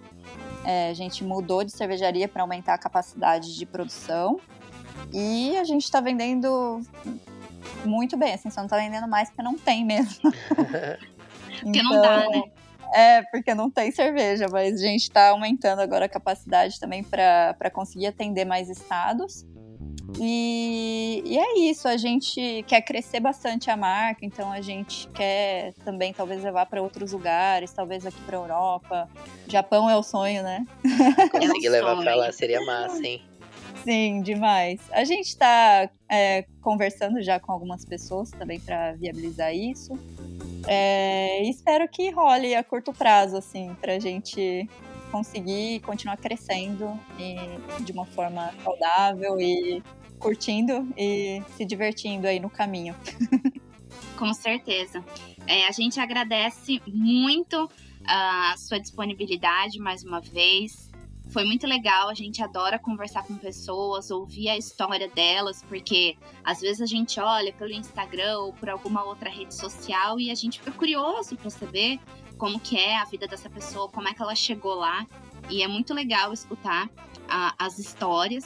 É, 0.63 0.91
a 0.91 0.93
gente 0.93 1.23
mudou 1.23 1.63
de 1.63 1.71
cervejaria 1.71 2.27
para 2.27 2.43
aumentar 2.43 2.75
a 2.75 2.77
capacidade 2.77 3.55
de 3.57 3.65
produção. 3.65 4.39
E 5.11 5.57
a 5.57 5.63
gente 5.63 5.83
está 5.83 5.99
vendendo 5.99 6.79
muito 7.83 8.15
bem. 8.15 8.35
Assim, 8.35 8.51
só 8.51 8.61
não 8.61 8.67
está 8.67 8.77
vendendo 8.77 9.07
mais 9.07 9.29
porque 9.29 9.41
não 9.41 9.57
tem 9.57 9.83
mesmo. 9.83 10.31
Porque 11.63 11.81
não 11.81 12.01
dá, 12.01 12.29
né? 12.29 12.43
É, 12.95 13.23
porque 13.23 13.53
não 13.53 13.69
tem 13.69 13.91
cerveja, 13.91 14.47
mas 14.49 14.75
a 14.75 14.85
gente 14.85 15.01
está 15.01 15.27
aumentando 15.31 15.81
agora 15.81 16.05
a 16.05 16.09
capacidade 16.09 16.79
também 16.79 17.03
para 17.03 17.69
conseguir 17.69 18.07
atender 18.07 18.45
mais 18.45 18.69
estados. 18.69 19.45
E, 20.17 21.21
e 21.25 21.37
é 21.37 21.59
isso, 21.69 21.89
a 21.89 21.97
gente 21.97 22.63
quer 22.65 22.81
crescer 22.81 23.19
bastante 23.19 23.69
a 23.69 23.75
marca, 23.75 24.25
então 24.25 24.49
a 24.49 24.61
gente 24.61 25.09
quer 25.09 25.73
também 25.83 26.13
talvez 26.13 26.41
levar 26.41 26.67
para 26.67 26.81
outros 26.81 27.11
lugares, 27.11 27.73
talvez 27.73 28.05
aqui 28.05 28.21
para 28.21 28.37
Europa. 28.37 29.09
Japão 29.45 29.89
é 29.89 29.97
o 29.97 30.03
sonho, 30.03 30.41
né? 30.41 30.65
Conseguir 31.31 31.67
É 31.67 31.71
levar 31.71 31.97
pra 32.01 32.15
lá 32.15 32.31
seria 32.31 32.61
massa, 32.61 33.05
hein? 33.05 33.21
Sim, 33.83 34.21
demais. 34.21 34.79
A 34.91 35.03
gente 35.03 35.27
está 35.27 35.89
conversando 36.61 37.21
já 37.21 37.41
com 37.41 37.51
algumas 37.51 37.83
pessoas 37.83 38.31
também 38.31 38.59
para 38.59 38.93
viabilizar 38.93 39.53
isso. 39.53 39.99
É, 40.67 41.43
espero 41.43 41.87
que 41.87 42.09
role 42.09 42.55
a 42.55 42.63
curto 42.63 42.91
prazo, 42.91 43.37
assim, 43.37 43.75
para 43.79 43.93
a 43.93 43.99
gente 43.99 44.67
conseguir 45.11 45.79
continuar 45.81 46.17
crescendo 46.17 46.99
e 47.19 47.83
de 47.83 47.91
uma 47.91 48.05
forma 48.05 48.51
saudável 48.63 49.39
e 49.39 49.81
curtindo 50.19 50.87
e 50.97 51.41
se 51.55 51.65
divertindo 51.65 52.27
aí 52.27 52.39
no 52.39 52.49
caminho. 52.49 52.95
Com 54.17 54.33
certeza. 54.33 55.03
É, 55.47 55.67
a 55.67 55.71
gente 55.71 55.99
agradece 55.99 56.81
muito 56.87 57.69
a 58.07 58.55
sua 58.57 58.79
disponibilidade 58.79 59.79
mais 59.79 60.03
uma 60.03 60.21
vez. 60.21 60.89
Foi 61.29 61.43
muito 61.43 61.67
legal, 61.67 62.09
a 62.09 62.13
gente 62.13 62.41
adora 62.41 62.79
conversar 62.79 63.23
com 63.25 63.35
pessoas, 63.35 64.09
ouvir 64.09 64.47
a 64.49 64.57
história 64.57 65.09
delas, 65.09 65.61
porque 65.67 66.15
às 66.43 66.61
vezes 66.61 66.81
a 66.81 66.85
gente 66.85 67.19
olha 67.19 67.51
pelo 67.51 67.71
Instagram 67.71 68.39
ou 68.39 68.53
por 68.53 68.69
alguma 68.69 69.03
outra 69.03 69.29
rede 69.29 69.53
social 69.53 70.19
e 70.19 70.31
a 70.31 70.35
gente 70.35 70.59
fica 70.59 70.71
curioso 70.71 71.35
para 71.35 71.49
saber 71.49 71.99
como 72.37 72.59
que 72.59 72.77
é 72.77 72.97
a 72.97 73.05
vida 73.05 73.27
dessa 73.27 73.49
pessoa, 73.49 73.89
como 73.89 74.07
é 74.07 74.13
que 74.13 74.21
ela 74.21 74.35
chegou 74.35 74.75
lá. 74.75 75.05
E 75.49 75.61
é 75.61 75.67
muito 75.67 75.93
legal 75.93 76.31
escutar 76.33 76.89
a- 77.27 77.53
as 77.59 77.79
histórias. 77.79 78.45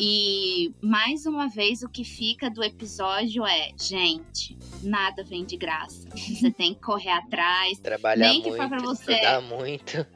E 0.00 0.72
mais 0.80 1.26
uma 1.26 1.48
vez 1.48 1.82
o 1.82 1.88
que 1.88 2.04
fica 2.04 2.48
do 2.48 2.62
episódio 2.62 3.44
é, 3.44 3.72
gente, 3.76 4.56
nada 4.82 5.24
vem 5.24 5.44
de 5.44 5.56
graça. 5.56 6.08
Você 6.10 6.50
tem 6.56 6.72
que 6.72 6.80
correr 6.80 7.10
atrás. 7.10 7.78
Trabalhar 7.80 8.28
Nem 8.28 8.40
que 8.42 8.50
for 8.50 8.58
muito, 8.58 8.68
pra 8.70 8.78
você. 8.78 9.12
estudar 9.12 9.40
muito. 9.42 10.06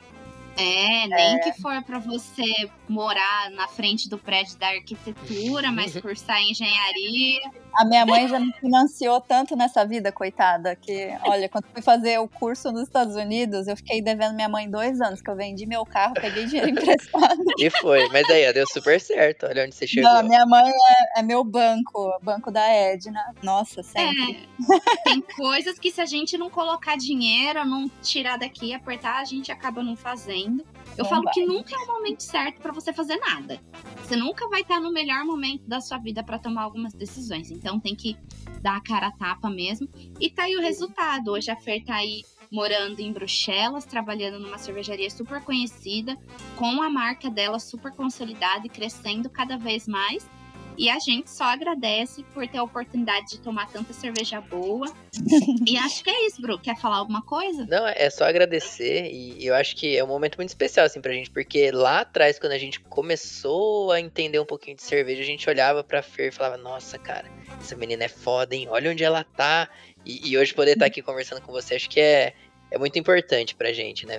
É, 0.57 1.09
nem 1.09 1.41
que 1.41 1.53
for 1.61 1.83
para 1.83 1.99
você 1.99 2.71
morar 2.89 3.51
na 3.51 3.67
frente 3.69 4.09
do 4.09 4.19
prédio 4.19 4.59
da 4.59 4.69
arquitetura, 4.69 5.73
mas 5.73 5.97
cursar 6.01 6.43
engenharia. 6.43 7.41
A 7.75 7.85
minha 7.85 8.05
mãe 8.05 8.29
já 8.29 8.39
me 8.39 8.53
financiou 8.53 9.21
tanto 9.21 9.57
nessa 9.57 9.85
vida, 9.85 10.13
coitada, 10.13 10.77
que, 10.77 11.09
olha, 11.25 11.49
quando 11.49 11.65
fui 11.73 11.83
fazer 11.83 12.19
o 12.19 12.29
curso 12.29 12.71
nos 12.71 12.83
Estados 12.83 13.17
Unidos, 13.17 13.67
eu 13.67 13.77
fiquei 13.77 14.03
devendo 14.03 14.35
minha 14.35 14.49
mãe 14.49 14.69
dois 14.69 15.01
anos, 15.01 15.23
que 15.23 15.31
eu 15.31 15.37
vendi 15.37 15.67
meu 15.67 15.85
carro, 15.85 16.15
peguei 16.15 16.47
dinheiro 16.47 16.69
emprestado. 16.71 17.43
E 17.59 17.71
foi. 17.71 18.09
Mas 18.11 18.29
aí, 18.29 18.49
ó, 18.49 18.53
deu 18.53 18.67
super 18.67 19.01
certo. 19.01 19.47
Olha 19.47 19.65
onde 19.65 19.75
você 19.75 19.87
chegou. 19.87 20.13
Não, 20.13 20.23
minha 20.23 20.45
mãe 20.47 20.71
é, 20.71 21.21
é 21.21 21.23
meu 21.23 21.43
banco, 21.43 22.19
banco 22.23 22.51
da 22.51 22.67
Edna. 22.69 23.35
Nossa, 23.43 23.83
sempre. 23.83 24.49
É, 24.71 25.03
tem 25.05 25.21
coisas 25.21 25.79
que 25.79 25.91
se 25.91 26.01
a 26.01 26.07
gente 26.07 26.37
não 26.37 26.51
colocar 26.51 26.97
dinheiro, 26.97 27.65
não 27.65 27.89
tirar 28.03 28.39
daqui 28.39 28.67
e 28.67 28.75
apertar, 28.75 29.21
a 29.21 29.25
gente 29.25 29.51
acaba 29.51 29.83
não 29.83 29.97
fazendo. 29.97 30.65
Eu 30.97 31.05
Não 31.05 31.11
falo 31.11 31.23
vai. 31.25 31.33
que 31.33 31.47
nunca 31.47 31.75
é 31.75 31.79
o 31.79 31.87
momento 31.87 32.23
certo 32.23 32.61
para 32.61 32.73
você 32.73 32.93
fazer 32.93 33.17
nada. 33.17 33.61
Você 34.03 34.17
nunca 34.17 34.49
vai 34.49 34.61
estar 34.61 34.81
no 34.81 34.93
melhor 34.93 35.25
momento 35.25 35.67
da 35.67 35.81
sua 35.81 35.99
vida 35.99 36.23
para 36.23 36.39
tomar 36.39 36.63
algumas 36.63 36.93
decisões. 36.93 37.51
Então 37.51 37.81
tem 37.81 37.95
que 37.95 38.17
dar 38.61 38.77
a 38.77 38.81
cara 38.83 39.07
a 39.09 39.13
tapa 39.13 39.49
mesmo. 39.49 39.89
E 40.21 40.31
tá 40.31 40.45
aí 40.45 40.57
o 40.57 40.61
resultado. 40.61 41.33
Hoje 41.33 41.51
a 41.51 41.57
Fer 41.57 41.85
tá 41.85 41.95
aí 41.97 42.23
morando 42.51 43.01
em 43.01 43.11
Bruxelas, 43.11 43.87
trabalhando 43.87 44.39
numa 44.39 44.59
cervejaria 44.59 45.09
super 45.09 45.41
conhecida, 45.43 46.19
com 46.57 46.83
a 46.83 46.91
marca 46.91 47.31
dela 47.31 47.59
super 47.59 47.93
consolidada 47.93 48.67
e 48.67 48.71
crescendo 48.71 49.31
cada 49.31 49.57
vez 49.57 49.89
mais. 49.89 50.29
E 50.77 50.89
a 50.89 50.99
gente 50.99 51.31
só 51.31 51.45
agradece 51.45 52.23
por 52.35 52.47
ter 52.47 52.59
a 52.59 52.63
oportunidade 52.63 53.31
de 53.31 53.41
tomar 53.41 53.71
tanta 53.71 53.93
cerveja 53.93 54.41
boa. 54.41 54.87
e 55.67 55.77
acho 55.77 56.03
que 56.03 56.11
é 56.11 56.27
isso, 56.27 56.41
Bru. 56.41 56.59
Quer 56.59 56.77
falar 56.77 56.97
alguma 56.97 57.23
coisa? 57.23 57.67
Não, 57.67 57.87
é 57.87 58.09
só 58.11 58.25
agradecer. 58.25 59.11
E 59.11 59.45
eu 59.45 59.55
acho 59.55 59.77
que 59.77 59.97
é 59.97 60.03
um 60.03 60.09
momento 60.09 60.37
muito 60.37 60.49
especial, 60.49 60.87
assim, 60.87 61.01
pra 61.01 61.13
gente. 61.13 61.31
Porque 61.31 61.71
lá 61.71 62.01
atrás, 62.01 62.39
quando 62.39 62.53
a 62.53 62.59
gente 62.59 62.81
começou 62.81 63.93
a 63.93 64.01
entender 64.01 64.41
um 64.41 64.47
pouquinho 64.47 64.77
de 64.77 64.83
cerveja, 64.83 65.23
a 65.23 65.27
gente 65.27 65.49
olhava 65.49 65.85
pra 65.85 66.03
Fer 66.03 66.29
e 66.29 66.33
falava: 66.33 66.57
Nossa, 66.57 66.99
cara, 66.99 67.31
essa 67.61 67.77
menina 67.77 68.05
é 68.05 68.09
foda, 68.09 68.55
hein? 68.55 68.67
Olha 68.71 68.91
onde 68.91 69.05
ela 69.05 69.25
tá. 69.25 69.69
E, 70.05 70.31
e 70.31 70.39
hoje 70.39 70.53
poder 70.55 70.73
estar 70.73 70.87
aqui 70.87 71.01
conversando 71.03 71.41
com 71.41 71.53
você, 71.53 71.77
acho 71.77 71.89
que 71.89 72.01
é, 72.01 72.35
é 72.71 72.79
muito 72.79 72.99
importante 72.99 73.55
pra 73.55 73.73
gente, 73.73 74.07
né, 74.07 74.19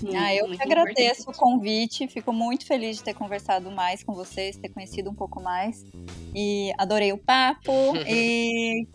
Fê? 0.00 0.16
ah, 0.16 0.34
eu 0.34 0.48
que 0.48 0.62
agradeço 0.62 1.22
importante. 1.22 1.36
o 1.36 1.38
convite, 1.38 2.08
fico 2.08 2.32
muito 2.32 2.66
feliz 2.66 2.98
de 2.98 3.04
ter 3.04 3.14
conversado 3.14 3.70
mais 3.70 4.02
com 4.02 4.14
vocês, 4.14 4.56
ter 4.56 4.68
conhecido 4.68 5.10
um 5.10 5.14
pouco 5.14 5.42
mais. 5.42 5.84
E 6.34 6.72
adorei 6.78 7.12
o 7.12 7.18
papo 7.18 7.72
e, 8.06 8.86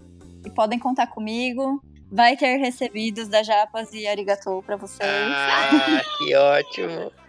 e 0.46 0.50
podem 0.52 0.80
contar 0.80 1.08
comigo. 1.08 1.82
Vai 2.12 2.38
ter 2.38 2.58
recebidos 2.58 3.28
da 3.28 3.42
Japas 3.42 3.92
e 3.94 4.06
Arigatou 4.06 4.62
para 4.62 4.76
vocês. 4.76 5.10
Ah, 5.10 6.02
que 6.18 6.36
ótimo! 6.36 7.12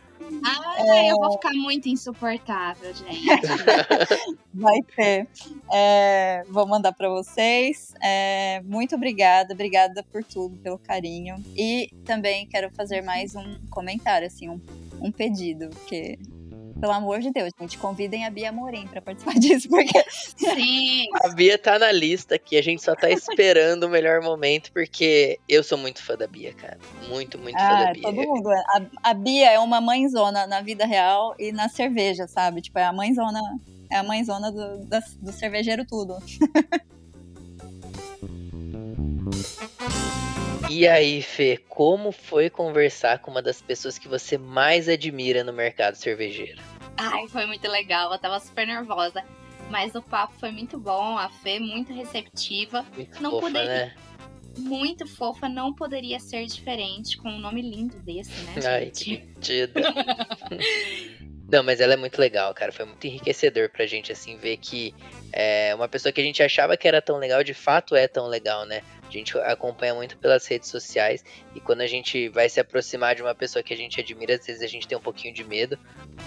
Ah, 0.45 0.75
é... 0.79 1.11
eu 1.11 1.17
vou 1.17 1.33
ficar 1.33 1.53
muito 1.53 1.89
insuportável, 1.89 2.93
gente. 2.95 3.25
Vai 4.55 4.81
ter. 4.95 5.29
É, 5.73 6.45
vou 6.49 6.67
mandar 6.67 6.93
para 6.93 7.09
vocês. 7.09 7.95
É, 8.03 8.61
muito 8.65 8.95
obrigada, 8.95 9.53
obrigada 9.53 10.03
por 10.03 10.23
tudo, 10.23 10.57
pelo 10.59 10.79
carinho. 10.79 11.37
E 11.57 11.91
também 12.05 12.47
quero 12.47 12.71
fazer 12.71 13.03
mais 13.03 13.35
um 13.35 13.59
comentário, 13.71 14.27
assim, 14.27 14.49
um, 14.49 14.61
um 15.01 15.11
pedido, 15.11 15.71
porque 15.71 16.19
pelo 16.81 16.93
amor 16.93 17.21
de 17.21 17.31
Deus, 17.31 17.51
gente, 17.59 17.79
convidem 17.79 18.25
a 18.25 18.31
Bia 18.31 18.53
Morim 18.53 18.87
para 18.87 19.01
participar 19.01 19.35
disso, 19.39 19.69
porque. 19.69 20.05
Sim! 20.11 21.07
A 21.23 21.29
Bia 21.29 21.59
tá 21.59 21.79
na 21.79 21.93
lista 21.93 22.35
aqui, 22.35 22.57
a 22.57 22.63
gente 22.63 22.83
só 22.83 22.95
tá 22.95 23.11
esperando 23.11 23.85
o 23.85 23.89
melhor 23.89 24.23
momento, 24.23 24.73
porque 24.73 25.39
eu 25.49 25.63
sou 25.63 25.79
muito 25.79 26.03
fã 26.03 26.17
da 26.17 26.27
Bia, 26.27 26.53
cara. 26.55 26.79
Muito, 27.09 27.39
muito 27.39 27.57
ah, 27.57 27.69
fã 27.69 27.85
da 27.85 27.93
Bia. 27.93 28.03
Todo 28.03 28.17
mundo. 28.17 28.51
A, 28.51 28.83
a 29.03 29.15
Bia 29.15 29.51
é 29.51 29.59
uma 29.59 29.81
mãezona 29.81 30.47
na 30.47 30.61
vida 30.61 30.85
real 30.85 31.35
e 31.39 31.53
na 31.53 31.69
cerveja, 31.69 32.27
sabe? 32.27 32.61
Tipo, 32.61 32.79
é 32.79 32.85
a 32.85 32.93
mãezona. 32.93 33.41
É 33.91 33.97
a 33.97 34.03
mãezona 34.03 34.51
do, 34.51 34.79
do, 34.79 34.99
do 35.21 35.33
cervejeiro 35.33 35.85
tudo. 35.87 36.17
E 40.71 40.89
aí, 40.89 41.23
Fê, 41.23 41.59
como 41.69 42.11
foi 42.11 42.49
conversar 42.49 43.19
com 43.19 43.31
uma 43.31 43.43
das 43.43 43.61
pessoas 43.61 43.99
que 43.99 44.09
você 44.09 44.39
mais 44.39 44.89
admira 44.89 45.45
no 45.45 45.53
mercado 45.53 45.95
cervejeiro? 45.95 46.61
Ai, 46.97 47.29
foi 47.29 47.47
muito 47.47 47.69
legal, 47.69 48.13
eu 48.13 48.19
tava 48.19 48.41
super 48.41 48.67
nervosa. 48.67 49.23
Mas 49.71 49.95
o 49.95 50.03
papo 50.03 50.35
foi 50.39 50.51
muito 50.51 50.79
bom, 50.79 51.17
a 51.17 51.29
Fê 51.29 51.59
muito 51.59 51.93
receptiva. 51.93 52.85
Muito 52.95 53.23
não 53.23 53.31
fofa, 53.33 53.47
poderia... 53.47 53.69
né? 53.69 53.95
Muito 54.57 55.07
fofa, 55.07 55.49
não 55.49 55.75
poderia 55.75 56.21
ser 56.21 56.47
diferente 56.47 57.17
com 57.17 57.29
um 57.29 57.39
nome 57.39 57.61
lindo 57.61 57.99
desse, 58.01 58.31
né, 58.43 58.55
gente? 58.55 58.67
Ai, 58.67 58.91
que 58.91 59.17
mentira. 59.19 59.73
Não, 61.47 61.63
mas 61.63 61.81
ela 61.81 61.93
é 61.93 61.97
muito 61.97 62.19
legal, 62.19 62.55
cara. 62.55 62.73
Foi 62.73 62.85
muito 62.85 63.07
enriquecedor 63.07 63.69
pra 63.69 63.87
gente, 63.87 64.11
assim, 64.11 64.37
ver 64.37 64.57
que 64.57 64.95
é, 65.33 65.75
uma 65.75 65.87
pessoa 65.87 66.11
que 66.11 66.21
a 66.21 66.25
gente 66.25 66.43
achava 66.43 66.77
que 66.77 66.89
era 66.89 67.03
tão 67.03 67.19
legal, 67.19 67.45
de 67.45 67.53
fato 67.53 67.95
é 67.95 68.09
tão 68.09 68.27
legal, 68.27 68.65
né? 68.65 68.83
A 69.15 69.19
gente 69.19 69.39
acompanha 69.39 69.95
muito 69.95 70.19
pelas 70.19 70.45
redes 70.45 70.69
sociais 70.69 71.25
e 71.55 71.61
quando 71.61 71.83
a 71.83 71.87
gente 71.87 72.29
vai 72.31 72.49
se 72.49 72.59
aproximar 72.59 73.15
de 73.15 73.23
uma 73.23 73.35
pessoa 73.35 73.63
que 73.63 73.73
a 73.73 73.77
gente 73.77 74.01
admira, 74.01 74.35
às 74.35 74.45
vezes 74.45 74.61
a 74.61 74.67
gente 74.67 74.89
tem 74.89 74.99
um 74.99 75.01
pouquinho 75.01 75.33
de 75.33 75.45
medo, 75.45 75.79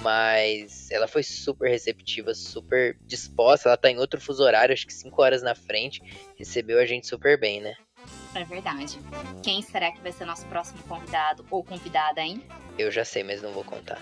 mas 0.01 0.89
ela 0.89 1.05
foi 1.05 1.22
super 1.22 1.69
receptiva, 1.69 2.34
super 2.34 2.97
disposta. 3.01 3.68
Ela 3.68 3.77
tá 3.77 3.91
em 3.91 3.97
outro 3.97 4.22
fuso 4.22 4.41
horário, 4.41 4.73
acho 4.73 4.88
que 4.88 4.93
5 4.93 5.22
horas 5.22 5.41
na 5.43 5.53
frente, 5.53 6.01
recebeu 6.38 6.80
a 6.80 6.85
gente 6.85 7.07
super 7.07 7.38
bem, 7.38 7.59
né? 7.59 7.76
É 8.34 8.45
verdade. 8.45 8.97
Quem 9.43 9.61
será 9.61 9.91
que 9.91 9.99
vai 9.99 10.14
ser 10.14 10.23
nosso 10.23 10.45
próximo 10.45 10.81
convidado 10.84 11.45
ou 11.51 11.64
convidada, 11.65 12.22
hein? 12.22 12.41
Eu 12.77 12.89
já 12.89 13.03
sei, 13.03 13.22
mas 13.22 13.41
não 13.41 13.51
vou 13.51 13.65
contar. 13.65 14.01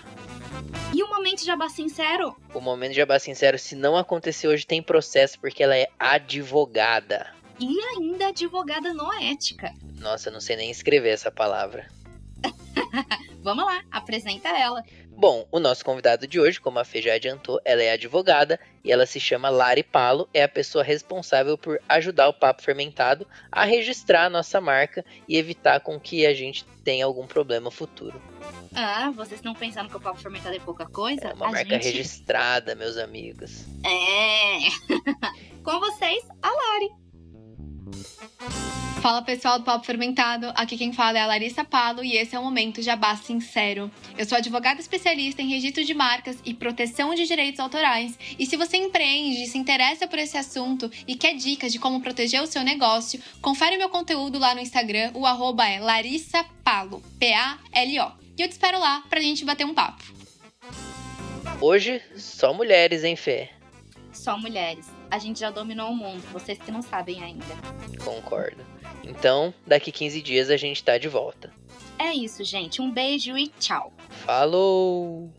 E 0.94 1.02
o 1.02 1.08
momento 1.08 1.40
de 1.40 1.46
Jabá 1.46 1.68
Sincero? 1.68 2.36
O 2.54 2.60
momento 2.60 2.90
de 2.90 2.98
Jabá 2.98 3.18
Sincero, 3.18 3.58
se 3.58 3.74
não 3.74 3.96
acontecer 3.96 4.46
hoje, 4.46 4.64
tem 4.64 4.80
processo 4.80 5.40
porque 5.40 5.62
ela 5.62 5.76
é 5.76 5.88
advogada. 5.98 7.34
E 7.58 7.80
ainda 7.96 8.28
advogada 8.28 8.92
noética. 8.92 9.72
Nossa, 9.98 10.28
eu 10.28 10.32
não 10.32 10.40
sei 10.40 10.56
nem 10.56 10.70
escrever 10.70 11.10
essa 11.10 11.30
palavra. 11.30 11.88
Vamos 13.42 13.64
lá, 13.64 13.82
apresenta 13.90 14.48
ela. 14.48 14.82
Bom, 15.08 15.48
o 15.50 15.58
nosso 15.58 15.82
convidado 15.82 16.26
de 16.26 16.38
hoje, 16.38 16.60
como 16.60 16.78
a 16.78 16.84
Fê 16.84 17.00
já 17.00 17.14
adiantou, 17.14 17.58
ela 17.64 17.82
é 17.82 17.92
advogada 17.92 18.60
e 18.84 18.92
ela 18.92 19.06
se 19.06 19.18
chama 19.18 19.48
Lari 19.48 19.82
Palo, 19.82 20.28
é 20.34 20.42
a 20.42 20.48
pessoa 20.48 20.84
responsável 20.84 21.56
por 21.56 21.80
ajudar 21.88 22.28
o 22.28 22.34
Papo 22.34 22.60
Fermentado 22.60 23.26
a 23.50 23.64
registrar 23.64 24.26
a 24.26 24.30
nossa 24.30 24.60
marca 24.60 25.02
e 25.26 25.38
evitar 25.38 25.80
com 25.80 25.98
que 25.98 26.26
a 26.26 26.34
gente 26.34 26.66
tenha 26.84 27.06
algum 27.06 27.26
problema 27.26 27.70
futuro. 27.70 28.20
Ah, 28.74 29.10
vocês 29.12 29.40
estão 29.40 29.54
pensando 29.54 29.88
que 29.88 29.96
o 29.96 30.00
Papo 30.00 30.20
Fermentado 30.20 30.54
é 30.54 30.60
pouca 30.60 30.84
coisa? 30.84 31.28
É 31.28 31.32
uma 31.32 31.46
a 31.46 31.52
marca 31.52 31.74
gente... 31.76 31.84
registrada, 31.84 32.74
meus 32.74 32.98
amigos. 32.98 33.64
É! 33.86 34.68
com 35.64 35.80
vocês, 35.80 36.22
a 36.42 36.50
Lari. 36.50 37.05
Fala 39.00 39.22
pessoal 39.22 39.58
do 39.58 39.64
Papo 39.64 39.86
Fermentado, 39.86 40.50
aqui 40.56 40.76
quem 40.76 40.92
fala 40.92 41.18
é 41.18 41.20
a 41.20 41.26
Larissa 41.26 41.64
Palo 41.64 42.02
e 42.02 42.16
esse 42.16 42.34
é 42.34 42.38
o 42.38 42.42
Momento 42.42 42.82
Jabá 42.82 43.14
Sincero. 43.16 43.88
Eu 44.18 44.26
sou 44.26 44.36
advogada 44.36 44.80
especialista 44.80 45.42
em 45.42 45.48
registro 45.48 45.84
de 45.84 45.94
marcas 45.94 46.38
e 46.44 46.52
proteção 46.52 47.14
de 47.14 47.24
direitos 47.26 47.60
autorais. 47.60 48.18
E 48.36 48.44
se 48.44 48.56
você 48.56 48.76
empreende, 48.76 49.46
se 49.46 49.58
interessa 49.58 50.08
por 50.08 50.18
esse 50.18 50.36
assunto 50.36 50.90
e 51.06 51.14
quer 51.14 51.34
dicas 51.34 51.70
de 51.70 51.78
como 51.78 52.00
proteger 52.00 52.42
o 52.42 52.46
seu 52.46 52.64
negócio, 52.64 53.22
confere 53.40 53.76
meu 53.76 53.88
conteúdo 53.88 54.38
lá 54.38 54.54
no 54.54 54.60
Instagram, 54.60 55.12
o 55.14 55.24
arroba 55.24 55.68
é 55.68 55.78
Larissa 55.78 56.44
Palo, 56.64 57.00
P-A-L-O. 57.20 58.12
E 58.36 58.42
eu 58.42 58.48
te 58.48 58.52
espero 58.52 58.80
lá 58.80 59.02
pra 59.08 59.20
gente 59.20 59.44
bater 59.44 59.64
um 59.64 59.74
papo. 59.74 60.02
Hoje, 61.60 62.02
só 62.16 62.52
mulheres, 62.52 63.04
hein, 63.04 63.14
Fê? 63.14 63.50
Só 64.12 64.36
mulheres. 64.36 64.95
A 65.10 65.18
gente 65.18 65.40
já 65.40 65.50
dominou 65.50 65.90
o 65.90 65.96
mundo, 65.96 66.22
vocês 66.32 66.58
que 66.58 66.70
não 66.70 66.82
sabem 66.82 67.22
ainda. 67.22 67.44
Concordo. 68.04 68.64
Então, 69.04 69.54
daqui 69.66 69.92
15 69.92 70.20
dias 70.20 70.50
a 70.50 70.56
gente 70.56 70.82
tá 70.82 70.98
de 70.98 71.08
volta. 71.08 71.52
É 71.98 72.12
isso, 72.12 72.44
gente. 72.44 72.82
Um 72.82 72.90
beijo 72.90 73.36
e 73.38 73.48
tchau. 73.48 73.92
Falou! 74.24 75.30